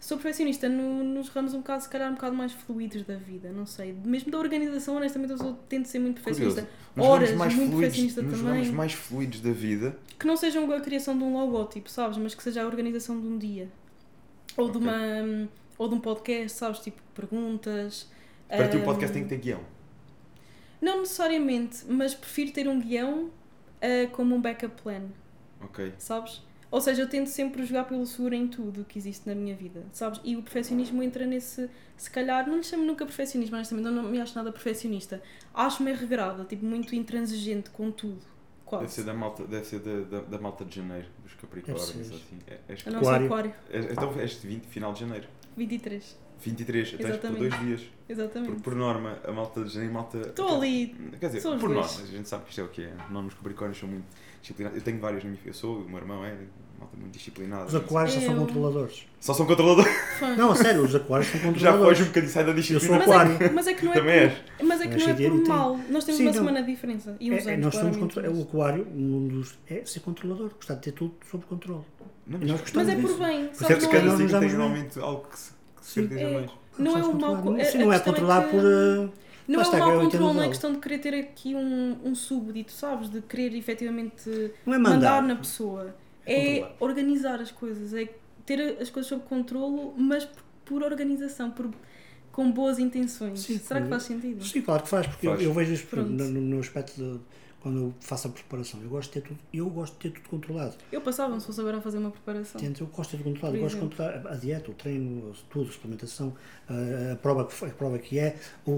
[0.00, 3.50] Sou perfeccionista no- nos ramos um bocado, se calhar, um bocado mais fluidos da vida,
[3.50, 3.92] não sei.
[4.04, 6.68] Mesmo da organização, honestamente, eu sou, tento ser muito perfeccionista.
[6.94, 7.12] Curioso.
[7.12, 8.54] Horas, mais muito fluidos, perfeccionista nos também.
[8.54, 12.16] ramos mais fluidos da vida, Que não sejam a criação de um logótipo, sabes?
[12.18, 13.68] Mas que seja a organização de um dia.
[14.56, 14.88] Ou de Ok.
[14.88, 15.48] uma.
[15.76, 16.78] Ou de um podcast, sabes?
[16.80, 18.08] Tipo, perguntas.
[18.48, 19.60] para ti o ahm, podcast tem que ter guião.
[20.80, 23.30] Não necessariamente, mas prefiro ter um guião
[23.82, 25.02] ah, como um backup plan.
[25.60, 25.92] Ok.
[25.98, 26.42] sabes?
[26.70, 29.86] Ou seja, eu tento sempre jogar pelo seguro em tudo que existe na minha vida,
[29.92, 30.20] sabes?
[30.22, 31.70] E o perfeccionismo entra nesse.
[31.96, 35.22] Se calhar, não lhe chamo nunca perfeccionismo, honestamente, não me acho nada perfeccionista.
[35.54, 38.20] Acho-me regrada, tipo, muito intransigente com tudo.
[38.66, 38.82] Quase.
[38.84, 42.38] Deve ser da malta, deve ser da, da, da malta de janeiro, dos Capricórnios, assim.
[42.46, 43.26] É, és, A nossa Aquário.
[43.26, 43.54] aquário.
[43.70, 45.26] és- então és de 20, final de janeiro.
[45.56, 46.18] 23.
[46.40, 47.82] 23, até por dois dias.
[48.08, 48.52] Exatamente.
[48.52, 50.18] Por, por norma, a malta de janeiro, malta.
[50.18, 50.94] Estou ali.
[51.18, 51.72] Quer dizer, por dois.
[51.72, 52.94] norma, a gente sabe que isto é o que é.
[53.10, 54.04] Não nos Capricórnios são muito
[54.48, 54.78] disciplinados.
[54.78, 56.34] Eu tenho vários na minha Eu sou, o meu irmão é,
[56.78, 57.66] malta muito disciplinada.
[57.66, 59.06] Os aquários só são Eu- controladores.
[59.20, 59.92] Só são controladores.
[60.36, 62.06] Não, a sério, os aquários são Já foge um controladores.
[62.08, 62.86] bocadinho, sai da Eu disciplina.
[62.88, 63.42] sou Mas aquário.
[63.44, 64.32] é, mas é que não é Também és.
[64.32, 65.76] por, mas é que Mas não é de por mal.
[65.90, 66.38] Nós temos Sim, uma não.
[66.38, 67.16] semana de diferença.
[67.20, 68.30] E uns É, é, anos, nós somos claramente, contra...
[68.30, 69.58] mas- O aquário, um dos...
[69.68, 71.84] é ser controlador, gostar de ter tudo sob controle.
[72.26, 73.18] Não, nós Mas é por disso.
[73.18, 73.46] bem.
[73.48, 74.50] Por Sabes, isso é não que é, nos signo tem bem.
[74.58, 76.06] normalmente algo que se, que se Sim.
[76.08, 76.40] caracteriza É.
[76.40, 76.50] mais.
[76.78, 77.68] Não é Somos um mau co- controlados.
[77.68, 78.64] a- Sim, a não é questão é controlar que- por...
[78.64, 79.12] uh,
[79.48, 81.96] Não Lá é um eu mau controle, não é questão de querer ter aqui um,
[82.04, 83.08] um súbdito, sabes?
[83.08, 85.22] De querer efetivamente Não é mandar, mandar.
[85.22, 85.96] na pessoa.
[86.26, 88.08] É É organizar as coisas, é
[88.44, 91.70] ter as coisas sob controlo, mas por, por organização, por,
[92.30, 93.40] com boas intenções.
[93.40, 94.44] Sim, Será que faz sentido?
[94.44, 95.42] Sim, claro que faz, porque eu- Faz.
[95.42, 97.18] Eu, vejo isso no, no aspecto de
[97.60, 98.80] quando eu faço a preparação.
[98.82, 100.76] Eu gosto de ter tudo, eu gosto de ter tudo controlado.
[100.92, 102.60] Eu passava, se fosse agora a fazer uma preparação.
[102.60, 103.56] Tento, eu gosto de ter tudo controlado.
[103.56, 106.34] Eu gosto de controlar a dieta, o treino, tudo, a suplementação,
[106.68, 108.36] a, a prova, que, a prova que é,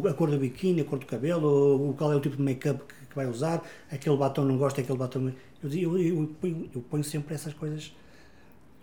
[0.09, 2.83] a cor do biquíni, a cor do cabelo, o, qual é o tipo de make-up
[2.85, 5.33] que, que vai usar, aquele batom não gosta, aquele batom.
[5.63, 7.93] Eu, eu, eu, ponho, eu ponho sempre essas coisas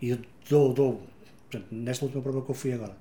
[0.00, 0.18] e eu
[0.72, 1.02] dou,
[1.70, 2.96] nesta última prova que eu fui agora,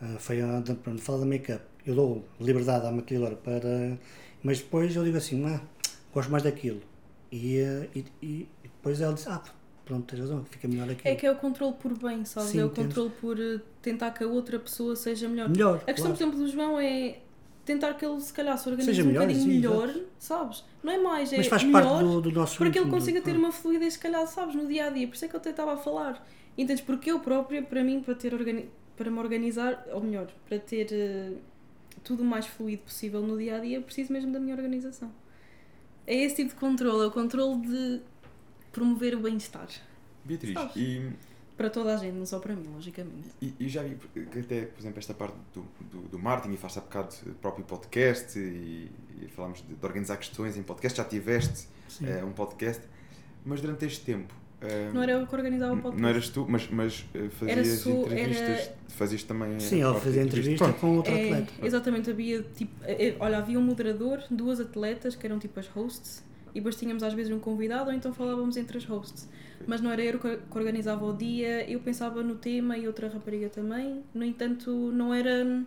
[0.00, 0.62] ah, foi a
[0.98, 1.64] fala da make-up.
[1.86, 3.96] Eu dou liberdade à maquilhadora para.
[4.42, 5.60] Mas depois eu digo assim, ah,
[6.16, 6.80] gosto mais daquilo.
[7.30, 9.42] E, ah, e, e depois ela diz, ah,
[9.84, 11.12] pronto, tens razão, fica melhor aquilo.
[11.12, 12.50] É que é o controle por bem, sabes?
[12.50, 12.86] Sim, é o entendo.
[12.86, 15.48] controle por eh, tentar que a outra pessoa seja melhor.
[15.48, 15.76] Melhor.
[15.86, 16.16] A questão, claro.
[16.16, 17.18] por exemplo, do João é
[17.64, 20.06] tentar que ele se calhar se organize Seja um melhor, bocadinho sim, melhor, exato.
[20.18, 20.64] sabes?
[20.84, 22.98] Não é mais, é Mas faz melhor parte do, do nosso para que ele ritmo,
[22.98, 25.06] consiga do- ter uma fluidez, se calhar, sabes, no dia a dia.
[25.08, 26.24] Por isso é que eu até estava a falar.
[26.56, 26.82] Entendes?
[26.82, 30.86] Porque eu própria, para mim, para, ter organi para me organizar, ou melhor, para ter
[30.92, 31.32] eh,
[32.02, 35.10] tudo o mais fluido possível no dia a dia, preciso mesmo da minha organização.
[36.06, 38.00] É esse tipo de controle, é o controle de
[38.72, 39.68] promover o bem-estar.
[40.24, 40.76] Beatriz, Sabes?
[40.76, 41.10] e,
[41.56, 43.28] Para toda a gente, não só para mim, logicamente.
[43.40, 43.96] e, e já vi
[44.30, 47.34] que até, por exemplo, esta parte do, do, do marketing e faz há bocado o
[47.34, 48.90] próprio podcast e,
[49.22, 51.66] e falámos de, de organizar questões em podcast, já tiveste
[52.02, 52.82] eh, um podcast,
[53.44, 54.34] mas durante este tempo.
[54.60, 56.02] Eh, Não era eu que organizava o podcast.
[56.02, 59.60] Não eras tu, mas, mas eh, fazias só- entrevistas, era- fazias também.
[59.60, 61.52] Sim, a ela fazia entrevista Pronto, com outro É, atleta.
[61.66, 62.72] exatamente, havia tipo.
[62.84, 66.24] eh, eh, Olha, havia um moderador, duas atletas que eram tipo as hosts,
[66.54, 69.28] e depois tínhamos às vezes um convidado, ou então falávamos entre as hosts.
[69.66, 73.48] Mas não era eu que organizava o dia, eu pensava no tema e outra rapariga
[73.48, 74.02] também.
[74.14, 75.62] No entanto, não era.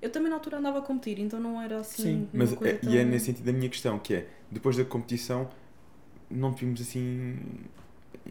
[0.00, 2.02] Eu também na altura andava a competir, então não era assim.
[2.02, 2.28] Sim.
[2.32, 2.92] Mas coisa é, tão...
[2.92, 5.48] e é nesse sentido a minha questão, que é, depois da competição,
[6.30, 7.36] não vimos assim,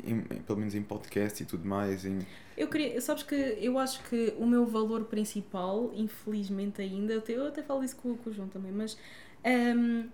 [0.06, 2.26] em- pelo menos em podcast e tudo mais, em,
[2.56, 7.34] Eu queria, sabes que eu acho que o meu valor principal, infelizmente ainda, eu até,
[7.34, 8.98] eu até falo isso com, com o João também, mas
[9.46, 10.10] hum,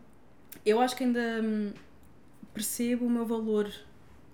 [0.65, 1.73] eu acho que ainda hum,
[2.53, 3.72] percebo o meu valor,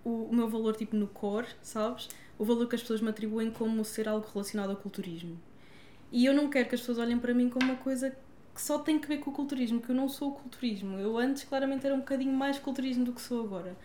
[0.03, 2.09] o, o meu valor tipo no core, sabes?
[2.37, 5.39] O valor que as pessoas me atribuem como ser algo relacionado ao culturismo.
[6.11, 8.11] E eu não quero que as pessoas olhem para mim como uma coisa
[8.55, 10.97] que só tem que ver com o culturismo, que eu não sou o culturismo.
[10.97, 13.77] Eu antes claramente era um bocadinho mais culturismo do que sou agora.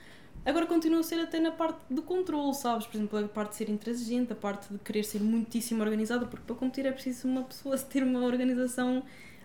[0.45, 2.87] Agora continuo a ser até na parte do controle, sabes?
[2.87, 6.45] Por exemplo, a parte de ser intransigente, a parte de querer ser muitíssimo organizada, porque
[6.47, 9.03] para competir é preciso uma pessoa ter uma organização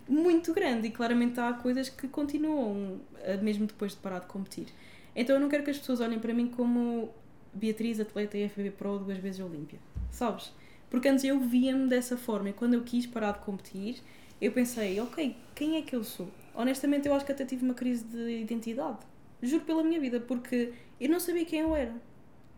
[0.08, 4.68] muito grande e claramente há coisas que continuam eh, mesmo depois de parar de competir.
[5.16, 7.10] Então eu não quero que as pessoas olhem para mim como
[7.54, 9.80] Beatriz, atleta IFBB Pro duas vezes Olímpia,
[10.12, 10.52] sabes?
[10.90, 14.02] Porque antes eu via-me dessa forma e quando eu quis parar de competir,
[14.42, 16.30] eu pensei, ok, quem é que eu sou?
[16.56, 18.98] Honestamente, eu acho que até tive uma crise de identidade.
[19.42, 21.94] Juro pela minha vida, porque eu não sabia quem eu era.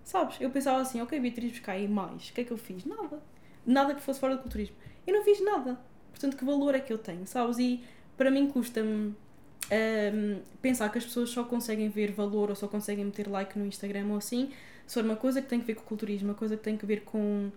[0.03, 0.39] Sabes?
[0.41, 2.29] Eu pensava assim, ok, Beatriz Biscay, e mais?
[2.29, 2.85] O que é que eu fiz?
[2.85, 3.21] Nada.
[3.65, 4.75] Nada que fosse fora do culturismo.
[5.05, 5.79] Eu não fiz nada.
[6.11, 7.59] Portanto, que valor é que eu tenho, sabes?
[7.59, 7.83] E
[8.17, 9.15] para mim custa-me
[9.71, 13.65] hum, pensar que as pessoas só conseguem ver valor ou só conseguem meter like no
[13.65, 14.51] Instagram ou assim
[14.91, 16.75] se for uma coisa que tem que ver com o culturismo, uma coisa que tem
[16.75, 17.49] que ver com,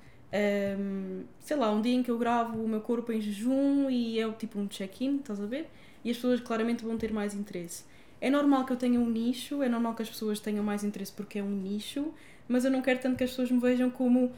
[0.79, 4.21] hum, sei lá, um dia em que eu gravo o meu corpo em jejum e
[4.21, 5.69] é tipo um check-in, estás a ver?
[6.05, 7.83] E as pessoas claramente vão ter mais interesse.
[8.25, 11.13] É normal que eu tenha um nicho, é normal que as pessoas tenham mais interesse
[11.13, 12.11] porque é um nicho,
[12.49, 14.33] mas eu não quero tanto que as pessoas me vejam como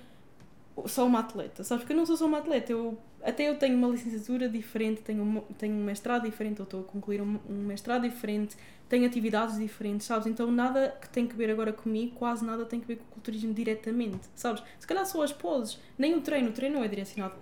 [0.87, 1.85] só uma atleta, sabes?
[1.85, 5.41] Porque eu não sou só uma atleta, eu, até eu tenho uma licenciatura diferente, tenho
[5.57, 8.57] tenho um mestrado diferente, eu estou a concluir um, um mestrado diferente,
[8.89, 10.27] tenho atividades diferentes, sabes?
[10.27, 13.09] Então nada que tem que ver agora comigo, quase nada tem que ver com o
[13.13, 14.65] culturismo diretamente, sabes?
[14.81, 17.37] Se calhar só as poses, nem o treino, o treino não é direcionado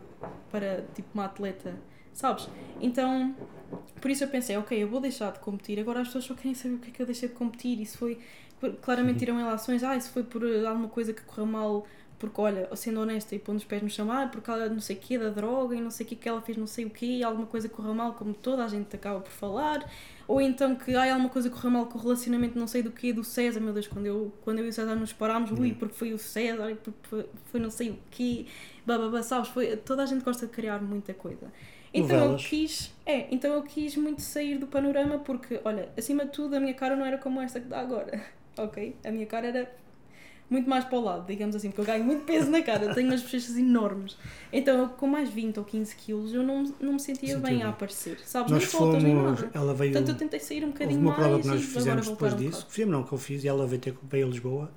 [0.50, 1.74] para tipo uma atleta,
[2.14, 2.48] sabes?
[2.80, 3.34] Então,
[4.00, 6.54] por isso eu pensei, ok, eu vou deixar de competir, agora as pessoas só querem
[6.54, 8.18] saber o que é que eu deixei de competir, isso foi,
[8.80, 11.86] claramente tiram relações, ah, isso foi por eh, alguma coisa que correu mal,
[12.18, 14.96] porque olha, sendo honesta e pondo os pés no chão, ah, porque ela não sei
[14.96, 16.90] o quê da droga e não sei o quê que ela fez não sei o
[16.90, 19.90] quê, alguma coisa correu mal, como toda a gente acaba por falar,
[20.28, 23.12] ou então que ah, alguma coisa correu mal com o relacionamento não sei do quê
[23.12, 25.94] do César, meu Deus, quando eu, quando eu e o César nos parámos, ui, porque
[25.94, 28.46] foi o César, porque foi, foi não sei o quê,
[28.86, 31.50] bababá, sabes, foi, toda a gente gosta de criar muita coisa.
[31.94, 32.42] Então Novelas.
[32.42, 36.56] eu quis, é, então eu quis muito sair do panorama porque, olha, acima de tudo
[36.56, 38.20] a minha cara não era como esta que dá agora,
[38.58, 38.96] ok?
[39.04, 39.72] A minha cara era
[40.50, 43.08] muito mais para o lado, digamos assim, porque eu ganho muito peso na cara, tenho
[43.08, 44.18] umas bochechas enormes.
[44.52, 47.62] Então eu com mais 20 ou 15 quilos eu não, não me sentia Sentiu bem
[47.62, 48.52] a aparecer, sabes?
[48.52, 49.50] Nós nem nem fomos, nada.
[49.54, 51.78] ela veio, Portanto eu tentei sair um houve bocadinho uma prova mais que nós e
[51.78, 52.72] agora fizemos depois um disso, bocado.
[52.72, 54.72] fizemos não, que eu fiz, e ela veio ter veio a Lisboa,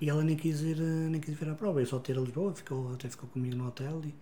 [0.00, 2.20] e ela nem quis ir, eh, nem quis vir à prova, eu só ter a
[2.20, 4.14] Lisboa, ficou, até ficou comigo no hotel, e,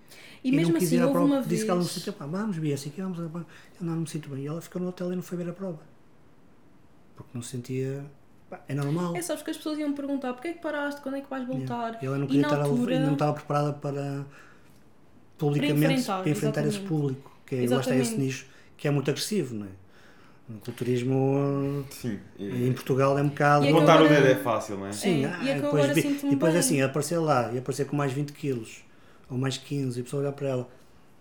[0.43, 1.65] E, mesmo não quis assim ir à prova, disse vez...
[1.65, 3.31] que ela não se sentia, pá, vamos ver assim, que vamos, eu
[3.81, 5.81] não, me sinto bem, e ela ficou no hotel e não foi ver a prova,
[7.17, 8.05] porque não se sentia,
[8.51, 9.17] pá, é normal.
[9.17, 11.47] É, sabes que as pessoas iam perguntar porquê é que paraste, quando é que vais
[11.47, 12.03] voltar?
[12.03, 14.25] E ela não E queria estar altura- e não estava preparada para
[15.39, 18.47] publicamente enfrentar, para enfrentar esse público, que é, lá está esse nicho
[18.77, 19.71] que é muito agressivo, não é?
[20.49, 22.19] O culturismo Sim.
[22.39, 23.67] em Portugal é um bocado.
[23.67, 24.93] E é Montar o agora- dedo é fácil, não é?
[24.93, 26.61] Sim, É, ah, e é que eu depois, vi- e depois bem.
[26.61, 28.83] assim, aparecer lá e aparecer com mais 20 quilos
[29.31, 30.69] ou mais 15 e a pessoa olhar para ela,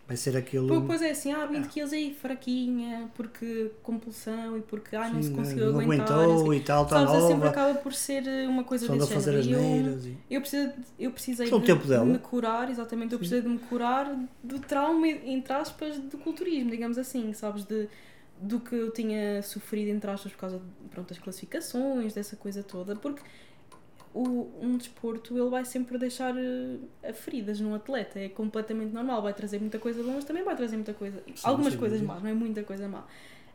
[0.07, 0.81] vai ser aquilo.
[0.87, 5.27] Pois é assim, ah, 20 quilos aí, fraquinha, porque compulsão e porque ai, não se
[5.27, 6.09] sim, conseguiu não aguentar.
[6.09, 8.87] não aguentou e tal, está Sabes, é sempre nova, acaba por ser eh, uma coisa
[8.87, 9.41] desse fazer género.
[9.41, 10.05] as E eu, neiras.
[10.05, 10.17] E...
[10.31, 12.05] eu, precisei, eu precisei Só o de, tempo dela.
[12.05, 14.09] de me curar, exatamente, eu precisei de me curar
[14.41, 17.89] do trauma, entre aspas, do culturismo, digamos assim, sabes, de,
[18.39, 22.63] do que eu tinha sofrido, entre aspas, por causa de, pronto, das classificações, dessa coisa
[22.63, 23.21] toda, porque
[24.13, 26.33] o, um desporto ele vai sempre deixar
[27.03, 30.55] eh, feridas num atleta, é completamente normal, vai trazer muita coisa boa, mas também vai
[30.55, 33.05] trazer muita coisa, algumas sem coisas más, não é muita coisa má.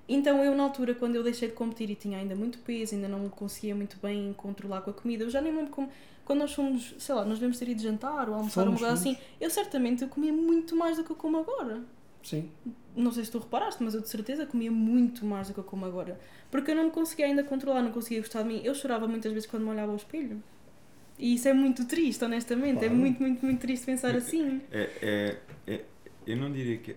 [0.09, 3.09] Então eu na altura, quando eu deixei de competir e tinha ainda muito peso, ainda
[3.09, 5.90] não conseguia muito bem controlar com a comida, eu já nem lembro como,
[6.24, 9.16] quando nós fomos, sei lá, nós devemos ter ido jantar ou almoçar Fomos, coisa assim,
[9.40, 11.82] eu certamente eu comia muito mais do que eu como agora.
[12.23, 12.51] Sim,
[12.94, 15.65] Não sei se tu reparaste, mas eu de certeza comia muito mais do que eu
[15.65, 16.20] como agora.
[16.51, 18.61] Porque eu não me conseguia ainda controlar, não conseguia gostar de mim.
[18.62, 20.43] Eu chorava muitas vezes quando me olhava ao espelho.
[21.19, 22.78] E isso é muito triste, honestamente.
[22.78, 22.94] É Claro.
[22.97, 24.61] muito, muito, muito triste pensar assim.
[24.70, 25.85] É, é, é-
[26.27, 26.94] eu não diria que.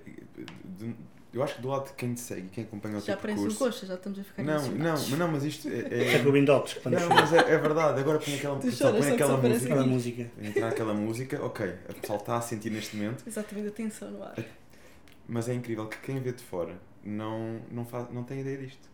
[0.77, 0.95] de-
[1.33, 3.39] Eu acho que do lado de quem te segue, quem acompanha o Já teu parece
[3.41, 3.57] o percurso.
[3.65, 5.79] coxa, já estamos a ficar Não, não, mas não, mas isto é.
[5.81, 7.99] é é- Bindox que quando não, mas é, é verdade.
[7.99, 9.65] Agora põe aquela, pessoal, põe aquela música.
[9.65, 10.31] aquela música.
[10.41, 14.33] Entrar aquela música, ok, a pessoa está a sentir neste momento, Exatamente, atenção no ar.
[15.27, 18.89] Mas é incrível que quem vê de fora não, não, faz, não tem ideia disto.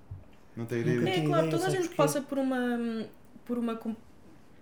[0.55, 1.19] Não tem ideia disto.
[1.19, 1.95] É claro, toda a gente porquê?
[1.95, 3.05] passa por uma
[3.45, 3.79] por uma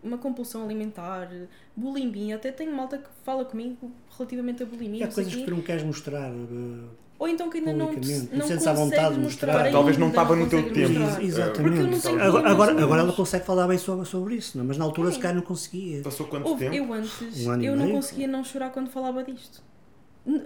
[0.02, 1.30] uma compulsão alimentar,
[1.76, 5.52] bulimia, até tenho malta que fala comigo relativamente a bulimia, E há coisas que tu
[5.52, 6.30] não queres mostrar.
[6.32, 6.86] eh,
[7.18, 9.72] ou então que ainda não te, não sentes à vontade de mostrar, mostrar.
[9.74, 10.98] Talvez não estava no teu tempo.
[11.00, 11.22] mostrar.
[11.22, 12.00] Eh, Exatamente.
[12.02, 14.64] Porque agora, agora, agora ela consegue falar bem sobre, sobre isso, não?
[14.64, 14.68] é?
[14.70, 15.12] mas na altura É.
[15.12, 16.02] se calhar não conseguia.
[16.02, 16.76] Passou quanto Houve- tempo?
[16.78, 19.62] eu antes, Um eu não conseguia não chorar quando falava disto.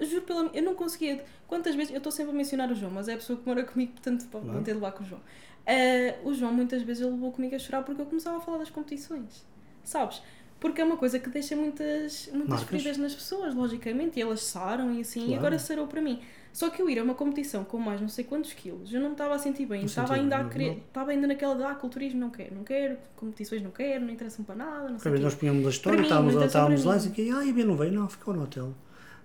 [0.01, 1.23] Juro pela eu não conseguia.
[1.47, 3.63] Quantas vezes, eu estou sempre a mencionar o João, mas é a pessoa que mora
[3.63, 4.59] comigo, portanto vou Claro.
[4.59, 5.21] ter de levar com o João.
[5.65, 8.57] Ah, o João muitas vezes ele levou comigo a chorar porque eu começava a falar
[8.59, 9.45] das competições.
[9.83, 10.21] Sabes?
[10.59, 12.69] Porque é uma coisa que deixa muitas, muitas Marcas.
[12.69, 15.39] feridas nas pessoas, logicamente, e elas saram e assim, e Claro.
[15.39, 16.21] agora sarou para mim.
[16.53, 19.07] Só que eu ir a uma competição com mais não sei quantos quilos, eu não
[19.09, 21.73] me estava a sentir bem, Não estava ainda a querer, estava ainda naquela de ah,
[21.75, 25.19] culturismo não quero, não quero, competições não quero, não interessam para nada, não sei quê.
[25.19, 27.91] nós punhamos a história, estávamos, muita estávamos lá e que ah, a Bia não veio,
[27.91, 28.71] não, ficou no hotel.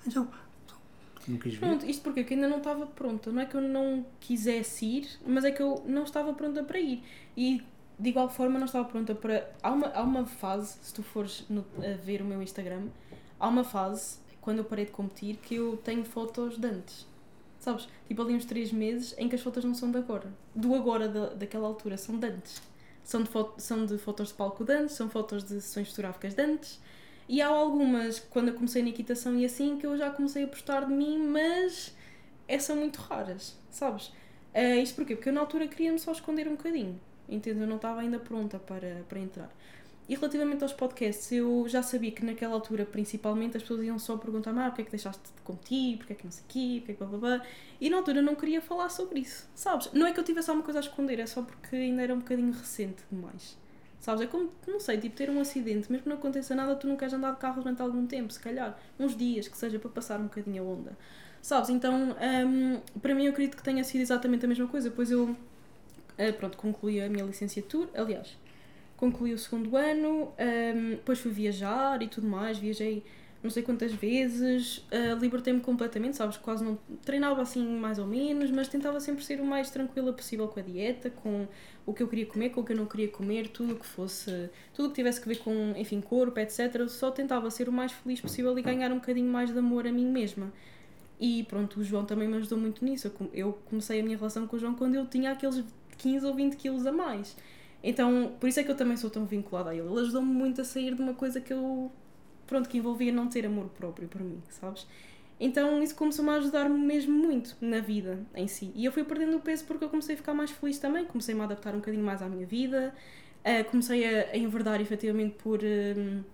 [0.07, 0.29] Então,
[1.27, 1.61] não quis vir.
[1.61, 3.31] Pronto, isto porque eu ainda não estava pronta.
[3.31, 6.79] Não é que eu não quisesse ir, mas é que eu não estava pronta para
[6.81, 7.03] ir.
[7.37, 7.63] E
[7.99, 9.51] de igual forma não estava pronta para.
[9.63, 12.87] Há uma, há uma fase, se tu fores no- a ver o meu Instagram,
[13.39, 17.07] há uma fase, quando eu parei de competir, que eu tenho fotos de antes.
[17.59, 17.89] Sabes?
[18.07, 20.33] Tipo ali uns 3 meses em que as fotos não são de agora.
[20.55, 22.63] Do agora da, daquela altura, são de antes.
[23.03, 26.35] São de, foto, são de fotos de palco de antes, são fotos de sessões fotográficas
[26.35, 26.81] de antes.
[27.29, 30.49] E há algumas, quando eu comecei na equitação e assim, que eu já comecei a
[30.49, 31.95] postar de mim, mas
[32.49, 34.13] é, são muito raras, sabes?
[34.55, 35.15] Eh, isto porquê?
[35.15, 36.99] Porque eu na altura queria-me só esconder um bocadinho,
[37.29, 37.61] entende?
[37.61, 39.51] Eu não estava ainda pronta para, para entrar.
[40.09, 44.17] E relativamente aos podcasts, eu já sabia que naquela altura, principalmente, as pessoas iam só
[44.17, 46.83] perguntar-me ah, porque é que deixaste de competir, porque é que não sei o quê,
[46.89, 47.47] é que blá blá blá.
[47.79, 49.93] E na altura eu não queria falar sobre isso, sabes?
[49.93, 52.21] Não é que eu tivesse alguma coisa a esconder, é só porque ainda era um
[52.21, 53.59] bocadinho recente demais.
[54.01, 54.23] Sabes?
[54.23, 56.97] É como, não sei, tipo ter um acidente, mesmo que não aconteça nada, tu não
[56.97, 60.21] queres andar de carro durante algum tempo, se calhar, uns dias, que seja para passar
[60.21, 60.97] um bocadinho a onda.
[61.43, 61.71] Sabes?
[61.71, 62.17] Então,
[62.47, 65.37] hum, para mim, eu acredito que tenha sido exatamente a mesma coisa, pois eu,
[66.17, 68.37] eh, pronto, concluí a minha licenciatura, aliás,
[68.97, 73.05] concluí o segundo ano, hum, depois fui viajar e tudo mais, viajei
[73.43, 76.37] não sei quantas vezes, uh, libertei-me completamente, sabes?
[76.37, 80.49] Quase não treinava assim mais ou menos, mas tentava sempre ser o mais tranquila possível
[80.49, 81.47] com a dieta, com
[81.87, 84.51] o que eu queria comer, com o que eu não queria comer, tudo que fosse,
[84.75, 86.89] tudo que tivesse que ver com, enfim, corpo, etc.
[86.89, 89.93] Só tentava ser o mais feliz possível e ganhar um bocadinho mais de amor a
[89.93, 90.53] mim mesma.
[91.21, 93.13] E pronto, o João também me ajudou muito nisso.
[93.33, 95.65] Eu comecei a minha relação com o João quando eu tinha aqueles
[95.97, 97.37] 15 ou 20 quilos a mais.
[97.83, 99.89] Então, por isso é que eu também sou tão vinculada a ele.
[99.89, 101.91] Ele ajudou-me muito a sair de uma coisa que eu
[102.49, 104.87] pronto, que envolvia não ter amor próprio para mim, sabes?
[105.39, 108.73] Então isso começou-me a ajudar-me mesmo muito na vida em si.
[108.75, 111.41] E eu fui perdendo o peso porque eu comecei a ficar mais feliz também, comecei-me
[111.43, 112.93] a adaptar um bocadinho mais à minha vida,
[113.45, 116.25] uh, comecei a, a enverdar efetivamente por uh,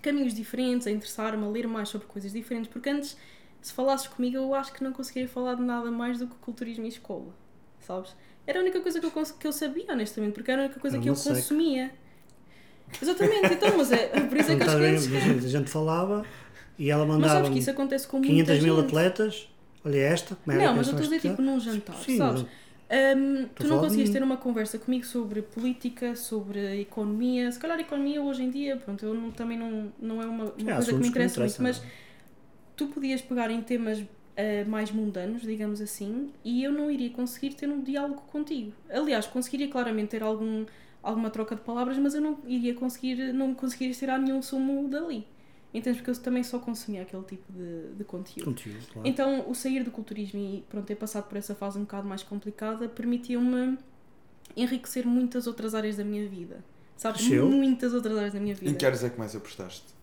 [0.00, 3.18] caminhos diferentes, a interessar-me, a ler mais sobre coisas diferentes, porque antes,
[3.60, 6.86] se falasses comigo, eu acho que não conseguiria falar de nada mais do que culturismo
[6.86, 7.34] e escola,
[7.80, 8.16] sabes?
[8.46, 10.98] Era a única coisa que eu, que eu sabia, honestamente, porque era a única coisa
[10.98, 11.92] que eu consumia.
[13.00, 15.44] Exatamente, então, mas é por isso é que as coisas...
[15.44, 16.24] A gente falava
[16.78, 17.20] e ela mandava.
[17.20, 19.48] Mas sabes que isso acontece com 500 mil atletas.
[19.84, 22.44] Olha esta, como é Não, mas eu estou a dizer tipo num jantar, Sim, sabes?
[22.90, 27.50] Um, tu não conseguiste ter uma conversa comigo sobre política, sobre economia.
[27.52, 30.70] Se calhar economia hoje em dia, pronto, eu não, também não, não é uma, uma
[30.70, 31.82] é, coisa que me interessa muito, mas
[32.74, 34.06] tu podias pegar em temas uh,
[34.68, 38.72] mais mundanos, digamos assim, e eu não iria conseguir ter um diálogo contigo.
[38.88, 40.64] Aliás, conseguiria claramente ter algum
[41.02, 45.26] alguma troca de palavras, mas eu não iria conseguir, não conseguiria tirar nenhum sumo dali.
[45.72, 46.00] Entendes?
[46.00, 48.44] Porque eu também só consumia aquele tipo de, de conteúdo.
[48.46, 49.06] conteúdo claro.
[49.06, 52.22] Então, o sair do culturismo e pronto, ter passado por essa fase um bocado mais
[52.22, 53.78] complicada permitiu-me
[54.56, 56.64] enriquecer muitas outras áreas da minha vida.
[56.96, 57.20] Sabes?
[57.20, 57.48] Cresceu?
[57.48, 58.70] Muitas outras áreas da minha vida.
[58.70, 59.98] Em que áreas é que mais apostaste?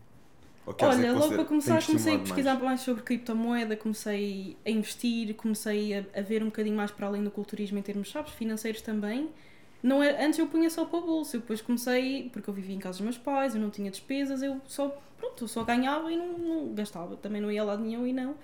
[0.82, 2.66] Olha, logo para começar comecei a pesquisar mais.
[2.66, 7.24] mais sobre criptomoeda, comecei a investir, comecei a, a ver um bocadinho mais para além
[7.24, 9.30] do culturismo em termos, sabes, financeiros também.
[9.86, 12.76] Não era, antes eu punha só para o bolso, eu depois comecei, porque eu vivia
[12.76, 16.12] em casa dos meus pais, eu não tinha despesas, eu só, pronto, eu só ganhava
[16.12, 18.36] e não, não gastava, também não ia lá nenhum e não.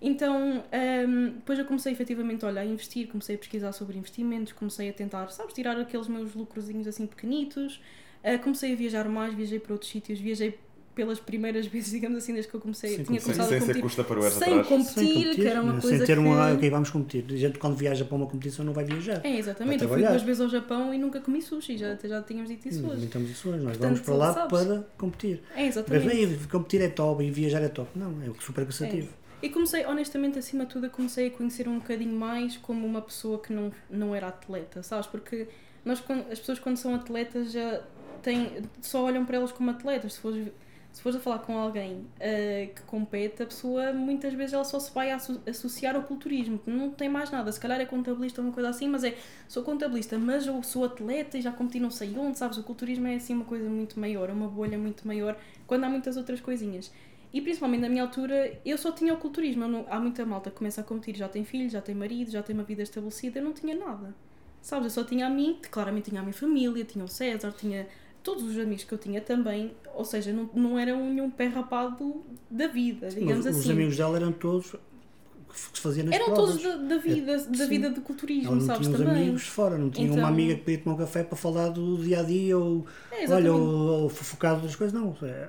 [0.00, 0.64] Então,
[1.06, 4.92] um, depois eu comecei efetivamente olha, a investir, comecei a pesquisar sobre investimentos, comecei a
[4.94, 7.76] tentar, sabes, tirar aqueles meus lucrozinhos assim pequenitos,
[8.24, 10.58] uh, comecei a viajar mais, viajei para outros sítios, viajei
[10.96, 13.74] pelas primeiras vezes, digamos assim, desde que eu comecei, Sim, tinha começado sem, a competir.
[13.74, 16.54] Sem custa para o sem competir, sem competir, que era uma sem coisa ter uma,
[16.54, 17.24] ok, vamos competir.
[17.28, 19.20] A gente quando viaja para uma competição não vai viajar.
[19.22, 19.84] É, exatamente.
[19.84, 22.86] Eu fui duas vezes ao Japão e nunca comi sushi, já, já tínhamos dito isso
[22.86, 23.02] hoje.
[23.02, 24.64] Não tínhamos isso hoje, nós Portanto, vamos para lá sabes?
[24.64, 25.42] para competir.
[25.54, 26.06] É, exatamente.
[26.06, 27.90] Mas, bem, competir é top e viajar é top.
[27.94, 29.08] Não, é super cansativo.
[29.42, 29.46] É.
[29.46, 33.38] E comecei, honestamente, acima de tudo, comecei a conhecer um bocadinho mais como uma pessoa
[33.38, 35.06] que não, não era atleta, sabes?
[35.06, 35.46] Porque
[35.84, 36.02] nós,
[36.32, 37.82] as pessoas quando são atletas já
[38.22, 40.14] têm, só olham para elas como atletas.
[40.14, 40.48] Se fores
[40.96, 44.80] se fores a falar com alguém uh, que compete, a pessoa muitas vezes ela só
[44.80, 47.52] se vai associar ao culturismo, não tem mais nada.
[47.52, 49.14] Se calhar é contabilista ou uma coisa assim, mas é
[49.46, 52.56] sou contabilista, mas eu sou atleta e já competi não sei onde, sabes?
[52.56, 55.36] O culturismo é assim uma coisa muito maior, uma bolha muito maior,
[55.66, 56.90] quando há muitas outras coisinhas.
[57.30, 59.68] E principalmente na minha altura, eu só tinha o culturismo.
[59.68, 62.42] Não, há muita malta que começa a competir, já tem filhos, já tem marido, já
[62.42, 64.14] tem uma vida estabelecida, eu não tinha nada.
[64.62, 64.96] Sabes?
[64.96, 67.86] Eu só tinha a mim, claramente tinha a minha família, tinha o César, tinha
[68.26, 72.24] todos os amigos que eu tinha também, ou seja, não, não era nenhum pé rapado
[72.50, 73.60] da vida, digamos Mas assim.
[73.60, 76.60] Os amigos dela eram todos que se faziam nas Eram provas.
[76.60, 79.22] todos da, da vida, é, da vida do culturismo, Ela não sabes tinha também.
[79.22, 80.18] amigos fora, não tinha então...
[80.18, 83.30] uma amiga que podia tomar um café para falar do dia a dia ou, é,
[83.30, 85.16] olha, ou, ou focado das coisas, não.
[85.22, 85.48] É,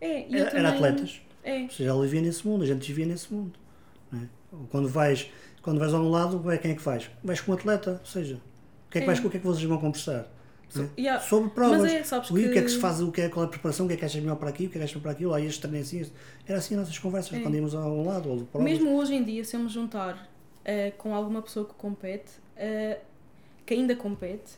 [0.00, 0.66] é, era, também...
[0.66, 1.20] atletas.
[1.42, 1.62] É.
[1.64, 3.52] Ou seja, ela vivia nesse mundo, a gente vivia nesse mundo.
[4.14, 4.18] É?
[4.70, 5.28] Quando vais
[5.62, 7.10] quando vais a um lado, quem é que vais?
[7.22, 9.46] Vais com um atleta, ou seja, o que é que, vais, o que, é que
[9.46, 10.26] vocês vão conversar?
[10.68, 11.22] So, yeah.
[11.22, 11.80] Sobre provas.
[11.80, 12.48] Mas é, sabes o que...
[12.50, 13.96] que é que se faz, o que é, qual é a preparação, o que é
[13.96, 15.80] que achas melhor para aqui, o que é que achas para aquilo, aí este também
[15.80, 16.04] assim.
[16.46, 17.40] Era assim as nossas conversas é.
[17.40, 18.70] quando íamos a um lado ou provas.
[18.70, 23.00] Mesmo hoje em dia, se eu me juntar uh, com alguma pessoa que compete, uh,
[23.64, 24.52] que ainda compete,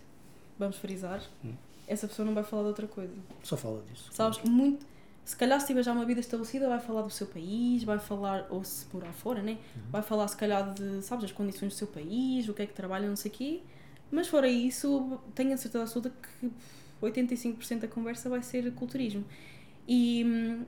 [0.59, 1.53] vamos frisar, hum.
[1.87, 3.15] essa pessoa não vai falar de outra coisa.
[3.43, 4.09] Só fala disso.
[4.13, 4.53] Sabes, claro.
[4.53, 4.91] muito.
[5.25, 8.47] Se calhar se tiver já uma vida estabelecida, vai falar do seu país, vai falar,
[8.51, 9.53] ou se morar fora, né?
[9.53, 9.83] Uhum.
[9.93, 12.73] Vai falar se calhar de, sabes, as condições do seu país, o que é que
[12.73, 13.61] trabalha, não sei o quê.
[14.11, 16.51] Mas fora isso, tenho a certeza absoluta que
[17.01, 19.25] 85% da conversa vai ser culturismo.
[19.89, 20.25] E,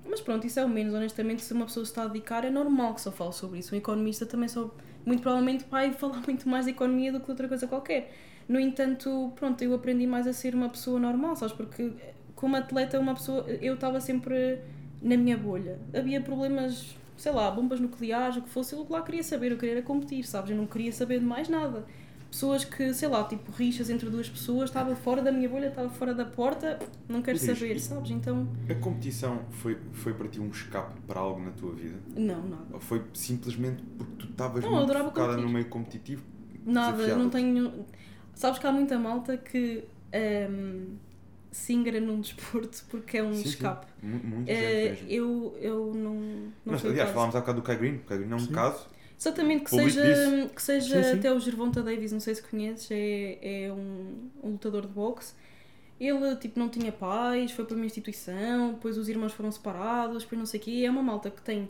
[0.08, 2.50] mas pronto, isso é o menos, honestamente, se uma pessoa se está a dedicar, é
[2.50, 3.74] normal que só fale sobre isso.
[3.74, 4.70] Um economista também só,
[5.04, 8.12] muito provavelmente, vai falar muito mais de economia do que outra coisa qualquer.
[8.48, 11.54] No entanto, pronto, eu aprendi mais a ser uma pessoa normal, sabes?
[11.54, 11.92] Porque
[12.34, 14.58] como atleta, uma pessoa, eu estava sempre
[15.00, 15.78] na minha bolha.
[15.94, 19.82] Havia problemas, sei lá, bombas nucleares, o que fosse, eu lá queria saber, eu queria
[19.82, 20.50] competir, sabes?
[20.50, 21.84] Eu não queria saber de mais nada
[22.32, 25.90] pessoas que, sei lá, tipo, rixas entre duas pessoas, estava fora da minha bolha, estava
[25.90, 28.10] fora da porta, não quero saber, sabes?
[28.10, 28.48] Então.
[28.70, 31.98] A competição foi, foi para ti um escape para algo na tua vida?
[32.16, 32.64] Não, nada.
[32.72, 36.24] Ou foi simplesmente porque tu estavas muito focada no meio competitivo?
[36.64, 37.84] Nada, não tenho.
[38.34, 39.84] Sabes que há muita malta que.
[40.50, 40.96] Um,
[41.50, 43.48] se engrana num desporto porque é um Sim, sim.
[43.50, 43.86] escape.
[44.02, 45.10] Mu- Muita Eh, gente mesmo.
[45.10, 46.14] eu, eu não.
[46.14, 47.96] não Mas, aliás, falámos há bocado do Kai Green.
[47.96, 48.52] O Kai Green é um Sim.
[48.52, 48.86] caso.
[49.22, 51.18] Exatamente, que seja, que seja Sim, sim.
[51.18, 55.32] até o Gervonta Davis, não sei se conheces, é, é um, um lutador de boxe.
[56.00, 60.36] Ele tipo, não tinha pais, foi para uma instituição, depois os irmãos foram separados, depois
[60.36, 60.82] não sei o quê.
[60.84, 61.68] É uma malta que tem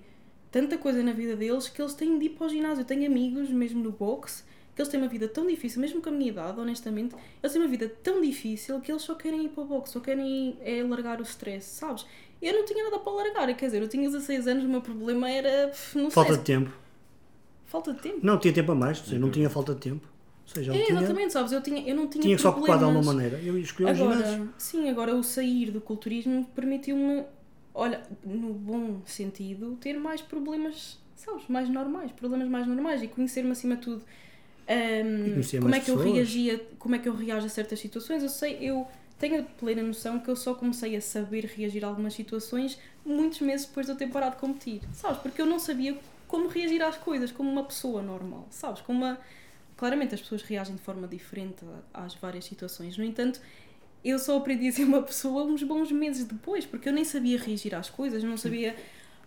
[0.50, 2.80] tanta coisa na vida deles que eles têm de ir para o ginásio.
[2.80, 6.08] Eu tenho amigos, mesmo no boxe, que eles têm uma vida tão difícil, mesmo com
[6.08, 9.48] a minha idade, honestamente, eles têm uma vida tão difícil que eles só querem ir
[9.50, 12.06] para o boxe, só querem é, largar o stress, sabes?
[12.40, 15.30] Eu não tinha nada para largar, quer dizer, eu tinha 16 anos, o meu problema
[15.30, 16.81] era, não Falta sei, de tempo.
[17.72, 18.18] Falta de tempo.
[18.22, 20.06] Não, tinha tempo a mais, seja, não tinha falta de tempo.
[20.46, 21.52] Ou seja, É, tinha, exatamente, sabes?
[21.52, 23.38] Eu, tinha, eu não tinha tinha que se ocupar de alguma maneira.
[23.38, 24.34] Eu escolhi o ginásio.
[24.34, 27.24] Agora, sim, agora o sair do culturismo permitiu-me,
[27.74, 33.50] olha, no bom sentido, ter mais problemas, sabes, mais normais, problemas mais normais e conhecer-me
[33.52, 34.04] acima de tudo.
[35.34, 36.14] conhecer como é que eu pessoas.
[36.14, 38.22] reagia, como é que eu reajo a certas situações?
[38.22, 38.86] Eu sei, eu
[39.18, 43.40] tenho a plena noção que eu só comecei a saber reagir a algumas situações muitos
[43.40, 45.18] meses depois de eu ter parado de competir, sabes?
[45.18, 45.96] Porque eu não sabia
[46.32, 48.80] como reagir às coisas como uma pessoa normal, sabes?
[48.82, 49.18] Como uma
[49.76, 52.96] Claramente as pessoas reagem de forma diferente a- às várias situações.
[52.96, 53.40] No entanto,
[54.04, 57.38] eu só aprendi a ser uma pessoa uns bons meses depois, porque eu nem sabia
[57.38, 58.76] reagir às coisas, não sabia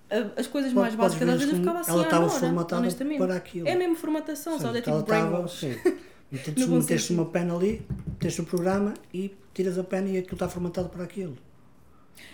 [0.10, 1.30] ah, as coisas mais Podes básicas.
[1.30, 3.18] Às vezes eu ficava assim ela à estava formatada honestamente.
[3.18, 3.68] para aquilo.
[3.68, 4.80] É mesmo formatação, Ou seja, sabe?
[4.80, 5.60] É tipo brainwash.
[5.60, 5.76] sim.
[6.32, 7.86] Então, tu meteste uma pena ali,
[8.19, 11.38] tens o programa e tiras a pena e aquilo está formatado para aquilo.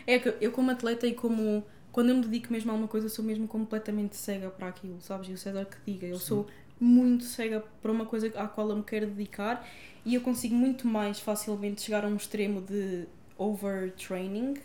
[0.07, 3.09] É que eu como atleta e como quando eu me dedico mesmo a alguma coisa,
[3.09, 5.29] sou mesmo completamente cega para aquilo, sabes?
[5.29, 6.47] E o César que diga, eu sou
[6.79, 9.67] muito cega para uma coisa à qual eu me quero dedicar
[10.03, 13.05] e eu consigo muito mais facilmente chegar a um extremo de
[13.37, 14.55] overtraining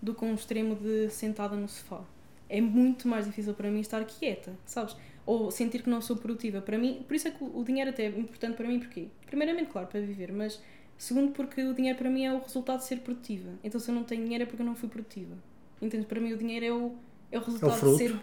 [0.00, 2.02] do que um extremo de sentada no sofá.
[2.48, 4.94] É muito mais difícil para mim estar quieta, sabes?
[5.24, 6.60] Ou sentir que não sou produtiva.
[6.60, 9.70] Para mim, por isso é que o dinheiro até é importante para mim, porque primeiramente,
[9.70, 10.60] claro, para viver, mas
[10.98, 13.50] segundo porque o dinheiro para mim é o resultado de ser produtiva.
[13.64, 15.34] Então se eu não tenho dinheiro é porque eu não fui produtiva.
[15.80, 16.06] Entendes?
[16.06, 16.94] Para mim o dinheiro é o,
[17.32, 17.98] é o resultado de fruto.
[17.98, 18.20] ser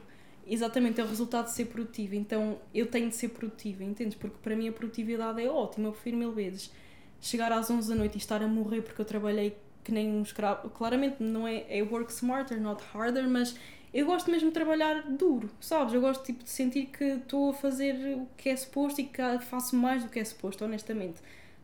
[0.47, 2.15] Exatamente, é o resultado de ser produtiva.
[2.15, 4.17] Então eu tenho de ser produtiva, entendes?
[4.17, 5.87] Porque para mim a produtividade é ótima.
[5.87, 6.71] Eu prefiro mil vezes
[7.19, 10.21] chegar às 11 da noite e estar a morrer porque eu trabalhei que nem um
[10.21, 10.69] escravo.
[10.71, 13.55] Claramente não é, é work smarter, not harder, mas
[13.93, 15.93] eu gosto mesmo de trabalhar duro, sabes?
[15.93, 19.21] Eu gosto tipo, de sentir que estou a fazer o que é suposto e que
[19.39, 21.21] faço mais do que é suposto, honestamente.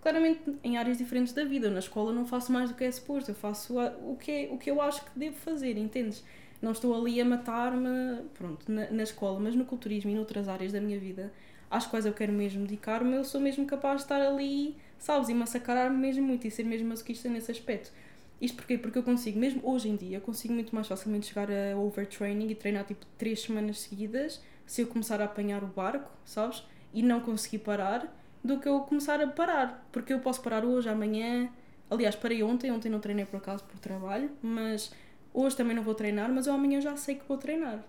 [0.07, 1.69] Claramente em áreas diferentes da vida.
[1.69, 4.57] Na escola não faço mais do que é suposto, eu faço o que, é, o
[4.57, 6.23] que eu acho que devo fazer, entendes?
[6.61, 10.71] Não estou ali a matar-me, pronto, na, na escola, mas no culturismo e noutras áreas
[10.71, 11.33] da minha vida,
[11.69, 15.33] às quais eu quero mesmo dedicar-me, eu sou mesmo capaz de estar ali, sabes, e
[15.33, 17.91] massacrar-me mesmo muito e ser mesmo masoquista nesse aspecto.
[18.39, 18.77] Isto porquê?
[18.77, 22.47] Porque eu consigo, mesmo hoje em dia, eu consigo muito mais facilmente chegar a overtraining
[22.49, 26.63] e treinar tipo três semanas seguidas se eu começar a apanhar o barco, sabes?
[26.93, 28.09] E não conseguir parar,
[28.43, 29.87] do que eu começar a parar.
[29.91, 31.49] Porque eu posso parar hoje, amanhã.
[31.89, 34.91] Aliás, parei ontem, ontem não treinei por acaso por trabalho, mas
[35.33, 37.83] hoje também não vou treinar, mas eu amanhã já sei que vou treinar.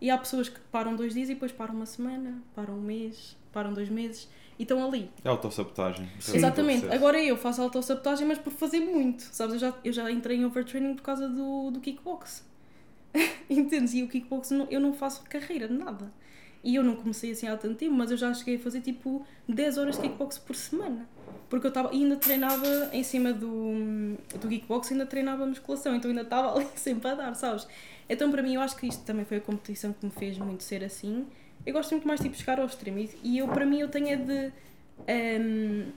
[0.00, 3.36] E há pessoas que param dois dias e depois param uma semana, param um mês,
[3.52, 4.28] param dois meses
[4.58, 5.10] e estão ali.
[5.24, 6.08] É autossabotagem.
[6.18, 6.86] Isso é Exatamente.
[6.90, 9.22] Agora eu faço autossabotagem, mas por fazer muito.
[9.22, 12.48] Sabes, eu já, eu já entrei em overtraining por causa do, do kickbox.
[13.50, 13.92] Entendes?
[13.94, 16.12] E o kickbox não- eu não faço carreira, nada.
[16.62, 19.24] E eu não comecei assim há tanto tempo, mas eu já cheguei a fazer tipo
[19.48, 21.08] 10 horas de kickbox por semana.
[21.48, 26.22] Porque eu estava ainda treinava em cima do, do kickbox, ainda treinava musculação, então ainda
[26.22, 27.66] estava ali sempre a dar, sabes?
[28.08, 30.62] Então para mim eu acho que isto também foi a competição que me fez muito
[30.62, 31.26] ser assim.
[31.64, 34.16] Eu gosto muito mais tipo chegar ao extremo e, eu para mim eu tenho é
[34.16, 34.52] de
[35.06, 35.92] ehm,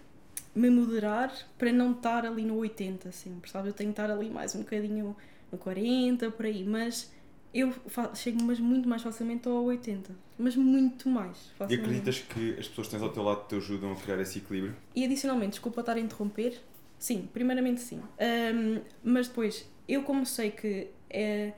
[0.56, 3.70] me moderar para não estar ali no 80 sempre, sabe?
[3.70, 5.16] Eu tenho de estar ali mais um bocadinho
[5.52, 7.12] no 40, por aí, mas
[7.54, 7.72] eu
[8.16, 11.88] chego mas muito mais facilmente ao 80, mas muito mais E facilmente.
[11.88, 14.76] acreditas que as pessoas que tens ao teu lado te ajudam a criar esse equilíbrio?
[14.96, 16.60] E adicionalmente, desculpa estar a interromper,
[16.98, 18.02] sim, primeiramente sim.
[18.20, 21.54] Ahm, mas depois, eu como sei que é,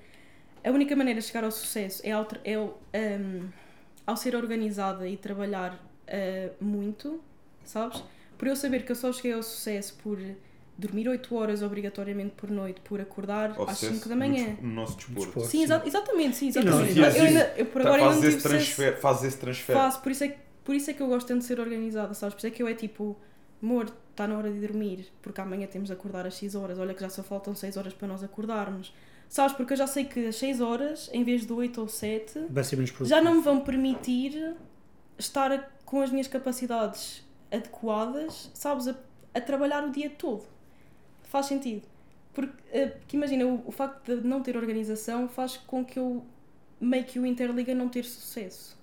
[0.63, 3.47] a única maneira de chegar ao sucesso é ao, é ahm,
[4.05, 7.21] ao ser organizada e trabalhar ah, muito,
[7.63, 8.03] sabes?
[8.37, 10.19] Por eu saber que eu só cheguei ao sucesso por
[10.77, 14.57] dormir 8 horas obrigatoriamente por noite, por acordar Ao às sucesso 5 da manhã.
[14.61, 15.21] No nosso desporto.
[15.25, 15.49] Desporto.
[15.49, 16.93] Sim, exa- exatamente, sim, não, exatamente.
[16.93, 19.73] e eu ainda, eu por Tá, agora ainda fazes, não esse transfer, fazes esse transfer.
[19.75, 22.13] Faço, por isso, é, que- por isso é que eu gosto tanto de ser organizada,
[22.13, 22.33] sabes?
[22.35, 23.15] Por isso é que eu é tipo,
[23.63, 26.93] amor, está na hora de dormir, porque amanhã temos de acordar às 6 horas, olha
[26.93, 28.93] que já só faltam 6 horas para nós acordarmos.
[29.29, 29.55] Sabes?
[29.55, 32.63] Porque eu já sei que às 6 horas, em vez de 8 ou 7, Vai
[32.63, 33.17] ser menos produtivo.
[33.19, 34.53] já não me vão permitir
[35.17, 38.87] estar com as minhas capacidades adequadas, sabes?
[38.87, 38.95] A,
[39.33, 40.43] a trabalhar o dia todo.
[41.27, 41.87] Faz sentido.
[42.33, 46.25] Porque, eh, porque imagina, o, o facto de não ter organização faz com que eu
[46.79, 48.77] meio que o Interliga não ter sucesso.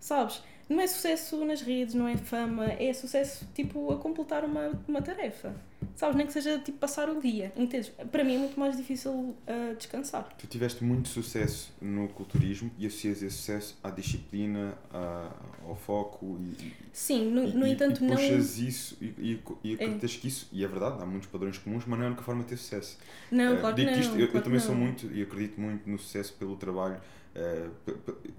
[0.00, 0.42] Sabes?
[0.72, 5.02] Não é sucesso nas redes, não é fama, é sucesso tipo a completar uma, uma
[5.02, 5.54] tarefa.
[5.96, 7.90] Sabes, nem que seja tipo passar o dia, entendes?
[8.10, 9.36] Para mim é muito mais difícil uh,
[9.76, 10.28] descansar.
[10.38, 15.30] Tu tiveste muito sucesso no culturismo e associas esse sucesso à disciplina, à,
[15.66, 18.16] ao foco e, Sim, no, e, no e- entanto e não...
[18.16, 21.84] puxas isso e, e, e acreditas que isso, e é verdade, há muitos padrões comuns,
[21.86, 22.98] mas não é a única forma de ter sucesso.
[23.30, 24.00] Não, Eh, claro que não.
[24.00, 24.82] isto, eu, eu claro também que sou não.
[24.82, 27.00] muito e acredito muito no sucesso pelo trabalho.
[27.34, 27.66] Eh,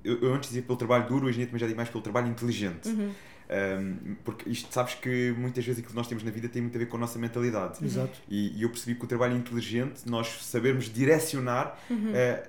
[0.03, 2.03] eu, eu antes dizia pelo trabalho duro, hoje em dia também já digo mais pelo
[2.03, 2.89] trabalho inteligente.
[2.89, 3.11] Uhum.
[3.49, 6.75] Um, porque isto sabes que muitas vezes aquilo que nós temos na vida tem muito
[6.75, 7.83] a ver com a nossa mentalidade.
[7.85, 8.17] Exato.
[8.27, 11.77] E, e eu percebi que o trabalho inteligente, nós sabermos direcionar,
[12.13, 12.47] eh,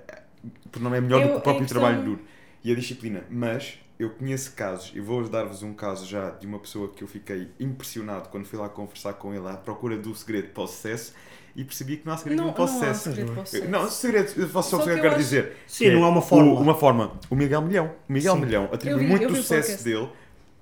[0.63, 1.29] porque não é melhor do Uhum.
[1.29, 2.21] Eu- que o próprio a questão- trabalho duro.
[2.63, 3.23] E a disciplina.
[3.29, 7.07] Mas eu conheço casos, e vou dar-vos um caso já de uma pessoa que eu
[7.07, 11.13] fiquei impressionado quando fui lá conversar com ele à procura do segredo para o sucesso
[11.55, 13.03] e percebi que não há segredo Não, nenhum para o não há sucesso.
[13.03, 13.69] segredo para o sucesso.
[13.69, 15.57] Não, segredo, eu só o que eu que eu quero acho- dizer.
[15.67, 16.59] Sim, que não é há uma o- fórmula.
[16.59, 17.19] uma forma.
[17.29, 17.91] O Miguel Milhão.
[18.09, 18.41] O Miguel Sim.
[18.41, 20.09] Milhão atribui vi- muito o sucesso dele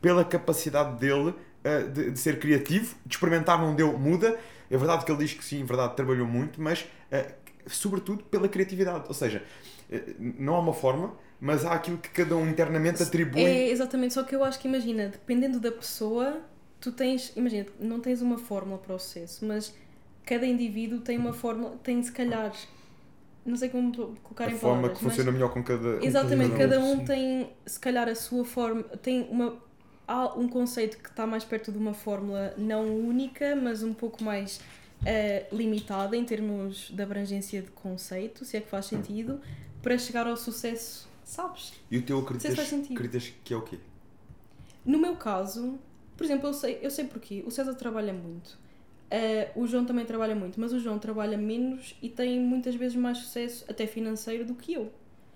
[0.01, 4.37] pela capacidade dele uh, de, de ser criativo, de experimentar não deu, muda.
[4.69, 7.33] É verdade que ele diz que sim, é verdade, trabalhou muito, mas uh,
[7.67, 9.05] sobretudo pela criatividade.
[9.07, 9.41] Ou seja,
[9.91, 13.41] uh, não há uma forma, mas há aquilo que cada um internamente atribui.
[13.43, 16.41] É exatamente, só que eu acho que imagina, dependendo da pessoa,
[16.79, 19.73] tu tens, imagina, não tens uma fórmula para o sucesso, mas
[20.25, 22.53] cada indivíduo tem uma fórmula, tem se calhar,
[23.45, 23.91] não sei como
[24.23, 26.03] colocar a em forma palavras, que funciona melhor com cada.
[26.05, 27.05] Exatamente, cada um, sim.
[27.05, 29.57] tem se calhar a sua forma, tem uma
[30.07, 34.23] há um conceito que está mais perto de uma fórmula não única, mas um pouco
[34.23, 34.59] mais
[35.05, 39.39] eh, limitada em termos de abrangência de conceito, se é que faz sentido,
[39.81, 41.73] para chegar ao sucesso, sabes?
[41.89, 43.77] E o teu acreditas, acreditas que é o quê?
[44.85, 45.79] No meu caso,
[46.15, 47.43] por exemplo, eu sei, eu sei porquê.
[47.45, 48.57] O César trabalha muito.
[49.15, 52.97] Eh, o João também trabalha muito, mas o João trabalha menos e tem muitas vezes
[52.97, 54.91] mais sucesso, até financeiro, do que eu.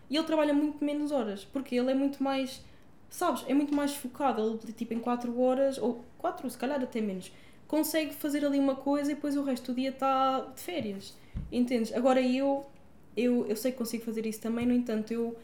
[0.10, 2.60] E ele trabalha muito menos horas, porque ele é muito mais,
[3.08, 4.42] sabes, é muito mais focado.
[4.42, 7.32] Ele, tipo, em 4 horas, ou 4, se calhar até menos,
[7.68, 11.16] consegue fazer ali uma coisa e depois o resto do dia está de férias.
[11.52, 11.94] Entendes?
[11.94, 12.66] Agora eu,
[13.16, 15.38] eu, eu sei que consigo fazer isso também, no entanto, eu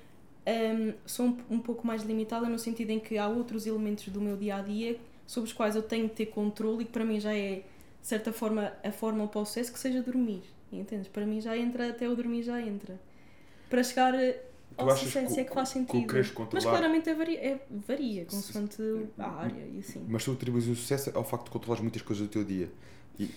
[0.47, 4.19] um, sou um, um pouco mais limitada no sentido em que há outros elementos do
[4.19, 7.05] meu dia a dia sobre os quais eu tenho que ter controle e que para
[7.05, 7.61] mim já é,
[8.03, 10.43] de certa forma, a fórmula para o sucesso que seja dormir.
[10.71, 11.07] Entendes?
[11.07, 12.99] Para mim já entra, até o dormir já entra.
[13.69, 14.43] Para chegar eh,
[14.77, 16.07] ao sucesso, que é que faz o- que sentido.
[16.11, 18.81] queres Mas controlar- claramente é varia, é, varia consoante
[19.17, 20.05] a área e assim.
[20.07, 22.69] Mas tu atribuis o sucesso ao facto de controlares muitas coisas do teu dia.
[23.19, 23.29] E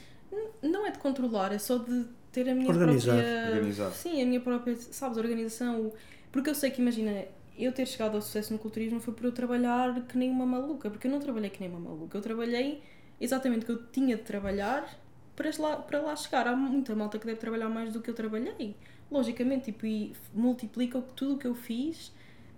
[0.62, 3.14] Não é de controlar, é só de ter a minha Organizar.
[3.14, 3.50] própria.
[3.54, 3.90] Organizar.
[3.92, 5.92] Sim, a minha própria, sabes, organização.
[6.32, 7.24] Porque eu sei que, imagina,
[7.58, 10.90] eu ter chegado ao sucesso no culturismo foi por eu trabalhar que nem uma maluca.
[10.90, 12.16] Porque eu não trabalhei que nem uma maluca.
[12.18, 12.82] Eu trabalhei
[13.20, 14.88] exatamente o que eu tinha de trabalhar
[15.34, 16.46] para lá, para lá chegar.
[16.46, 18.76] Há muita malta que deve trabalhar mais do que eu trabalhei.
[19.10, 22.12] Logicamente, tipo, e multiplica tudo o que eu fiz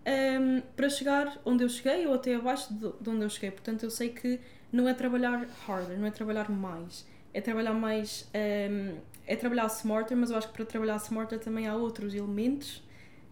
[0.06, 3.50] hum, para chegar onde eu cheguei ou até abaixo de de onde eu cheguei.
[3.50, 4.40] Portanto, eu sei que
[4.72, 7.06] não é trabalhar harder, não é trabalhar mais.
[7.34, 8.30] É trabalhar mais.
[8.70, 12.82] hum, é trabalhar smarter, mas eu acho que para trabalhar smarter também há outros elementos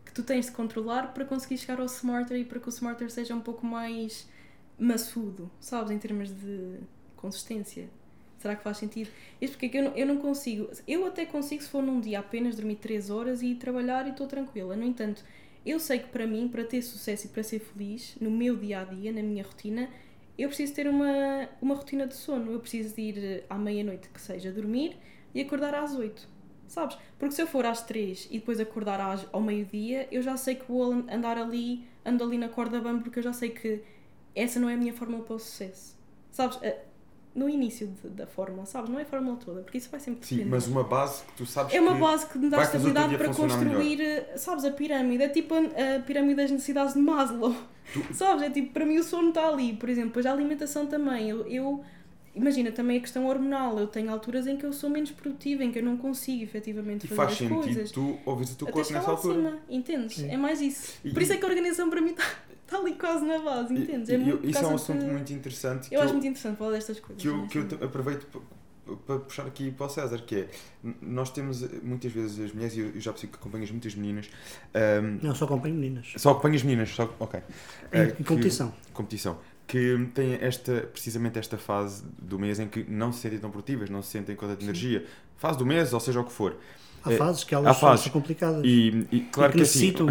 [0.05, 3.11] que tu tens de controlar para conseguir chegar ao smarter e para que o smarter
[3.11, 4.29] seja um pouco mais
[4.79, 5.91] maçudo, sabes?
[5.91, 6.79] Em termos de
[7.17, 7.89] consistência.
[8.39, 9.11] Será que faz sentido?
[9.41, 10.69] Isto porque é que eu não, eu não consigo.
[10.87, 14.27] Eu até consigo se for num dia apenas dormir 3 horas e trabalhar e estou
[14.27, 14.77] tranquila.
[14.77, 15.25] No entanto,
[15.65, 18.81] eu sei que para mim, para ter sucesso e para ser feliz no meu dia
[18.81, 19.89] a dia, na minha rotina,
[20.39, 22.53] eu preciso ter uma, uma rotina de sono.
[22.53, 24.97] Eu preciso de ir eh, à meia-noite, que seja, dormir
[25.35, 26.29] e acordar às 8.
[26.69, 26.97] Sabes?
[27.19, 30.57] Porque se eu for às 3 e depois acordar às, ao meio-dia, eu já sei
[30.57, 33.83] que vou an- andar ali, ando ali na corda bamba, porque eu já sei que
[34.35, 35.97] essa não é a minha fórmula para o sucesso.
[36.31, 36.59] Sabes?
[37.37, 38.89] No início de- da fórmula, sabes?
[38.89, 40.57] Não é a fórmula toda, porque isso vai sempre sim, depender.
[40.57, 43.29] mas uma base que tu sabes É uma que base que me dá estabilidade para
[43.29, 43.37] melhor.
[43.37, 45.23] construir, eh, sabes, a pirâmide.
[45.23, 45.59] É tipo a,
[45.97, 47.55] a pirâmide das necessidades de Maslow.
[48.13, 48.43] Sabes?
[48.43, 50.09] É tipo, para mim o sono está ali, por exemplo.
[50.09, 51.29] Depois a alimentação também.
[51.29, 51.85] Eu, eu-
[52.35, 53.79] imagina também a questão hormonal.
[53.79, 57.05] Eu tenho alturas em que eu sou menos produtiva, em que eu não consigo efetivamente
[57.05, 57.91] E fazer faz as sentido coisas.
[57.93, 59.35] tu ouvires o teu corpo nessa altura.
[59.35, 60.17] acima, entendes?
[60.17, 60.31] Sim.
[60.31, 60.95] É mais isso.
[61.05, 62.25] E- Por isso é que a organização para mim está
[62.67, 64.09] está ali quase na base, entendes?
[64.09, 65.85] e- É muito isso é um assunto de- muito interessante.
[65.93, 67.23] Eu que acho muito interessante falar destas coisas.
[67.23, 67.47] que eu, é?
[67.47, 68.41] que eu aproveito pa-
[69.05, 70.49] para puxar aqui para o César, que é,
[71.03, 74.31] nós temos eh, muitas vezes as mulheres, e eu, já percebi que acompanhas muitas meninas,
[74.75, 76.13] ahm, Não, só acompanho meninas.
[76.17, 77.41] só acompanhas meninas, só, ok.
[77.93, 78.73] Em, Eh, em que- competição.
[78.93, 83.51] competição, que têm esta, precisamente esta fase do mês em que não se sentem tão
[83.51, 85.05] produtivas, não se sentem com tanta energia,
[85.37, 86.57] fase do mês, ou seja o que for.
[87.07, 88.05] Há É, fases que elas fases.
[88.05, 88.63] são complicadas.
[88.65, 90.07] E, e claro E que que assim, necessitam.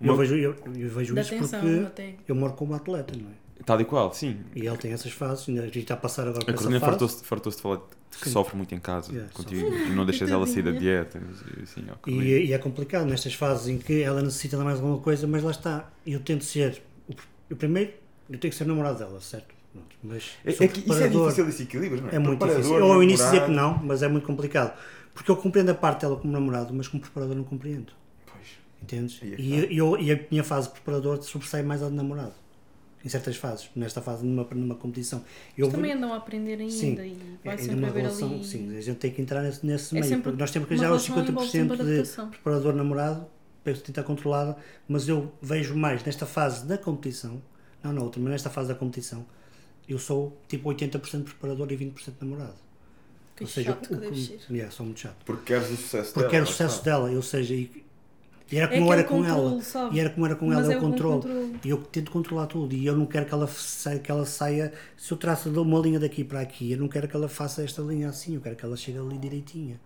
[0.00, 2.14] uma- eu vejo, eu, eu vejo isso atenção, porque até.
[2.26, 3.32] eu moro como atleta, não é?
[3.64, 4.38] tal e qual, sim.
[4.56, 6.80] E ele tem essas fases, a gente está a passar agora A por essa fase.
[6.80, 7.80] fartou-se fartou de falar
[8.20, 8.30] que Sim.
[8.32, 11.20] sofre muito em casa Yeah, contigo e não deixas ela sair da dieta.
[11.62, 11.84] Assim.
[12.06, 15.42] E, e é complicado nestas fases em que ela necessita de mais alguma coisa, mas
[15.42, 15.90] lá está.
[16.06, 16.82] Eu tento ser.
[17.08, 17.22] O, pr-
[17.52, 17.92] o primeiro,
[18.28, 19.54] eu tenho que ser namorado dela, certo?
[20.02, 22.16] Mas É, é que isso é difícil esse equilíbrio, não é?
[22.16, 22.76] É muito difícil.
[22.78, 24.76] Eu ao início dizia que não, mas é muito complicado.
[25.14, 27.92] Porque eu compreendo a parte dela como namorado, mas como preparador não compreendo.
[28.26, 28.46] Pois.
[28.82, 29.18] Entendes?
[29.22, 31.94] Aí é que E, eu, e a minha fase de preparador sobressai mais a de
[31.94, 32.34] namorado.
[33.04, 33.68] Em certas fases.
[33.74, 35.24] Nesta fase, numa, numa competição.
[35.58, 37.04] Eu Eles também andam a aprender ainda Sim, e é,
[37.44, 38.44] vai ainda sempre uma haver relação, ali.
[38.44, 40.22] sim, a gente tem que entrar nesse, nesse É meio.
[40.22, 42.28] porque nós temos que já os relação envolve sempre 50% de adaptação.
[42.30, 43.26] preparador namorado,
[43.64, 44.56] para tentar controlada,
[44.88, 47.42] mas eu vejo mais nesta fase da competição,
[47.82, 49.26] não na outra, mas nesta fase da competição,
[49.88, 52.54] eu sou tipo 80% preparador e 20% namorado.
[53.42, 54.40] Que ou seja, chato que o, deve o, ser.
[54.50, 55.26] yeah, sou muito chato.
[55.26, 56.30] Porque queres o sucesso Porque dela.
[56.30, 57.84] quero o lá sucesso dela, ou seja, e,
[58.50, 59.56] e era É como eu era com ela.
[59.56, 59.96] controle, sabe?
[59.96, 61.22] E era como era com Mas ela, é é o controle.
[61.22, 61.60] controle.
[61.64, 62.74] E eu tento controlar tudo.
[62.74, 64.72] E eu não quero que ela saia, que ela saia.
[64.96, 67.62] Se eu traço de uma linha daqui para aqui, eu não quero que ela faça
[67.64, 68.34] esta linha assim.
[68.34, 69.80] Eu quero que ela chegue ali direitinha.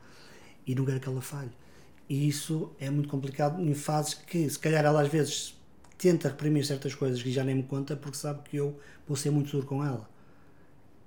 [0.66, 1.50] E não quero que ela falhe.
[2.08, 5.56] E isso é muito complicado em fases que, se calhar, ela às vezes
[5.98, 8.78] tenta reprimir certas coisas que já nem me conta porque sabe que eu
[9.08, 10.08] vou ser muito duro com ela.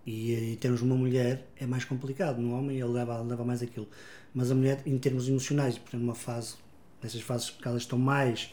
[0.06, 2.40] E em termos de uma mulher é mais complicado.
[2.42, 3.88] No homem ele leva, leva mais aquilo.
[4.34, 6.56] Mas a mulher, em termos emocionais, por exemplo, numa fase,
[7.04, 8.52] nessas fases que elas estão mais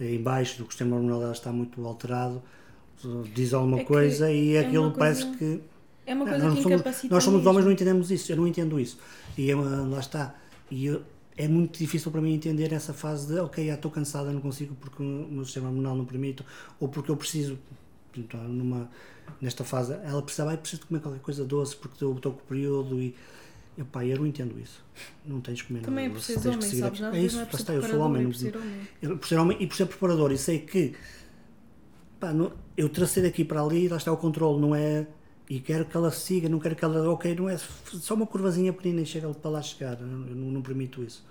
[0.00, 2.42] eh, em baixo do que o sistema hormonal dela está muito alterado,
[3.34, 5.60] diz alguma É coisa e é aquilo coisa- parece que.
[6.06, 7.50] É uma Ah, coisa nós, que somos, incapacita nós somos mesmo.
[7.50, 8.32] homens, não entendemos isso.
[8.32, 8.98] Eu não entendo isso.
[9.36, 10.34] E é uma- lá está.
[10.70, 11.02] E eu-
[11.36, 14.74] é muito difícil para mim entender essa fase de, ok, já estou cansada, não consigo
[14.80, 16.42] porque o meu sistema hormonal não permite,
[16.80, 17.58] ou porque eu preciso,
[18.16, 18.90] então, numa,
[19.40, 22.40] nesta fase, ela precisava, "Ai, preciso de comer qualquer coisa doce porque eu estou com
[22.40, 23.14] o período e.
[23.76, 24.82] Epá, eu não entendo isso.
[25.24, 27.00] Não tens de comer Também é nada por doce, homem, sabes?
[27.00, 28.22] É isso, não é está, eu sou homem.
[28.24, 28.88] não- por ser homem.
[29.00, 30.94] eu, por ser homem e por ser preparador, e sei que
[32.18, 35.06] pá, não- eu tracei daqui para ali, lá está o controle, não é.
[35.48, 37.08] E quero que ela siga, não quero que ela.
[37.10, 40.34] Ok, não é só uma curvazinha pequenina e chega para lá chegar, eu não, eu
[40.34, 41.24] não permito isso.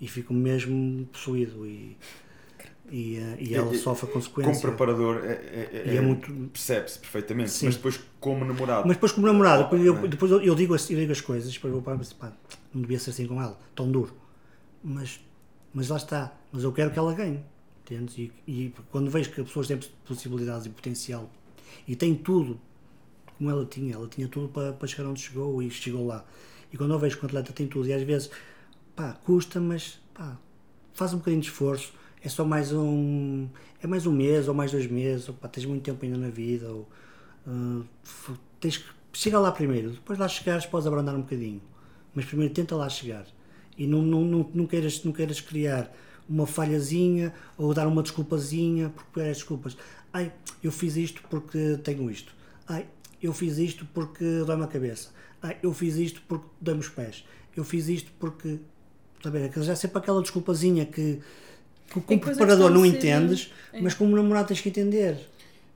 [0.00, 1.96] E fico mesmo possuído e,
[2.90, 4.60] e, eh, e ela E- e- sofre a Como consequência.
[4.68, 7.50] preparador, é, é- E é muito- percebe-se perfeitamente.
[7.50, 7.66] Sim.
[7.66, 8.86] Mas depois, como namorado.
[8.86, 9.88] Mas depois, como namorado, depois, é?
[9.88, 12.32] eu, depois eu, digo, as- eu digo as coisas, depois eu e penso, pá,
[12.74, 14.14] não devia ser assim com ela, tão duro.
[14.82, 15.20] Mas,
[15.72, 17.40] mas lá está, mas eu quero que ela ganhe.
[17.84, 18.16] Entendes?
[18.18, 21.30] E, e quando vejo que as pessoas têm possibilidades e potencial
[21.86, 22.58] e têm tudo,
[23.36, 26.24] como ela tinha, ela tinha tudo para, para chegar onde chegou e chegou lá.
[26.72, 28.30] E quando eu vejo que o atleta tem tudo, e às vezes,
[28.96, 30.36] pá, custa, mas pá,
[30.94, 31.92] faz um bocadinho de esforço,
[32.24, 33.46] é só mais um.
[33.82, 36.30] É mais um mês ou mais dois meses, ou pá, tens muito tempo ainda na
[36.30, 36.88] vida, ou
[38.04, 38.84] f- tens que.
[39.12, 41.62] Chega lá primeiro, depois lá chegares podes abrandar um bocadinho,
[42.14, 43.24] mas primeiro tenta lá chegar
[43.78, 45.94] e não, não, não, não, queiras, não queiras criar
[46.28, 49.76] uma falhazinha ou dar uma desculpazinha porque queres desculpas.
[50.12, 50.32] Ai,
[50.64, 52.34] eu fiz isto porque tenho isto.
[52.66, 52.86] Ai,
[53.22, 55.10] eu fiz isto porque dói-me a cabeça.
[55.40, 57.24] Ai, eu fiz isto porque dói-me os pés.
[57.56, 58.58] Eu fiz isto porque.
[59.18, 59.48] Está bem?
[59.62, 61.20] Já é sempre aquela desculpazinha que,
[61.92, 63.80] que como preparador que não entendes, é.
[63.80, 65.16] mas como namorado tens que entender.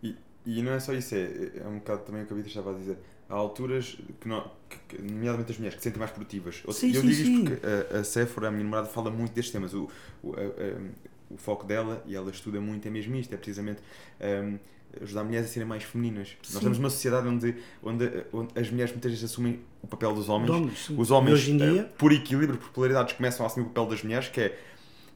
[0.03, 0.15] E,
[0.47, 2.75] e não é só isso, é, é um bocado também o que a Vitor estava
[2.75, 2.97] a dizer.
[3.31, 6.63] Há alturas, que, não, que, que- nomeadamente as mulheres, que se sentem mais produtivas.
[6.65, 7.43] Ou Sim, eu sim, digo sim.
[7.43, 9.75] isto porque a, a Sephora, a minha namorada, fala muito destes temas.
[9.75, 9.89] O,
[10.23, 13.81] o, a- a- o foco dela, e ela estuda muito, é mesmo isto: é precisamente
[14.19, 14.59] um,
[15.03, 16.29] ajudar mulheres a serem mais femininas.
[16.43, 16.55] Sim.
[16.55, 20.31] Nós temos uma sociedade onde, onde, onde as mulheres muitas vezes assumem o papel dos
[20.31, 20.87] homens.
[20.87, 20.97] Sim.
[20.99, 23.91] Os homens, hoje em eh, dia, por equilíbrio, por polaridades, começam a assumir o papel
[23.91, 24.59] das mulheres, que é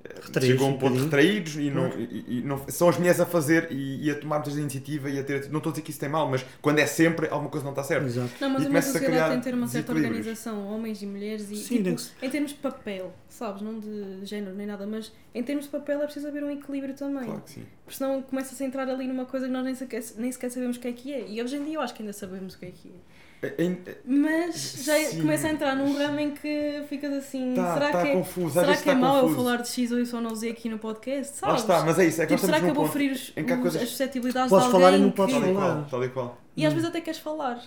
[0.05, 3.27] Retraídos chegam a um ponto retraídos e, não, e, e não são as mulheres a
[3.27, 5.49] fazer e, e a tomar muitas iniciativa e a ter.
[5.51, 7.71] Não estou a dizer que isso tem mal, mas quando é sempre, alguma coisa não
[7.73, 8.05] está certa.
[8.07, 8.31] exato.
[8.41, 11.51] Não, mas E uma sociedade criar tem que ter uma certa organização, homens e mulheres,
[11.51, 13.63] e Sim, tipo, tem que se- em termos de papel, sabes?
[13.63, 16.95] Não de género nem nada, mas em termos de papel é preciso haver um equilíbrio
[16.95, 17.25] também.
[17.25, 17.65] Claro que sim.
[17.85, 20.77] Porque senão começa-se a entrar ali numa coisa que nós nem sequer, nem sequer sabemos
[20.77, 21.29] o que é que é.
[21.29, 23.12] E hoje em dia eu acho que ainda sabemos o que é que é.
[23.43, 25.21] É- é- Mas já Sim.
[25.21, 28.55] começa a entrar num ramo em que ficas assim, Tá- será, tá que é, confuso,
[28.55, 30.79] será que é tá mau eu falar de X ou Y ou Z aqui no
[30.79, 31.33] podcast?
[31.43, 31.63] Lá Sabes?
[31.63, 32.23] está, mas é isso.
[32.23, 33.89] É que tipo, será estamos que eu vou ponto ferir os, que os- coisas- as
[33.89, 35.75] suscetibilidades Podes de falar alguém e não que- podes Tal e falar.
[35.75, 36.39] qual, tal e qual.
[36.57, 37.61] E às vezes até queres falar,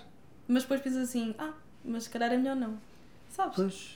[0.47, 1.51] mas depois pensas assim, ah,
[1.83, 2.75] mas se calhar é melhor não.
[3.31, 3.55] Sabes?
[3.57, 3.95] Pois.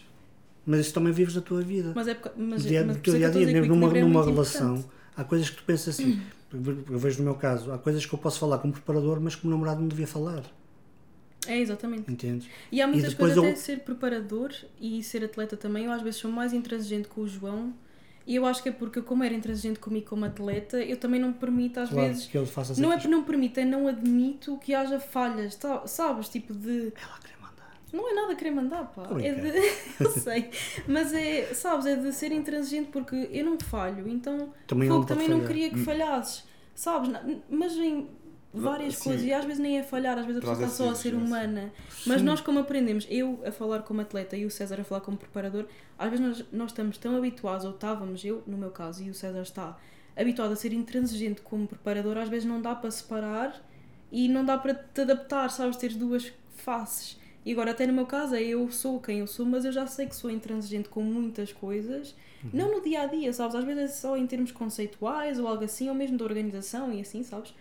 [0.65, 1.93] Mas isso também vives da tua vida.
[1.95, 3.97] Mas é porque, mas, dia, mas teu é dia a que dia, que mesmo numa,
[3.97, 4.93] é numa relação, importante.
[5.15, 6.19] há coisas que tu pensas assim.
[6.51, 9.51] Eu vejo no meu caso, há coisas que eu posso falar como preparador, mas como
[9.53, 10.41] namorado não devia falar.
[11.47, 12.11] É, exatamente.
[12.11, 12.47] Entendes?
[12.71, 16.01] E há muitas depois coisas, eu- até ser preparador e ser atleta também, eu às
[16.01, 17.73] vezes sou mais intransigente com o João.
[18.27, 21.29] E eu acho que é porque, como era intransigente comigo como atleta, eu também não
[21.29, 22.27] me permito, às Claro, vezes.
[22.27, 22.79] que ele faça.
[22.79, 26.29] Não é porque não me permito, é não admito que haja falhas, tá- sabes?
[26.29, 26.93] Tipo de.
[27.01, 27.73] Ela queria mandar.
[27.91, 29.03] Não é nada querer mandar, pá.
[29.05, 29.51] Tô É brincando.
[29.53, 29.57] de.
[30.03, 30.49] eu sei.
[30.87, 34.53] Mas é, sabes, é de ser intransigente porque eu não falho, então.
[34.67, 36.43] Também fogo, não também não queria que falhasses,
[36.75, 37.09] sabes?
[37.49, 38.07] Mas em
[38.53, 39.03] várias Sim.
[39.03, 41.13] coisas, e às vezes nem é falhar, às vezes a pessoa está só a ser
[41.13, 41.71] humana.
[42.05, 42.25] Mas Sim.
[42.25, 45.65] nós, como aprendemos, eu a falar como atleta e o César a falar como preparador,
[45.97, 49.13] às vezes nós, nós estamos tão habituados, ou estávamos, eu no meu caso, e o
[49.13, 49.77] César está
[50.15, 53.61] habituado a ser intransigente como preparador, às vezes não dá para separar
[54.11, 55.77] e não dá para te adaptar, sabes?
[55.77, 57.17] Teres duas faces.
[57.45, 59.87] E agora, até no meu caso, é eu sou quem eu sou, mas eu já
[59.87, 62.13] sei que sou intransigente com muitas coisas,
[62.53, 63.55] não no dia a dia, sabes?
[63.55, 67.01] Às vezes é só em termos conceituais ou algo assim, ou mesmo de organização e
[67.01, 67.53] assim, sabes?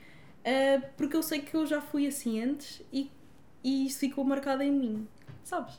[0.44, 3.10] Ah, porque eu sei que eu já fui assim antes e,
[3.62, 5.08] e isso ficou marcado em mim,
[5.44, 5.78] sabes?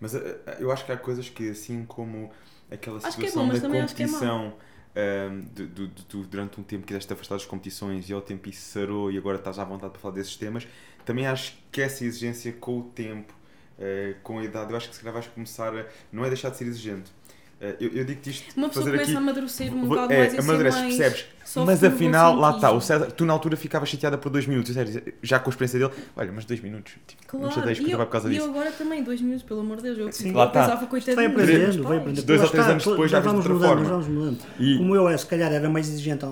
[0.00, 2.30] Mas eh, eh, eu acho que há coisas que, assim como
[2.70, 4.54] aquela Acho é situação bom, mas da que é competição,
[4.94, 8.48] ahm, de, de- de tu durante um tempo quiseste afastar das competições e ao tempo
[8.48, 10.66] isso sarou e agora estás à vontade para falar desses temas,
[11.04, 13.32] também acho que essa exigência com o tempo,
[13.78, 15.86] eh, com a idade, eu acho que se calhar vais começar a.
[16.12, 17.10] não é deixar de ser exigente.
[17.58, 18.44] Eh, eu, eu digo-te isto.
[18.56, 20.80] Uma pessoa fazer começa aqui, a amadurecer um bocado é, mais e a ser amadureces,
[20.80, 21.24] mais percebes?
[21.64, 25.02] Mas afinal, lá está, o César, tu na altura ficavas chateada por dois minutos, sério,
[25.22, 27.94] já com a experiência dele, olha, mas dois minutos, tipo, não Claro, chateias e porque
[27.94, 28.44] eu, vai por causa e disso.
[28.46, 29.98] eu agora também, dois minutos, pelo amor de Deus.
[29.98, 30.32] Eu, Sim.
[30.32, 30.60] Lá está.
[30.64, 31.28] pensava, Vai coitadinho.
[31.28, 32.26] aprendendo, vai aprendendo.
[32.26, 34.38] Dois ou três anos depois já nós vês de vamos outra mudando, vamos.
[34.58, 36.24] E- Como eu, é, se calhar, era mais exigente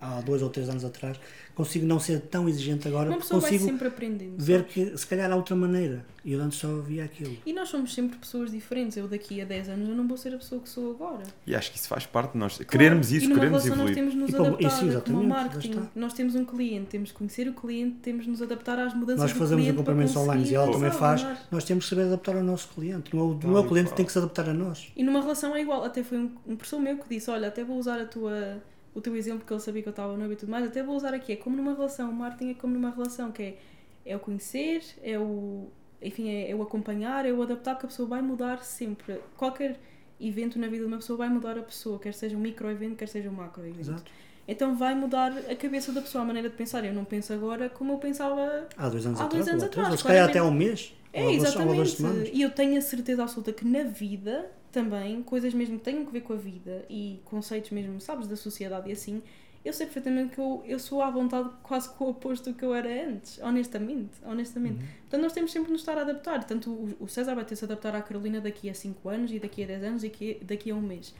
[0.00, 1.18] há, dois ou três anos atrás,
[1.54, 4.34] consigo não ser tão exigente agora, Uma porque pessoa vai consigo sempre aprendendo.
[4.38, 4.72] ver sabes?
[4.72, 6.04] que se calhar há outra maneira.
[6.22, 7.34] E eu antes só via aquilo.
[7.46, 8.94] E nós somos sempre pessoas diferentes.
[8.94, 11.22] Eu daqui a 10 anos eu não vou ser a pessoa que sou agora.
[11.46, 12.58] E acho que isso faz parte de nós.
[12.58, 13.94] Querermos e isso, numa queremos relação nós evoluir.
[13.94, 15.80] temos de nos E como- adaptar, isso, como marketing.
[15.94, 19.22] Nós temos um cliente, temos de conhecer o cliente, temos de nos adaptar às mudanças
[19.22, 21.22] Nós fazemos acompanhamentos online e ela também faz.
[21.22, 21.46] andar.
[21.50, 23.16] Nós temos que saber adaptar ao nosso cliente.
[23.16, 24.92] O- o e cliente que tem que se adaptar a nós.
[24.94, 25.84] E numa relação é igual.
[25.84, 28.58] Até foi um, um professor meu que disse: Olha, até vou usar a tua,
[28.94, 30.64] o teu exemplo, porque ele sabia que eu estava noiva e tudo mais.
[30.66, 31.32] Até vou usar aqui.
[31.32, 32.10] É como numa relação.
[32.10, 33.58] O marketing é como numa relação, que é,
[34.04, 35.68] é o conhecer, é o.
[36.02, 39.20] Enfim, é, é o acompanhar, é o adaptar, porque a pessoa vai mudar sempre.
[39.36, 39.78] Qualquer
[40.20, 43.08] evento na vida de uma pessoa vai mudar a pessoa, quer seja um micro-evento, quer
[43.08, 43.80] seja um macro-evento.
[43.80, 44.10] Exato.
[44.48, 46.84] Então vai mudar a cabeça da pessoa, a maneira de pensar.
[46.84, 49.44] Eu não penso agora como eu pensava Há dois anos Há atrás.
[49.44, 50.92] dois anos ou três, atrás, ou se calhar até há um mês.
[51.12, 52.30] É, ou exatamente.
[52.32, 56.12] E eu tenho a certeza absoluta que na vida também, coisas mesmo que tenham que
[56.12, 59.20] ver com a vida e conceitos mesmo, sabes, da sociedade e assim,
[59.64, 62.64] eu sei perfeitamente que eu, eu sou à vontade quase com o oposto do que
[62.64, 64.10] eu era antes, honestamente.
[64.24, 64.80] honestamente.
[64.80, 64.88] Uhum.
[65.00, 66.44] Portanto, nós temos sempre de nos estar a adaptar.
[66.44, 69.32] Tanto o, o César vai ter de se adaptar à Carolina daqui a 5 anos
[69.32, 71.14] e daqui a 10 anos e daqui, daqui a um mês.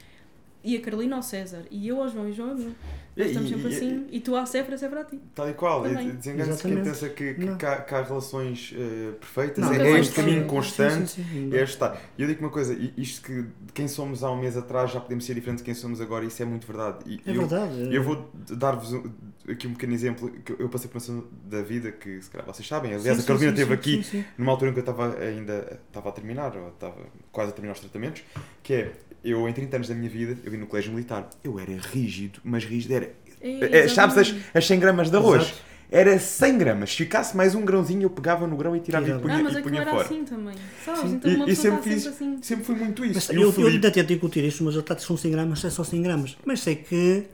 [0.62, 1.62] E a Carolina ao César.
[1.70, 2.74] E eu ao João e o João a mim.
[3.16, 4.06] E- Nós estamos e- sempre e- assim.
[4.12, 5.18] E tu à Cefra, a Cefra a ti.
[5.34, 5.86] Tal e qual.
[5.86, 9.64] E Desengana-se quem pensa que, que, que há, que há relações eh, perfeitas.
[9.64, 11.10] Não, é, é este caminho constante.
[11.10, 11.50] Sim, sim, sim.
[11.52, 11.96] E é está.
[12.16, 15.00] E eu digo uma coisa, isto que de quem somos há um mês atrás já
[15.00, 16.98] podemos ser diferentes de quem somos agora, isso é muito verdade.
[17.06, 17.94] E É eu, verdade.
[17.94, 19.10] eu vou dar-vos um-
[19.48, 22.46] aqui um pequeno exemplo que eu passei por uma situação da vida que se calhar
[22.46, 22.94] vocês sabem.
[22.94, 24.24] Aliás, Sim, a Carolina esteve aqui sim, sim.
[24.38, 26.94] numa altura em que eu estava ainda estava a terminar, ou estava
[27.32, 28.22] quase a terminar os tratamentos,
[28.62, 28.92] que é,
[29.24, 32.40] eu em 30 anos da minha vida, eu vim no colégio militar, eu era rígido,
[32.44, 35.42] mas rígido era, É, é, sabes as, as 100 gramas de arroz?
[35.42, 35.70] Exato.
[35.92, 39.18] Era 100 gramas, se ficasse mais um grãozinho eu pegava no grão e tirava e
[39.18, 40.04] punha, Ah, mas e é que eu punha era fora.
[40.04, 40.54] assim também.
[40.84, 41.00] Sabes?
[41.00, 41.14] Sim.
[41.16, 42.42] Então E- e sempre fiz- sempre assim.
[42.42, 43.14] Sempre foi muito isso.
[43.14, 45.64] Mas E eu, o eu ainda tento incutir isso, mas eu trato são 100 gramas,
[45.64, 46.36] é só 100 gramas.
[46.44, 47.24] Mas sei que.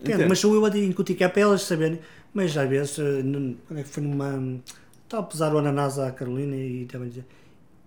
[0.00, 1.98] Entendo, mas sou eu a incutir que é para elas saberem.
[2.32, 3.22] Mas às vezes, eh,
[3.66, 4.60] quando é que foi numa.
[5.04, 7.24] Estava a pesar o ananás à Carolina e estava a dizer: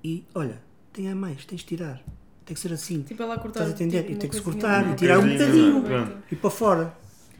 [0.03, 2.03] E olha, tem a mais, tens de tirar.
[2.45, 3.01] Tem que ser assim.
[3.03, 3.61] Tipo ela cortar.
[3.61, 4.01] Estás a entender?
[4.03, 6.23] tipo, E tem que se cortar, e tirar um bocadinho.
[6.31, 6.93] E para fora.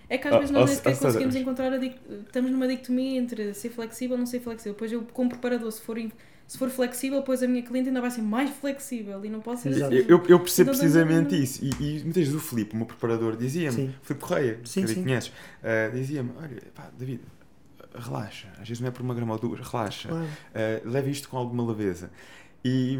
[0.10, 2.68] É que às vezes Ah, nós nem se- sequer conseguimos encontrar a dic- Estamos numa
[2.68, 4.74] dicotomia entre ser flexível ou não ser flexível.
[4.74, 5.98] Depois eu, como preparador, se for,
[6.46, 9.62] se for flexível, depois a minha cliente ainda vai ser mais flexível e não pode
[9.62, 9.96] ser assim.
[10.08, 11.66] Eu, eu percebo não, precisamente não, isso.
[11.66, 13.96] E, e muitas vezes o Filipe, o meu preparador, dizia-me.
[14.04, 15.04] Filipe Correia, Sim, que sim.
[15.04, 15.32] conheces,
[15.64, 17.22] ah, dizia-me: Olha, pá, David,
[17.96, 18.48] relaxa.
[18.62, 20.10] Às vezes não é por uma grama ou duas, relaxa.
[20.10, 20.26] Claro.
[20.26, 22.12] Uh, leve isto com alguma leveza.
[22.64, 23.00] E,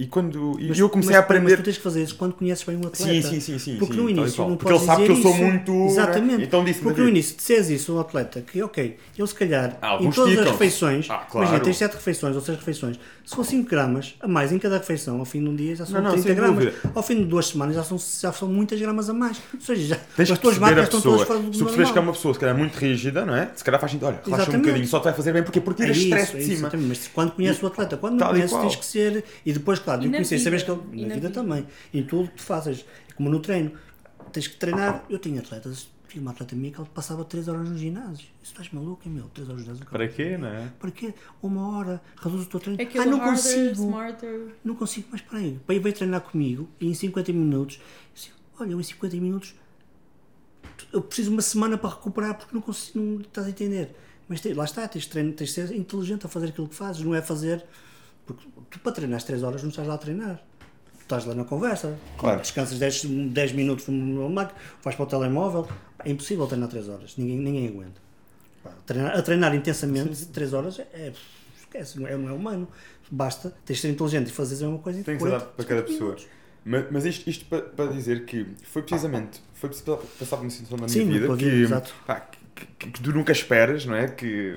[0.00, 1.50] e quando e Mas- eu comecei mas- a aprender.
[1.50, 2.96] Mas tu tens que fazer isso quando conheces bem um atleta.
[2.96, 3.76] sim, sim, sim, sim.
[3.78, 5.42] Porque sim, no e início não Porque ele sabe que eu sou isso.
[5.42, 5.72] muito.
[5.72, 5.86] né?
[5.86, 6.42] Exatamente.
[6.44, 9.76] Então disse-me Porque no início disseres isso a um atleta que, ok, ele se calhar
[9.82, 11.46] Ah, em todas as refeições, Ah, claro.
[11.48, 14.78] imagina, tens 7 refeições ou 6 refeições, se for 5 gramas a mais em cada
[14.78, 16.64] refeição, ao fim de um dia já são Não, não, 30 sem gramas.
[16.64, 16.90] dúvida.
[16.94, 19.36] Ao fim de duas semanas já são, já são muitas gramas a mais.
[19.52, 21.98] Ou seja, já, Tens as tuas marcas estão todas fora do Se tu percebes que
[21.98, 23.50] é uma pessoa se calhar muito rígida, não é?
[23.56, 24.64] Se calhar faz sentido, olha, relaxa um Exatamente.
[24.66, 25.42] bocadinho, só te vai fazer bem.
[25.42, 25.60] Porquê?
[25.60, 26.70] Porque É tiras isso, stress é de isso, cima.
[26.88, 29.24] Mas quando conheces o atleta, quando não e conheces, tens que ser.
[29.44, 31.40] E depois, claro, E conhecer, sabes que vida, ele, e na, na vida, vida.
[31.40, 31.66] também.
[31.92, 32.84] Em tudo que tu fazes.
[33.08, 33.72] É Como no treino.
[34.32, 35.04] Tens que treinar.
[35.08, 38.26] Eu tinha atletas, tinha uma atleta minha que ele passava 3 horas no ginásio.
[38.42, 39.24] Isso estás maluco, hein, meu?
[39.28, 39.86] 3 horas no ginásio.
[39.90, 40.68] Para quê, não é?
[40.78, 41.14] Para quê?
[41.42, 42.80] Uma hora, reduz o teu treino.
[42.80, 43.72] É ah, não harder, consigo.
[43.72, 44.40] smarter.
[44.64, 45.58] Não consigo, mas para aí.
[45.66, 47.76] Veio treinar comigo e em 50 minutos.
[47.76, 47.82] eu
[48.14, 49.54] disse, Olha, eu em 50 minutos
[50.92, 53.94] eu preciso de uma semana para recuperar porque não consigo, não estás a entender.
[54.28, 57.02] Mas lá está, tens de, treino, tens de ser inteligente a fazer aquilo que fazes,
[57.02, 57.64] não é fazer.
[58.28, 60.36] Porque tu para treinar 3 horas não estás lá a treinar.
[60.98, 62.40] Tu estás lá na conversa, Claro.
[62.40, 65.66] descansas 10, 10 minutos no máquina, vais para o telemóvel.
[66.04, 68.00] É impossível treinar 3 horas, ninguém, ninguém aguenta.
[68.62, 71.12] Pá, treinar- a treinar intensamente 3 horas é, é-
[71.58, 72.68] esquece, não é, não é humano.
[73.10, 75.56] Basta, tens de ser inteligente e fazer uma coisa em Tem que ser 40, dado
[75.56, 76.30] para cada 50 pessoa.
[76.64, 80.50] Mas, mas isto, isto para, para dizer que foi precisamente, foi preciso passar por uma
[80.50, 83.94] situação na minha Sim, vida que, vida, pá, que- que, que tu nunca esperas, não
[83.94, 84.08] é?
[84.08, 84.56] Que,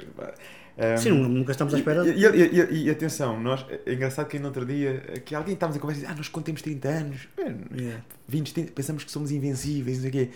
[0.81, 2.07] um, Sim, nunca estamos à espera.
[2.07, 5.77] E, e, e, e, atenção, nós, é engraçado que no outro dia que alguém estávamos
[5.77, 8.03] a conversa e ah, nós quando temos 30 anos, yeah.
[8.27, 10.29] 20, 30, pensamos que somos invencíveis, não sei o quê.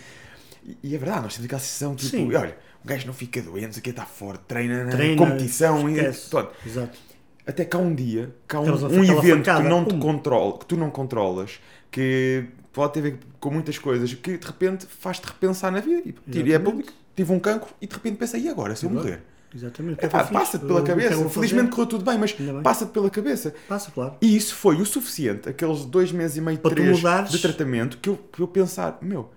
[0.64, 2.34] E, e é verdade, nós temos aquela sensação tipo, Sim.
[2.36, 6.50] olha, o gajo não fica doente, aqui está forte, treina, treina competição e todo.
[6.66, 6.98] Exato.
[7.48, 10.90] Até cá um dia, cá um, um evento que, não te controla, que tu não
[10.90, 11.60] controlas,
[11.92, 16.14] que pode ter a ver com muitas coisas, que de repente faz-te repensar na vida.
[16.28, 19.22] E, é público, tive um cancro e de repente pensa, e agora, se eu morrer?
[19.56, 20.04] Exatamente.
[20.04, 21.30] É, passa-te pela cabeça.
[21.30, 23.54] Felizmente correu tudo bem, mas passa-te pela cabeça.
[23.68, 24.16] Passa, claro.
[24.22, 28.10] E isso foi o suficiente, aqueles dois meses e meio, Para três de tratamento, que
[28.10, 29.32] eu, que eu pensar, meu,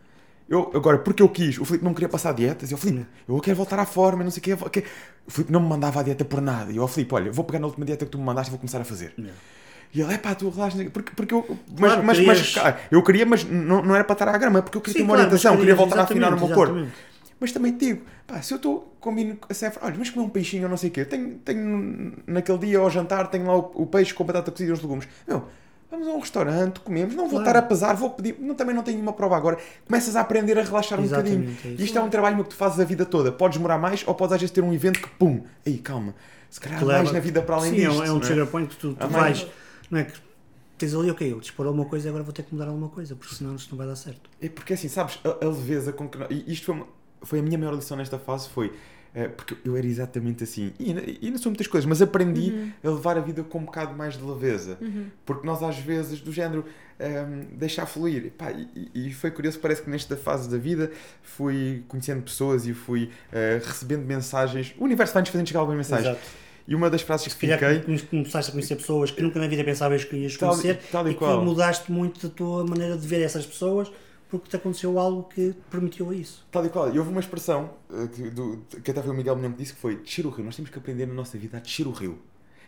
[0.48, 3.38] eu, agora, porque eu quis, o Filipe não queria passar dietas, e eu, Filipe, eu
[3.40, 4.82] quero voltar à forma, não sei o quê.
[5.26, 6.72] O Filipe não me mandava a dieta por nada.
[6.72, 8.58] E eu, Filipe, olha, vou pegar na última dieta que tu me mandaste e vou
[8.58, 9.12] começar a fazer.
[9.16, 9.30] Não.
[9.94, 11.47] E ele, é pá, tu relaxa, porque, porque eu.
[11.78, 12.55] Mas, claro, mas, mas,
[12.90, 15.05] eu queria, mas não, não era para estar à grama, porque eu queria Sim, ter
[15.05, 16.86] uma claro, orientação, queria voltar a afinar o meu corpo.
[17.41, 20.28] Mas também te digo, pá, se eu estou combino a Sephora, olha, mas comer um
[20.28, 23.70] peixinho ou não sei o quê, tenho, tenho naquele dia ao jantar, tenho lá o,
[23.75, 25.07] o peixe com batata cozida e os legumes.
[25.26, 25.44] Meu,
[25.91, 27.47] vamos a um restaurante, comemos, não vou claro.
[27.47, 29.57] estar a pesar, vou pedir, não, também não tenho nenhuma prova agora.
[29.86, 31.81] Começas a aprender a relaxar Exatamente, um bocadinho.
[31.81, 33.31] É Isto é um trabalho que tu fazes a vida toda.
[33.31, 36.15] Podes demorar mais ou podes às vezes ter um evento que, pum, aí calma,
[36.50, 36.99] se calhar claro.
[36.99, 37.92] mais na vida para além Sim, disto.
[37.92, 39.47] Sim, é um, é um trigger point que tu, tu vais,
[39.91, 40.12] não é que
[40.76, 43.17] tens ali, ok, eu disparou uma coisa e agora vou ter que mudar alguma coisa,
[43.17, 44.31] porque senão isto não vai dar certo.
[44.41, 46.18] É porque assim, sabes, a, a leveza com que.
[46.31, 46.86] E isto foi uma,
[47.22, 51.18] foi a minha maior lição nesta fase foi uh, porque eu era exatamente assim e,
[51.22, 52.72] e ainda sou muitas coisas mas aprendi uhum.
[52.84, 55.06] a levar a vida com um bocado mais de leveza uhum.
[55.24, 56.64] porque nós às vezes do género
[57.00, 60.90] um, ehm, deixar fluir Pá, e, e, foi curioso parece que nesta fase da vida
[61.22, 66.16] fui conhecendo pessoas e fui uh, recebendo mensagens o universo vai-nos fazendo chegar algumas mensagens
[66.16, 66.48] Exato.
[66.68, 67.80] E uma das frases que fiquei.
[68.10, 71.12] Começaste a conhecer pessoas que nunca na vida pensavas que ias conhecer tal, tal e,
[71.12, 73.90] e que mudaste muito a tua maneira de ver essas pessoas
[74.28, 76.47] porque te aconteceu algo que permitiu isso.
[76.50, 76.94] Tal e qual.
[76.94, 79.74] E houve uma expressão uh, que, do, que até foi o Miguel mesmo que disse
[79.74, 80.44] que foi descer o rio.
[80.44, 82.18] Nós temos que aprender na nossa vida a descer o rio.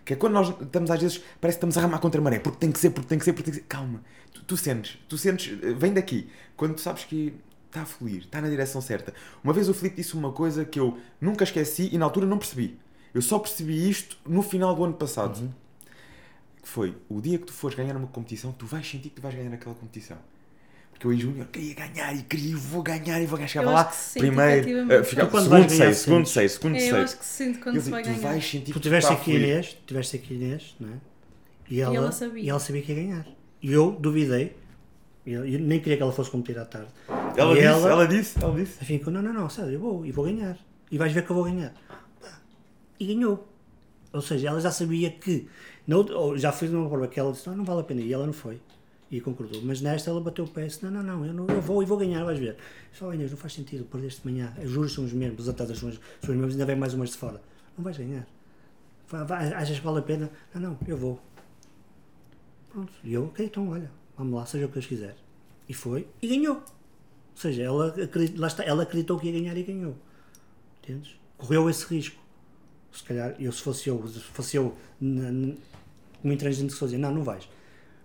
[0.04, 2.38] Que é quando nós estamos às vezes, parece que estamos a ramar contra a maré,
[2.38, 3.66] porque tem que ser, porque tem que ser, porque tem que ser.
[3.66, 4.02] Calma.
[4.32, 6.30] Tu, tu sentes, tu sentes, eh, vem daqui.
[6.56, 7.34] Quando tu sabes que
[7.66, 9.12] está a fluir, está na direção certa.
[9.44, 12.38] Uma vez o Filipe disse uma coisa que eu nunca esqueci e na altura não
[12.38, 12.78] percebi.
[13.12, 15.40] Eu só percebi isto no final do ano passado.
[15.40, 15.50] Uhum.
[16.62, 19.22] Que foi, o dia que tu fores ganhar uma competição, tu vais sentir que tu
[19.22, 20.18] vais ganhar aquela competição.
[21.00, 23.48] Porque eu em Júnior queria ganhar e queria, vou ganhar e vou ganhar.
[23.48, 26.90] Chegava lá, primeiro, uh, ficava segundo, seis, segundo, seis, segundo, seis.
[26.90, 28.20] Eu acho que sinto quando eu, se vai tu ganhar.
[28.20, 30.92] Vais sentir tu tiveste aqui Inês, tiveste aqui Inês, não é?
[31.70, 32.42] E ela, e ela, sabia.
[32.42, 33.26] e ela sabia que ia ganhar.
[33.62, 34.54] E eu duvidei,
[35.26, 36.88] eu, eu nem queria que ela fosse competir à tarde.
[37.34, 38.82] Ela disse, ela, ela disse, ela disse.
[38.82, 40.58] Enfim, não, não, não, sério, eu vou, e vou ganhar.
[40.90, 41.72] E vais ver que eu vou ganhar.
[42.98, 43.48] E ganhou.
[44.12, 45.48] Ou seja, ela já sabia que,
[45.86, 48.26] não, já fez uma prova que ela disse, não, não vale a pena, e ela
[48.26, 48.60] não foi
[49.10, 49.60] e concordou.
[49.62, 51.82] Mas nesta ela bateu o pé e disse: Não, não, não, eu, não, eu vou
[51.82, 52.56] e vou ganhar, vais ver.
[52.92, 55.78] Só Inês, não faz sentido, perdeste de manhã, os juros são os mesmos, os atletas
[55.78, 57.40] são os, são os mesmos, ainda vem mais umas de fora.
[57.76, 58.26] Não vais ganhar.
[59.56, 60.30] Achas que vale a pena?
[60.54, 61.20] Não, não, eu vou.
[62.70, 65.16] Pronto, e eu, ok, então olha, vamos lá, seja o que Deus quiser.
[65.68, 66.56] E foi, e ganhou.
[66.56, 67.94] Ou seja, ela,
[68.36, 69.96] lá está, ela acreditou que ia ganhar e ganhou.
[70.82, 71.16] Entendes?
[71.36, 72.20] Correu esse risco.
[72.92, 77.12] Se calhar, eu se fosse eu, se fosse eu, como intransigente que sou dizer, não,
[77.12, 77.48] não vais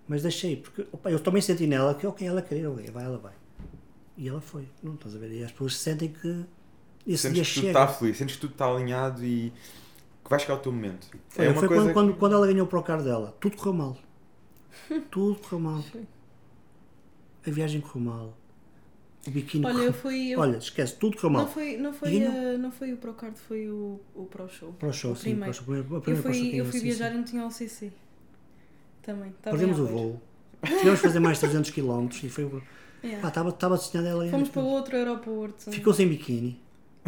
[0.07, 3.17] mas deixei, porque opa, eu também senti nela que, ok, ela queria, okay, vai, ela
[3.17, 3.33] vai.
[4.17, 4.67] E ela foi.
[4.81, 5.31] Não estás a ver?
[5.31, 6.45] E as pessoas sentem que
[7.05, 9.51] esse sentes dia que tudo está sentes que tudo está alinhado e
[10.23, 11.07] que vai chegar o teu momento.
[11.29, 11.93] Foi, é foi quando, que...
[11.93, 13.97] quando, quando ela ganhou para o carro dela, tudo correu mal.
[15.11, 15.83] tudo correu mal.
[17.45, 18.37] A viagem correu mal.
[19.27, 19.87] O biquíni Olha, correu...
[19.87, 20.29] eu fui.
[20.29, 20.39] Eu...
[20.39, 21.43] Olha, esquece, tudo correu mal.
[21.43, 24.71] Não foi, não foi, a, não foi o Procard, foi o, o Pro Show.
[24.73, 25.31] Pro Show, o sim.
[25.31, 25.45] Primeiro.
[25.45, 27.91] Pro show, primeiro, eu fui, eu fui viajar e não tinha o CC.
[29.05, 29.35] Também.
[29.41, 30.21] Perdemos o voo.
[30.65, 32.49] Tivemos fazer mais 300 km e foi.
[33.03, 33.27] Yeah.
[33.27, 35.71] Estava estava destinada ela Fomos para outro aeroporto.
[35.71, 36.59] Ficou sem biquíni.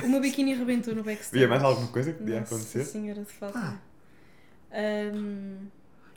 [0.04, 1.44] O meu biquíni rebentou no backstage.
[1.44, 2.86] Havia mais alguma coisa que podia Nossa acontecer?
[2.86, 3.58] senhora de fato.
[3.58, 3.80] Ah.
[4.72, 5.58] Um,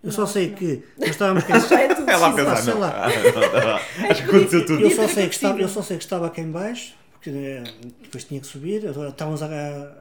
[0.02, 0.56] eu não, só sei não.
[0.56, 2.80] que nós estávamos é a pensar, sei não.
[2.80, 3.06] lá.
[4.10, 4.82] Acho que aconteceu tudo.
[4.82, 7.64] Eu só, sei que estava, eu só sei que estava aqui em baixo, porque eh,
[8.02, 9.46] depois tinha que subir, estávamos a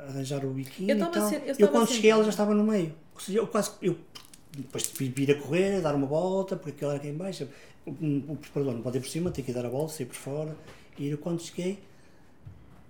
[0.10, 1.30] arranjar o biquíni eu e tal.
[1.30, 2.94] Ser, eu, eu quando cheguei ela já estava no meio.
[3.14, 3.96] Ou seja, eu quase, eu
[4.52, 7.48] depois de vir a correr, dar uma volta, porque aquilo era aqui em baixo.
[7.86, 10.56] O, preparador não pode ir por cima, tem que dar a volta, sair por fora.
[10.98, 11.80] E eu, quando cheguei,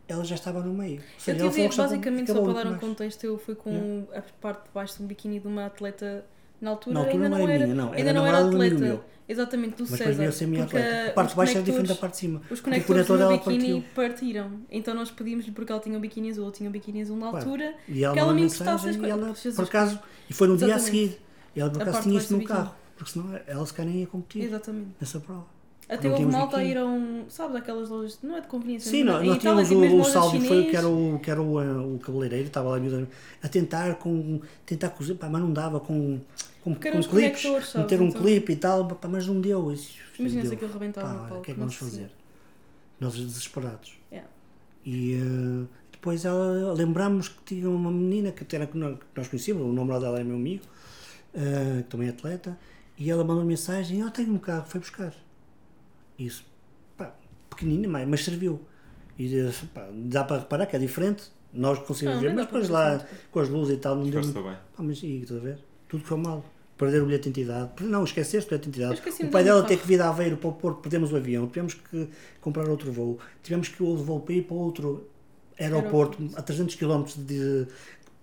[0.08, 1.02] ela já estava no meio.
[1.18, 4.70] Seja, eu tive, basicamente, só para dar um contexto, eu fui com a parte de
[4.74, 6.26] baixo de um biquíni de uma atleta
[6.60, 7.94] na altura, na altura ainda não, era, minha, não.
[7.94, 9.02] ainda não era atleta.
[9.30, 10.64] Exatamente, do Mas César.
[10.64, 11.10] Atleta.
[11.10, 12.42] A parte de baixo era diferente da parte de cima.
[12.50, 14.62] Os conectores do biquíni partiram.
[14.72, 17.28] Então nós pedimos-lhe porque ela tinha um biquíni azul, eu tinha um biquíni azul na
[17.28, 19.56] altura, e ela que ela me emprestasse as coisas.
[19.56, 21.22] Por acaso, e foi no dia a seguir.
[21.60, 24.08] E ela por acaso tinha isto no carro, porque senão ela se calhar nem ia
[24.08, 24.92] competir Exatamente.
[25.00, 25.46] nessa prova.
[25.90, 27.26] Até Não houve malta a ir a um.
[27.28, 28.20] Sabes aquelas lojas.
[28.22, 28.90] Não é de conveniência.
[28.90, 32.48] Sim, mas nós, tínhamos o, o foi que era o, que era o, o cabeleireiro,
[32.48, 33.08] estava lá miúdo
[33.44, 36.22] a tentar com tentar cozer, pá, mas não dava com,
[36.64, 37.44] com, com clipes,
[37.76, 38.22] meter um então.
[38.22, 39.74] clipe e tal, pá, mas não deu.
[39.74, 42.12] Isso, Imagina se aquilo rebentava o que é que não vamos fazer?
[43.00, 43.98] Nós desesperados.
[44.12, 44.30] Yeah.
[44.86, 49.74] E eh, depois ela, lembramos que tinha uma menina que, era, que nós conhecíamos, o
[49.74, 50.64] namorado dela é meu amigo,
[51.34, 52.58] eh, que também é atleta,
[52.98, 55.14] e ela mandou mensagem: Eu tenho um carro, foi buscar.
[56.18, 56.46] Isso,
[56.98, 57.14] pá,
[57.50, 58.60] pequenina, mas, mas serviu.
[59.18, 59.30] E
[59.74, 63.40] pá, dá para reparar que é diferente, nós conseguimos Não, ver, mas depois lá com
[63.40, 64.22] as luzes e tal, não deu.
[64.34, 65.60] Pá, mas e estás a ver?
[65.88, 66.44] Tudo foi mal.
[66.78, 67.84] Perder o bilhete de identidade.
[67.84, 69.28] Não, esqueceste o bilhete de Eu identidade.
[69.28, 71.74] O pai dela ter que vir de Aveiro para o Porto, perdemos o avião, tivemos
[71.74, 72.08] que
[72.40, 75.06] comprar outro voo, tivemos que o voo para ir para outro
[75.60, 76.40] aeroporto, Aeroporto.
[76.40, 77.68] a 300 km de.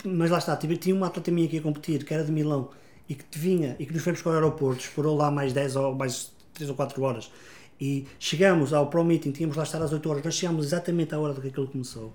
[0.05, 2.71] Mas lá está, tive- tinha uma atleta minha que ia competir, que era de Milão,
[3.09, 5.77] e que te vinha e que nos foi buscar ao aeroporto, esperou lá mais 10
[5.77, 7.31] ou mais 3 ou 4 horas.
[7.81, 11.19] E chegamos ao Pro Meeting, tínhamos lá estar às 8 horas, nós chegámos exatamente à
[11.19, 12.13] hora que aquilo começou.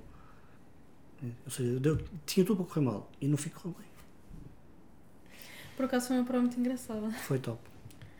[1.45, 3.87] Ou seja, deu- tinha tudo para correr mal e não ficou bem.
[5.77, 7.09] Por acaso foi uma prova muito engraçada.
[7.11, 7.59] Foi top.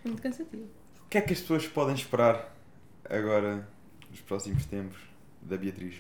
[0.06, 0.64] Muito cansativo.
[1.06, 2.56] O que é que as pessoas podem esperar
[3.10, 3.68] agora,
[4.10, 4.98] nos próximos tempos,
[5.42, 5.96] da Beatriz?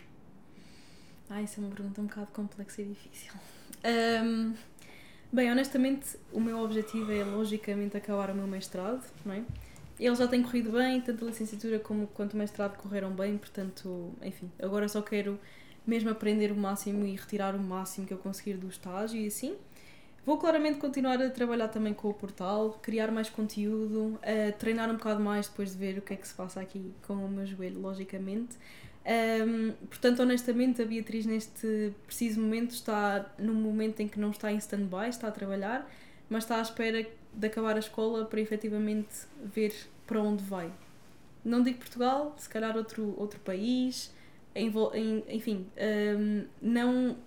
[1.29, 3.31] Ah, isso é uma pergunta um bocado complexa e difícil.
[3.83, 4.53] Ahm,
[5.31, 9.43] bem, honestamente, o meu objetivo é logicamente acabar o meu mestrado, não é?
[9.99, 14.13] Ele já tem corrido bem, tanto a licenciatura como quanto o mestrado correram bem, portanto,
[14.23, 15.39] enfim, agora só quero
[15.85, 19.55] mesmo aprender o máximo e retirar o máximo que eu conseguir do estágio e assim.
[20.23, 24.93] Vou claramente continuar a trabalhar também com o portal, criar mais conteúdo, a treinar um
[24.93, 27.45] bocado mais depois de ver o que é que se passa aqui com o meu
[27.45, 28.55] joelho, logicamente.
[29.03, 34.51] Um, portanto, honestamente, a Beatriz neste preciso momento está num momento em que não está
[34.51, 35.89] em stand-by, está a trabalhar,
[36.29, 39.09] mas está à espera de acabar a escola para efetivamente
[39.43, 39.73] ver
[40.05, 40.71] para onde vai.
[41.43, 44.13] Não digo Portugal, se calhar outro, outro país,
[44.55, 45.65] em- enfim,
[46.17, 47.17] um, não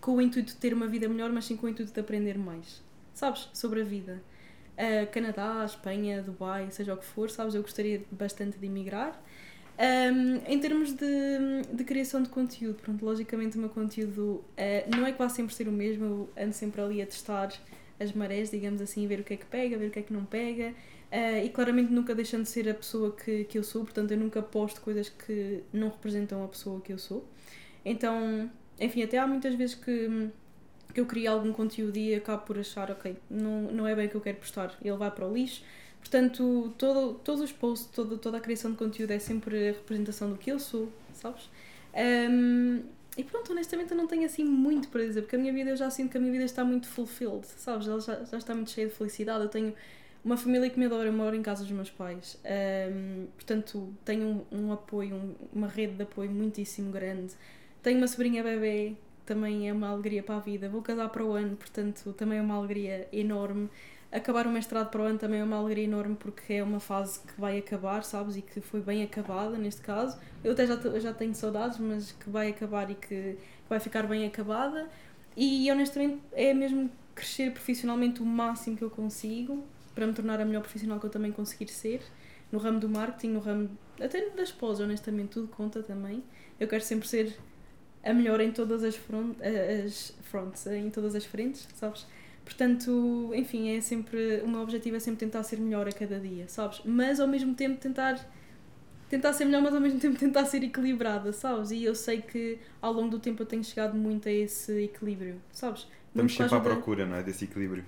[0.00, 2.36] com o intuito de ter uma vida melhor, mas sim com o intuito de aprender
[2.36, 2.82] mais,
[3.14, 4.22] sabes, sobre a vida.
[4.76, 9.18] Uh, Canadá, Espanha, Dubai, seja o que for, sabes, eu gostaria bastante de emigrar.
[9.76, 11.06] Um, em termos de,
[11.72, 15.66] de criação de conteúdo, pronto, logicamente o meu conteúdo eh, não é vá sempre ser
[15.66, 17.52] o mesmo, eu ando sempre ali a testar
[17.98, 20.12] as marés, digamos assim, ver o que é que pega, ver o que é que
[20.12, 20.72] não pega,
[21.10, 24.18] eh, e claramente nunca deixando de ser a pessoa que, que eu sou, portanto eu
[24.18, 27.28] nunca posto coisas que não representam a pessoa que eu sou.
[27.84, 30.30] Então, enfim, até há muitas vezes que,
[30.92, 34.10] que eu crio algum conteúdo e acabo por achar, ok, não, não é bem o
[34.10, 35.64] que eu quero postar, ele vai para o lixo,
[36.04, 40.30] Portanto, todo, todos os posts, todo, toda a criação de conteúdo é sempre a representação
[40.30, 41.48] do que eu sou, sabes?
[41.94, 42.82] Um,
[43.16, 45.76] e pronto, honestamente eu não tenho assim muito para dizer, porque a minha vida eu
[45.76, 47.88] já sinto que a minha vida está muito fulfilled, sabes?
[47.88, 49.44] Ela já, já está muito cheia de felicidade.
[49.44, 49.74] Eu tenho
[50.24, 52.38] uma família que me adora, eu moro em casa dos meus pais.
[52.44, 57.32] Um, portanto, tenho um, um apoio, um- uma rede de apoio muitíssimo grande.
[57.82, 58.94] Tenho uma sobrinha bebê,
[59.26, 60.68] também é uma alegria para a vida.
[60.68, 63.68] Vou casar para o ano, portanto, também é uma alegria enorme.
[64.14, 67.18] Acabar o mestrado para o ano também é uma alegria enorme porque é uma fase
[67.18, 68.36] que vai acabar, sabes?
[68.36, 70.16] E que foi bem acabada neste caso.
[70.44, 73.36] Eu até já, já tenho saudades, mas que vai acabar e que
[73.68, 74.88] vai ficar bem acabada.
[75.36, 79.64] E honestamente é mesmo crescer profissionalmente o máximo que eu consigo
[79.96, 82.00] para me tornar a melhor profissional que eu também conseguir ser.
[82.52, 83.68] No ramo do marketing, no ramo
[84.00, 86.22] até das pós, honestamente, tudo conta também.
[86.60, 87.36] Eu quero sempre ser
[88.04, 92.06] a melhor em todas as, front, as fronts, em todas as frentes, sabes?
[92.44, 96.46] Portanto, enfim, é sempre o meu objetivo é sempre tentar ser melhor a cada dia,
[96.48, 96.80] sabes?
[96.84, 98.20] Mas ao mesmo tempo tentar
[99.08, 101.70] tentar ser melhor, mas ao mesmo tempo tentar ser equilibrada, sabes?
[101.70, 105.40] E eu sei que ao longo do tempo eu tenho chegado muito a esse equilíbrio,
[105.52, 105.86] sabes?
[106.14, 107.22] Muito Estamos sempre à procura, não é?
[107.22, 107.84] Desse equilíbrio.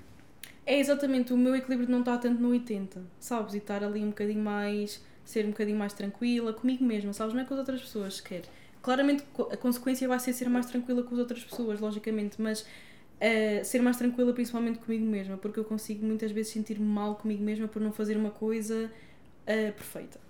[0.65, 3.55] é exatamente, o meu equilíbrio não está tanto no 80, sabes?
[3.55, 7.35] E estar ali um bocadinho mais, ser um bocadinho mais tranquila comigo mesma, sabes?
[7.35, 8.43] Não é com as outras pessoas sequer.
[8.83, 12.67] Claramente a consequência vai ser ser mais tranquila com as outras pessoas, logicamente, mas
[13.65, 17.67] ser mais tranquila principalmente comigo mesma, porque eu consigo muitas vezes sentir-me mal comigo mesma
[17.69, 18.91] por não fazer uma coisa
[19.47, 20.21] eh, perfeita,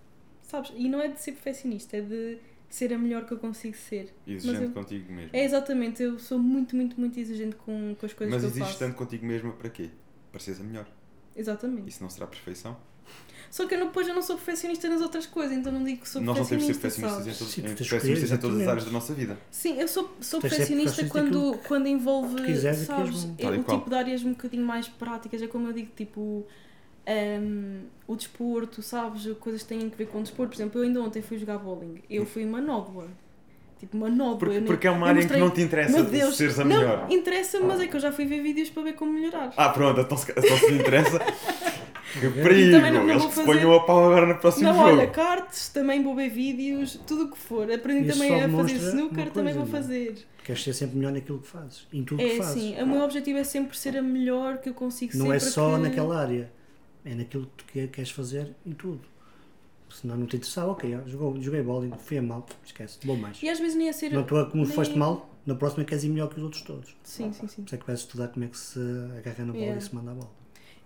[0.42, 0.72] sabes?
[0.76, 4.12] E não é de ser perfeccionista, é de ser a melhor que eu consigo ser.
[4.26, 5.30] Exigente eu- contigo mesmo.
[5.32, 8.50] É exatamente, eu sou muito, muito, muito exigente com, com as coisas Mas que eu
[8.50, 8.78] exiges faço.
[8.78, 9.90] tanto contigo mesmo para quê?
[10.30, 10.86] Para seres a melhor.
[11.34, 11.88] Exatamente.
[11.88, 12.76] Isso não será perfeição?
[13.50, 16.02] Só que eu não, depois eu não sou perfeccionista nas outras coisas, então não digo
[16.02, 17.90] que sou Nós não temos de ser perfeccionistas em, todos, Sim, tu em, tens de
[17.90, 19.38] perfeccionistas em todas as áreas da nossa vida.
[19.50, 22.84] Sim, eu sou, sou Tens de ser perfeccionista perfeccionista quando, quando envolve, tu quiseres e
[22.84, 23.28] sabes.
[23.40, 23.78] Tal e o qual.
[23.78, 26.44] tipo de áreas um bocadinho mais práticas, é como eu digo, tipo,
[27.08, 30.50] um, o desporto, sabes, coisas que têm a ver com o desporto.
[30.50, 33.06] Por exemplo, eu ainda ontem fui jogar bowling, eu fui uma nódoa.
[33.78, 34.38] Tipo, uma nódoa.
[34.38, 36.04] Porque, eu nem- porque é uma eu área em que mostrei- não te interessa Meu
[36.04, 37.06] Deus, seres a não, melhor.
[37.10, 39.52] interessa, mas é que eu já fui ver vídeos para ver como melhorar.
[39.56, 41.20] Ah, pronto, então se, então se lhe interessa.
[42.12, 42.78] Que também perigo!
[42.78, 44.88] não- não Eles vou que se fazer- ponham a pau agora no próximo Não, jogo.
[44.88, 47.70] olha, cartes, também vou ver vídeos, tudo o que for.
[47.70, 49.72] Aprendi Isso também a fazer snooker, também vou não é?
[49.72, 50.26] fazer.
[50.44, 52.50] Queres ser sempre melhor naquilo que fazes, em tudo que É fazes.
[52.52, 55.40] assim, o meu objetivo é sempre ser a melhor que eu consigo Não sempre é
[55.40, 55.82] só que...
[55.82, 56.50] naquela área,
[57.04, 59.00] é naquilo que tu que- queres fazer em tudo.
[59.90, 63.42] Senão não te interessava, ok, ó, jogou, joguei bola, fui a mal, esquece, vou mais.
[63.42, 64.10] E às vezes nem a ser...
[64.12, 66.62] Não estou a como nem- foste mal, na próxima queres ir melhor que os outros
[66.62, 66.94] todos.
[67.02, 67.62] Sim, sim, sim.
[67.62, 68.78] Por isso é que vais estudar como é que se
[69.18, 69.78] agarra na bola Yeah.
[69.78, 70.30] e se manda a bola.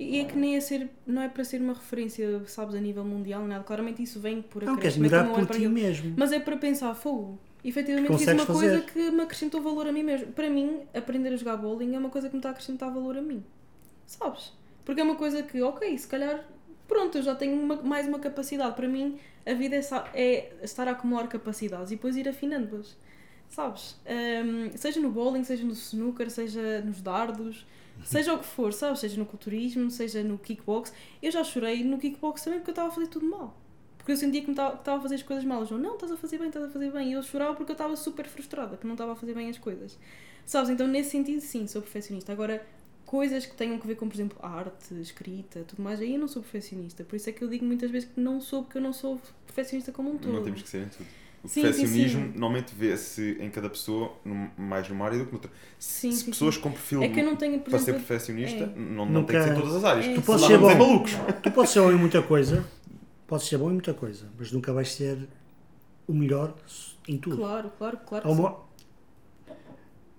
[0.02, 3.04] E é que nem a ser, não é para ser uma referência, sabes, a nível
[3.04, 3.62] mundial, nada.
[3.62, 6.14] Claramente isso vem por Não, queres é melhorar por ti mesmo.
[6.16, 7.38] Mas é para pensar, fogo.
[7.62, 8.86] Efetivamente fiz uma coisa fazer.
[8.92, 10.28] que me acrescentou valor a mim mesmo.
[10.32, 13.18] Para mim, aprender a jogar bowling é uma coisa que me está a acrescentar valor
[13.18, 13.44] a mim.
[14.06, 14.54] Sabes?
[14.86, 16.48] Porque é uma coisa que, ok, se calhar,
[16.88, 18.74] pronto, eu já tenho uma- mais uma capacidade.
[18.74, 19.80] Para mim, a vida é,
[20.14, 22.96] é estar a acumular capacidades e depois ir afinando-as.
[23.50, 24.00] Sabes?
[24.06, 27.66] Ahm, seja no bowling, seja no snooker, seja nos dardos,
[28.04, 29.00] seja o que for, sabes?
[29.00, 30.92] Seja no culturismo, seja no kickbox.
[31.22, 33.56] Eu já chorei no kickbox também porque eu estava a fazer tudo mal.
[33.96, 35.64] Porque eu sentia que estava a fazer as coisas mal.
[35.66, 37.10] João, não, estás a fazer bem, estás a fazer bem.
[37.10, 39.58] E eu chorava porque eu estava super frustrada, que não estava a fazer bem as
[39.58, 39.98] coisas.
[40.46, 40.70] Sabes?
[40.70, 42.32] Então, nesse sentido, sim, sou perfeccionista.
[42.32, 42.66] Agora,
[43.04, 46.28] coisas que tenham que ver com, por exemplo, arte, escrita, tudo mais, aí eu não
[46.28, 47.04] sou perfeccionista.
[47.04, 49.20] Por isso é que eu digo muitas vezes que não sou, porque eu não sou
[49.46, 50.32] perfeccionista como um todo.
[50.32, 51.06] Não temos que ser em tudo.
[51.42, 52.28] O Sim, sim, perfeccionismo sim.
[52.32, 55.50] normalmente vê-se em cada pessoa num- mais numa área do que noutra.
[55.78, 56.60] Sim, Se sim, pessoas sim.
[56.60, 58.78] com perfil É que eu não tenho, para ser exemplo, perfeccionista, é.
[58.78, 60.06] não, não tem que ser em todas as áreas.
[60.06, 60.26] É, Tu sim.
[60.26, 60.68] podes ser bom.
[60.68, 61.12] ser malucos.
[61.42, 62.64] Tu podes ser bom em muita coisa,
[63.26, 65.26] podes ser bom em muita coisa, mas nunca vais ser
[66.06, 66.54] o melhor
[67.08, 67.36] em tudo.
[67.38, 68.30] Claro, claro, claro.
[68.30, 68.56] Uma-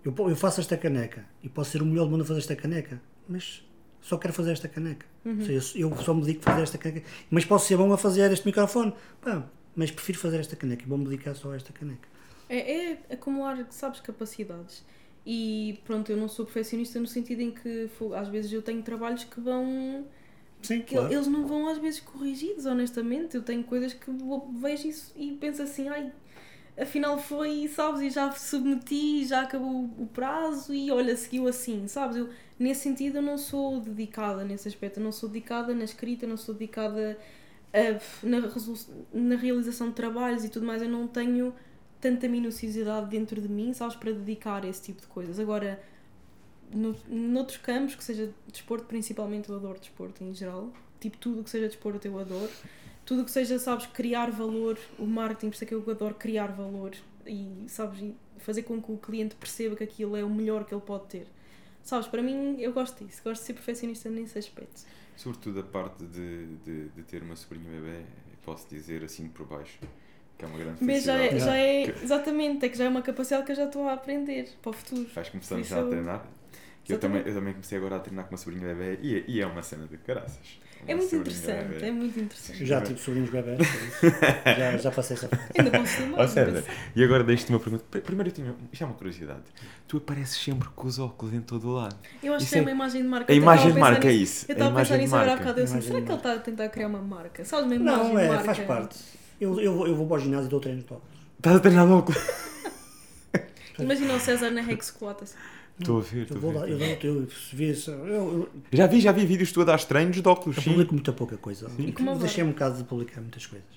[0.04, 2.56] Eu, eu faço esta caneca e posso ser o melhor do mundo a fazer esta
[2.56, 3.64] caneca, mas
[4.02, 5.06] só quero fazer esta caneca.
[5.24, 5.38] Uhum.
[5.40, 7.98] Ou seja, eu só me dedico a fazer esta caneca, mas posso ser bom a
[7.98, 8.92] fazer este microfone,
[9.22, 9.44] Pá,
[9.76, 12.08] mas prefiro fazer esta caneca e vou-me dedicar só a esta caneca.
[12.50, 14.84] É, é acumular, sabes, capacidades.
[15.26, 19.24] E pronto, eu não sou perfeccionista no sentido em que às vezes eu tenho trabalhos
[19.24, 20.06] que vão.
[20.62, 23.36] Sim, que Eles não vão às vezes corrigidos, honestamente.
[23.36, 24.12] Eu tenho coisas que
[24.60, 26.12] vejo isso e penso assim, ai,
[26.80, 32.18] afinal foi, sabes, e já submeti, já acabou o prazo e olha, seguiu assim, sabes?
[32.18, 35.00] Eu, nesse sentido, eu não sou dedicada nesse aspecto.
[35.00, 37.18] Eu não sou dedicada na escrita, não sou dedicada
[38.24, 38.40] na,
[39.14, 40.82] na realização de trabalhos e tudo mais.
[40.82, 41.54] Eu não tenho
[42.00, 45.40] tanta minuciosidade dentro de mim, sabes, para dedicar a esse tipo de coisas.
[45.40, 45.82] Agora,
[46.74, 51.50] no, noutros campos, que seja desporto, principalmente eu adoro desporto em geral, tipo tudo que
[51.50, 52.50] seja desporto eu adoro.
[53.06, 56.48] Tudo que seja, sabes, criar valor, o marketing, por isso é que eu adoro criar
[56.48, 56.92] valor
[57.26, 60.82] e, sabes, fazer com que o cliente perceba que aquilo é o melhor que ele
[60.82, 61.28] pode ter.
[61.84, 64.84] Sabes, para mim, eu gosto disso, gosto de ser perfeccionista nesse aspecto.
[65.16, 68.02] Sobretudo a parte de, de, de ter uma sobrinha bebê,
[68.44, 69.80] posso dizer assim por baixo,
[70.38, 72.90] que é uma grande Mas já é, já é, Que- exatamente, é que já é
[72.90, 75.08] uma capacidade que eu já estou a aprender para o futuro.
[75.14, 76.26] Vais começando Por já a treinar.
[76.84, 79.42] Que eu também, eu também comecei agora a treinar com uma sobrinha bebê e, e
[79.42, 80.60] é uma cena de caraças.
[80.88, 82.66] É Uma muito interessante, é muito interessante.
[82.66, 83.60] Já tive sobrinhos bebés,
[84.58, 85.42] já, já passei essa fase.
[85.58, 86.62] Ainda ser Ó
[86.96, 87.84] e agora deixo-te uma pergunta.
[87.90, 89.42] Pr- Primeiro eu tinha, isto é uma curiosidade.
[89.88, 91.96] Tu apareces sempre com os óculos em todo o lado.
[92.24, 93.32] Eu acho Isso que é é- uma imagem de marca.
[93.32, 94.46] A imagem de marca é isso.
[94.48, 95.60] Eu a estava a pensar imagem de nisso agora há bocado.
[95.60, 97.46] Eu assim, será de que ele está a tentar criar uma marca?
[97.46, 98.44] Sabes, uma imagem Não, de é, marca?
[98.44, 99.00] faz parte.
[99.40, 101.18] Eu, eu, vou- eu vou para o ginásio e dou treinos de óculos.
[101.38, 102.22] Estás a treinar de óculos?
[103.80, 105.36] Imagina o César na Rex Squat assim.
[105.80, 107.00] Estou a ver, Eu vou a lá, ver.
[107.04, 107.28] eu, dou-
[108.00, 110.70] eu, Já vi, já vi vídeos tu a dar treinos de óculos, eu sim.
[110.72, 111.70] publico muita pouca coisa.
[111.80, 113.68] E deixei um bocado de publicar muitas coisas.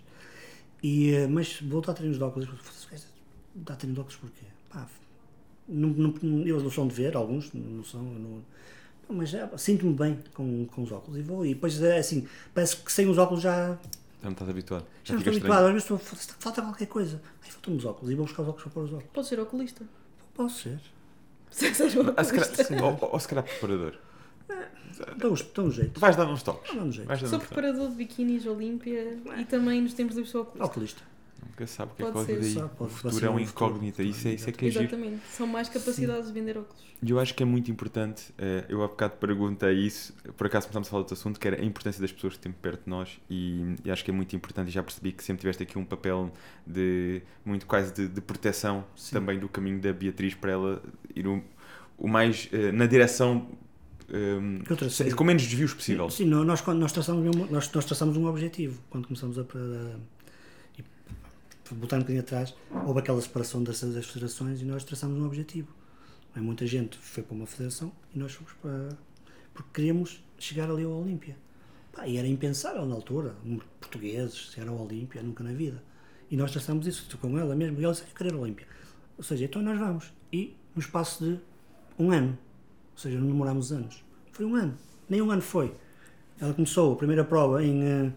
[0.82, 2.46] E, eh, mas vou dar treinos de óculos.
[3.54, 4.44] Dar treinos de óculos porquê?
[4.70, 4.86] Pá,
[5.66, 8.02] não, não, eles não são de ver, alguns não são.
[8.02, 8.42] Não,
[9.08, 11.46] não, mas é, sinto-me bem com, com os óculos e vou.
[11.46, 13.78] E depois é assim, parece que sem os óculos já, Já
[14.24, 14.84] não estás habituado.
[15.04, 15.66] já não ficas estou habituado.
[15.66, 17.22] Às vezes estou, falta qualquer coisa.
[17.42, 19.10] Aí faltam-me os óculos e vou buscar os óculos para pôr os óculos.
[19.12, 19.84] Pode ser oculista.
[20.34, 20.80] Posso ser.
[21.54, 22.14] César estranho.
[22.16, 22.64] Ah, se oculista.
[22.64, 23.94] calhar, ou, ou se calhar preparador.
[25.16, 26.00] Dá um, dá um jeito.
[26.00, 26.74] Vais dar uns toques.
[26.74, 27.06] Dá um jeito.
[27.08, 27.56] Vais dar Sou uns toques.
[27.56, 30.66] preparador de biquinis Olímpia e também nos tempos livres sou oculista.
[30.66, 31.02] Oculista.
[31.46, 32.68] Nunca sabe o que é que Pode pode vir daí.
[32.70, 33.70] Pode- O futuro é um um futuro.
[33.70, 34.02] incógnito.
[34.02, 34.84] Isso é, isso é que é giro.
[34.84, 35.20] Exatamente.
[35.30, 36.82] São mais capacidades de vender óculos.
[37.02, 40.66] E eu acho que é muito importante, eh, eu há bocado perguntei isso, por acaso
[40.66, 42.90] começámos a falar outro assunto, que era a importância das pessoas que têm perto de
[42.90, 45.78] nós e, e acho que é muito importante e já percebi que sempre tiveste aqui
[45.78, 46.32] um papel
[46.66, 49.16] de muito quase de, de proteção Sim.
[49.16, 50.82] também do caminho da Beatriz para ela
[51.14, 51.42] ir o,
[51.98, 53.48] o mais eh, na direção
[54.08, 55.10] eh, eu tracei.
[55.12, 56.08] com menos desvios possível.
[56.08, 58.80] Sim, nó- nós, nós, traçamos, nós, nós traçamos um objetivo.
[58.88, 59.44] Quando começamos a.
[61.72, 62.54] voltar um bocadinho atrás,
[62.86, 65.68] houve aquela separação das, das federações e nós traçamos um objetivo.
[66.36, 66.40] É?
[66.40, 68.96] Muita gente foi para uma federação e nós fomos para.
[69.52, 71.36] porque queríamos chegar ali ao Olímpia.
[72.06, 73.36] E era impensável na altura.
[73.80, 75.80] Portugueses chegar ao Olímpia, nunca na vida.
[76.30, 77.80] E nós traçamos isso com ela mesmo.
[77.80, 78.66] E ela disse: Eu quero Olímpia.
[79.16, 80.12] Ou seja, então nós vamos.
[80.32, 81.40] E no espaço de
[81.96, 82.36] um ano.
[82.92, 84.04] Ou seja, não demorámos anos.
[84.32, 84.76] Foi um ano.
[85.08, 85.72] Nem um ano foi.
[86.40, 88.12] Ela começou a primeira prova em.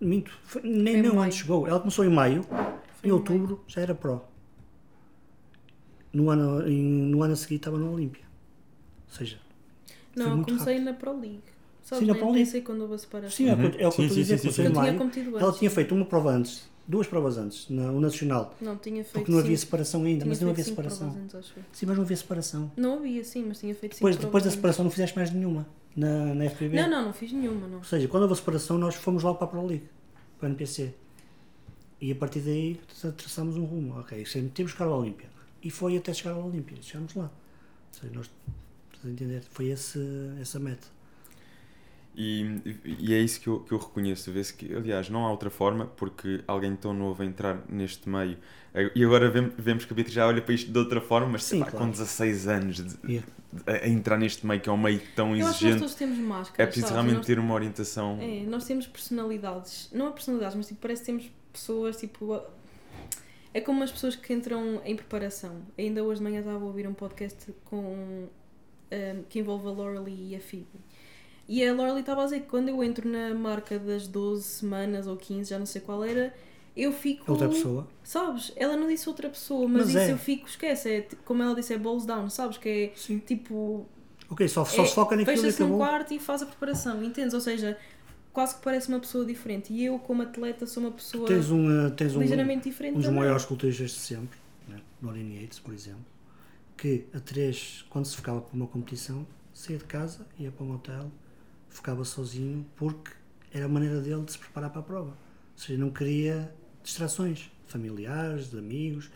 [0.00, 1.20] Minto, foi- nem, um maio.
[1.22, 1.66] ano chegou.
[1.66, 4.26] Ela começou em maio, Foi em outubro já era pró.
[6.12, 8.24] No ano, em- no ano a seguir estava no Olímpia.
[9.10, 9.38] Ou seja,
[10.14, 10.84] Não, Foi eu muito comecei rápido.
[10.86, 11.42] na Pro League.
[11.82, 12.44] Sabes, Sim, na Pro League.
[12.46, 13.30] pensei quando houve a separação.
[13.36, 14.38] sim, é o que eu- é o que eu Sim, estou a sim, dizer.
[14.38, 14.62] sim, sim.
[14.62, 14.98] tinha maio.
[14.98, 18.54] competido Ela tinha feito uma prova antes, duas provas antes, na, o Nacional.
[18.60, 21.10] Não, tinha feito Porque não havia separação ainda, tinha mas não havia separação.
[21.10, 21.52] provas antes.
[21.72, 22.72] Sim, mas não havia separação.
[22.78, 25.30] Não havia, sim, mas tinha feito Depois, cinco depois da provas separação não fizeste mais
[25.30, 25.66] nenhuma
[25.96, 26.76] na, na FPB.
[26.76, 27.78] Não, não, não fiz nenhuma, não.
[27.78, 29.88] Ou seja, quando houve a separação, nós fomos logo para a Pro League,
[30.38, 30.94] para a NPC.
[32.00, 33.98] E a partir daí tra- traçámos um rumo.
[33.98, 35.28] Ok, sempre temos que chegar ao Olímpia.
[35.62, 36.76] E foi até chegar ao Olímpia.
[36.82, 37.24] Chegámos lá.
[37.24, 38.30] Ou seja, nós,
[38.92, 39.42] estás a entender?
[39.50, 39.98] Foi esse,
[40.40, 40.86] essa meta.
[42.18, 42.60] E,
[42.98, 44.32] e é isso que eu, que eu reconheço.
[44.32, 48.38] Vê-se que, aliás, não há outra forma, porque alguém tão novo a entrar neste meio.
[48.94, 51.44] E agora vem- vemos que a Beatriz já olha para isto de outra forma, mas
[51.44, 51.84] Sim, pá, claro.
[51.86, 53.26] com 16 anos de- Yeah.
[53.66, 55.78] a, a entrar neste meio, que é um meio tão Eu acho que nós exigente,
[55.80, 56.58] todos temos máscaras.
[56.58, 56.94] é preciso sabes?
[56.94, 58.18] realmente Nós- ter uma orientação.
[58.20, 59.90] É, nós temos personalidades.
[59.92, 62.32] Não é personalidades, mas tipo, parece que temos pessoas tipo.
[62.32, 62.44] a-
[63.54, 65.62] É como as pessoas que entram em preparação.
[65.78, 68.26] Ainda hoje de manhã estava a ouvir um podcast com,
[68.92, 70.66] um, que envolve a Laurelie e a Phoebe.
[71.48, 75.06] E a Laurelie estava a dizer que quando eu entro na marca das 12 semanas
[75.06, 76.34] ou 15, já não sei qual era,
[76.76, 77.30] eu fico.
[77.30, 77.86] Outra pessoa.
[78.02, 78.52] Sabes?
[78.56, 80.12] Ela não disse outra pessoa, mas, Mas isso é.
[80.12, 80.88] eu fico, esquece.
[80.90, 82.58] É, como ela disse, é balls down, sabes?
[82.58, 83.18] Que é Sim.
[83.18, 83.86] tipo.
[84.28, 85.86] Ok, só, só é, se foca naquilo e Fecha-se num acabou.
[85.86, 87.32] quarto e faz a preparação, entendes?
[87.32, 87.78] Ou seja,
[88.32, 89.72] quase que parece uma pessoa diferente.
[89.72, 92.94] E eu, como atleta, sou uma pessoa Tens um, uh, tens um, ligeiramente diferente.
[92.94, 93.20] um dos também.
[93.20, 94.36] maiores culturistas de sempre,
[94.68, 94.80] né?
[95.00, 96.04] Noreen Yates, por exemplo,
[96.76, 100.74] que a três, quando se ficava para uma competição, saía de casa, ia para um
[100.74, 101.08] hotel,
[101.76, 103.12] ficava sozinho, porque
[103.52, 105.10] era a maneira dele de se preparar para a prova.
[105.10, 109.10] Ou seja, não queria distrações familiares, de amigos,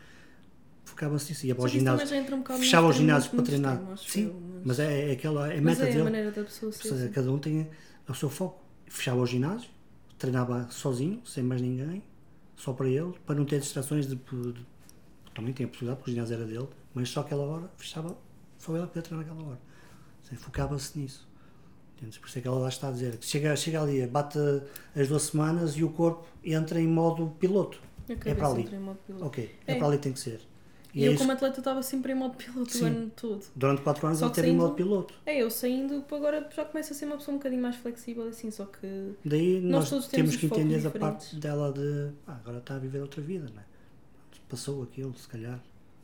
[0.84, 2.06] focava-se nisso, ia para o ginásio,
[2.36, 3.80] um fechava os ginásios para treinar.
[3.96, 6.04] Sim, eu, mas é, é aquela é a mas meta é a dele.
[6.04, 6.88] maneira da pessoa ser.
[6.88, 7.68] seja, cada um tem
[8.08, 8.60] o seu foco.
[8.86, 9.70] Fechava o ginásio,
[10.18, 12.02] treinava sozinho, sem mais ninguém,
[12.56, 14.16] só para ele, para não ter distrações de.
[14.16, 14.66] de-
[15.32, 18.18] também tinha a possibilidade, porque o ginásio era dele, mas só aquela hora fechava,
[18.58, 19.60] só ele podia treinar naquela hora.
[20.36, 21.29] Focava-se nisso.
[22.00, 22.16] Entendes?
[22.18, 24.38] Por isso é que ela lá está a dizer que chega, chega ali, bate
[24.96, 27.78] as duas semanas e o corpo entra em modo piloto.
[28.08, 28.68] É para ali.
[29.20, 29.76] Ok, é, É.
[29.76, 30.40] para ali que tem que ser.
[30.92, 31.20] E é eu, isso.
[31.20, 32.82] como atleta, estava sempre em modo piloto Sim.
[32.82, 33.44] o ano todo.
[33.54, 35.14] Durante 4 anos que teve em saindo- modo piloto.
[35.24, 38.50] É, eu saindo, agora já começo a ser uma pessoa um bocadinho mais flexível, assim,
[38.50, 39.12] só que.
[39.24, 42.74] Daí Nós nós, todos temos temos que entender a parte dela de ah, agora está
[42.74, 43.64] a viver outra vida, não é?
[44.48, 45.60] Passou aquilo, se calhar.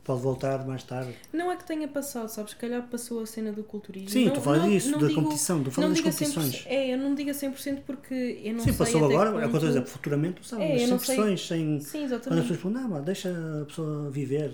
[0.07, 1.13] Pode voltar mais tarde.
[1.33, 2.51] Não é que tenha passado, sabes?
[2.51, 4.09] Se calhar passou a cena do culturismo.
[4.09, 6.33] Sim, não, tu falas disso, não da digo- competição, tu falas das digo a 100%,
[6.33, 6.65] competições.
[6.65, 9.35] É, eu não digo a 100% porque eu não Sim, sei passou até agora, que
[9.35, 11.79] é o que eu estou a ponto- dizer, futuramente, tu sabes, É, sem pressões, sem.
[11.81, 12.41] Sim, Quando as exatamente.
[12.47, 14.53] pessoas falam, não, mas deixa a pessoa viver.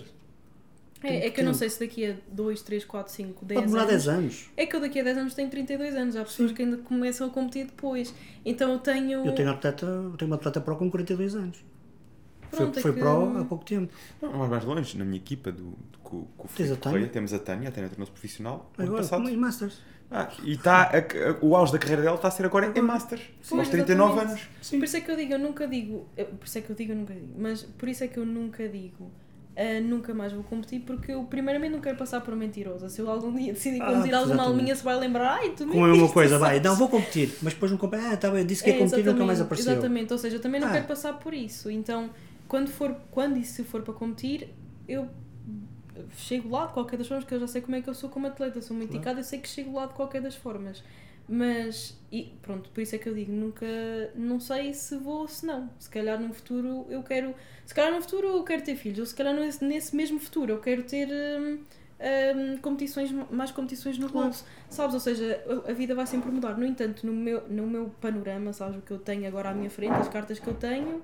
[1.03, 3.67] É, é que eu não sei se daqui a 2, 3, 4, 5, 10 Pode
[3.71, 4.05] demorar anos.
[4.05, 4.45] 10 anos.
[4.57, 6.55] É que eu daqui a 10 anos tenho 32 anos, há pessoas Sim.
[6.55, 8.13] que ainda começam a competir depois.
[8.45, 9.23] Então eu tenho.
[9.25, 11.57] Eu tenho, atleta, eu tenho uma atleta pro com 42 anos.
[12.55, 13.91] Foi é foi que- pro há pouco tempo.
[14.21, 16.75] Não, mais mais longe, na minha equipa do, do, com, com o Tens Filipe a
[16.77, 16.97] Tânia?
[16.99, 19.29] Correia, temos a Tânia, a Tânia tornou-se profissional ano Agora, passado.
[19.29, 19.81] em Masters.
[20.11, 22.81] Ah, e está a- a- o auge da carreira dela está a ser agora em
[22.81, 24.41] Masters, Pois, aos 39 exatamente.
[24.43, 24.49] anos.
[24.61, 24.77] Sim.
[24.77, 26.05] Por isso é que eu digo, eu nunca digo.
[26.15, 27.33] eu- Por isso é que eu digo, eu nunca digo.
[27.37, 29.11] Mas por isso é que eu nunca digo.
[29.55, 32.89] ah, nunca mais vou competir porque eu primeiramente não quero passar por mentirosa.
[32.89, 35.71] Se eu algum dia decidir Ah, competir alguma alminha se vai lembrar, ai, tu Com
[35.73, 38.03] a mesma mentiste", coisa, vai, não vou competir, mas depois não competir.
[38.05, 39.71] Ah, tá bem, disse que ia É, competir e nunca mais apareceu.
[39.73, 40.71] Exatamente, ou seja, eu também não Ah.
[40.71, 41.69] quero passar por isso.
[41.69, 42.09] Então,
[42.53, 44.47] quando for, quando e se for para competir,
[44.87, 45.09] eu
[46.11, 48.11] chego lá de qualquer das formas, que eu já sei como é que eu sou
[48.11, 48.97] como atleta, sou muito Claro.
[48.99, 50.83] indicada, eu sei que chego lá de qualquer das formas.
[51.27, 53.65] Mas, e pronto, por isso é que eu digo, nunca,
[54.13, 55.67] não sei se vou ou se não.
[55.79, 57.33] Se calhar num futuro eu quero,
[57.65, 60.51] se calhar num futuro eu quero ter filhos, ou se calhar nesse, nesse mesmo futuro
[60.53, 61.57] eu quero ter hum,
[61.99, 64.27] hum, competições, mais competições no Claro.
[64.27, 64.93] bolso, sabes?
[64.93, 66.55] Ou seja, a- a vida vai sempre mudar.
[66.55, 69.71] No entanto, no meu, no meu panorama, sabes, o que eu tenho agora à minha
[69.71, 71.01] frente, as cartas que eu tenho,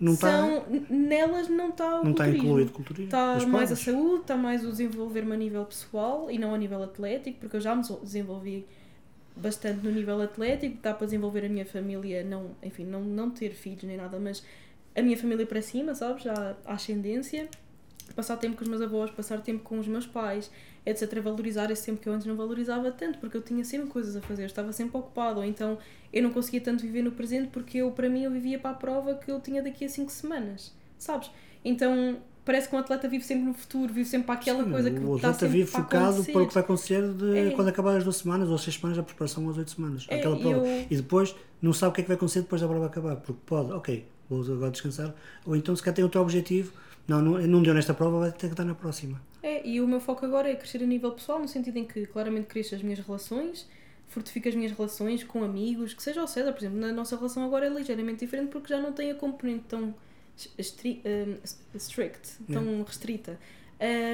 [0.00, 2.48] Não está são, nelas não está o não tá culturismo.
[2.48, 3.04] incluído culturismo.
[3.06, 6.82] Está mais a saúde, está mais o desenvolver-me a nível pessoal e não a nível
[6.82, 8.64] atlético, porque eu já me desenvolvi
[9.34, 13.50] bastante no nível atlético, dá para desenvolver a minha família, não, enfim, não, não ter
[13.50, 14.44] filhos nem nada, mas
[14.94, 16.24] a minha família para cima, sabes?
[16.24, 17.48] Já a ascendência,
[18.14, 20.50] passar tempo com os meus avós, passar tempo com os meus pais,
[20.86, 21.20] etc.
[21.20, 24.20] Valorizar esse tempo que eu antes não valorizava tanto, porque eu tinha sempre coisas a
[24.20, 25.78] fazer, estava sempre ocupado, ou então
[26.12, 28.74] eu não conseguia tanto viver no presente porque eu, para mim, eu vivia para a
[28.74, 31.30] prova que eu tinha daqui a 5 semanas, sabes?
[31.64, 34.90] Então parece que um atleta vive sempre no futuro, vive sempre para aquela Sim, coisa
[34.90, 37.50] que o está atleta sempre vive para focado para o que vai acontecer de É.
[37.50, 40.06] quando acabar as duas semanas ou as seis semanas, a preparação às oito semanas.
[40.08, 40.66] É, aquela prova.
[40.66, 43.16] eu- E depois não sabe o que é que vai acontecer depois da prova acabar.
[43.16, 45.14] Porque pode, ok, vou agora descansar.
[45.44, 46.72] Ou então se calhar tem outro objetivo.
[47.08, 49.20] Não, não, não deu nesta prova, vai ter que dar na próxima.
[49.42, 52.06] É, e o meu foco agora é crescer a nível pessoal, no sentido em que
[52.06, 53.66] claramente cresço as minhas relações,
[54.06, 57.42] fortifico as minhas relações com amigos, que seja o César, por exemplo, na nossa relação
[57.44, 59.94] agora é ligeiramente diferente porque já não tem a componente tão
[60.58, 61.36] estri- um,
[61.76, 63.38] strict, tão restrita.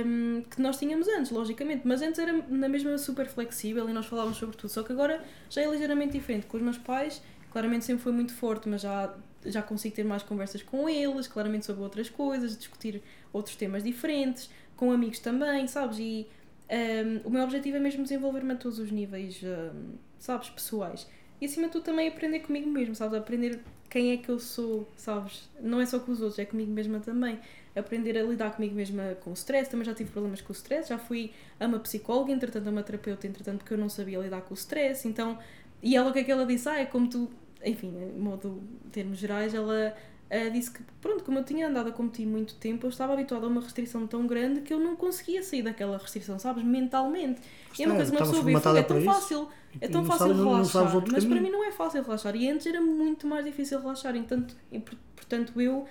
[0.06, 4.06] um, que nós tínhamos antes, logicamente, mas antes era na mesma super flexível e nós
[4.06, 6.46] falávamos sobre tudo, só que agora já é ligeiramente diferente.
[6.46, 9.14] Com os meus pais, claramente sempre foi muito forte, mas já,
[9.46, 14.50] já consigo ter mais conversas com eles, claramente sobre outras coisas, discutir outros temas diferentes,
[14.76, 15.98] com amigos também, sabes?
[15.98, 16.26] E
[16.70, 21.06] um, o meu objetivo é mesmo desenvolver-me a todos os níveis, um, sabes, pessoais.
[21.40, 23.18] E acima de tudo também aprender comigo mesmo, sabes?
[23.18, 25.48] Aprender quem é que eu sou, sabes?
[25.60, 27.38] Não é só com os outros, é comigo mesma também.
[27.76, 30.88] Aprender a lidar comigo mesma com o stress, também já tive problemas com o stress,
[30.88, 34.42] já fui a uma psicóloga, entretanto a uma terapeuta, entretanto porque eu não sabia lidar
[34.42, 35.38] com o stress, então...
[35.82, 36.66] E ela o que é que ela disse?
[36.68, 37.30] Ah, é como tu...
[37.64, 38.62] Enfim, em modo,
[38.92, 39.94] termos gerais, ela
[40.30, 43.44] Uh, disse que, pronto, como eu tinha andado a competir muito tempo, eu estava habituada
[43.46, 46.64] a uma restrição tão grande que eu não conseguia sair daquela restrição, sabes?
[46.64, 47.40] Mentalmente.
[47.78, 49.48] e é uma coisa que uma pessoa vê, "Fogo, é tão fácil,
[49.80, 51.42] é tão fácil sabe- relaxar, mas para caminho.
[51.42, 52.34] mim não é fácil relaxar.
[52.34, 55.84] E antes era muito mais difícil relaxar, entanto, e, por- portanto eu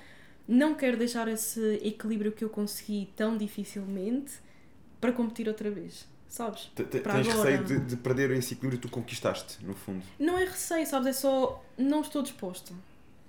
[0.48, 4.34] não quero deixar esse equilíbrio que eu consegui tão dificilmente
[5.00, 6.72] para competir outra vez, sabes?
[6.76, 7.22] Tens agora.
[7.22, 10.03] receio de, de perder esse equilíbrio que tu conquistaste, no fundo.
[10.18, 11.08] Não é receio, sabes?
[11.08, 12.74] É só não estou disposta.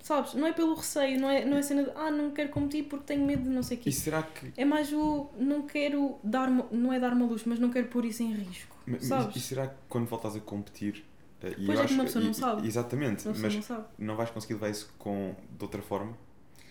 [0.01, 0.33] Sabes?
[0.33, 3.05] Não é pelo receio, não é, não é cena de ah, não quero competir porque
[3.05, 3.89] tenho medo de não sei o quê.
[3.89, 4.51] E será que.
[4.57, 8.05] É mais o não quero dar não é dar uma luz, mas não quero pôr
[8.05, 8.75] isso em risco.
[8.87, 9.35] mas- sabes?
[9.35, 11.05] E será que quando voltas a competir.
[11.43, 12.67] eh, e Pois é que uma pessoa não sabe.
[12.67, 16.15] Exatamente, mas não não vais conseguir levar isso com, de outra forma?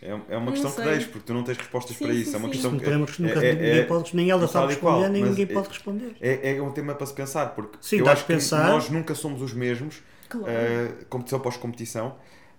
[0.05, 2.31] É, é uma Não questão que deixes, porque tu não tens respostas Sim, para isso.
[2.31, 2.53] sim, é uma sim.
[2.53, 2.85] questão que.
[2.85, 5.69] podemos, nunca, é- é- é- pode, nem ela sabe qual, responder, nem ninguém é- pode
[5.69, 6.17] responder.
[6.21, 8.69] É, é um tema para se pensar, porque Sim, eu acho de que pensar.
[8.69, 10.47] nós nunca somos os mesmos, Claro.
[10.47, 12.17] eh, competição após competição,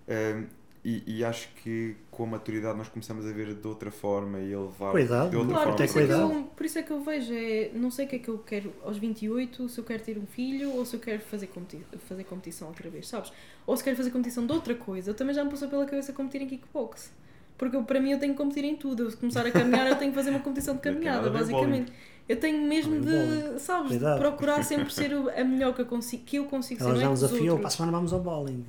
[0.07, 0.41] eh,
[0.83, 4.53] e, e acho que com a maturidade nós começamos a ver de outra forma e
[4.53, 5.75] a levar Cuidado, de outra Claro, forma.
[5.77, 8.09] por Até isso, é eu, por isso é que eu vejo, é, não sei o
[8.09, 10.95] que é que eu quero aos 28, se eu quero ter um filho ou se
[10.95, 13.32] eu quero fazer, competi fazer competição outra vez, sabes?
[13.65, 15.09] Ou se quero fazer competição de outra coisa.
[15.11, 17.11] Eu também já me passou pela cabeça competir em kickbox.
[17.58, 19.03] Porque eu, para mim eu tenho que competir em tudo.
[19.03, 21.92] Eu, se começar a caminhar, eu tenho que fazer uma competição de Não caminhada, basicamente.
[22.27, 26.24] Eu tenho mesmo de, sabes, de procurar sempre ser o- a melhor que eu consigo,
[26.25, 26.85] que eu consigo ser.
[26.90, 28.66] Ela não já é me que os desafiou, para a semana vamos ao bowling.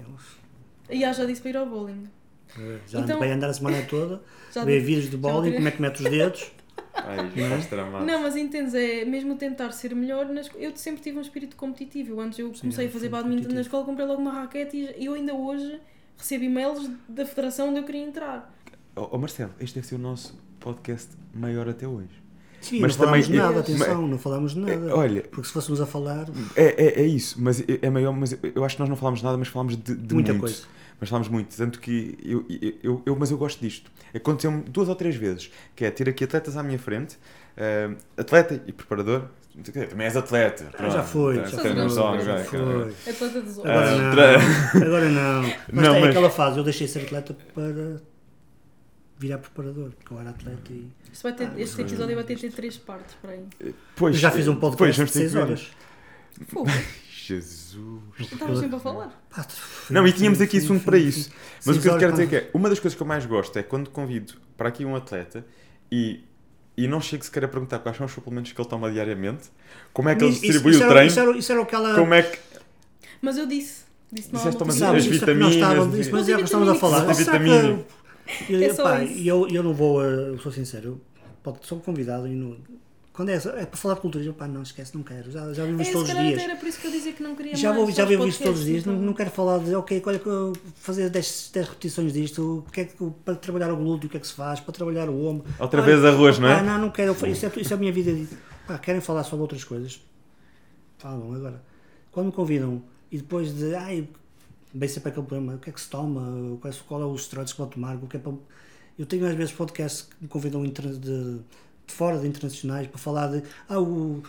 [0.91, 2.05] E ah, já disse para ir ao bowling.
[2.87, 4.21] Já Então- vai andar a semana toda,
[4.55, 6.53] Já ver disse- vídeos de bowling, como é que mete os dedos.
[6.95, 8.05] Ai, já estás tramado.
[8.07, 10.27] Não, mas entendes, é mesmo tentar ser melhor.
[10.27, 10.49] Nas...
[10.57, 12.13] Eu sempre tive um espírito competitivo.
[12.13, 14.95] Eu Antes eu Sim, comecei é a fazer badminton na escola, comprei logo uma raquete
[14.97, 15.79] e eu ainda hoje
[16.17, 18.55] recebo e-mails da federação onde eu queria entrar.
[18.97, 22.09] Oh, oh, Marcelo, este deve ser o nosso podcast maior até hoje.
[22.61, 24.73] Sim, Mas não falámos também- de nada, é- atenção, não falámos de nada.
[24.91, 26.27] É, olha, Porque se fôssemos a falar,
[26.57, 29.21] é, é, é isso, mas é, é maior, mas eu acho que nós não falámos
[29.21, 30.41] de nada, mas falámos de, de muita muito.
[30.41, 30.63] coisa.
[30.99, 33.91] Mas falámos muito, tanto que eu, eu, eu, eu- mas eu gosto disto.
[34.15, 37.19] Aconteceu-me duas ou três vezes, que é ter aqui atletas à minha frente,
[37.57, 39.27] eh, atleta e preparador.
[39.91, 40.71] Também és atleta.
[40.79, 41.89] Ah, já foi, já tem foi, já
[42.39, 42.95] já, foi.
[43.13, 43.65] Atleta dos outros.
[43.67, 45.43] Agora Ah, não, tra- agora não.
[45.73, 48.01] Mas Não, é mas- aquela fase, eu deixei de ser atleta para
[49.19, 50.91] virar preparador, porque eu era atleta e
[51.23, 53.45] vai ter, Ah, este mas- episódio vai ter, ter três partes para aí.
[53.97, 55.43] Pois, eu já fiz um eh, podcast pois, de vamos ter 6 que ver.
[55.45, 55.71] horas.
[56.49, 56.71] Fogo,
[57.11, 58.03] Jesus.
[58.21, 59.27] estavas sempre a falar.
[59.35, 59.47] Pá,
[59.91, 61.31] Não, e tínhamos aqui assunto para isso.
[61.65, 63.07] Mas o que eu te quero dizer é que é, uma das coisas que eu
[63.07, 65.45] mais gosto é quando convido para aqui um atleta
[65.91, 66.25] e,
[66.77, 69.49] e não chego sequer a perguntar quais são os suplementos que ele toma diariamente,
[69.95, 71.67] como é que ele Isso- distribui isso o era- treino, Isso era, isso era o
[71.67, 71.95] que ela.
[71.95, 72.39] como é que.
[73.23, 73.87] Mas eu disse.
[74.13, 76.69] Disse Disseste as isso é que vitaminas, Não estava, de- isso, mas já que estamos
[76.69, 77.13] a falar.
[77.15, 77.85] Será que-
[78.49, 79.29] Eu, É pá, isso.
[79.29, 81.01] eu, eu não vou, eh, eu sou sincero,
[81.43, 82.57] pode, sou convidado e não,
[83.13, 85.31] quando é, é para falar de culturismo, pá, não esquece, não quero.
[85.31, 86.39] Já, já vivo É, isto se todos os dias.
[86.43, 88.43] era por isso que eu dizia que não queria Já, mais vou, já vivo isto
[88.43, 89.07] todos os dias, não, então.
[89.07, 92.81] não quero falar de, ok, olha, que eu fazer 10, 10 repetições disto, o que
[92.83, 95.25] é que, para trabalhar o glúteo, o que é que se faz, para trabalhar o
[95.27, 95.47] ombro.
[95.59, 96.63] Outra Olha, vez arroz, não é?
[96.63, 98.13] não, não quero, isso é, isso é a minha vida.
[98.67, 99.99] Pá, querem falar sobre outras coisas?
[100.99, 101.63] Falam agora.
[102.11, 104.09] Quando me convidam e depois de, ai,
[104.75, 107.17] bem sempre aquele problema, o que é que se toma, qual é, qual é o
[107.17, 108.33] steroides que vou tomar, o que é para...
[108.99, 111.41] Eu tenho às vezes podcasts que me convidam de, de
[111.87, 114.23] fora de internacionais para falar de, ah, o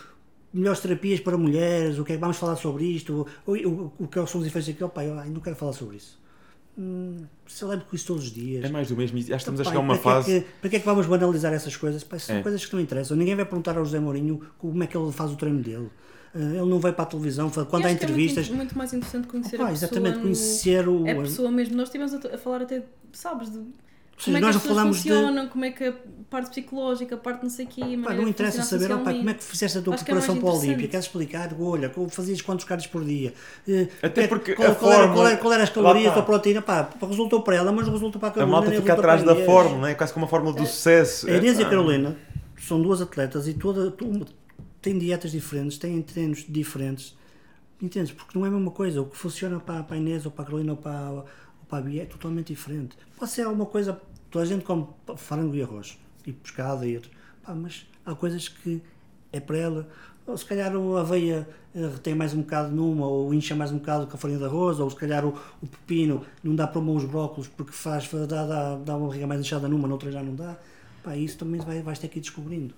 [0.52, 4.08] melhores terapias para mulheres, o que é que vamos falar sobre isto, o, o, o
[4.08, 6.18] que são os efeitos daquilo, pá, eu não quero falar sobre isso.
[6.78, 8.64] Hum, celebro com isso todos os dias.
[8.64, 9.18] É mais do mesmo.
[9.22, 10.40] que estamos a Pá, chegar a uma que é fase.
[10.40, 12.04] que- para que é que vamos banalizar essas coisas?
[12.04, 12.42] Pá, são É.
[12.42, 13.16] coisas que não interessam.
[13.16, 15.88] Ninguém vai perguntar ao José Mourinho como é que ele faz o treino dele.
[16.34, 18.48] Eh, ele não vai para a televisão, quando há que é muito entrevistas.
[18.50, 19.86] muito, mais interessante conhecer Pá, a pessoa.
[19.88, 21.06] exatamente, no- conhecer o.
[21.06, 21.76] É a pessoa mesmo.
[21.76, 22.82] Nós estivemos a, a falar até,
[23.12, 23.64] sabes, de seja,
[24.24, 25.94] como é que nós as não pessoas falamos de- funcionam, como é que a
[26.28, 29.34] parte psicológica, a parte não sei o quê, a não interessa saber pá, como é
[29.34, 30.66] que fizeste a tua Acho é preparação para o Olímpia.
[30.72, 30.90] interessante.
[30.90, 31.56] Queres explicar?
[31.58, 33.32] Olha, como fazias quantos cards por dia?
[33.66, 36.22] Eh, Até quer- porque qual, a qual era, qual, era, qual era as calorias da
[36.22, 36.60] proteína?
[36.60, 38.52] Pá, resultou para ela, mas não resultou para a A Carolina.
[38.56, 39.94] malta nem fica atrás para da fórmula, não é?
[39.94, 41.26] Quase como uma fórmula do sucesso.
[41.26, 42.16] A Inês e a É, Carolina
[42.60, 43.90] são duas atletas e toda,
[44.80, 47.16] têm dietas diferentes, têm treinos diferentes.
[47.80, 48.12] Entendes?
[48.12, 49.00] Porque não é a mesma coisa.
[49.00, 51.24] O que funciona para, para a Inês ou para a Carolina ou para, ou
[51.68, 52.96] para a Bia é totalmente diferente.
[53.16, 54.00] Pode ser alguma coisa,
[54.30, 57.10] toda a gente come frango e arroz e pescado e outro.
[57.42, 58.82] Pá, mas há coisas que
[59.32, 59.88] é para ela.
[60.26, 63.78] Ou se calhar a aveia eh, tem mais um bocado numa, ou incha mais um
[63.78, 66.80] bocado com a farinha de arroz, ou se calhar o, o pepino não dá para
[66.80, 70.34] os brócolos porque faz, dá, dá, dá uma barriga mais inchada numa, noutra já não
[70.34, 70.56] dá.
[71.02, 72.74] Pá, isso também vai, vais ter que ir descobrindo.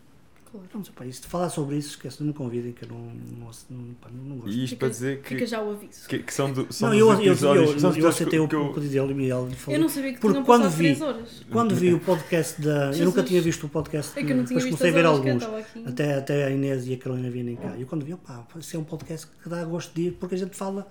[0.51, 0.67] Claro.
[0.69, 3.51] Pronto, pá, isso, de falar sobre isso, esquece, não me convidem que eu não, não,
[3.70, 4.51] não, pá, não, não gosto.
[4.51, 6.09] E isto Fica- para dizer que, Fica já o aviso.
[6.09, 8.49] que, que são, do, são Não, eu, eu, eu, eu, são eu episódios aceitei o
[8.49, 9.77] que eu- pedido dele e ele falou.
[9.77, 11.43] Eu não sabia que tinham quando passado vi- 3 horas.
[11.53, 12.70] Quando vi o podcast da.
[12.70, 13.29] Eu nunca Jesus.
[13.29, 15.29] tinha visto o podcast, É que eu não tinha depois visto comecei a ver que
[15.29, 15.33] eu
[15.81, 15.89] alguns.
[15.89, 17.75] Até, até a Inês e a Carolina virem cá.
[17.77, 20.35] E eu quando vi, opá, isso é um podcast que dá gosto de ir, porque
[20.35, 20.87] a gente fala.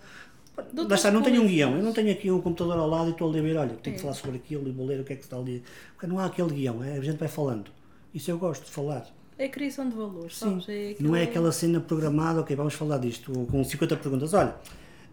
[0.74, 3.08] De Lá está, não tenho um guião, eu não tenho aqui um computador ao lado
[3.08, 4.04] e estou ali a ver, olha, tenho que É.
[4.04, 5.64] falar sobre aquilo e vou ler o que é que está ali.
[5.94, 7.72] Porque não há aquele guião, é, a gente vai falando.
[8.14, 9.06] Isso eu gosto de falar.
[9.40, 10.61] É a criação de valores, Sim?
[10.68, 14.34] É não é aquela cena programada, ok, vamos falar disto, com 50 perguntas.
[14.34, 14.53] Olha,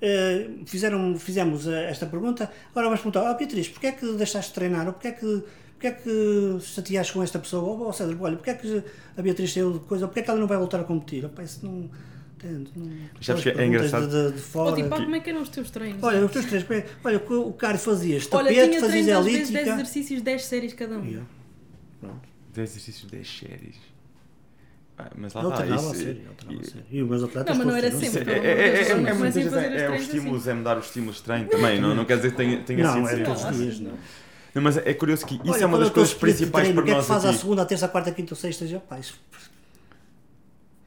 [0.03, 4.51] eh, fizeram, fizemos eh, esta pergunta, agora vamos perguntar, ah Beatriz, porquê é que deixaste
[4.51, 4.85] de treinar?
[4.89, 5.43] Ou porquê é que,
[5.75, 7.63] porquê é que chateaste com esta pessoa?
[7.63, 8.83] Ou, ou César, olha, porquê é que
[9.17, 10.07] a Beatriz saiu de coisa?
[10.07, 11.25] Ou porquê é que ela não vai voltar a competir?
[11.25, 11.89] Opa, isso não...
[12.37, 12.71] Entende?
[12.77, 12.91] Não,
[13.23, 14.09] Sabes que é engraçado?
[14.09, 14.77] De, de, de Ou fora.
[14.77, 16.03] tipo, ah, como é que eram os teus treinos?
[16.03, 18.91] Olha, os teus como é- olha, o que o Cário fazias, Olha, tapete, tinha fazias
[19.07, 19.73] treinos às vezes 10 elíptica.
[19.73, 21.05] exercícios, 10 séries cada um.
[21.05, 21.27] Yeah.
[21.99, 22.29] Pronto.
[22.53, 23.96] 10 exercícios, 10 séries.
[24.99, 25.63] Ah, mas lá Ele está.
[25.63, 26.87] treinava a isso- sério, ele treinava a e- sério.
[26.91, 28.95] E os meus atletas Não, mas não era sempre, é, é, é, Deus, é, é,
[28.95, 30.51] não muitas comecem a vezes é, é os estímulos, assim.
[30.51, 31.81] é mudar os estímulos de treino também.
[31.81, 33.25] Não, não quer dizer que tenha, tenha Não, sido é sempre.
[33.25, 33.93] todos os Não, dias, não.
[34.55, 36.91] Não, mas é curioso que isso Olha, é uma das coisas principais para O que
[36.91, 37.39] é que nós faz à aqui.
[37.39, 38.67] segunda, à terça, à quarta, à quinta ou sexta?
[38.67, 39.21] Já, pá, isso...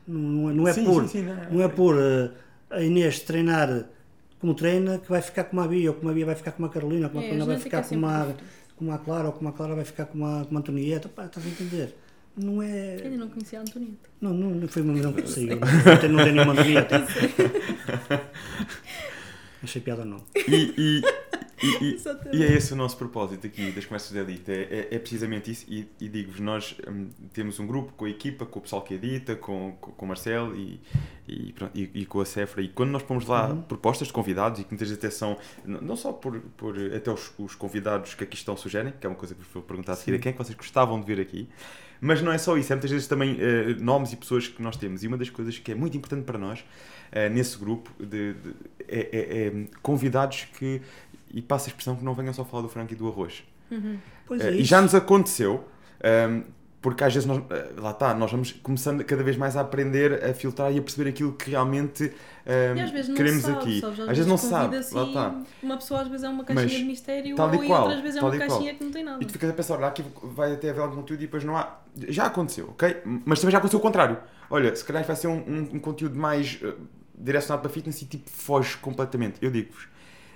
[0.08, 2.32] não, não é- não é Sim, por, sim, sim, não é- não é por eh,
[2.72, 3.86] a Inês treinar
[4.40, 6.66] como treina que vai ficar como a Bia, ou como a Bia vai ficar como
[6.66, 8.34] a Carolina, ou como a É, a Carolina vai ficar é como a,
[8.76, 11.08] como a Clara, ou como a Clara vai ficar como a, como a Antonieta.
[11.10, 11.96] Pá, estás a entender?
[12.40, 13.02] Não é.
[13.04, 14.10] Ainda não conhecia a Antonieta.
[14.22, 15.60] Não, não, não foi uma não que saiu.
[15.60, 17.06] Não tem, não tem nenhuma Antonieta.
[19.62, 20.24] Achei piada não.
[20.36, 21.02] E, e,
[21.62, 21.98] e, e,
[22.38, 24.50] e é esse o nosso propósito aqui das conversas de elite.
[24.50, 25.66] É, é, é precisamente isso.
[25.68, 28.94] E, e digo-vos, nós hum, temos um grupo com a equipa, com o pessoal que
[28.94, 30.80] edita, com, com, com o Marcelo e,
[31.28, 32.62] e, pronto, e, e com a Cefra.
[32.62, 33.62] E quando nós pomos lá Uhum.
[33.64, 37.34] propostas de convidados, e que muitas vezes até são, não só por, por até os,
[37.38, 39.96] os convidados que aqui estão sugerem, que é uma coisa que vos vou perguntar a
[39.98, 41.50] seguir, quem é que vocês gostavam de ver aqui.
[42.02, 44.78] Mas não é só isso, é muitas vezes também eh, nomes e pessoas que nós
[44.78, 45.04] temos.
[45.04, 46.64] E uma das coisas que é muito importante para nós,
[47.12, 48.56] eh, nesse grupo, de, de-
[48.88, 50.82] é, é- é convidados que,
[51.34, 53.44] e passa a expressão, que não venham só falar do frango e do arroz.
[54.26, 54.70] Pois Eh, é e isso.
[54.70, 55.68] já nos aconteceu,
[56.02, 56.42] ehm,
[56.82, 60.24] porque às vezes nós, eh, lá está, nós vamos começando cada vez mais a aprender
[60.24, 62.12] a filtrar e a perceber aquilo que realmente
[63.16, 63.80] queremos sabe, aqui.
[63.82, 64.00] sabes?
[64.00, 65.36] Às vezes não sabe, lá e está.
[65.62, 68.02] Uma pessoa às vezes é uma caixinha Mas de mistério tal e ou qual, outras
[68.02, 68.50] vezes é uma e qual.
[68.50, 69.24] caixinha que não tem nada.
[69.24, 71.58] E tu ficas a pensar, olha, aqui vai até haver algum conteúdo e depois não
[71.58, 71.80] há.
[72.08, 72.98] Já aconteceu, ok?
[73.26, 74.18] Mas também já aconteceu o contrário.
[74.50, 76.74] Olha, se calhar vai ser um, um- um conteúdo mais eh,
[77.18, 79.36] direcionado para fitness e tipo foge completamente.
[79.42, 79.88] Eu digo-vos.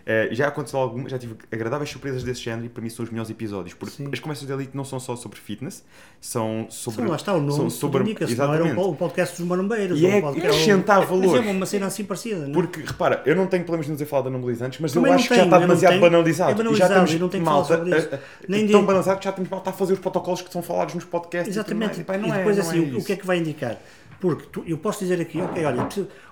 [0.06, 3.09] Eh, já aconteceu algum, já tive agradáveis surpresas desse género e para mim são os
[3.11, 3.73] melhores episódios.
[3.73, 4.09] Porque Sim.
[4.11, 5.83] as conversas de elite não são só sobre fitness,
[6.19, 7.03] são sobre.
[7.03, 8.80] Sim, lá está o são nome, sobre- sobre, indica não era exatamente.
[8.90, 9.99] o, podcast dos marombeiros.
[9.99, 11.38] E é acrescentar ou- valor.
[11.38, 12.53] Mas é uma cena assim parecida, não é?
[12.53, 15.15] Porque, repara, eu não tenho problemas de não ter falado de anabolizantes, mas Também eu
[15.15, 16.01] acho que já tenho, está demasiado tenho.
[16.01, 16.49] banalizado.
[16.49, 19.19] É e já banalizado, temos tenho que malta, falar a- a- Nem tão digo- banalizado
[19.19, 21.56] que já temos malta a fazer os protocolos que são falados nos podcasts.
[21.56, 21.98] Exatamente.
[21.99, 22.01] E.
[22.01, 23.77] E, pá, não e depois é, assim, é o- que é que vai indicar?
[24.24, 25.85] Porque tu- eu posso dizer aqui, ok, olha,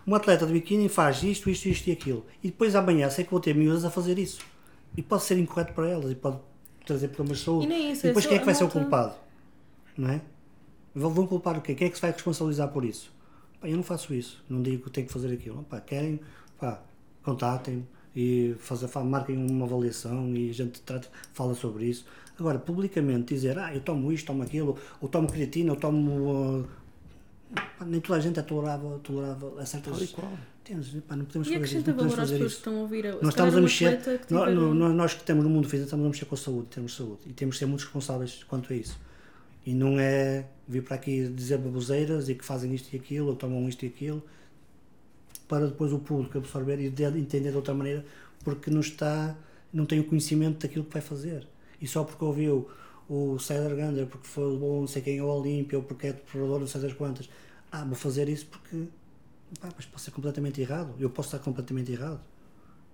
[0.08, 2.26] um atleta de biquíni faz isto, isto, isto e aquilo.
[2.42, 4.40] E depois amanhã sei que vou ter miúdas a fazer isso.
[4.96, 6.38] E pode ser incorreto para elas e pode
[6.86, 7.66] trazer problemas de saúde.
[7.66, 9.16] E nem isso, e depois é quem é que vai ser o malta- culpado?
[9.98, 10.22] Não é?
[10.96, 11.76] Vão culpar o quê?
[11.76, 13.12] Quem é que se vai responsabilizar por isso?
[13.60, 14.42] Pá, eu não faço isso.
[14.50, 15.62] Não digo que tenho que fazer aquilo.
[15.64, 16.22] Pá, querem,
[16.58, 16.82] pá,
[17.24, 22.06] contatem e fazer, fa- marquem uma avaliação e a gente trata, fala sobre isso.
[22.40, 26.66] Agora, publicamente dizer, ah, eu tomo isto, tomo aquilo, ou tomo creatina, ou tomo.
[26.66, 26.81] ah,
[27.54, 29.94] pá, nem toda a gente é tolerável, tolerável a certas.
[29.94, 30.32] Tal e qual.
[30.62, 30.90] Entendes?
[31.08, 31.78] Pá, não podemos E fazer isso.
[31.78, 32.58] acrescenta Não podemos valor às fazer pessoas que isso.
[32.58, 33.04] estão a ouvir.
[33.06, 35.66] Se Nós estamos a mexer, que nó- tiver- nó- nó- nós que estamos no mundo
[35.66, 38.44] fitness estamos a mexer com a saúde, temos saúde e temos de ser muito responsáveis
[38.46, 38.98] quanto a isso.
[39.66, 43.36] E não é vir para aqui dizer baboseiras e que fazem isto e aquilo, ou
[43.36, 44.24] tomam isto e aquilo,
[45.48, 48.06] para depois o público absorver e de- entender de outra maneira,
[48.44, 49.36] porque não está,
[49.74, 51.48] não tem o conhecimento daquilo que vai fazer.
[51.82, 52.70] E só porque ouviu
[53.14, 56.60] o César Gander, porque foi bom não sei quem ao Olímpia, ou porque é preparador
[56.62, 57.30] não sei das quantas,
[57.72, 58.86] ah, vou fazer isso porque
[59.60, 60.94] pá, mas pode ser completamente errado.
[61.00, 62.22] Eu posso estar completamente errado.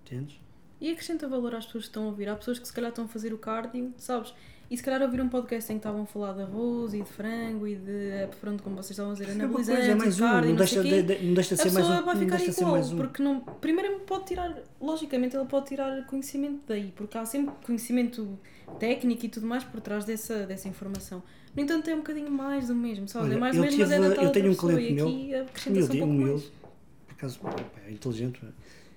[0.04, 0.36] Entendes?
[0.80, 2.28] E acrescenta valor às pessoas que estão a ouvir.
[2.28, 4.32] Há pessoas que se calhar estão a fazer o cardio, sabes?
[4.70, 7.08] E se calhar ouvir um podcast em que estavam a falar de arroz e de
[7.08, 10.16] frango e de, pronto, como vocês estavam a dizer, É uma anabolizantes é e mais
[10.20, 12.04] um, cardio, não deixa, o de, de- não deixa de a ser mais pessoa um.
[12.04, 15.66] vai não ficar deixa de ser igual, porque não, primeiro pode tirar, logicamente ele pode
[15.68, 18.38] tirar conhecimento daí, porque há sempre conhecimento
[18.78, 21.22] técnico e tudo mais por trás dessa, dessa informação.
[21.54, 23.28] No entanto, é um bocadinho mais do mesmo, sabes?
[23.28, 24.92] Olha, é mais eu do mesmo, mas é tive- da tal eu tenho um cliente
[24.94, 26.52] meu, aqui acrescenta-se um pouco humilde, mais.
[27.10, 27.56] acaso pá,
[27.86, 28.40] é inteligente.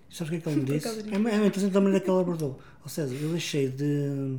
[0.10, 0.88] E sabes o que é que ele me Por disse?
[0.88, 2.60] acaso É, é inteligente da maneira que ele abordou.
[2.84, 4.38] Ou seja, eu deixei de,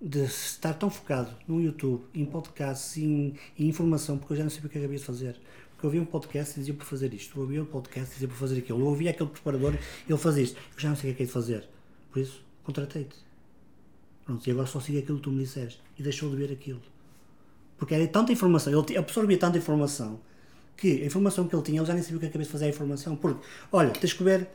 [0.00, 4.50] de estar tão focado no YouTube, em podcasts, em, em informação, porque eu já não
[4.50, 5.36] sabia o que é que havia de fazer.
[5.72, 8.14] Porque eu ouvia um podcast e dizia para fazer isto, eu ouvia um podcast e
[8.14, 10.56] dizia para fazer aquilo, eu ouvia aquele preparador e ele fazia isto.
[10.74, 11.68] Eu já não sei o que é que é de fazer.
[12.12, 13.16] Por isso, contratei-te.
[14.30, 15.82] Pronto, e agora só sigo aquilo que tu me disseste.
[15.98, 16.80] E deixou de ver aquilo.
[17.76, 20.20] Porque era tanta informação, ele absorvia tanta informação
[20.76, 22.66] que a informação que ele tinha, ele já nem sabia o que acabei de fazer
[22.66, 23.16] a informação.
[23.16, 24.48] Porque, olha, tens que beber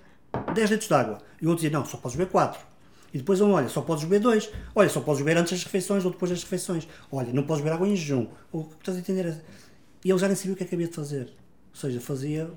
[0.54, 1.18] 10 litros de água.
[1.42, 2.66] E o outro dizia, não, só podes beber 4.
[3.14, 4.50] E depois um, olha, só podes beber 2.
[4.74, 6.88] Olha, só podes beber antes das refeições ou depois das refeições.
[7.12, 8.28] Olha, não podes beber água em jejum.
[8.54, 9.44] O que estás a entender?
[10.06, 11.34] E ele já nem sabia o que acabei de fazer.
[11.72, 12.50] Ou seja, fazia.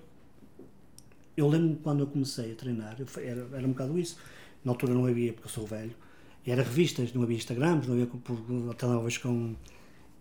[1.37, 4.17] Eu lembro-me quando eu comecei a treinar, era, era um bocado isso.
[4.65, 5.95] Na altura não havia, porque eu sou velho,
[6.51, 9.55] era revistas, não havia Instagrams, não havia por- telemóveis com.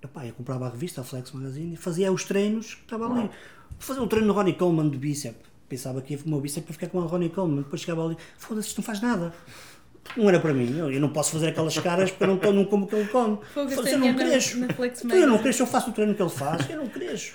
[0.04, 3.30] Epá, eu comprava a revista, a Flex Magazine, e fazia os treinos que estava ali.
[3.80, 5.48] Fazia o treino no Ronnie Coleman de bíceps.
[5.68, 7.64] Pensava que ia o meu bíceps para ficar com o Ronnie Coleman.
[7.64, 9.34] Depois chegava ali, foda-se, isto não faz nada.
[10.16, 10.78] Não era para mim.
[10.78, 13.08] Eu, eu não posso fazer aquelas caras porque eu não, não como o que ele
[13.10, 13.38] come.
[13.54, 14.58] Fogo, eu não é cresço.
[15.06, 17.34] Então eu não cresço, eu faço o treino que ele faz, eu não cresço.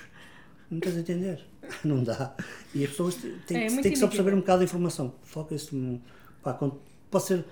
[0.71, 1.45] Não estás a entender?
[1.85, 2.35] Não dá.
[2.75, 3.15] E as pessoas
[3.47, 5.15] têm, É, têm que só perceber um bocado da informação.
[5.23, 6.01] Foca-se.
[6.43, 6.79] Pá, con-
[7.11, 7.45] pode ser.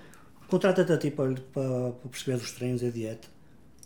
[0.51, 3.25] Contrata-te a ti para, para, para perceber os treinos e a dieta.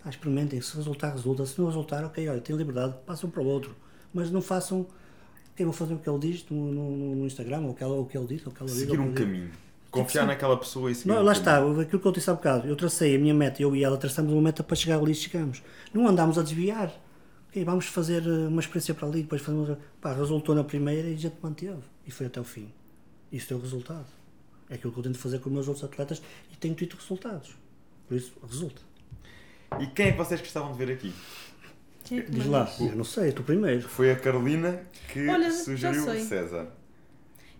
[0.04, 0.60] Pá, experimentem.
[0.60, 1.46] Se resultar, resulta.
[1.46, 3.76] Se não resultar, ok, olha, tem liberdade, passam para o outro.
[4.12, 4.88] Mas não façam.
[5.56, 7.94] Quem vão fazer o que ele diz no, no, no Instagram, ou o que, ela,
[7.94, 8.80] ou o que ele diz, ou o que ela diz.
[8.80, 9.52] Seguir o um caminho.
[9.92, 11.72] Confiar naquela pessoa e seguir Não, um lá caminho.
[11.72, 12.68] está, aquilo que eu disse há bocado.
[12.68, 15.16] Eu tracei a minha meta, eu e ela traçamos uma meta para chegar ali e
[15.16, 15.62] chegamos.
[15.94, 16.92] Não andámos a desviar.
[17.50, 19.78] Ok, vamos fazer eh, uma experiência para ali, depois fazemos.
[20.02, 21.84] Pá, resultou na primeira e a gente manteve.
[22.08, 22.74] E foi até o fim.
[23.32, 24.15] Isso deu resultado.
[24.70, 26.22] É aquilo que eu tento fazer com os meus outros atletas
[26.52, 27.56] e tenho tido resultados.
[28.08, 28.82] Por isso, resulta.
[29.80, 31.14] E quem é que vocês gostavam de ver aqui?
[32.04, 33.88] Quem é que Diz lá, eu não sei, tu primeiro.
[33.88, 36.20] Foi a Carolina que Olha, sugeriu o.
[36.20, 36.72] César.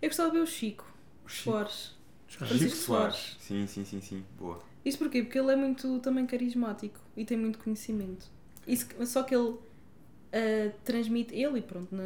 [0.02, 0.86] Eu gostava de ver o Chico.
[1.26, 1.52] O Chico.
[1.52, 1.96] Soares.
[2.28, 3.38] Chico Francisco Soares.
[3.40, 4.26] Sim, sim, sim, sim.
[4.38, 4.62] Boa.
[4.84, 5.24] Isso porquê?
[5.24, 8.28] Porque ele é muito também carismático e tem muito conhecimento.
[8.68, 9.58] Isso, só que ele
[10.36, 12.04] ah, transmite, ele e pronto, na,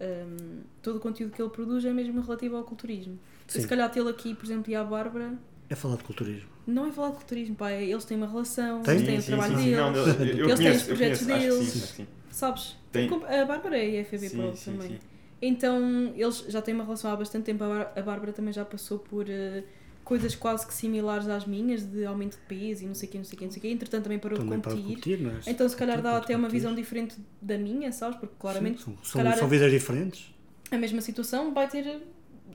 [0.00, 3.18] ahm, todo o conteúdo que ele produz é mesmo relativo ao culturismo.
[3.46, 3.60] Sim.
[3.62, 5.34] se calhar tê-lo aqui, por exemplo, e a Bárbara,
[5.68, 6.48] É falar de culturismo.
[6.66, 8.94] não é falar de culturismo, pá, é- eles têm uma relação, Tem?
[8.96, 9.70] eles têm sim, o trabalho sim, sim.
[9.70, 11.32] deles, Não, eu, eu Eles têm os conheço, projetos conheço.
[11.32, 11.72] Acho deles.
[11.72, 12.76] sim, acho sabes?
[12.92, 14.88] Tem- A Bárbara é FB Sim, Pro sim, também.
[14.88, 14.98] sim.
[15.42, 17.62] Então, eles já têm uma relação há bastante tempo.
[17.64, 19.62] A Bár- A Bárbara também já passou por eh,
[20.02, 23.18] coisas quase que similares às minhas, de aumento de peso e não sei o quê,
[23.18, 23.68] não sei o quê, não sei o quê.
[23.68, 25.26] Entretanto, também parou Também de para competir.
[25.46, 25.50] é?
[25.50, 28.18] Então, se calhar, dá Competir, até uma visão diferente da minha, sabes?
[28.18, 30.32] Porque claramente, Sim, são, são, calhar, são vidas diferentes.
[30.70, 32.00] a mesma situação vai ter.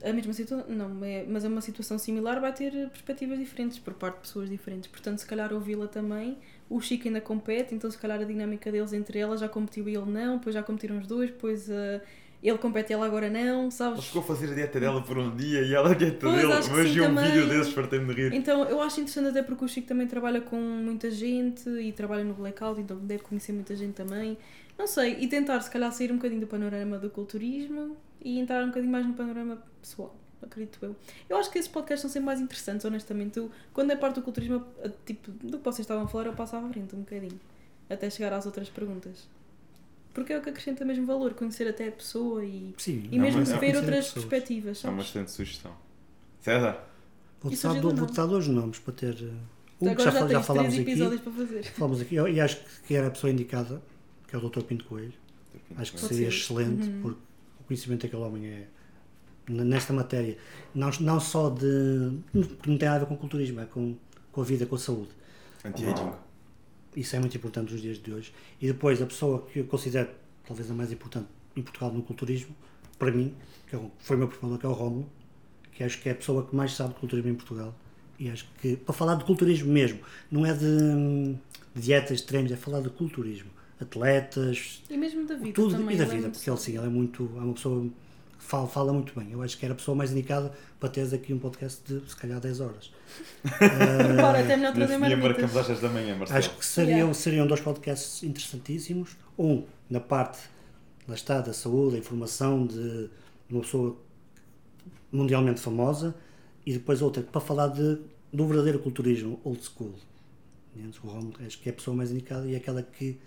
[0.04, 3.94] A mesma situação, não, é, mas é uma situação similar, vai ter perspectivas diferentes por
[3.94, 4.90] parte de pessoas diferentes.
[4.90, 6.38] Portanto, se calhar ouvi-la também.
[6.70, 9.96] O Chico ainda compete, então se calhar a dinâmica deles entre elas já competiu e
[9.96, 12.00] ele não, depois já competiram os dois, depois eh,
[12.44, 14.04] ele compete e ela agora não, sabes?
[14.04, 16.54] chegou a fazer a dieta dela por um dia e ela a dieta Pois, dele.
[16.54, 17.32] Mas vi um também.
[17.32, 18.34] vídeo desses para me de rir.
[18.34, 22.24] Então eu acho interessante até porque o Chico também trabalha com muita gente e trabalha
[22.24, 24.38] no Blackout, então deve conhecer muita gente também.
[24.78, 28.64] Não sei, e tentar se calhar sair um bocadinho do panorama do culturismo e entrar
[28.64, 30.96] um bocadinho mais no panorama pessoal, acredito eu.
[31.30, 33.38] Eu acho que esses podcasts são sempre mais interessantes, honestamente.
[33.38, 36.34] Eu, quando é parte do culturismo, eu, tipo, do que vocês estavam a falar, eu
[36.34, 37.40] passava à frente um bocadinho,
[37.90, 39.28] até chegar às outras perguntas.
[40.14, 43.24] Porque é o que acrescenta mesmo valor, conhecer até a pessoa e, Sim, e Não,
[43.24, 44.26] mesmo é ver outras pessoas.
[44.26, 45.10] perspectivas, É uma sabes?
[45.10, 45.74] excelente sugestão.
[46.42, 46.84] César,
[47.42, 49.14] Vou-te Isso dar, dar dois nomes para ter.
[49.14, 49.32] uh,
[49.80, 50.96] Um que já, já, já falámos aqui.
[51.74, 53.82] Falamos aqui, e acho que era a pessoa indicada,
[54.28, 54.62] que é o Dr.
[54.64, 55.14] Pinto Coelho.
[55.78, 56.38] Acho que seria ser.
[56.38, 57.02] excelente, Uhum.
[57.02, 57.20] porque
[57.70, 58.68] conhecimento daquele homem é
[59.48, 60.38] nesta matéria,
[60.76, 62.20] não, não só de.
[62.32, 63.96] porque não tem nada a ver com culturismo, é com,
[64.32, 65.10] com a vida, com a saúde.
[65.66, 66.12] anti-aging.
[66.96, 68.34] Isso é muito importante nos dias de hoje.
[68.60, 70.10] E depois, a pessoa que eu considero
[70.46, 72.56] talvez a mais importante em Portugal no culturismo,
[72.98, 73.36] para mim,
[73.68, 75.10] que é foi o meu preparador, que é o Rómulo,
[75.72, 77.74] que acho que é a pessoa que mais sabe de culturismo em Portugal.
[78.18, 80.00] E acho que, para falar de culturismo mesmo,
[80.30, 81.36] não é de,
[81.74, 83.50] de dietas, de treinos, é falar de culturismo.
[83.82, 85.96] Atletas, E mesmo da vida tudo também.
[85.96, 88.68] e da é vida, porque ele sim, ele é muito, é uma pessoa que fala,
[88.68, 89.32] fala muito bem.
[89.32, 92.16] Eu acho que era a pessoa mais indicada para teres aqui um podcast de se
[92.16, 92.92] calhar 10 horas.
[94.20, 96.40] Bora, até melhor trazer marcamos às 10 da manhã, Marcelo.
[96.40, 97.14] Acho que seriam, Yeah.
[97.14, 99.16] seriam dois podcasts interessantíssimos.
[99.38, 100.40] Um, na parte,
[101.08, 103.10] lá está, da saúde, da informação de,
[103.50, 103.98] uma pessoa
[105.12, 106.14] mundialmente famosa,
[106.66, 107.98] e depois outra para falar de,
[108.32, 109.96] do verdadeiro culturismo old school.
[110.76, 111.00] Entendes?
[111.04, 113.18] O Romulo, acho que é a pessoa mais indicada e é aquela que,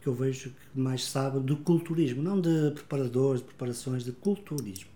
[0.00, 4.90] que eu vejo que mais sabe do culturismo, não de preparadores, de preparações, de culturismo,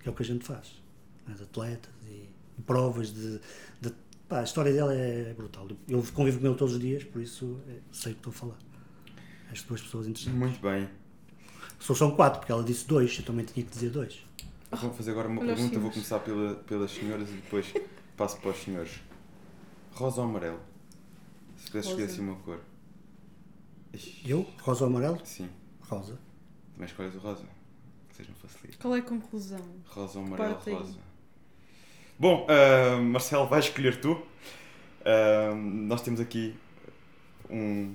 [0.00, 0.74] que é o que a gente faz.
[1.26, 2.28] né, De atletas e
[2.62, 3.40] provas, de,
[3.80, 3.92] de
[4.28, 5.66] Pá, a história dela é brutal.
[5.88, 8.34] Eu convivo com ele todos os dias, por isso eh, sei o que estou a
[8.34, 8.58] falar.
[9.50, 10.38] As duas pessoas interessantes.
[10.38, 10.88] Muito bem.
[11.80, 14.24] Só são quatro, porque ela disse dois, eu também tinha que dizer dois.
[14.70, 17.74] Vou fazer agora uma pergunta, vou começar pela, pelas senhoras e depois
[18.16, 19.00] passo para os senhores.
[19.94, 20.60] Rosa ou amarelo?
[21.56, 22.60] Se pudesse escolher assim uma cor.
[24.24, 25.20] Eu, rosa ou amarelo?
[25.24, 25.48] Sim,
[25.88, 26.18] Rosa.
[26.72, 27.42] também escolhes o rosa.
[28.08, 28.78] Que seja um facilita.
[28.80, 29.60] Qual é a conclusão?
[29.86, 30.76] Rosa ou amarelo, Parte aí.
[30.76, 30.98] rosa.
[32.18, 34.20] Bom, ah, Marcelo, vais escolher tu.
[35.04, 36.56] Ah, nós temos aqui
[37.50, 37.94] um.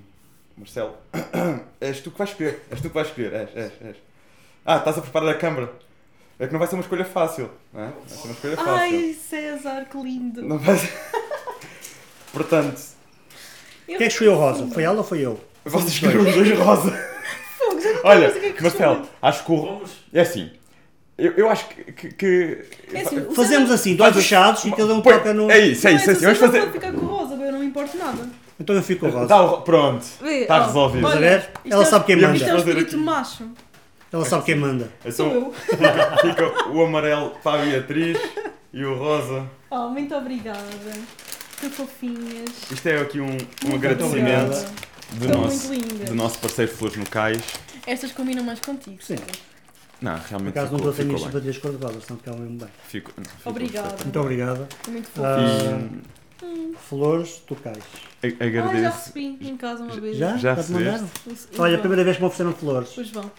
[0.58, 0.96] Marcelo,
[1.82, 2.62] és tu que vais escolher.
[2.72, 3.34] És tu que vais escolher.
[3.34, 3.98] És, és, és.
[4.66, 5.74] Ah, estás a preparar a câmara.
[6.38, 7.50] É que não vai ser uma escolha fácil.
[7.72, 7.90] Não é?
[7.92, 8.72] Vai ser uma escolha fácil.
[8.74, 10.42] Ai, César, que lindo!
[10.42, 10.92] Não vai ser.
[12.34, 12.82] Portanto,
[13.86, 14.68] Quem é que escolheu rosa?
[14.68, 15.40] Foi ela ou foi eu?
[15.66, 16.92] Vocês escolheram os dois rosa.
[17.58, 19.82] Fogo, já não Olha, sei o que é que Marcelo, acho que o.
[20.14, 20.52] É assim.
[21.18, 21.92] Eu, eu acho que.
[21.94, 25.50] que, que- É assim, o Fazemos assim, dois fechados e cada um Põe- toca no.
[25.50, 26.10] É isso, é isso.
[26.10, 26.26] É assim.
[26.26, 26.60] o Vamos César fazer.
[26.62, 28.30] pode ficar com o rosa, eu não me importo nada.
[28.60, 29.28] Então eu fico com rosa.
[29.28, 30.06] Dá o- Pronto.
[30.22, 30.98] Vê, Está ó, resolvido.
[31.08, 31.40] Estás a olha, ver?
[31.64, 32.38] isto Ela é- sabe quem Isto é manda.
[32.38, 33.04] o fazer espírito aqui.
[33.06, 33.50] macho.
[34.12, 34.90] Ela sabe quem manda.
[35.12, 35.54] Sou Então eu.
[35.54, 38.18] fica, fica o amarelo para a Beatriz
[38.74, 39.46] e o rosa.
[39.70, 40.60] Oh, muito obrigada.
[41.60, 42.50] Que fofinhas.
[42.72, 44.66] Isto é aqui um, um Muito agradecimento obrigada.
[45.14, 46.10] Do Estão nosso, muito lindas.
[46.10, 47.42] do nosso parceiro Flores no Cais.
[47.88, 48.98] Estas combinam mais contigo.
[49.02, 49.16] Sim.
[50.02, 51.32] Não, Por realmente acaso não ficou, estou a ter ficou minhas bem.
[51.32, 52.68] simpatias cor-de-rosa, senão ficava mesmo bem.
[52.88, 53.14] Ficou-
[53.46, 53.88] Obrigada.
[53.88, 54.04] perfeito.
[54.04, 54.68] Muito obrigada.
[54.88, 56.76] Muito Ah.
[56.90, 57.78] Flores, tu cais.
[57.78, 58.98] A- Ah, já Agradeço.
[58.98, 60.18] recebi em casa uma vez.
[60.18, 60.32] Já?
[60.32, 60.92] Já Já te recebeste?
[60.92, 61.10] mandaram?
[61.54, 62.90] E Olha, a primeira vez que me ofereceram flores.
[62.94, 63.32] Pois vão.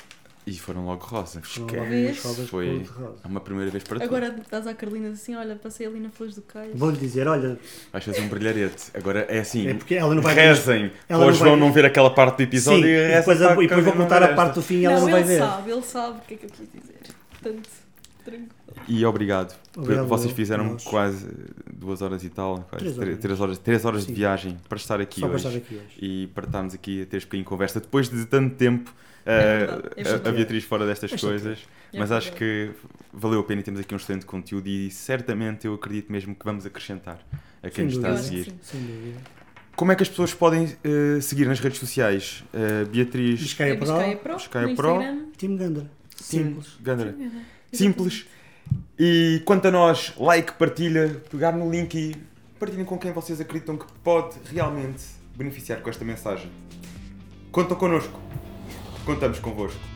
[0.46, 1.44] E foram logo rosas.
[1.44, 2.46] Foram Esquece.
[2.46, 2.86] Foi
[3.24, 4.04] uma primeira vez para tu.
[4.04, 6.70] Agora estás à Carolina assim, olha, passei ali na Flores do Cais.
[6.72, 7.58] Vou-lhe dizer, olha,
[7.92, 8.84] Vais fazer um brilharete.
[8.94, 9.66] Agora é assim.
[9.66, 12.82] é porque ela não vai rezem ela para o não ver aquela parte do episódio
[12.84, 14.84] Sim, e e depois, para a- e depois vou contar a parte do fim e
[14.86, 15.38] ela não, não vai ele ver.
[15.40, 17.00] sabe, ele sabe o que é que eu quis dizer.
[17.42, 17.68] Portanto,
[18.24, 18.50] tranquilo.
[18.88, 19.56] E obrigado.
[19.76, 20.84] Obrigado, Vocês fizeram Nós.
[20.84, 21.26] quase
[21.72, 23.18] duas horas e tal, quase Três três, horas.
[23.20, 25.46] três horas, três horas de viagem para estar aqui Só para hoje.
[25.48, 25.98] estar aqui hoje.
[26.00, 28.94] E para estarmos aqui a ter este bocadinho de conversa depois de tanto tempo
[29.26, 29.66] É
[30.24, 31.58] a- a Beatriz fora destas É coisas.
[31.92, 32.70] É Mas acho que
[33.12, 36.44] valeu a pena e temos aqui um excelente conteúdo e certamente eu acredito mesmo que
[36.44, 37.18] vamos acrescentar
[37.62, 38.44] a quem nos está a seguir.
[38.44, 38.58] sim.
[38.62, 39.18] Sem dúvida.
[39.74, 42.44] Como é que as pessoas podem eh, seguir nas redes sociais?
[42.54, 44.98] Eh, Beatriz Biscaia É Biscaia Pro, Pro, Biscaia Pro.
[45.36, 45.84] Tim Gander.
[46.14, 46.76] Simples.
[46.80, 47.14] Gandra.
[47.72, 48.26] Simples.
[48.98, 52.16] E quanto a nós, like, partilha, pegar no link e
[52.58, 55.04] partilhem com quem vocês acreditam que pode realmente
[55.36, 56.50] beneficiar com esta mensagem.
[57.52, 58.18] Contam connosco.
[59.06, 59.95] Contamos convosco.